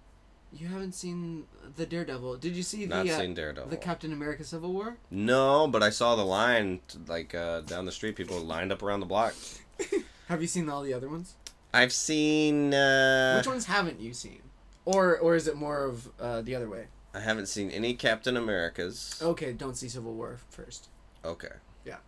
you 0.52 0.68
haven't 0.68 0.92
seen 0.92 1.44
the 1.76 1.86
Daredevil? 1.86 2.36
Did 2.36 2.54
you 2.54 2.62
see 2.62 2.86
Not 2.86 3.06
the 3.06 3.12
uh, 3.12 3.18
seen 3.18 3.34
Daredevil. 3.34 3.70
the 3.70 3.76
Captain 3.76 4.12
America 4.12 4.44
Civil 4.44 4.72
War? 4.72 4.96
No, 5.10 5.66
but 5.66 5.82
I 5.82 5.90
saw 5.90 6.14
the 6.16 6.24
line 6.24 6.80
like 7.06 7.34
uh, 7.34 7.60
down 7.62 7.86
the 7.86 7.92
street. 7.92 8.16
People 8.16 8.38
lined 8.40 8.70
up 8.72 8.82
around 8.82 9.00
the 9.00 9.06
block. 9.06 9.34
Have 10.28 10.40
you 10.42 10.48
seen 10.48 10.68
all 10.68 10.82
the 10.82 10.92
other 10.94 11.08
ones? 11.08 11.34
I've 11.74 11.92
seen. 11.92 12.74
Uh, 12.74 13.36
Which 13.38 13.46
ones 13.46 13.64
haven't 13.66 14.00
you 14.00 14.12
seen? 14.12 14.42
Or 14.84 15.18
or 15.18 15.34
is 15.36 15.48
it 15.48 15.56
more 15.56 15.84
of 15.84 16.08
uh, 16.20 16.42
the 16.42 16.54
other 16.54 16.68
way? 16.68 16.86
I 17.14 17.20
haven't 17.20 17.46
seen 17.46 17.70
any 17.70 17.94
Captain 17.94 18.36
Americas. 18.36 19.18
Okay, 19.22 19.52
don't 19.52 19.76
see 19.76 19.88
Civil 19.88 20.14
War 20.14 20.38
first. 20.50 20.88
Okay. 21.24 21.48
Yeah. 21.84 21.98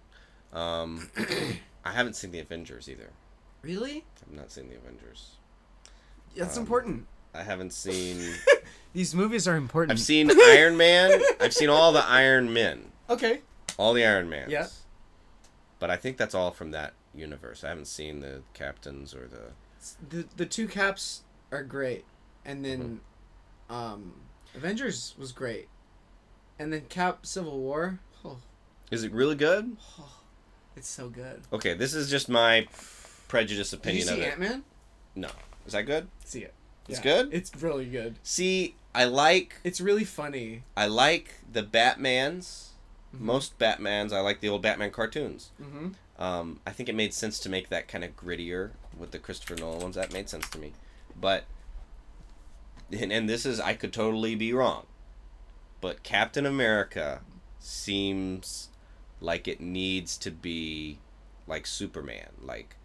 Um, 0.53 1.09
I 1.85 1.93
haven't 1.93 2.15
seen 2.17 2.31
the 2.31 2.41
Avengers 2.41 2.89
either. 2.89 3.11
Really? 3.65 4.05
I've 4.27 4.37
not 4.37 4.51
seen 4.51 4.69
the 4.69 4.77
Avengers. 4.77 5.37
That's 6.37 6.57
Um, 6.57 6.63
important. 6.65 7.07
I 7.33 7.43
haven't 7.43 7.73
seen. 7.73 8.35
These 8.93 9.15
movies 9.15 9.49
are 9.49 9.57
important. 9.57 9.93
I've 9.99 10.05
seen 10.05 10.31
Iron 10.41 10.77
Man. 10.77 11.21
I've 11.41 11.55
seen 11.55 11.71
all 11.71 11.91
the 11.93 12.05
Iron 12.05 12.53
Men, 12.53 12.93
Okay. 13.09 13.41
all 13.79 13.93
the 13.95 14.05
Iron 14.05 14.29
Mans. 14.29 14.53
Yeah. 14.53 14.67
But 15.79 15.91
I 15.91 15.97
think 15.97 16.17
that's 16.19 16.35
all 16.35 16.51
from 16.51 16.71
that 16.73 16.93
universe. 17.15 17.65
I 17.65 17.69
haven't 17.71 17.87
seen 17.87 18.21
the 18.21 18.43
captains 18.53 19.15
or 19.15 19.27
the. 19.27 19.53
The 20.11 20.27
the 20.37 20.47
two 20.47 20.67
caps 20.69 21.23
are 21.51 21.63
great, 21.63 22.05
and 22.45 22.65
then, 22.65 23.01
Mm-hmm. 23.71 23.75
um, 23.75 24.13
Avengers 24.55 25.15
was 25.19 25.33
great, 25.33 25.69
and 26.59 26.73
then 26.73 26.83
Cap 26.89 27.25
Civil 27.27 27.59
War. 27.59 27.99
Oh, 28.25 28.39
Is 28.91 29.05
it 29.05 29.13
really 29.13 29.35
good? 29.37 29.77
it's 30.77 30.89
so 30.89 31.09
good. 31.09 31.43
Okay, 31.53 31.75
this 31.75 31.95
is 31.95 32.09
just 32.11 32.29
my 32.29 32.67
prejudice 33.35 33.71
Did 33.71 33.77
you 33.77 33.81
opinion 33.81 34.09
of 34.11 34.19
it. 34.21 34.31
Ant 34.31 34.41
Man? 34.41 34.65
No, 35.17 35.31
is 35.67 35.73
that 35.73 35.83
good? 35.83 36.07
See 36.25 36.41
it. 36.41 36.55
It's 36.89 36.99
Yeah, 36.99 37.03
good? 37.03 37.35
It's 37.35 37.51
really 37.61 37.87
good. 37.87 38.17
See, 38.23 38.77
I 38.95 39.05
like 39.05 39.57
It's 39.65 39.81
really 39.81 40.05
funny. 40.05 40.63
I 40.77 40.87
like 40.87 41.35
the 41.51 41.63
Batmans. 41.65 42.69
Mhm. 43.15 43.21
Most 43.21 43.59
Batmans, 43.59 44.13
I 44.13 44.21
like 44.21 44.41
the 44.41 44.49
old 44.49 44.63
Batman 44.63 44.91
cartoons. 44.93 45.51
Mm-hmm. 45.61 45.89
Um, 46.23 46.61
I 46.65 46.71
think 46.71 46.89
it 46.89 46.95
made 46.95 47.13
sense 47.13 47.41
to 47.41 47.49
make 47.49 47.71
that 47.71 47.89
kind 47.89 48.05
of 48.05 48.17
grittier 48.17 48.71
with 48.97 49.11
the 49.11 49.19
Christopher 49.19 49.57
Nolan 49.57 49.81
ones. 49.83 49.97
That 49.97 50.13
made 50.13 50.29
sense 50.29 50.49
to 50.51 50.59
me, 50.59 50.73
but 51.21 51.45
and, 52.93 53.13
and 53.13 53.29
this 53.29 53.45
is 53.45 53.59
I 53.59 53.75
could 53.75 53.93
totally 53.93 54.37
be 54.37 54.53
wrong, 54.53 54.87
but 55.81 56.05
Captain 56.05 56.47
America 56.47 57.23
seems 57.59 58.69
like 59.21 59.49
it 59.49 59.61
needs 59.61 60.17
to 60.19 60.31
be 60.31 60.99
like 61.49 61.67
Superman, 61.67 62.29
like 62.41 62.77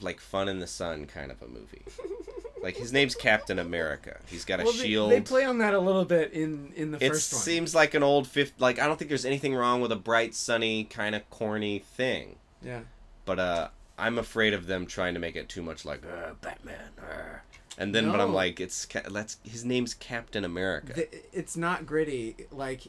like 0.00 0.20
fun 0.20 0.48
in 0.48 0.58
the 0.58 0.66
sun 0.66 1.06
kind 1.06 1.30
of 1.30 1.40
a 1.42 1.46
movie. 1.46 1.82
like 2.62 2.76
his 2.76 2.92
name's 2.92 3.14
Captain 3.14 3.58
America. 3.58 4.18
He's 4.26 4.44
got 4.44 4.60
a 4.60 4.64
well, 4.64 4.72
shield. 4.72 5.10
they 5.10 5.20
play 5.20 5.44
on 5.44 5.58
that 5.58 5.74
a 5.74 5.78
little 5.78 6.04
bit 6.04 6.32
in 6.32 6.72
in 6.76 6.90
the 6.90 7.04
it 7.04 7.08
first 7.08 7.32
one. 7.32 7.40
It 7.40 7.44
seems 7.44 7.74
like 7.74 7.94
an 7.94 8.02
old 8.02 8.26
fifth. 8.26 8.52
Like 8.58 8.78
I 8.78 8.86
don't 8.86 8.98
think 8.98 9.08
there's 9.08 9.24
anything 9.24 9.54
wrong 9.54 9.80
with 9.80 9.92
a 9.92 9.96
bright, 9.96 10.34
sunny, 10.34 10.84
kind 10.84 11.14
of 11.14 11.28
corny 11.30 11.78
thing. 11.78 12.36
Yeah. 12.62 12.80
But 13.24 13.38
uh, 13.38 13.68
I'm 13.98 14.18
afraid 14.18 14.54
of 14.54 14.66
them 14.66 14.86
trying 14.86 15.14
to 15.14 15.20
make 15.20 15.36
it 15.36 15.48
too 15.48 15.62
much 15.62 15.84
like 15.84 16.04
uh, 16.04 16.34
Batman. 16.40 16.90
Uh. 16.98 17.38
And 17.78 17.94
then, 17.94 18.10
but 18.10 18.20
I'm 18.20 18.32
like, 18.32 18.58
it's 18.58 18.86
ca- 18.86 19.02
let's 19.10 19.36
his 19.42 19.64
name's 19.64 19.92
Captain 19.92 20.44
America. 20.44 20.94
The, 20.94 21.08
it's 21.32 21.56
not 21.58 21.84
gritty. 21.84 22.34
Like 22.50 22.82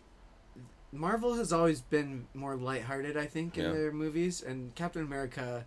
Marvel 0.91 1.35
has 1.35 1.51
always 1.51 1.81
been 1.81 2.27
more 2.34 2.55
lighthearted, 2.55 3.17
I 3.17 3.25
think, 3.25 3.57
in 3.57 3.65
Yeah. 3.65 3.71
their 3.73 3.91
movies, 3.91 4.41
and 4.41 4.73
Captain 4.75 5.01
America, 5.01 5.65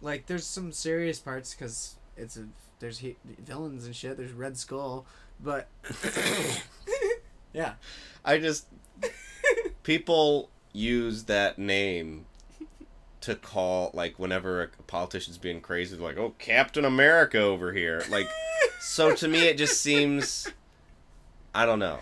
like, 0.00 0.26
there's 0.26 0.46
some 0.46 0.72
serious 0.72 1.18
parts 1.18 1.54
because 1.54 1.96
it's 2.16 2.36
a 2.36 2.46
there's 2.78 2.98
he, 2.98 3.16
villains 3.38 3.84
and 3.86 3.94
shit. 3.94 4.16
There's 4.16 4.32
Red 4.32 4.56
Skull, 4.56 5.04
but 5.42 5.68
yeah, 7.52 7.74
I 8.24 8.38
just 8.38 8.66
people 9.82 10.50
use 10.72 11.24
that 11.24 11.58
name 11.58 12.26
to 13.20 13.34
call 13.34 13.90
like 13.92 14.18
whenever 14.18 14.62
a 14.62 14.68
politician's 14.86 15.38
being 15.38 15.60
crazy, 15.60 15.96
like, 15.96 16.16
oh, 16.16 16.34
Captain 16.38 16.84
America 16.84 17.38
over 17.40 17.72
here. 17.72 18.02
Like, 18.08 18.28
so 18.80 19.14
to 19.16 19.28
me, 19.28 19.46
it 19.48 19.58
just 19.58 19.80
seems, 19.80 20.48
I 21.54 21.66
don't 21.66 21.78
know. 21.80 21.98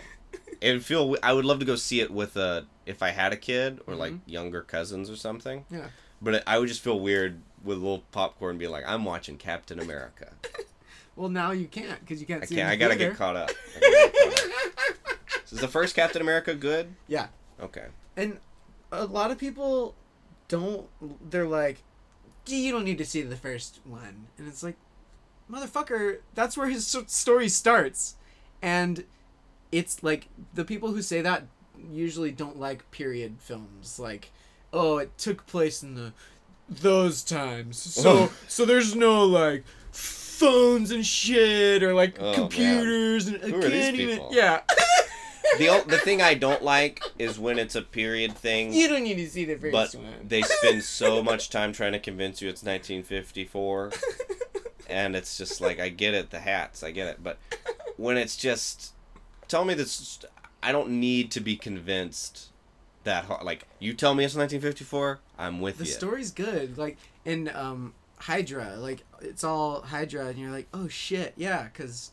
It 0.60 0.72
would 0.72 0.84
feel. 0.84 1.16
I 1.22 1.32
would 1.32 1.44
love 1.44 1.58
to 1.60 1.64
go 1.64 1.76
see 1.76 2.00
it 2.00 2.10
with 2.10 2.36
a 2.36 2.66
if 2.86 3.02
I 3.02 3.10
had 3.10 3.32
a 3.32 3.36
kid 3.36 3.80
or 3.86 3.94
like 3.94 4.12
Mhm. 4.12 4.20
younger 4.26 4.62
cousins 4.62 5.08
or 5.10 5.16
something. 5.16 5.64
yeah. 5.70 5.88
But 6.20 6.34
it, 6.34 6.42
I 6.46 6.58
would 6.58 6.68
just 6.68 6.80
feel 6.80 6.98
weird 6.98 7.40
with 7.64 7.76
a 7.78 7.80
little 7.80 8.04
popcorn, 8.12 8.58
being 8.58 8.70
like, 8.70 8.84
"I'm 8.86 9.04
watching 9.04 9.36
Captain 9.38 9.78
America." 9.80 10.32
Well, 11.16 11.28
now 11.30 11.50
you 11.50 11.66
can't 11.66 11.98
because 11.98 12.20
you 12.20 12.28
can't 12.28 12.44
I 12.44 12.46
see. 12.46 12.54
can't. 12.54 12.68
I 12.68 12.76
gotta 12.76 12.94
theater. 12.94 13.10
get 13.10 13.18
caught 13.18 13.34
up. 13.34 13.50
I 13.76 13.80
gotta 13.80 14.10
get 14.12 14.14
caught 14.14 14.50
up. 15.10 15.18
So 15.46 15.56
is 15.56 15.60
the 15.60 15.66
first 15.66 15.96
Captain 15.96 16.22
America 16.22 16.54
good? 16.54 16.94
Yeah, 17.08 17.26
Okay. 17.60 17.86
and 18.16 18.38
a 18.92 19.04
lot 19.04 19.32
of 19.32 19.36
people 19.38 19.96
don't. 20.46 20.86
They're 21.28 21.48
like, 21.48 21.82
"Gee, 22.44 22.64
you 22.66 22.70
don't 22.72 22.84
need 22.84 22.98
to 22.98 23.04
see 23.04 23.22
the 23.22 23.34
first 23.34 23.80
one, 23.84 24.28
and 24.38 24.46
it's 24.46 24.62
like, 24.62 24.76
motherfucker, 25.50 26.18
that's 26.34 26.56
where 26.56 26.68
his 26.68 26.86
story 27.08 27.48
starts, 27.48 28.14
and 28.62 29.02
it's 29.72 30.04
like 30.04 30.28
the 30.54 30.64
people 30.64 30.92
who 30.92 31.02
say 31.02 31.20
that 31.20 31.42
usually 31.90 32.30
don't 32.30 32.60
like 32.60 32.88
period 32.92 33.38
films, 33.40 33.98
like, 33.98 34.30
oh, 34.72 34.98
it 34.98 35.18
took 35.18 35.46
place 35.48 35.82
in 35.82 35.96
the 35.96 36.12
those 36.68 37.22
times, 37.22 37.78
so 37.78 38.30
so 38.46 38.64
there's 38.64 38.94
no 38.94 39.24
like 39.24 39.64
phones 39.92 40.90
and 40.90 41.04
shit 41.04 41.82
or 41.82 41.94
like 41.94 42.16
Oh, 42.20 42.24
man. 42.26 42.34
computers 42.34 43.26
and 43.26 43.36
I 43.44 43.48
Who 43.48 43.58
are 43.58 43.62
can't 43.70 43.96
even 43.96 44.16
people? 44.16 44.30
yeah. 44.32 44.60
The 45.56 45.70
o- 45.70 45.82
the 45.82 45.96
thing 45.96 46.20
I 46.20 46.34
don't 46.34 46.62
like 46.62 47.02
is 47.18 47.38
when 47.38 47.58
it's 47.58 47.74
a 47.74 47.80
period 47.80 48.36
thing. 48.36 48.70
you 48.72 48.86
don't 48.86 49.02
need 49.02 49.14
to 49.16 49.28
see 49.30 49.46
the 49.46 49.56
first 49.56 49.72
but 49.72 49.94
one. 49.94 50.12
they 50.28 50.42
spend 50.42 50.84
so 50.84 51.22
much 51.30 51.48
time 51.48 51.72
trying 51.72 51.92
to 51.92 51.98
convince 51.98 52.42
you 52.42 52.50
it's 52.50 52.62
1954 52.62 53.92
and 54.90 55.16
it's 55.16 55.38
just 55.38 55.60
like 55.62 55.80
i 55.80 55.88
get 55.88 56.12
it 56.14 56.30
the 56.30 56.38
hats 56.40 56.82
i 56.82 56.90
get 56.90 57.06
it 57.08 57.22
but 57.22 57.38
when 57.96 58.16
it's 58.18 58.36
just 58.36 58.92
tell 59.48 59.64
me 59.64 59.72
this 59.74 60.18
i 60.62 60.70
don't 60.70 60.90
need 60.90 61.30
to 61.30 61.40
be 61.40 61.56
convinced 61.56 62.48
that 63.04 63.24
hard 63.24 63.42
like 63.42 63.64
you 63.78 63.94
tell 63.94 64.14
me 64.14 64.24
it's 64.24 64.34
1954 64.36 65.18
i'm 65.38 65.60
with 65.60 65.78
the 65.78 65.84
you 65.84 65.90
The 65.90 65.96
story's 65.96 66.30
good 66.32 66.76
like 66.78 66.98
in 67.24 67.48
um 67.54 67.94
hydra 68.18 68.76
like 68.76 69.04
it's 69.20 69.44
all 69.44 69.80
hydra 69.82 70.26
and 70.26 70.38
you're 70.38 70.50
like 70.50 70.66
oh 70.74 70.88
shit 70.88 71.34
yeah 71.36 71.64
because 71.64 72.12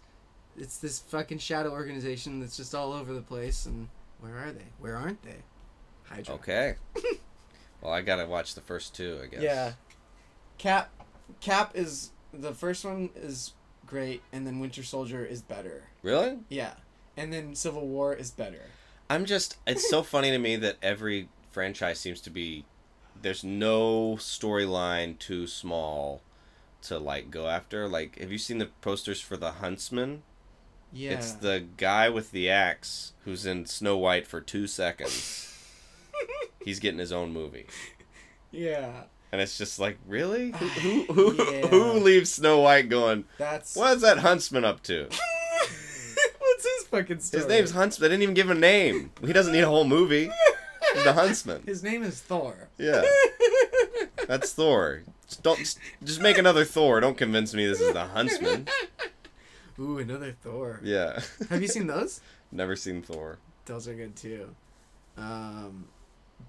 it's 0.57 0.77
this 0.77 0.99
fucking 0.99 1.39
shadow 1.39 1.71
organization 1.71 2.39
that's 2.39 2.55
just 2.55 2.73
all 2.73 2.93
over 2.93 3.13
the 3.13 3.21
place 3.21 3.65
and 3.65 3.89
where 4.21 4.37
are 4.37 4.51
they? 4.51 4.63
Where 4.79 4.95
aren't 4.95 5.21
they? 5.23 5.43
Hydra. 6.03 6.35
Okay. 6.35 6.75
Well 7.81 7.93
i 7.93 8.01
gotta 8.01 8.25
watch 8.25 8.55
the 8.55 8.61
first 8.61 8.95
two 8.95 9.19
i 9.23 9.27
guess. 9.27 9.43
Yeah. 9.43 9.73
Cap 10.57 10.89
cap 11.39 11.71
is 11.75 12.11
the 12.33 12.51
first 12.53 12.83
one 12.83 13.11
is 13.15 13.53
great 13.85 14.23
and 14.31 14.47
then 14.47 14.59
winter 14.59 14.81
soldier 14.81 15.23
is 15.23 15.43
better. 15.43 15.83
Really? 16.01 16.39
Yeah. 16.49 16.73
And 17.15 17.31
then 17.31 17.53
civil 17.53 17.87
war 17.87 18.15
is 18.15 18.31
better. 18.31 18.63
I'm 19.07 19.25
just 19.25 19.57
it's 19.67 19.87
so 19.87 20.01
funny 20.01 20.31
to 20.31 20.39
me 20.39 20.55
that 20.55 20.77
every 20.81 21.29
franchise 21.51 21.99
seems 21.99 22.21
to 22.21 22.31
be 22.31 22.65
there's 23.25 23.43
no 23.43 24.17
storyline 24.19 25.17
too 25.17 25.47
small 25.47 26.21
to 26.83 26.99
like 26.99 27.31
go 27.31 27.47
after. 27.47 27.87
Like 27.87 28.19
have 28.19 28.31
you 28.31 28.37
seen 28.37 28.59
the 28.59 28.67
posters 28.81 29.19
for 29.19 29.35
the 29.35 29.53
huntsman? 29.53 30.21
Yeah. 30.93 31.13
it's 31.13 31.31
the 31.31 31.65
guy 31.75 32.07
with 32.07 32.29
the 32.29 32.51
axe 32.51 33.13
who's 33.23 33.47
in 33.47 33.65
snow 33.65 33.97
white 33.97 34.27
for 34.27 34.41
two 34.41 34.67
seconds. 34.67 35.51
He's 36.63 36.79
getting 36.79 36.99
his 36.99 37.11
own 37.11 37.33
movie. 37.33 37.65
Yeah. 38.51 39.05
And 39.31 39.41
it's 39.41 39.57
just 39.57 39.79
like 39.79 39.97
really? 40.07 40.51
Who 40.81 41.05
who, 41.11 41.31
who, 41.31 41.51
Yeah. 41.51 41.67
who 41.69 41.93
leaves 41.93 42.31
snow 42.31 42.59
white 42.59 42.89
going 42.89 43.25
that's 43.39 43.75
what 43.75 43.95
is 43.95 44.01
that 44.03 44.19
huntsman 44.19 44.63
up 44.65 44.83
to? 44.83 45.09
What's 46.37 46.63
his 46.63 46.87
fucking 46.91 47.21
story 47.21 47.41
his 47.41 47.49
name's 47.49 47.71
huntsman. 47.71 48.07
They 48.07 48.13
didn't 48.13 48.21
even 48.23 48.35
give 48.35 48.51
him 48.51 48.57
a 48.57 48.59
name. 48.59 49.11
He 49.25 49.33
doesn't 49.33 49.51
need 49.51 49.63
a 49.63 49.67
whole 49.67 49.83
movie 49.85 50.29
the 51.05 51.13
huntsman 51.13 51.61
his 51.65 51.83
name 51.83 52.03
is 52.03 52.19
thor 52.21 52.69
yeah 52.77 53.01
That's 54.27 54.53
Thor. 54.53 55.03
Just 55.27 55.43
don't 55.43 55.59
just, 55.59 55.79
just 56.03 56.21
make 56.21 56.37
another 56.37 56.65
Thor. 56.65 56.99
Don't 56.99 57.17
convince 57.17 57.53
me 57.53 57.65
this 57.65 57.79
is 57.79 57.93
the 57.93 58.05
Huntsman. 58.05 58.67
Ooh, 59.79 59.99
another 59.99 60.35
Thor. 60.41 60.79
Yeah. 60.83 61.19
Have 61.49 61.61
you 61.61 61.67
seen 61.67 61.87
those? 61.87 62.21
Never 62.51 62.75
seen 62.75 63.01
Thor. 63.01 63.39
Those 63.65 63.87
are 63.87 63.93
good 63.93 64.15
too. 64.15 64.55
Um, 65.17 65.87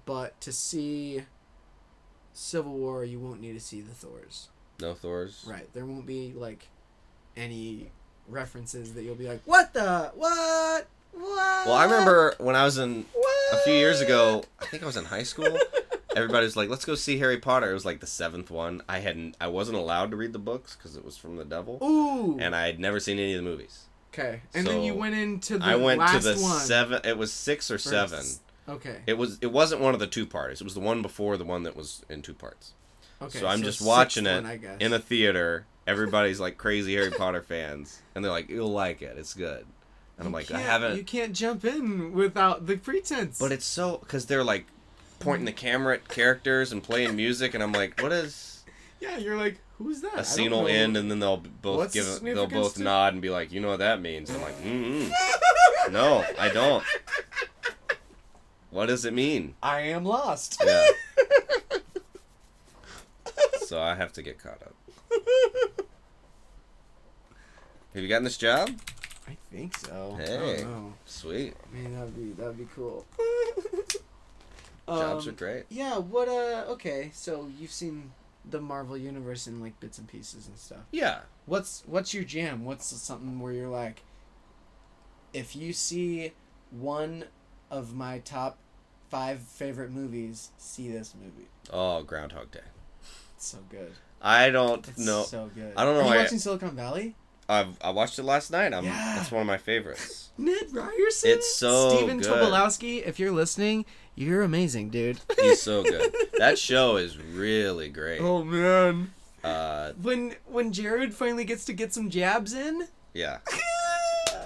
but 0.05 0.39
to 0.41 0.51
see 0.51 1.23
Civil 2.33 2.73
War, 2.73 3.03
you 3.03 3.19
won't 3.19 3.41
need 3.41 3.53
to 3.53 3.59
see 3.59 3.81
the 3.81 3.93
Thors. 3.93 4.49
No 4.79 4.93
Thors. 4.93 5.45
Right. 5.47 5.71
There 5.73 5.85
won't 5.85 6.05
be 6.05 6.33
like 6.35 6.67
any 7.35 7.91
references 8.27 8.93
that 8.93 9.03
you'll 9.03 9.15
be 9.15 9.27
like, 9.27 9.41
what 9.45 9.73
the 9.73 10.11
what 10.15 10.87
what. 11.19 11.65
Well, 11.65 11.75
I 11.75 11.83
remember 11.85 12.35
when 12.39 12.55
I 12.55 12.63
was 12.65 12.77
in 12.77 13.05
what? 13.13 13.53
a 13.53 13.57
few 13.63 13.73
years 13.73 14.01
ago. 14.01 14.43
I 14.59 14.65
think 14.65 14.83
I 14.83 14.85
was 14.85 14.97
in 14.97 15.05
high 15.05 15.23
school. 15.23 15.57
Everybody 16.15 16.45
was 16.45 16.55
like, 16.55 16.69
"Let's 16.69 16.85
go 16.85 16.95
see 16.95 17.19
Harry 17.19 17.37
Potter." 17.37 17.69
It 17.69 17.73
was 17.73 17.85
like 17.85 17.99
the 17.99 18.07
seventh 18.07 18.49
one. 18.49 18.81
I 18.89 18.99
hadn't. 18.99 19.37
I 19.39 19.47
wasn't 19.47 19.77
allowed 19.77 20.11
to 20.11 20.17
read 20.17 20.33
the 20.33 20.39
books 20.39 20.75
because 20.75 20.97
it 20.97 21.05
was 21.05 21.15
from 21.17 21.35
the 21.35 21.45
devil, 21.45 21.77
Ooh. 21.83 22.39
and 22.39 22.55
I 22.55 22.65
had 22.65 22.79
never 22.79 22.99
seen 22.99 23.19
any 23.19 23.33
of 23.35 23.43
the 23.43 23.49
movies. 23.49 23.85
okay. 24.13 24.41
And 24.55 24.65
then 24.65 24.81
you 24.81 24.95
went 24.95 25.13
into 25.13 25.59
the 25.59 25.65
I 25.65 25.75
went 25.75 26.01
to 26.09 26.19
the 26.19 26.35
one. 26.41 26.59
seven. 26.59 27.01
It 27.03 27.17
was 27.17 27.31
six 27.31 27.69
or 27.69 27.75
first. 27.75 27.89
seven. 27.89 28.25
Okay. 28.67 28.97
It 29.05 29.17
was. 29.17 29.37
It 29.41 29.51
wasn't 29.51 29.81
one 29.81 29.93
of 29.93 29.99
the 29.99 30.07
two 30.07 30.25
parts. 30.25 30.59
It 30.59 30.63
was 30.63 30.73
the 30.73 30.79
one 30.79 31.01
before 31.01 31.37
the 31.37 31.45
one 31.45 31.63
that 31.63 31.75
was 31.75 32.03
in 32.09 32.21
two 32.21 32.33
parts. 32.33 32.73
Okay. 33.21 33.39
so 33.39 33.47
I'm 33.47 33.61
just 33.63 33.81
watching 33.81 34.25
it 34.25 34.43
one, 34.43 34.77
in 34.79 34.93
a 34.93 34.99
theater. 34.99 35.65
Everybody's 35.87 36.39
like 36.39 36.57
crazy 36.57 36.95
Harry 36.95 37.11
Potter 37.11 37.41
fans, 37.41 38.01
and 38.13 38.23
they're 38.23 38.31
like, 38.31 38.49
"You'll 38.49 38.71
like 38.71 39.01
it. 39.01 39.17
It's 39.17 39.33
good." 39.33 39.65
And 40.17 40.25
I'm 40.27 40.33
like, 40.33 40.49
"I 40.51 40.59
haven't." 40.59 40.97
You 40.97 41.03
can't 41.03 41.33
jump 41.33 41.63
in 41.63 42.13
without 42.13 42.65
the 42.65 42.77
pretense. 42.77 43.37
But 43.39 43.51
it's 43.51 43.65
so 43.65 43.97
because 43.97 44.25
they're 44.25 44.43
like 44.43 44.65
pointing 45.19 45.45
the 45.45 45.51
camera 45.51 45.95
at 45.95 46.07
characters 46.07 46.71
and 46.71 46.83
playing 46.83 47.15
music, 47.15 47.53
and 47.53 47.63
I'm 47.63 47.71
like, 47.71 48.01
"What 48.01 48.11
is?" 48.11 48.63
yeah, 48.99 49.17
you're 49.17 49.37
like, 49.37 49.59
who's 49.77 50.01
that? 50.01 50.17
A 50.17 50.23
scene 50.23 50.51
will 50.51 50.67
end, 50.67 50.97
and 50.97 51.09
then 51.11 51.19
they'll 51.19 51.37
both 51.37 51.77
What's 51.77 51.93
give. 51.93 52.21
They'll 52.21 52.47
both 52.47 52.75
to- 52.75 52.83
nod 52.83 53.13
and 53.13 53.21
be 53.21 53.29
like, 53.29 53.51
"You 53.51 53.61
know 53.61 53.69
what 53.69 53.79
that 53.79 54.01
means?" 54.01 54.31
I'm 54.31 54.41
like, 54.41 54.59
mm 54.63 55.11
"No, 55.91 56.25
I 56.39 56.49
don't." 56.49 56.83
What 58.69 58.87
does 58.87 59.05
it 59.05 59.13
mean? 59.13 59.55
I 59.63 59.81
am 59.81 60.03
lost. 60.05 60.61
Yeah. 60.65 60.85
So 63.67 63.81
I 63.81 63.95
have 63.95 64.13
to 64.13 64.21
get 64.21 64.39
caught 64.39 64.61
up. 64.61 64.73
Have 67.93 68.01
you 68.01 68.07
gotten 68.07 68.23
this 68.23 68.37
job? 68.37 68.69
I 69.27 69.35
think 69.51 69.77
so. 69.77 70.15
Hey. 70.19 70.23
I 70.35 70.37
don't 70.61 70.71
know. 70.71 70.93
Sweet. 71.05 71.53
Man, 71.73 71.93
that'd 71.95 72.15
be 72.15 72.31
that'd 72.41 72.57
be 72.57 72.67
cool. 72.75 73.05
Jobs 74.87 75.27
Um, 75.27 75.33
are 75.33 75.35
great. 75.35 75.65
Yeah. 75.69 75.97
What? 75.97 76.27
Uh. 76.29 76.65
Okay. 76.69 77.11
So 77.13 77.49
you've 77.59 77.71
seen 77.71 78.11
the 78.49 78.61
Marvel 78.61 78.97
universe 78.97 79.45
in 79.47 79.59
like 79.59 79.77
bits 79.79 79.97
and 79.97 80.07
pieces 80.07 80.47
and 80.47 80.57
stuff. 80.57 80.79
Yeah. 80.91 81.19
What's 81.45 81.83
What's 81.85 82.13
your 82.13 82.23
jam? 82.23 82.63
What's 82.63 82.85
something 82.85 83.39
where 83.39 83.51
you're 83.51 83.67
like, 83.67 84.01
if 85.33 85.55
you 85.55 85.73
see 85.73 86.31
one 86.71 87.25
of 87.69 87.93
my 87.93 88.19
top 88.19 88.57
five 89.09 89.41
favorite 89.41 89.91
movies, 89.91 90.51
see 90.57 90.89
this 90.89 91.13
movie. 91.21 91.47
Oh, 91.71 92.03
Groundhog 92.03 92.51
Day. 92.51 92.59
It's 93.35 93.47
so 93.47 93.57
good. 93.69 93.91
I 94.21 94.49
don't 94.49 94.87
It's 94.87 94.97
know. 95.05 95.23
so 95.23 95.49
good. 95.53 95.73
I 95.75 95.83
don't 95.83 95.95
know 95.95 95.99
Are 96.01 96.03
you 96.03 96.09
why 96.09 96.15
I- 96.15 96.23
watching 96.23 96.39
Silicon 96.39 96.71
Valley? 96.75 97.15
I've 97.49 97.77
I 97.81 97.91
watched 97.91 98.19
it 98.19 98.23
last 98.23 98.51
night. 98.51 98.73
I'm. 98.73 98.83
Yeah. 98.85 99.13
That's 99.17 99.31
one 99.31 99.41
of 99.41 99.47
my 99.47 99.57
favorites. 99.57 100.29
Ned 100.37 100.67
Ryerson. 100.73 101.29
It's 101.31 101.55
so 101.55 101.95
Stephen 101.97 102.17
good. 102.19 102.27
Tobolowsky. 102.27 103.05
If 103.05 103.19
you're 103.19 103.31
listening, 103.31 103.85
you're 104.15 104.41
amazing, 104.43 104.89
dude. 104.89 105.19
He's 105.39 105.61
so 105.61 105.83
good. 105.83 106.13
that 106.37 106.59
show 106.59 106.97
is 106.97 107.17
really 107.17 107.89
great. 107.89 108.19
oh 108.21 108.43
man. 108.43 109.13
Uh, 109.43 109.93
When 110.01 110.35
when 110.45 110.73
Jared 110.73 111.13
finally 111.13 111.45
gets 111.45 111.63
to 111.65 111.73
get 111.73 111.93
some 111.93 112.09
jabs 112.09 112.53
in. 112.53 112.87
yeah. 113.13 113.37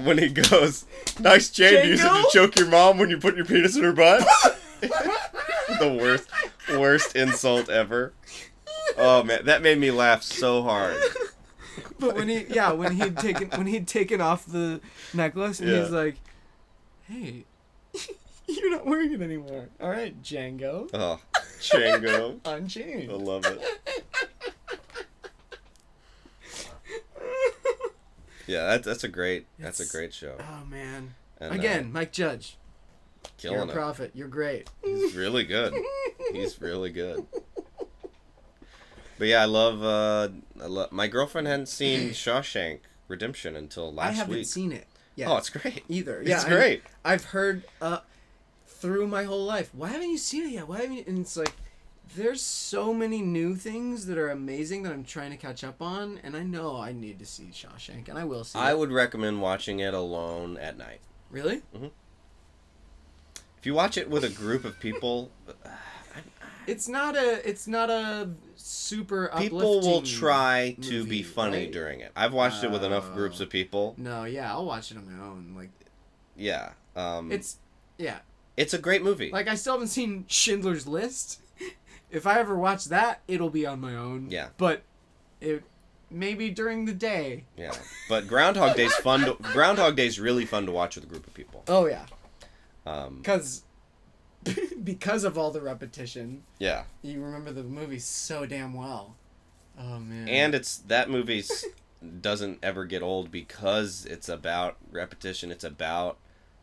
When 0.03 0.17
he 0.17 0.29
goes, 0.29 0.85
nice 1.19 1.49
chain 1.49 1.73
to 1.81 1.87
use 1.87 1.99
it 2.01 2.07
to 2.07 2.27
choke 2.31 2.55
your 2.55 2.67
mom 2.67 2.97
when 2.97 3.09
you 3.09 3.17
put 3.19 3.35
your 3.35 3.45
penis 3.45 3.75
in 3.75 3.83
her 3.83 3.91
butt. 3.93 4.25
the 4.81 5.97
worst, 6.01 6.29
worst 6.79 7.15
insult 7.15 7.69
ever. 7.69 8.13
Oh 8.97 9.21
man, 9.23 9.45
that 9.45 9.61
made 9.61 9.77
me 9.77 9.91
laugh 9.91 10.23
so 10.23 10.63
hard. 10.63 10.95
But 12.01 12.15
when 12.15 12.27
he 12.27 12.45
yeah 12.49 12.73
when 12.73 12.93
he'd 12.93 13.15
taken 13.17 13.49
when 13.51 13.67
he'd 13.67 13.87
taken 13.87 14.19
off 14.19 14.45
the 14.45 14.81
necklace 15.13 15.59
and 15.61 15.69
Yeah. 15.69 15.81
he's 15.83 15.91
like, 15.91 16.15
hey, 17.07 17.45
you're 18.47 18.71
not 18.71 18.85
wearing 18.85 19.13
it 19.13 19.21
anymore. 19.21 19.69
All 19.79 19.89
right, 19.89 20.21
Django, 20.21 20.89
Oh, 20.93 21.19
Django. 21.59 22.39
I 22.45 22.55
unchained. 22.57 23.11
love 23.11 23.45
it. 23.45 23.61
Yeah, 28.47 28.65
that's 28.65 28.85
that's 28.85 29.03
a 29.03 29.07
great 29.07 29.45
that's 29.59 29.79
a 29.79 29.85
great 29.87 30.13
show. 30.13 30.35
Oh 30.39 30.65
man. 30.69 31.13
And, 31.39 31.51
uh, 31.53 31.55
Again, 31.55 31.91
Mike 31.93 32.11
Judge. 32.11 32.57
Killing 33.37 33.57
You're 33.59 33.67
a 33.67 33.69
it. 33.69 33.73
prophet. 33.73 34.11
You're 34.13 34.27
great. 34.27 34.69
He's 34.83 35.15
really 35.15 35.43
good. 35.43 35.73
He's 36.33 36.59
really 36.61 36.89
good. 36.89 37.25
But 39.21 39.27
yeah, 39.27 39.43
I 39.43 39.45
love. 39.45 39.83
Uh, 39.83 40.29
I 40.59 40.65
love. 40.65 40.91
My 40.91 41.05
girlfriend 41.05 41.45
hadn't 41.45 41.67
seen 41.67 42.09
Shawshank 42.09 42.79
Redemption 43.07 43.55
until 43.55 43.93
last 43.93 44.07
week. 44.07 44.13
I 44.13 44.17
haven't 44.17 44.33
week. 44.33 44.45
seen 44.47 44.71
it 44.71 44.87
yet 45.15 45.29
Oh, 45.29 45.37
it's 45.37 45.51
great. 45.51 45.83
either. 45.87 46.23
Yeah, 46.25 46.37
it's 46.37 46.45
I- 46.45 46.49
great. 46.49 46.83
I've 47.05 47.25
heard 47.25 47.63
uh, 47.79 47.99
through 48.65 49.05
my 49.05 49.25
whole 49.25 49.45
life. 49.45 49.69
Why 49.75 49.89
haven't 49.89 50.09
you 50.09 50.17
seen 50.17 50.45
it 50.47 50.53
yet? 50.53 50.67
Why 50.67 50.77
haven't 50.77 50.93
you? 50.97 51.03
And 51.05 51.19
it's 51.19 51.37
like, 51.37 51.53
there's 52.15 52.41
so 52.41 52.95
many 52.95 53.21
new 53.21 53.55
things 53.55 54.07
that 54.07 54.17
are 54.17 54.31
amazing 54.31 54.81
that 54.83 54.91
I'm 54.91 55.03
trying 55.03 55.29
to 55.29 55.37
catch 55.37 55.63
up 55.63 55.83
on, 55.83 56.19
and 56.23 56.35
I 56.35 56.41
know 56.41 56.77
I 56.77 56.91
need 56.91 57.19
to 57.19 57.25
see 57.27 57.51
Shawshank, 57.53 58.09
and 58.09 58.17
I 58.17 58.23
will 58.23 58.43
see. 58.43 58.57
I 58.57 58.71
it. 58.71 58.79
would 58.79 58.91
recommend 58.91 59.39
watching 59.39 59.81
it 59.81 59.93
alone 59.93 60.57
at 60.57 60.79
night. 60.79 61.01
really. 61.29 61.61
If 63.59 63.67
you 63.67 63.75
watch 63.75 63.97
it 63.99 64.09
with 64.09 64.23
a 64.23 64.29
group 64.29 64.65
of 64.65 64.79
people, 64.79 65.29
It's 66.67 66.87
not 66.87 67.15
a. 67.15 67.47
It's 67.47 67.67
not 67.67 67.89
a 67.89 68.29
super. 68.55 69.31
people 69.37 69.59
will 69.81 70.01
try 70.01 70.75
to 70.81 70.91
movie, 70.99 71.09
be 71.09 71.23
funny 71.23 71.57
right? 71.63 71.71
during 71.71 71.99
it. 72.01 72.11
I've 72.15 72.33
watched 72.33 72.63
it 72.63 72.71
with 72.71 72.83
enough 72.83 73.09
Oh. 73.11 73.15
groups 73.15 73.39
of 73.39 73.49
people. 73.49 73.95
No, 73.97 74.25
yeah, 74.25 74.51
I'll 74.51 74.65
watch 74.65 74.91
it 74.91 74.97
on 74.97 75.05
my 75.11 75.23
own. 75.25 75.53
Like 75.55 75.71
Yeah. 76.35 76.71
Um, 76.95 77.31
it's 77.31 77.53
it's, 77.53 77.57
yeah. 77.97 78.19
it's 78.57 78.73
a 78.73 78.77
great 78.77 79.03
movie. 79.03 79.31
Like 79.31 79.47
I 79.47 79.55
still 79.55 79.73
haven't 79.73 79.87
seen 79.87 80.25
Schindler's 80.27 80.85
List. 80.87 81.41
if 82.11 82.27
I 82.27 82.39
ever 82.39 82.55
watch 82.55 82.85
that, 82.85 83.21
it'll 83.27 83.49
be 83.49 83.65
on 83.65 83.79
my 83.79 83.95
own. 83.95 84.27
Yeah. 84.29 84.49
But 84.57 84.83
it 85.39 85.63
maybe 86.09 86.49
during 86.49 86.85
the 86.85 86.93
day. 86.93 87.45
yeah. 87.57 87.73
But 88.09 88.27
Groundhog 88.27 88.75
Day's 88.75 88.93
fun. 88.95 89.21
To, 89.21 89.33
Groundhog 89.53 89.95
Day's 89.95 90.19
really 90.19 90.45
fun 90.45 90.65
to 90.65 90.71
watch 90.71 90.95
with 90.95 91.05
a 91.05 91.07
group 91.07 91.25
of 91.25 91.33
people. 91.33 91.63
Oh 91.67 91.85
yeah, 91.87 92.05
Um, 92.85 93.17
because 93.17 93.63
because 94.83 95.23
of 95.23 95.37
all 95.37 95.51
the 95.51 95.61
repetition, 95.61 96.43
yeah. 96.59 96.83
you 97.01 97.21
remember 97.21 97.51
the 97.51 97.63
movie 97.63 97.99
so 97.99 98.45
damn 98.45 98.73
well. 98.73 99.15
Oh 99.79 99.99
man. 99.99 100.27
And 100.27 100.55
it's 100.55 100.77
that 100.77 101.09
movie 101.09 101.43
doesn't 102.21 102.59
ever 102.63 102.85
get 102.85 103.01
old 103.01 103.31
because 103.31 104.05
it's 104.05 104.27
about 104.29 104.77
repetition. 104.91 105.51
It's 105.51 105.63
about 105.63 106.17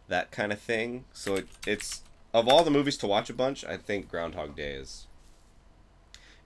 that 0.09 0.31
kind 0.31 0.53
of 0.53 0.61
thing. 0.61 1.05
So 1.13 1.37
it, 1.37 1.49
it's 1.67 2.03
of 2.35 2.49
all 2.49 2.65
the 2.65 2.71
movies 2.71 2.97
to 2.99 3.07
watch 3.07 3.31
a 3.31 3.35
bunch, 3.35 3.65
I 3.65 3.77
think 3.77 4.09
Groundhog 4.09 4.57
Day 4.57 4.73
is, 4.73 5.07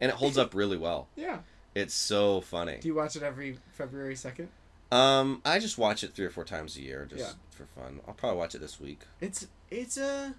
and 0.00 0.10
it 0.10 0.16
holds 0.16 0.38
up 0.38 0.54
really 0.54 0.76
well. 0.76 1.08
yeah. 1.16 1.38
It's 1.74 1.94
so 1.94 2.42
funny. 2.42 2.78
Do 2.80 2.88
you 2.88 2.94
watch 2.94 3.16
it 3.16 3.22
every 3.22 3.56
February 3.72 4.14
second? 4.14 4.48
Um, 4.90 5.40
I 5.42 5.58
just 5.58 5.78
watch 5.78 6.04
it 6.04 6.12
three 6.14 6.26
or 6.26 6.30
four 6.30 6.44
times 6.44 6.76
a 6.76 6.82
year 6.82 7.06
just 7.08 7.22
Yeah. 7.22 7.32
for 7.48 7.64
fun. 7.64 8.00
I'll 8.06 8.12
probably 8.12 8.36
watch 8.38 8.54
it 8.54 8.60
this 8.60 8.78
week. 8.78 9.00
It's 9.22 9.46
it's 9.70 9.96
a. 9.96 10.34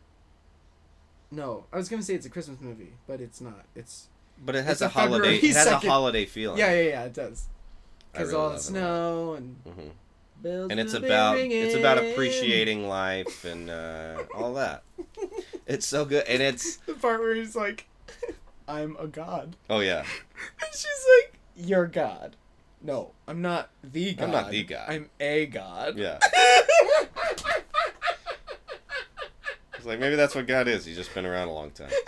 No, 1.35 1.65
I 1.73 1.77
was 1.77 1.89
gonna 1.89 2.03
say 2.03 2.13
it's 2.13 2.25
a 2.25 2.29
Christmas 2.29 2.61
movie, 2.61 2.93
but 3.07 3.19
it's 3.19 3.41
not. 3.41 3.65
It's 3.75 4.07
But 4.43 4.55
it 4.55 4.65
has 4.65 4.81
a, 4.81 4.85
a 4.85 4.89
holiday. 4.89 5.35
It 5.37 5.55
has 5.55 5.65
a 5.67 5.79
holiday 5.79 6.25
feeling. 6.25 6.59
yeah, 6.59 6.71
yeah, 6.73 6.89
yeah. 6.89 7.03
It 7.05 7.13
does. 7.13 7.47
Because 8.11 8.27
really 8.29 8.43
all 8.43 8.49
the 8.51 8.55
it. 8.57 8.61
snow 8.61 9.33
and 9.33 9.55
Mhm. 9.65 9.91
bells 10.43 10.69
And 10.69 10.79
it's 10.79 10.93
about 10.93 11.37
it's 11.39 11.73
about 11.75 11.97
appreciating 11.97 12.87
life 12.87 13.45
and 13.45 13.69
uh, 13.71 14.23
all 14.35 14.53
that. 14.53 14.83
It's 15.65 15.85
so 15.87 16.03
good, 16.05 16.25
and 16.27 16.41
it's 16.43 16.75
the 16.85 16.93
part 16.93 17.21
where 17.21 17.33
he's 17.33 17.55
like, 17.55 17.87
"I'm 18.67 18.97
a 18.99 19.07
god," 19.07 19.55
oh 19.69 19.79
yeah, 19.79 19.99
and 20.61 20.69
she's 20.73 21.05
like, 21.17 21.39
"You're 21.55 21.87
God." 21.87 22.35
No, 22.81 23.11
I'm 23.29 23.41
not 23.41 23.69
the 23.81 24.13
god. 24.13 24.25
I'm 24.25 24.31
not 24.31 24.51
the 24.51 24.63
god. 24.63 24.85
I'm 24.89 25.09
a 25.21 25.45
god. 25.45 25.97
yeah. 25.97 26.19
It's 29.83 29.87
like 29.89 29.99
maybe 29.99 30.15
that's 30.15 30.33
what 30.33 30.47
God 30.47 30.69
is. 30.69 30.85
He's 30.85 30.95
just 30.95 31.13
been 31.13 31.25
around 31.25 31.49
a 31.49 31.53
long 31.53 31.71
time. 31.71 31.89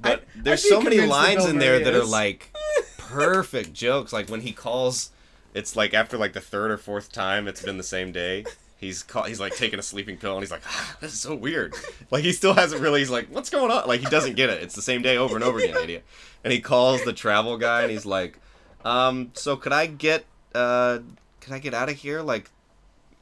But 0.00 0.20
I- 0.20 0.22
there's 0.34 0.64
I'd 0.64 0.68
so 0.68 0.80
many 0.82 1.00
lines 1.00 1.46
in 1.46 1.58
there 1.58 1.78
that 1.78 1.94
are 1.94 2.04
like 2.04 2.52
perfect 2.98 3.72
jokes. 3.72 4.12
Like 4.12 4.28
when 4.28 4.40
he 4.40 4.50
calls, 4.52 5.12
it's 5.54 5.76
like 5.76 5.94
after 5.94 6.18
like 6.18 6.32
the 6.32 6.40
third 6.40 6.72
or 6.72 6.76
fourth 6.76 7.12
time 7.12 7.46
it's 7.46 7.62
been 7.62 7.78
the 7.78 7.84
same 7.84 8.10
day. 8.10 8.44
He's 8.76 9.04
call, 9.04 9.22
he's 9.22 9.38
like 9.38 9.54
taking 9.56 9.78
a 9.78 9.82
sleeping 9.82 10.16
pill 10.18 10.32
and 10.34 10.42
he's 10.42 10.50
like, 10.50 10.62
ah, 10.66 10.96
this 11.00 11.12
is 11.12 11.20
so 11.20 11.34
weird. 11.36 11.74
Like 12.10 12.24
he 12.24 12.32
still 12.32 12.54
hasn't 12.54 12.82
really. 12.82 12.98
He's 12.98 13.08
like, 13.08 13.28
what's 13.28 13.50
going 13.50 13.70
on? 13.70 13.86
Like 13.86 14.00
he 14.00 14.06
doesn't 14.06 14.34
get 14.34 14.50
it. 14.50 14.64
It's 14.64 14.74
the 14.74 14.82
same 14.82 15.00
day 15.00 15.16
over 15.16 15.36
and 15.36 15.44
over 15.44 15.58
again, 15.60 15.76
idiot. 15.80 16.04
And 16.42 16.52
he 16.52 16.60
calls 16.60 17.04
the 17.04 17.12
travel 17.12 17.56
guy 17.56 17.82
and 17.82 17.90
he's 17.92 18.04
like, 18.04 18.38
um, 18.84 19.30
so 19.34 19.56
could 19.56 19.72
I 19.72 19.86
get 19.86 20.26
uh, 20.56 20.98
could 21.40 21.52
I 21.54 21.60
get 21.60 21.72
out 21.72 21.88
of 21.88 21.94
here 21.94 22.20
like, 22.20 22.50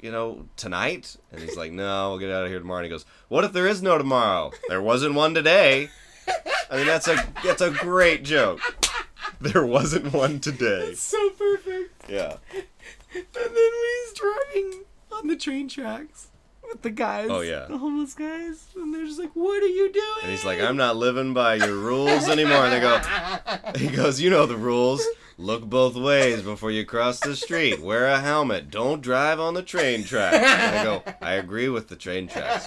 you 0.02 0.12
know, 0.12 0.46
tonight? 0.56 1.16
And 1.30 1.40
he's 1.40 1.56
like, 1.56 1.72
no, 1.72 2.10
we'll 2.10 2.18
get 2.18 2.30
out 2.30 2.44
of 2.44 2.50
here 2.50 2.58
tomorrow. 2.58 2.80
And 2.80 2.86
he 2.86 2.90
goes, 2.90 3.06
what 3.28 3.44
if 3.44 3.52
there 3.52 3.66
is 3.66 3.80
no 3.80 3.96
tomorrow? 3.96 4.50
There 4.68 4.82
wasn't 4.82 5.14
one 5.14 5.32
today. 5.32 5.88
I 6.70 6.76
mean, 6.76 6.86
that's 6.86 7.08
a 7.08 7.16
that's 7.44 7.62
a 7.62 7.70
great 7.70 8.24
joke. 8.24 8.60
There 9.40 9.64
wasn't 9.64 10.12
one 10.12 10.40
today. 10.40 10.88
It's 10.90 11.02
so 11.02 11.30
perfect. 11.30 12.10
Yeah. 12.10 12.36
And 13.14 13.24
then 13.32 13.52
when 13.52 13.72
he's 14.04 14.12
driving 14.14 14.84
on 15.12 15.26
the 15.28 15.36
train 15.36 15.68
tracks 15.68 16.28
with 16.72 16.82
the 16.82 16.90
guys, 16.90 17.28
Oh, 17.30 17.40
yeah. 17.42 17.66
the 17.68 17.78
homeless 17.78 18.14
guys, 18.14 18.64
and 18.76 18.92
they're 18.94 19.04
just 19.04 19.18
like, 19.20 19.30
"What 19.34 19.62
are 19.62 19.66
you 19.66 19.92
doing?" 19.92 20.06
And 20.22 20.30
he's 20.30 20.44
like, 20.44 20.60
I'm 20.60 20.76
not 20.76 20.96
living 20.96 21.32
by 21.34 21.54
your 21.56 21.74
rules 21.76 22.28
anymore. 22.28 22.66
And 22.66 22.72
they 22.72 22.80
go, 22.80 23.00
he 23.78 23.88
goes, 23.94 24.20
you 24.20 24.30
know 24.30 24.46
the 24.46 24.56
rules. 24.56 25.06
Look 25.38 25.64
both 25.64 25.96
ways 25.96 26.42
before 26.42 26.70
you 26.70 26.84
cross 26.84 27.18
the 27.20 27.34
street. 27.36 27.80
Wear 27.80 28.06
a 28.06 28.20
helmet. 28.20 28.70
Don't 28.70 29.00
drive 29.00 29.40
on 29.40 29.54
the 29.54 29.62
train 29.62 30.04
tracks. 30.04 30.36
And 30.36 30.76
I 30.78 30.84
go, 30.84 31.02
I 31.20 31.32
agree 31.34 31.68
with 31.68 31.88
the 31.88 31.96
train 31.96 32.28
tracks. 32.28 32.66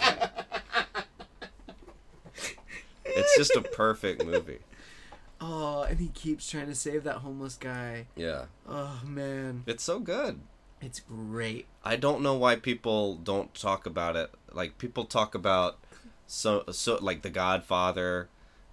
It's 3.06 3.38
just 3.38 3.56
a 3.56 3.62
perfect 3.62 4.26
movie. 4.26 4.60
Oh, 5.40 5.84
and 5.84 6.00
he 6.00 6.08
keeps 6.10 6.50
trying 6.50 6.68
to 6.68 6.76
save 6.76 7.04
that 7.04 7.18
homeless 7.18 7.56
guy. 7.56 8.08
Yeah. 8.16 8.46
Oh 8.68 9.00
man, 9.06 9.64
It's 9.68 9.84
so 9.84 10.00
good. 10.00 10.40
It's 10.82 11.00
great. 11.00 11.66
I 11.84 11.96
don't 11.96 12.22
know 12.22 12.36
why 12.36 12.56
people 12.56 13.16
don't 13.16 13.54
talk 13.54 13.86
about 13.86 14.16
it. 14.16 14.32
Like 14.52 14.78
people 14.78 15.06
talk 15.06 15.36
about 15.36 15.78
so 16.28 16.64
so 16.72 16.98
like 17.02 17.22
The 17.22 17.30
Godfather, 17.30 18.30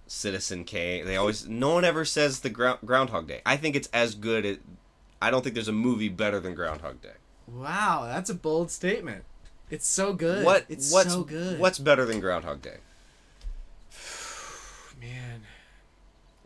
Citizen 0.07 0.63
Kane. 0.63 1.05
They 1.05 1.15
always 1.17 1.47
no 1.47 1.73
one 1.73 1.85
ever 1.85 2.05
says 2.05 2.41
the 2.41 2.49
Ground, 2.49 2.79
Groundhog 2.85 3.27
Day. 3.27 3.41
I 3.45 3.57
think 3.57 3.75
it's 3.75 3.89
as 3.93 4.15
good. 4.15 4.45
At, 4.45 4.59
I 5.21 5.31
don't 5.31 5.41
think 5.43 5.55
there's 5.55 5.67
a 5.67 5.73
movie 5.73 6.09
better 6.09 6.39
than 6.39 6.55
Groundhog 6.55 7.01
Day. 7.01 7.13
Wow, 7.47 8.03
that's 8.05 8.29
a 8.29 8.35
bold 8.35 8.71
statement. 8.71 9.23
It's 9.69 9.87
so 9.87 10.13
good. 10.13 10.45
What 10.45 10.65
It's 10.69 10.91
what's 10.91 11.13
so 11.13 11.23
good. 11.23 11.59
what's 11.59 11.79
better 11.79 12.05
than 12.05 12.19
Groundhog 12.19 12.61
Day? 12.61 12.77
man? 15.01 15.41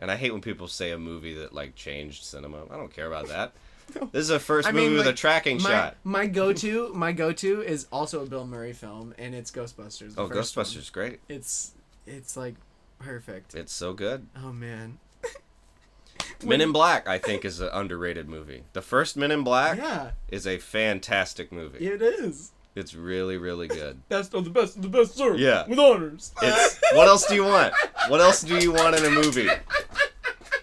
And 0.00 0.10
I 0.10 0.16
hate 0.16 0.32
when 0.32 0.40
people 0.40 0.68
say 0.68 0.92
a 0.92 0.98
movie 0.98 1.34
that 1.34 1.52
like 1.52 1.74
changed 1.74 2.24
cinema. 2.24 2.64
I 2.70 2.76
don't 2.76 2.94
care 2.94 3.06
about 3.06 3.28
that. 3.28 3.52
This 4.12 4.22
is 4.22 4.30
a 4.30 4.38
first 4.40 4.68
I 4.68 4.72
movie 4.72 4.88
mean, 4.88 4.98
with 4.98 5.06
a 5.06 5.12
tracking 5.12 5.62
My, 5.62 5.70
shot. 5.70 5.96
my 6.04 6.26
go-to, 6.26 6.92
my 6.94 7.12
go-to 7.12 7.62
is 7.62 7.86
also 7.92 8.22
a 8.22 8.26
Bill 8.26 8.46
Murray 8.46 8.72
film, 8.72 9.14
and 9.18 9.34
it's 9.34 9.50
Ghostbusters. 9.50 10.14
the 10.14 10.22
Oh, 10.22 10.28
first 10.28 10.56
one. 10.56 10.64
Ghostbusters, 10.66 10.92
great. 10.92 11.20
It's 11.28 11.72
it's 12.06 12.36
like 12.36 12.54
perfect. 12.98 13.54
It's 13.54 13.72
so 13.72 13.92
good. 13.92 14.26
Oh 14.36 14.52
man. 14.52 14.98
Men 16.44 16.60
in 16.60 16.72
Black, 16.72 17.08
I 17.08 17.18
think, 17.18 17.44
is 17.44 17.60
an 17.60 17.70
underrated 17.72 18.28
movie. 18.28 18.64
The 18.72 18.82
first 18.82 19.16
Men 19.16 19.30
in 19.30 19.42
Black 19.42 19.76
Yeah, 19.78 20.12
is 20.28 20.46
a 20.46 20.58
fantastic 20.58 21.50
movie. 21.50 21.84
it 21.86 22.00
is. 22.02 22.52
It's 22.74 22.94
really, 22.94 23.36
really 23.38 23.66
good. 23.66 24.02
Best 24.08 24.34
of 24.34 24.44
the 24.44 24.50
best 24.50 24.76
of 24.76 24.82
the 24.82 24.88
best, 24.88 25.16
sir. 25.16 25.34
Yeah. 25.34 25.66
With 25.66 25.78
honors. 25.80 26.32
It's 26.42 26.80
what 26.92 27.08
else 27.08 27.26
do 27.26 27.34
you 27.34 27.44
want? 27.44 27.74
What 28.08 28.20
else 28.20 28.42
do 28.42 28.56
you 28.58 28.72
want 28.72 28.96
in 28.96 29.04
a 29.04 29.10
movie? 29.10 29.48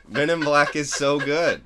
Men 0.08 0.30
in 0.30 0.40
Black 0.40 0.76
is 0.76 0.94
so 0.94 1.20
good. 1.20 1.62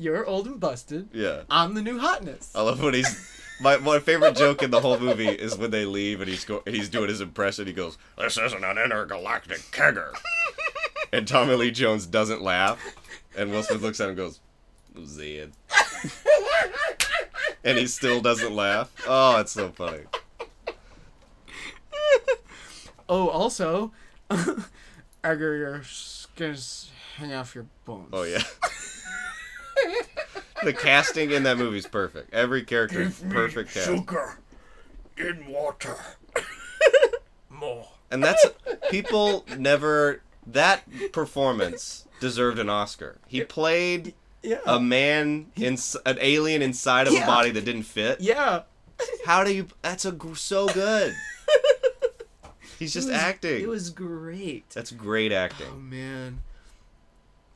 You're 0.00 0.24
old 0.24 0.46
and 0.46 0.58
busted. 0.58 1.10
Yeah. 1.12 1.42
I'm 1.50 1.74
the 1.74 1.82
new 1.82 1.98
hotness. 1.98 2.52
I 2.54 2.62
love 2.62 2.82
when 2.82 2.94
he's 2.94 3.30
my 3.60 3.76
my 3.76 3.98
favorite 3.98 4.34
joke 4.34 4.62
in 4.62 4.70
the 4.70 4.80
whole 4.80 4.98
movie 4.98 5.28
is 5.28 5.58
when 5.58 5.70
they 5.70 5.84
leave 5.84 6.22
and 6.22 6.30
he's 6.30 6.42
go 6.46 6.62
and 6.64 6.74
he's 6.74 6.88
doing 6.88 7.10
his 7.10 7.20
impression. 7.20 7.66
He 7.66 7.74
goes, 7.74 7.98
"This 8.16 8.38
isn't 8.38 8.64
an 8.64 8.78
intergalactic 8.78 9.58
kegger," 9.72 10.14
and 11.12 11.28
Tommy 11.28 11.54
Lee 11.54 11.70
Jones 11.70 12.06
doesn't 12.06 12.40
laugh, 12.40 12.82
and 13.36 13.50
Will 13.50 13.62
Smith 13.62 13.82
looks 13.82 14.00
at 14.00 14.04
him 14.04 14.08
and 14.10 14.16
goes, 14.16 14.40
"Zed," 15.04 15.52
and 17.62 17.76
he 17.76 17.86
still 17.86 18.22
doesn't 18.22 18.56
laugh. 18.56 18.90
Oh, 19.06 19.38
it's 19.38 19.52
so 19.52 19.68
funny. 19.68 20.04
Oh, 23.06 23.28
also, 23.28 23.92
Edgar, 25.22 25.56
your 25.56 25.82
skins 25.84 26.90
hang 27.16 27.34
off 27.34 27.54
your 27.54 27.66
bones. 27.84 28.08
Oh 28.14 28.22
yeah. 28.22 28.42
The 30.64 30.72
casting 30.72 31.30
in 31.30 31.42
that 31.44 31.58
movie 31.58 31.78
is 31.78 31.86
perfect. 31.86 32.32
Every 32.34 32.62
character 32.62 33.02
is 33.02 33.22
perfect 33.30 33.72
cast. 33.74 33.86
Sugar 33.86 34.38
in 35.16 35.46
water. 35.48 35.96
More. 37.50 37.88
And 38.10 38.22
that's 38.24 38.44
people 38.90 39.44
never 39.58 40.22
that 40.46 40.84
performance 41.12 42.06
deserved 42.20 42.58
an 42.58 42.68
Oscar. 42.68 43.18
He 43.26 43.44
played 43.44 44.14
Yeah. 44.42 44.58
a 44.66 44.80
man 44.80 45.52
in 45.56 45.76
an 46.06 46.18
alien 46.20 46.62
inside 46.62 47.06
of 47.06 47.12
Yeah. 47.12 47.24
a 47.24 47.26
body 47.26 47.50
that 47.50 47.64
didn't 47.64 47.84
fit. 47.84 48.20
yeah. 48.20 48.62
How 49.24 49.44
do 49.44 49.52
you 49.54 49.68
that's 49.82 50.04
a 50.04 50.14
so 50.34 50.68
good. 50.68 51.14
He's 52.78 52.92
just 52.92 53.08
It 53.08 53.12
was- 53.12 53.20
acting. 53.20 53.60
It 53.62 53.68
was 53.68 53.90
great. 53.90 54.68
that's 54.70 54.90
great 54.90 55.32
acting. 55.32 55.66
Oh 55.72 55.76
man. 55.76 56.40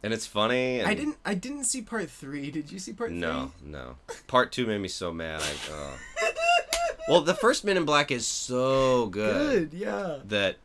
And 0.04 0.12
it's 0.12 0.26
funny 0.26 0.80
and 0.80 0.86
I 0.88 0.92
didn't. 0.92 1.16
I 1.24 1.32
didn't 1.32 1.64
see 1.64 1.80
part 1.80 2.10
three. 2.10 2.50
Did 2.50 2.70
you 2.70 2.78
see 2.78 2.92
part 2.92 3.10
No, 3.10 3.52
no. 3.64 3.96
Part 4.26 4.52
2 4.52 4.66
made 4.66 4.78
me 4.78 4.88
so 4.88 5.12
mad. 5.14 5.40
I, 5.40 5.54
oh. 5.70 5.98
Well, 7.08 7.20
the 7.22 7.32
first 7.34 7.64
Men 7.64 7.76
in 7.78 7.84
Black 7.86 8.10
is 8.10 8.26
so 8.26 9.06
good, 9.06 9.70
Good, 9.70 9.78
yeah. 9.78 10.18
that 10.26 10.56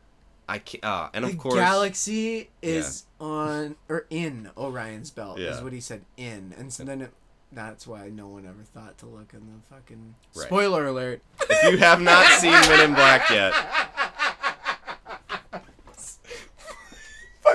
I 0.48 0.58
can't. 0.58 0.84
Uh, 0.84 1.08
and 1.14 1.24
the 1.24 1.28
of 1.30 1.38
course, 1.38 1.54
galaxy 1.54 2.50
is 2.60 3.04
on 3.18 3.76
or 3.88 4.06
in 4.10 4.50
Orion's 4.58 5.10
belt 5.10 5.38
is 5.38 5.62
what 5.62 5.72
he 5.72 5.80
said 5.80 6.02
in, 6.18 6.54
and 6.58 6.72
so 6.72 6.84
then 6.84 7.00
it, 7.02 7.12
that's 7.52 7.86
why 7.86 8.08
no 8.10 8.26
one 8.26 8.44
ever 8.46 8.62
thought 8.74 8.98
to 8.98 9.06
look 9.06 9.32
in 9.34 9.40
the 9.40 9.74
fucking 9.74 10.14
Right. 10.34 10.46
spoiler 10.46 10.86
alert. 10.86 11.22
if 11.48 11.72
you 11.72 11.78
have 11.78 12.00
not 12.00 12.26
seen 12.40 12.52
Men 12.52 12.88
in 12.90 12.94
Black 12.94 13.28
yet, 13.30 13.52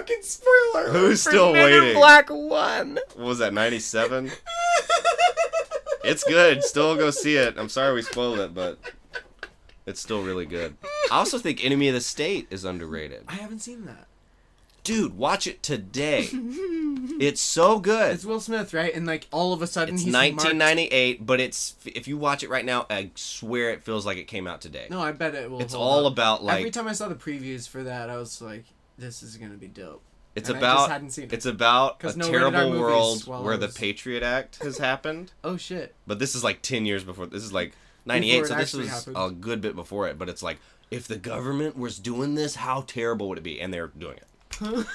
fucking 0.08 0.24
spoiler. 0.24 0.90
Who's 0.92 1.22
still 1.22 1.54
Men 1.54 1.72
in 1.72 1.80
waiting? 1.82 1.96
Black 1.98 2.30
One. 2.30 2.96
what 3.16 3.18
was 3.18 3.38
that? 3.40 3.54
Ninety 3.54 3.80
seven. 3.80 4.32
It's 6.04 6.24
good. 6.24 6.64
Still 6.64 6.96
go 6.96 7.10
see 7.10 7.36
it. 7.36 7.56
I'm 7.58 7.68
sorry 7.68 7.96
we 7.96 8.04
spoiled 8.04 8.38
it, 8.38 8.54
but 8.54 8.78
it's 9.88 10.00
still 10.00 10.22
really 10.22 10.46
good. 10.46 10.76
I 11.12 11.16
also 11.16 11.40
think 11.40 11.66
Enemy 11.66 11.88
of 11.88 11.96
the 11.96 12.02
State 12.02 12.46
is 12.52 12.64
underrated. 12.64 13.24
I 13.28 13.34
haven't 13.34 13.60
seen 13.60 13.86
that. 13.86 14.06
Dude, 14.84 15.18
watch 15.18 15.48
it 15.48 15.64
today. 15.64 16.30
It's 17.18 17.40
so 17.42 17.80
good. 17.80 18.14
It's 18.14 18.26
Will 18.26 18.40
Smith, 18.42 18.74
right? 18.74 18.94
And 18.94 19.06
like 19.08 19.28
all 19.32 19.52
of 19.54 19.62
a 19.62 19.68
sudden 19.68 19.96
It's 19.96 20.04
he's 20.04 20.12
marked- 20.14 20.36
1998, 20.44 21.26
but 21.26 21.40
it's 21.40 21.76
if 21.86 22.08
you 22.08 22.18
watch 22.18 22.44
it 22.44 22.50
right 22.50 22.66
now, 22.66 22.86
I 22.90 23.12
swear 23.16 23.70
it 23.72 23.84
feels 23.84 24.06
like 24.06 24.18
it 24.18 24.26
came 24.28 24.46
out 24.48 24.60
today. 24.62 24.88
No, 24.92 25.00
I 25.02 25.12
bet 25.12 25.34
it 25.34 25.50
will. 25.50 25.60
it's 25.62 25.74
hold 25.74 25.86
all 26.02 26.06
up. 26.08 26.14
about 26.14 26.44
like 26.44 26.60
Every 26.60 26.72
time 26.72 26.88
I 26.88 26.94
saw 26.94 27.08
the 27.08 27.16
previews 27.16 27.68
for 27.70 27.84
that, 27.84 28.10
I 28.10 28.18
was 28.18 28.42
like, 28.42 28.66
"This 28.98 29.24
is 29.24 29.38
gonna 29.38 29.56
be 29.58 29.68
dope." 29.68 30.04
it's 30.36 30.50
and 30.50 30.58
about 30.58 30.92
it. 31.18 31.32
it's 31.32 31.46
about 31.46 32.04
a 32.04 32.18
no 32.18 32.30
terrible 32.30 32.72
world 32.80 33.26
where 33.26 33.56
the 33.56 33.70
Patriot 33.70 34.22
Act 34.22 34.62
has 34.62 34.78
happened. 34.90 35.32
Oh 35.44 35.56
shit! 35.58 35.96
But 36.06 36.20
this 36.20 36.36
is 36.36 36.44
like 36.44 36.62
10 36.62 36.86
years 36.86 37.04
before. 37.04 37.26
This 37.26 37.44
is 37.44 37.54
like 37.54 37.74
98, 38.06 38.46
so 38.48 38.56
this 38.56 38.74
was 38.74 38.90
happened. 38.90 39.16
a 39.18 39.32
good 39.32 39.62
bit 39.62 39.76
before 39.76 40.08
it. 40.08 40.18
But 40.18 40.28
it's 40.30 40.44
like 40.44 40.58
if 40.92 41.08
the 41.08 41.16
government 41.16 41.78
was 41.78 42.00
doing 42.00 42.36
this, 42.36 42.56
how 42.56 42.82
terrible 42.82 43.30
would 43.30 43.38
it 43.38 43.44
be? 43.46 43.62
And 43.62 43.74
they're 43.74 43.88
doing 43.88 44.18
it. 44.18 44.28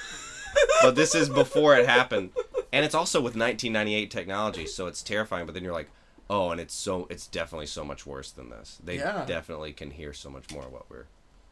but 0.83 0.95
this 0.95 1.15
is 1.15 1.27
before 1.29 1.75
it 1.75 1.87
happened, 1.87 2.31
and 2.71 2.85
it's 2.85 2.95
also 2.95 3.19
with 3.19 3.35
1998 3.35 4.11
technology, 4.11 4.65
so 4.67 4.87
it's 4.87 5.01
terrifying. 5.01 5.45
But 5.45 5.55
then 5.55 5.63
you're 5.63 5.73
like, 5.73 5.89
oh, 6.29 6.51
and 6.51 6.61
it's 6.61 6.73
so 6.75 7.07
it's 7.09 7.25
definitely 7.27 7.67
so 7.67 7.83
much 7.83 8.05
worse 8.05 8.31
than 8.31 8.49
this. 8.49 8.79
They 8.83 8.97
Yeah. 8.97 9.25
definitely 9.25 9.73
can 9.73 9.91
hear 9.91 10.13
so 10.13 10.29
much 10.29 10.51
more 10.51 10.65
of 10.65 10.71
what 10.71 10.89
we're 10.89 11.05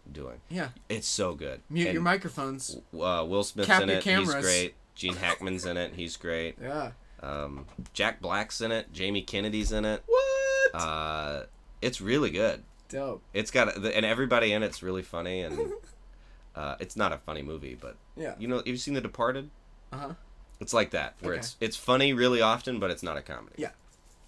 doing. 0.10 0.42
Yeah, 0.50 0.70
It's 0.90 1.08
so 1.08 1.34
good. 1.36 1.62
mute 1.70 1.88
And, 1.88 1.94
your 1.94 2.04
microphones. 2.04 2.78
Uh, 2.94 3.26
Will 3.28 3.44
Smith's 3.44 3.68
Cap 3.68 3.82
in 3.84 3.90
it. 3.90 4.04
cameras. 4.04 4.34
He's 4.36 4.44
great. 4.44 4.74
Gene 4.96 5.16
Hackman's 5.16 5.66
in 5.66 5.78
it. 5.78 5.94
He's 5.96 6.18
great. 6.18 6.58
Yeah. 6.62 6.92
Um, 7.22 7.66
Jack 7.94 8.22
Black's 8.22 8.62
in 8.62 8.72
it. 8.72 8.92
Jamie 8.94 9.22
Kennedy's 9.22 9.72
in 9.74 9.84
it. 9.86 10.04
What? 10.06 10.76
Uh, 10.82 11.44
it's 11.82 12.00
really 12.02 12.30
good. 12.30 12.64
Dope. 12.88 13.22
It's 13.34 13.52
got 13.52 13.76
and 13.76 14.06
everybody 14.06 14.52
in 14.54 14.64
it's 14.64 14.82
really 14.82 15.02
funny 15.04 15.42
and 15.42 15.72
uh, 16.56 16.76
it's 16.80 16.96
not 16.96 17.12
a 17.12 17.18
funny 17.18 17.42
movie, 17.42 17.78
but 17.80 17.96
Yeah. 18.16 18.36
you 18.40 18.48
know, 18.48 18.58
have 18.58 18.68
you've 18.68 18.80
seen 18.80 18.94
The 18.94 19.02
Departed. 19.02 19.50
Uh 19.92 19.98
huh. 19.98 20.14
It's 20.60 20.74
like 20.74 20.92
that 20.92 21.16
where 21.22 21.34
Okay. 21.34 21.40
it's 21.40 21.56
it's 21.60 21.76
funny 21.78 22.14
really 22.14 22.42
often, 22.42 22.80
but 22.80 22.90
it's 22.92 23.04
not 23.04 23.18
a 23.18 23.22
comedy. 23.22 23.56
Yeah. 23.58 23.72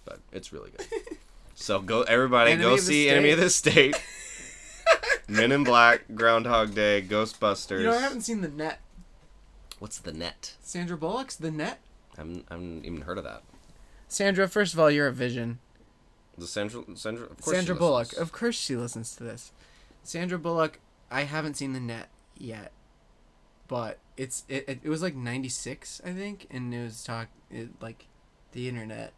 but 0.04 0.20
it's 0.32 0.52
really 0.52 0.70
good. 0.70 0.86
so 1.54 1.80
go 1.80 2.02
everybody 2.02 2.52
Enemy 2.52 2.62
go 2.70 2.76
see. 2.76 3.08
Enemy 3.08 3.30
of 3.32 3.38
the 3.40 3.50
State, 3.50 4.00
Men 5.28 5.52
in 5.52 5.64
Black, 5.64 6.02
Groundhog 6.14 6.74
Day, 6.74 7.02
Ghostbusters. 7.06 7.80
You 7.80 7.86
know, 7.86 7.92
I 7.92 8.00
haven't 8.00 8.22
seen 8.22 8.40
the 8.40 8.48
net. 8.48 8.80
What's 9.78 9.98
the 9.98 10.12
net? 10.12 10.54
Sandra 10.60 10.96
Bullock's 10.96 11.36
the 11.36 11.50
net. 11.50 11.80
I'm 12.18 12.44
I 12.50 12.54
haven't 12.54 12.84
even 12.84 13.02
heard 13.02 13.18
of 13.18 13.24
that. 13.24 13.42
Sandra, 14.08 14.48
first 14.48 14.74
of 14.74 14.80
all, 14.80 14.90
you're 14.90 15.08
a 15.08 15.12
vision. 15.12 15.58
The 16.36 16.46
Central 16.46 16.84
Central. 16.94 17.30
Of 17.30 17.40
course 17.40 17.56
Sandra 17.56 17.74
Bullock. 17.74 18.12
Of 18.14 18.32
course 18.32 18.54
she 18.54 18.76
listens 18.76 19.16
to 19.16 19.24
this. 19.24 19.52
Sandra 20.02 20.38
Bullock, 20.38 20.80
I 21.10 21.22
haven't 21.22 21.54
seen 21.54 21.72
the 21.72 21.80
net 21.80 22.08
yet. 22.36 22.72
But 23.68 23.98
it's 24.16 24.44
it, 24.48 24.64
it, 24.68 24.80
it 24.82 24.88
was 24.88 25.02
like 25.02 25.14
96, 25.14 26.02
I 26.04 26.12
think, 26.12 26.46
and 26.50 26.74
it 26.74 26.82
was 26.82 27.02
talk 27.02 27.28
it, 27.50 27.70
like 27.80 28.06
the 28.52 28.68
internet. 28.68 29.12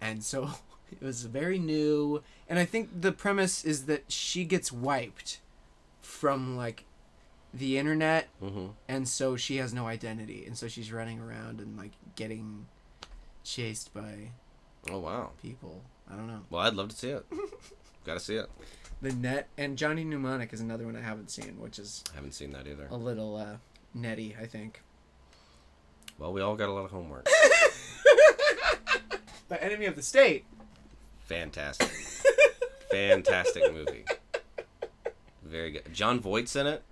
And 0.00 0.22
so 0.22 0.50
it 0.92 1.02
was 1.04 1.24
very 1.24 1.58
new, 1.58 2.22
and 2.48 2.58
I 2.58 2.64
think 2.64 3.00
the 3.00 3.12
premise 3.12 3.64
is 3.64 3.86
that 3.86 4.10
she 4.10 4.44
gets 4.44 4.70
wiped 4.72 5.40
from 6.02 6.56
like 6.56 6.84
the 7.52 7.78
internet 7.78 8.28
Mhm. 8.42 8.74
and 8.88 9.08
so 9.08 9.36
she 9.36 9.56
has 9.56 9.74
no 9.74 9.86
identity 9.88 10.44
and 10.46 10.56
so 10.56 10.68
she's 10.68 10.92
running 10.92 11.18
around 11.18 11.58
and 11.60 11.76
like 11.76 11.90
getting 12.14 12.66
chased 13.42 13.92
by 13.92 14.30
Oh 14.88 14.98
wow. 15.00 15.30
people. 15.42 15.82
I 16.08 16.14
don't 16.14 16.26
know. 16.28 16.42
Well, 16.48 16.62
I'd 16.62 16.74
love 16.74 16.88
to 16.90 16.96
see 16.96 17.10
it. 17.10 17.26
Got 18.04 18.14
to 18.14 18.20
see 18.20 18.36
it. 18.36 18.48
The 19.02 19.12
Net 19.12 19.48
and 19.58 19.76
Johnny 19.76 20.04
Mnemonic 20.04 20.52
is 20.52 20.60
another 20.60 20.84
one 20.86 20.94
I 20.96 21.00
haven't 21.02 21.30
seen, 21.30 21.58
which 21.60 21.78
is 21.78 22.04
I 22.12 22.16
haven't 22.16 22.32
seen 22.32 22.52
that 22.52 22.66
either. 22.68 22.86
a 22.90 22.96
little 22.96 23.36
uh, 23.36 23.56
netty, 23.94 24.36
I 24.40 24.46
think. 24.46 24.82
Well, 26.18 26.32
we 26.32 26.40
all 26.40 26.54
got 26.56 26.68
a 26.68 26.72
lot 26.72 26.84
of 26.84 26.90
homework. 26.90 27.26
The 29.48 29.62
Enemy 29.64 29.86
of 29.86 29.96
the 29.96 30.02
State. 30.02 30.44
Fantastic. 31.30 31.88
Fantastic 32.90 33.72
movie. 33.72 34.04
Very 35.44 35.70
good. 35.70 35.92
Jon 35.92 36.18
Voight's 36.20 36.56
in 36.56 36.66
it. 36.66 36.82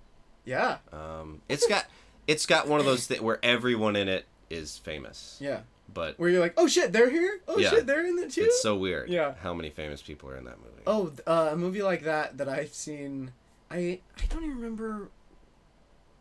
Yeah. 0.45 0.77
Um, 0.93 1.41
it's 1.49 1.67
got 1.67 1.85
it's 2.25 2.45
got 2.45 2.67
one 2.67 2.79
of 2.79 2.85
those 2.85 3.05
things 3.05 3.19
where 3.21 3.39
everyone 3.43 3.95
in 3.97 4.07
it 4.07 4.25
is 4.49 4.77
famous, 4.77 5.37
Yeah. 5.41 5.59
but 5.93 6.17
Where 6.17 6.29
you're 6.29 6.39
like, 6.39 6.53
oh 6.57 6.67
shit, 6.67 6.93
they're 6.93 7.09
here. 7.09 7.41
Oh 7.47 7.57
Yeah. 7.57 7.69
shit, 7.69 7.85
they're 7.85 8.05
in 8.05 8.17
it 8.17 8.31
too. 8.31 8.43
it's 8.43 8.61
so 8.61 8.75
weird. 8.77 9.09
Yeah. 9.09 9.33
How 9.41 9.53
many 9.53 9.69
famous 9.69 10.01
people 10.01 10.29
are 10.29 10.37
in 10.37 10.45
that 10.45 10.57
movie? 10.59 10.83
Oh, 10.87 11.11
uh, 11.27 11.49
a 11.51 11.55
movie 11.57 11.83
like 11.83 12.03
that 12.03 12.37
that 12.37 12.47
I've 12.47 12.73
seen. 12.73 13.33
I 13.69 13.99
I 14.17 14.25
don't 14.29 14.43
even 14.43 14.55
remember. 14.55 15.09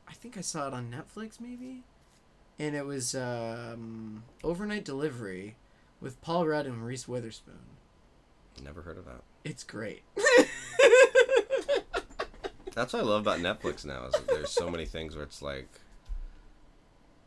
I 0.08 0.12
think 0.12 0.36
I 0.36 0.40
saw 0.40 0.66
it 0.66 0.74
on 0.74 0.90
Netflix 0.92 1.40
maybe, 1.40 1.84
and 2.58 2.74
it 2.74 2.84
was 2.84 3.14
um, 3.14 4.24
Overnight 4.42 4.84
Delivery 4.84 5.54
with 6.00 6.20
Paul 6.20 6.46
Rudd 6.48 6.66
and 6.66 6.84
Reese 6.84 7.06
Witherspoon. 7.06 7.60
Never 8.62 8.82
heard 8.82 8.98
of 8.98 9.04
that. 9.06 9.22
It's 9.44 9.64
great. 9.64 10.02
That's 12.74 12.92
what 12.92 13.02
I 13.02 13.04
love 13.06 13.22
about 13.22 13.38
Netflix 13.40 13.84
now 13.84 14.06
is 14.06 14.12
that 14.12 14.28
there's 14.28 14.50
so 14.50 14.70
many 14.70 14.86
things 14.86 15.16
where 15.16 15.24
it's 15.24 15.42
like 15.42 15.68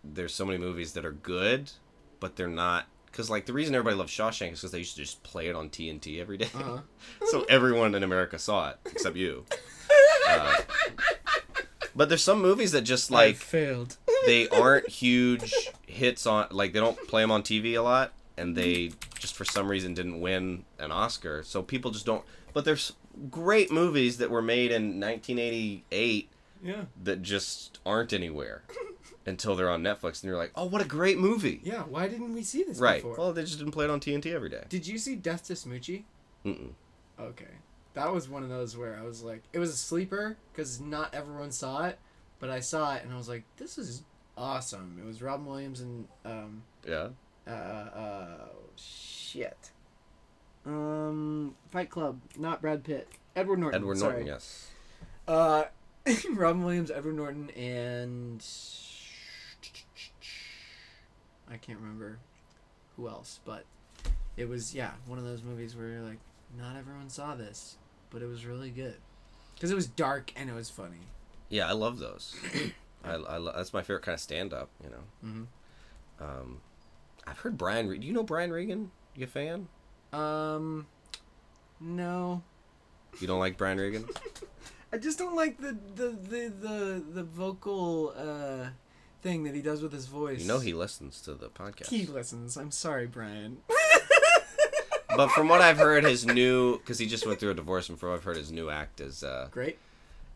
there's 0.04 0.34
so 0.34 0.46
many 0.46 0.58
movies 0.58 0.94
that 0.94 1.06
are 1.06 1.12
good, 1.12 1.72
but 2.20 2.36
they're 2.38 2.48
not 2.48 2.86
because 3.08 3.30
like 3.30 3.46
the 3.46 3.54
reason 3.54 3.76
everybody 3.76 3.98
loves 3.98 4.12
Shawshank 4.14 4.54
is 4.54 4.60
because 4.62 4.72
they 4.72 4.78
used 4.80 4.96
to 4.96 5.02
just 5.02 5.22
play 5.24 5.48
it 5.48 5.56
on 5.56 5.70
TNT 5.70 6.22
every 6.22 6.38
day. 6.38 6.50
Uh-huh. 6.56 6.80
so 7.28 7.44
everyone 7.50 7.94
in 7.96 8.04
America 8.04 8.40
saw 8.40 8.70
it 8.70 8.78
except 8.86 9.16
you. 9.16 9.46
Uh, 10.30 10.56
but 11.94 12.08
there's 12.08 12.24
some 12.24 12.42
movies 12.42 12.72
that 12.72 12.84
just 12.84 13.12
I 13.12 13.16
like 13.16 13.36
failed. 13.36 13.98
they 14.26 14.48
aren't 14.48 14.88
huge 14.88 15.54
hits 15.88 16.26
on 16.26 16.48
like 16.52 16.72
they 16.72 16.80
don't 16.80 16.96
play 17.10 17.22
them 17.22 17.32
on 17.32 17.44
TV 17.44 17.74
a 17.74 17.82
lot 17.82 18.14
and 18.38 18.56
they 18.56 18.92
just 19.22 19.36
for 19.36 19.46
some 19.46 19.70
reason 19.70 19.94
didn't 19.94 20.20
win 20.20 20.66
an 20.80 20.92
Oscar. 20.92 21.44
So 21.44 21.62
people 21.62 21.92
just 21.92 22.06
don't 22.06 22.24
but 22.54 22.66
there's 22.66 22.94
great 23.30 23.72
movies 23.72 24.18
that 24.18 24.30
were 24.30 24.42
made 24.42 24.72
in 24.72 25.00
1988 25.00 26.30
Yeah. 26.64 26.86
that 27.04 27.22
just 27.22 27.80
aren't 27.86 28.12
anywhere 28.14 28.64
until 29.26 29.56
they're 29.56 29.70
on 29.70 29.84
Netflix 29.84 30.22
and 30.22 30.30
you're 30.30 30.38
like, 30.38 30.52
"Oh, 30.56 30.66
what 30.66 30.82
a 30.82 30.86
great 30.86 31.18
movie." 31.20 31.62
Yeah. 31.64 31.84
Why 31.84 32.08
didn't 32.08 32.34
we 32.34 32.44
see 32.44 32.64
this 32.64 32.80
Right. 32.80 33.02
before? 33.02 33.16
Well, 33.18 33.34
they 33.34 33.44
just 33.44 33.58
didn't 33.60 33.72
play 33.74 33.86
it 33.86 33.92
on 33.92 34.00
TNT 34.00 34.34
every 34.34 34.50
day. 34.50 34.64
Did 34.70 34.88
you 34.88 34.98
see 34.98 35.16
Death 35.16 35.46
to 35.46 35.54
Smoochy? 35.54 36.04
Mm-mm. 36.46 36.72
Okay. 37.20 37.46
That 37.94 38.12
was 38.14 38.28
one 38.30 38.42
of 38.44 38.50
those 38.50 38.76
where 38.78 38.98
I 38.98 39.04
was 39.04 39.22
like, 39.22 39.44
it 39.54 39.60
was 39.60 39.70
a 39.70 39.76
sleeper 39.78 40.38
because 40.52 40.80
not 40.80 41.14
everyone 41.14 41.52
saw 41.52 41.86
it, 41.86 42.00
but 42.40 42.50
I 42.50 42.60
saw 42.62 42.96
it 42.96 43.04
and 43.04 43.14
I 43.14 43.18
was 43.18 43.28
like, 43.30 43.44
this 43.58 43.78
is 43.78 44.04
awesome. 44.38 44.98
It 45.02 45.06
was 45.06 45.22
Robin 45.22 45.46
Williams 45.46 45.82
and 45.82 46.08
um 46.26 46.64
Yeah. 46.88 47.10
Uh 47.48 47.50
uh 47.50 48.48
shit. 48.76 49.72
Um, 50.66 51.56
Fight 51.72 51.90
Club, 51.90 52.20
not 52.38 52.62
Brad 52.62 52.84
Pitt. 52.84 53.08
Edward 53.36 53.60
Norton. 53.60 53.82
Edward 53.82 53.98
sorry. 53.98 54.12
Norton, 54.24 54.28
yes. 54.28 54.68
Uh, 55.28 55.64
Robin 56.34 56.64
Williams, 56.64 56.92
Edward 56.92 57.16
Norton, 57.16 57.50
and 57.52 58.44
I 61.50 61.58
can't 61.58 61.80
remember 61.80 62.20
who 62.96 63.08
else, 63.08 63.40
but 63.46 63.66
it 64.38 64.48
was 64.48 64.74
yeah 64.74 64.92
one 65.06 65.18
of 65.20 65.26
those 65.26 65.44
movies 65.44 65.76
where 65.76 65.88
you're 65.88 66.02
like, 66.02 66.20
not 66.58 66.76
everyone 66.76 67.10
saw 67.10 67.36
this, 67.36 67.78
but 68.10 68.22
it 68.22 68.28
was 68.28 68.46
really 68.46 68.70
good 68.70 68.96
because 69.56 69.72
it 69.72 69.76
was 69.76 69.88
dark 69.88 70.32
and 70.36 70.50
it 70.50 70.54
was 70.54 70.70
funny. 70.70 71.08
Yeah, 71.50 71.68
I 71.68 71.74
love 71.74 72.00
those. 72.00 72.36
I, 73.04 73.14
I 73.14 73.38
lo- 73.38 73.54
that's 73.56 73.74
my 73.74 73.82
favorite 73.82 74.04
kind 74.04 74.14
of 74.14 74.20
stand 74.22 74.54
up, 74.54 74.70
you 74.84 74.90
know. 74.90 75.04
hmm 75.22 75.44
Um 76.24 76.62
I've 77.32 77.40
heard 77.40 77.58
Brian 77.58 77.88
Re- 77.88 77.98
Do 77.98 78.06
you 78.06 78.14
know 78.14 78.24
Brian 78.24 78.52
Regan? 78.52 78.92
You 79.16 79.24
a 79.24 79.28
fan? 79.28 79.68
Um, 80.14 80.86
no, 81.80 82.44
You 83.20 83.28
don't 83.28 83.40
like 83.40 83.58
Brian 83.58 83.78
Regan? 83.80 84.06
I 84.94 84.98
just 84.98 85.18
don't 85.18 85.36
like 85.36 85.58
the 85.58 85.78
the 85.96 86.10
the 86.10 86.50
the, 86.50 87.04
the 87.14 87.24
vocal 87.24 88.14
uh 88.18 88.70
thing 89.22 89.44
that 89.44 89.56
he 89.56 89.62
does 89.62 89.82
with 89.82 89.94
his 89.94 90.08
voice. 90.08 90.42
You 90.42 90.48
know 90.48 90.60
he 90.60 90.74
listens 90.74 91.22
to 91.22 91.34
the 91.34 91.48
podcast. 91.48 91.88
he 91.88 92.06
listens. 92.06 92.58
I'm 92.58 92.72
sorry, 92.72 93.08
Brian. 93.08 93.60
but 95.16 95.30
from 95.32 95.48
what 95.48 95.62
I've 95.62 95.78
heard, 95.78 96.04
his 96.04 96.26
new 96.26 96.78
because 96.80 97.00
he 97.00 97.06
just 97.08 97.26
went 97.26 97.40
through 97.40 97.52
a 97.52 97.54
divorce, 97.56 97.88
and 97.90 97.98
from 98.00 98.10
what 98.10 98.16
I've 98.16 98.24
heard, 98.26 98.38
his 98.38 98.52
new 98.52 98.70
act 98.70 99.00
is 99.00 99.24
uh, 99.24 99.48
Great. 99.52 99.78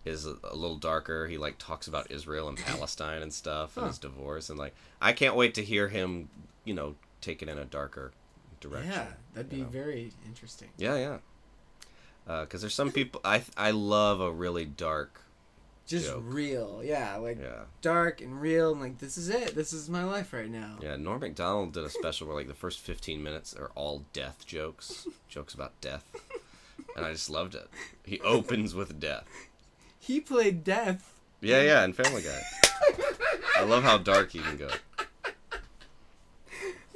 Is 0.06 0.26
a, 0.26 0.36
a 0.44 0.56
little 0.56 0.77
darker. 0.77 1.27
He 1.27 1.38
like 1.38 1.56
talks 1.57 1.88
about 1.88 2.11
Israel 2.11 2.48
and 2.48 2.57
Palestine 2.65 3.22
and 3.22 3.34
stuff, 3.34 3.76
and 3.77 3.84
Huh. 3.84 3.90
his 3.90 3.98
divorce, 3.99 4.49
and 4.49 4.57
like 4.60 4.76
I 5.02 5.14
can't 5.14 5.36
wait 5.36 5.53
to 5.56 5.64
hear 5.64 5.88
him, 5.90 6.30
you 6.64 6.73
know, 6.73 6.95
take 7.22 7.41
it 7.41 7.49
in 7.49 7.57
a 7.57 7.65
darker 7.65 8.11
direction. 8.61 8.91
Yeah, 8.91 9.07
that'd 9.34 9.49
be 9.49 9.57
know? 9.57 9.68
very 9.68 10.11
interesting. 10.26 10.69
Yeah, 10.77 10.95
yeah. 10.98 11.18
Uh, 12.27 12.41
because 12.41 12.61
there's 12.61 12.73
some 12.73 12.91
people 12.91 13.22
I 13.23 13.44
I 13.57 13.72
love 13.72 14.19
a 14.22 14.32
really 14.32 14.65
dark. 14.65 15.22
Just 15.88 16.07
Joke. 16.07 16.23
real, 16.26 16.82
yeah, 16.84 17.18
like 17.18 17.38
Yeah, 17.40 17.65
dark 17.84 18.19
and 18.19 18.41
real, 18.41 18.72
and 18.72 18.82
like 18.82 18.98
this 18.98 19.19
is 19.19 19.30
it. 19.30 19.53
This 19.53 19.72
is 19.72 19.88
my 19.88 20.03
life 20.03 20.34
right 20.34 20.49
now. 20.49 20.77
yeah. 20.82 20.95
Norm 20.95 21.19
Macdonald 21.19 21.73
did 21.73 21.84
a 21.84 21.90
special 21.91 22.26
where 22.26 22.36
like 22.36 22.48
the 22.48 22.56
first 22.56 22.80
15 22.80 23.22
minutes 23.22 23.53
are 23.56 23.69
all 23.76 24.03
death 24.11 24.48
jokes, 24.48 25.07
jokes 25.30 25.53
about 25.53 25.80
death, 25.82 26.03
and 26.95 27.06
I 27.06 27.11
just 27.11 27.30
loved 27.30 27.53
it. 27.53 27.69
He 28.03 28.19
opens 28.22 28.73
with 28.73 28.99
death. 28.99 29.27
He 30.06 30.19
played 30.19 30.64
Death. 30.64 31.19
Yeah, 31.41 31.64
yeah, 31.64 31.84
and 31.84 31.95
Family 31.95 32.22
Guy. 32.22 32.40
I 33.57 33.64
love 33.64 33.84
how 33.84 33.98
dark 33.98 34.32
he 34.32 34.40
can 34.40 34.57
go. 34.57 34.69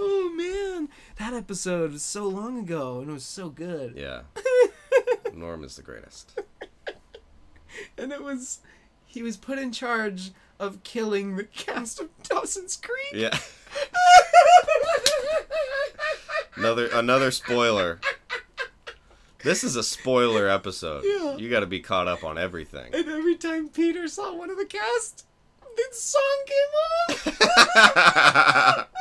Oh 0.02 0.32
man, 0.34 0.88
that 1.18 1.34
episode 1.34 1.92
was 1.92 2.04
so 2.04 2.24
long 2.26 2.58
ago, 2.58 3.00
and 3.00 3.10
it 3.10 3.14
was 3.14 3.26
so 3.26 3.50
good. 3.50 3.96
Yeah. 3.98 4.22
Norm 5.34 5.66
is 5.66 5.76
the 5.76 5.82
greatest. 5.82 6.40
and 7.98 8.14
it 8.14 8.24
was, 8.24 8.60
he 9.06 9.22
was 9.22 9.36
put 9.36 9.60
in 9.60 9.74
charge 9.74 10.32
of 10.58 10.82
killing 10.84 11.36
the 11.36 11.44
cast 11.44 12.00
of 12.00 12.08
Dawson's 12.24 12.78
Creek. 12.78 13.12
Yeah. 13.14 13.38
Another 16.56 16.88
another 16.94 17.32
spoiler. 17.32 18.00
This 19.44 19.64
is 19.64 19.76
a 19.76 19.84
spoiler 19.84 20.48
episode. 20.56 21.04
Yeah. 21.06 21.36
You 21.38 21.50
got 21.50 21.62
to 21.62 21.66
be 21.66 21.80
caught 21.80 22.08
up 22.08 22.24
on 22.24 22.38
everything. 22.38 22.94
And 22.94 23.08
every 23.10 23.36
time 23.36 23.70
Peter 23.70 24.08
saw 24.08 24.34
one 24.36 24.50
of 24.50 24.58
the 24.58 24.66
cast, 24.66 25.26
this 25.76 26.02
song 26.02 26.46
came 26.46 27.36
on. 27.36 28.86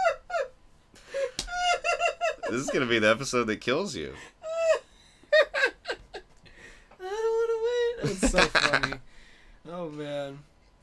this 2.50 2.60
is 2.60 2.70
going 2.70 2.80
to 2.84 2.86
be 2.86 2.98
the 2.98 3.10
episode 3.10 3.44
that 3.44 3.60
kills 3.60 3.94
you. 3.96 4.14
I 7.00 7.00
don't 7.00 7.10
want 7.10 7.50
to 7.50 8.08
wait. 8.08 8.12
It's 8.12 8.30
so 8.30 8.38
funny. 8.38 8.94
oh 9.70 9.88
man, 9.90 10.38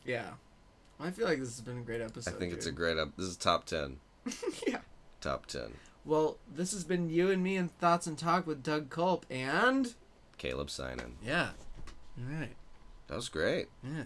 yeah. 0.06 0.32
I 1.00 1.12
feel 1.12 1.28
like 1.28 1.40
this 1.40 1.50
has 1.50 1.62
been 1.62 1.78
a 1.80 1.82
great 1.82 2.02
episode. 2.02 2.30
I 2.30 2.34
episode. 2.34 2.40
think 2.40 2.54
it's 2.54 2.66
a 2.66 2.72
great 2.72 2.98
ep- 2.98 3.16
This 3.18 3.28
is 3.28 3.36
top 3.38 3.66
10. 3.66 3.98
yeah. 4.68 4.78
Top 5.22 5.46
10. 5.46 5.74
Well, 6.06 6.38
this 6.54 6.72
has 6.74 6.84
been 6.84 7.10
you 7.10 7.32
and 7.32 7.44
me 7.44 7.58
and 7.58 7.76
thoughts 7.80 8.06
and 8.06 8.18
talk 8.18 8.46
with 8.46 8.62
Doug 8.64 8.90
Culp, 8.90 9.26
and 9.30 9.94
Caleb 10.38 10.68
Synan. 10.68 11.14
yeah. 11.24 11.50
All 12.18 12.40
right. 12.40 12.56
That 13.08 13.16
was 13.16 13.30
great. 13.30 13.68
Yeah. 13.84 14.04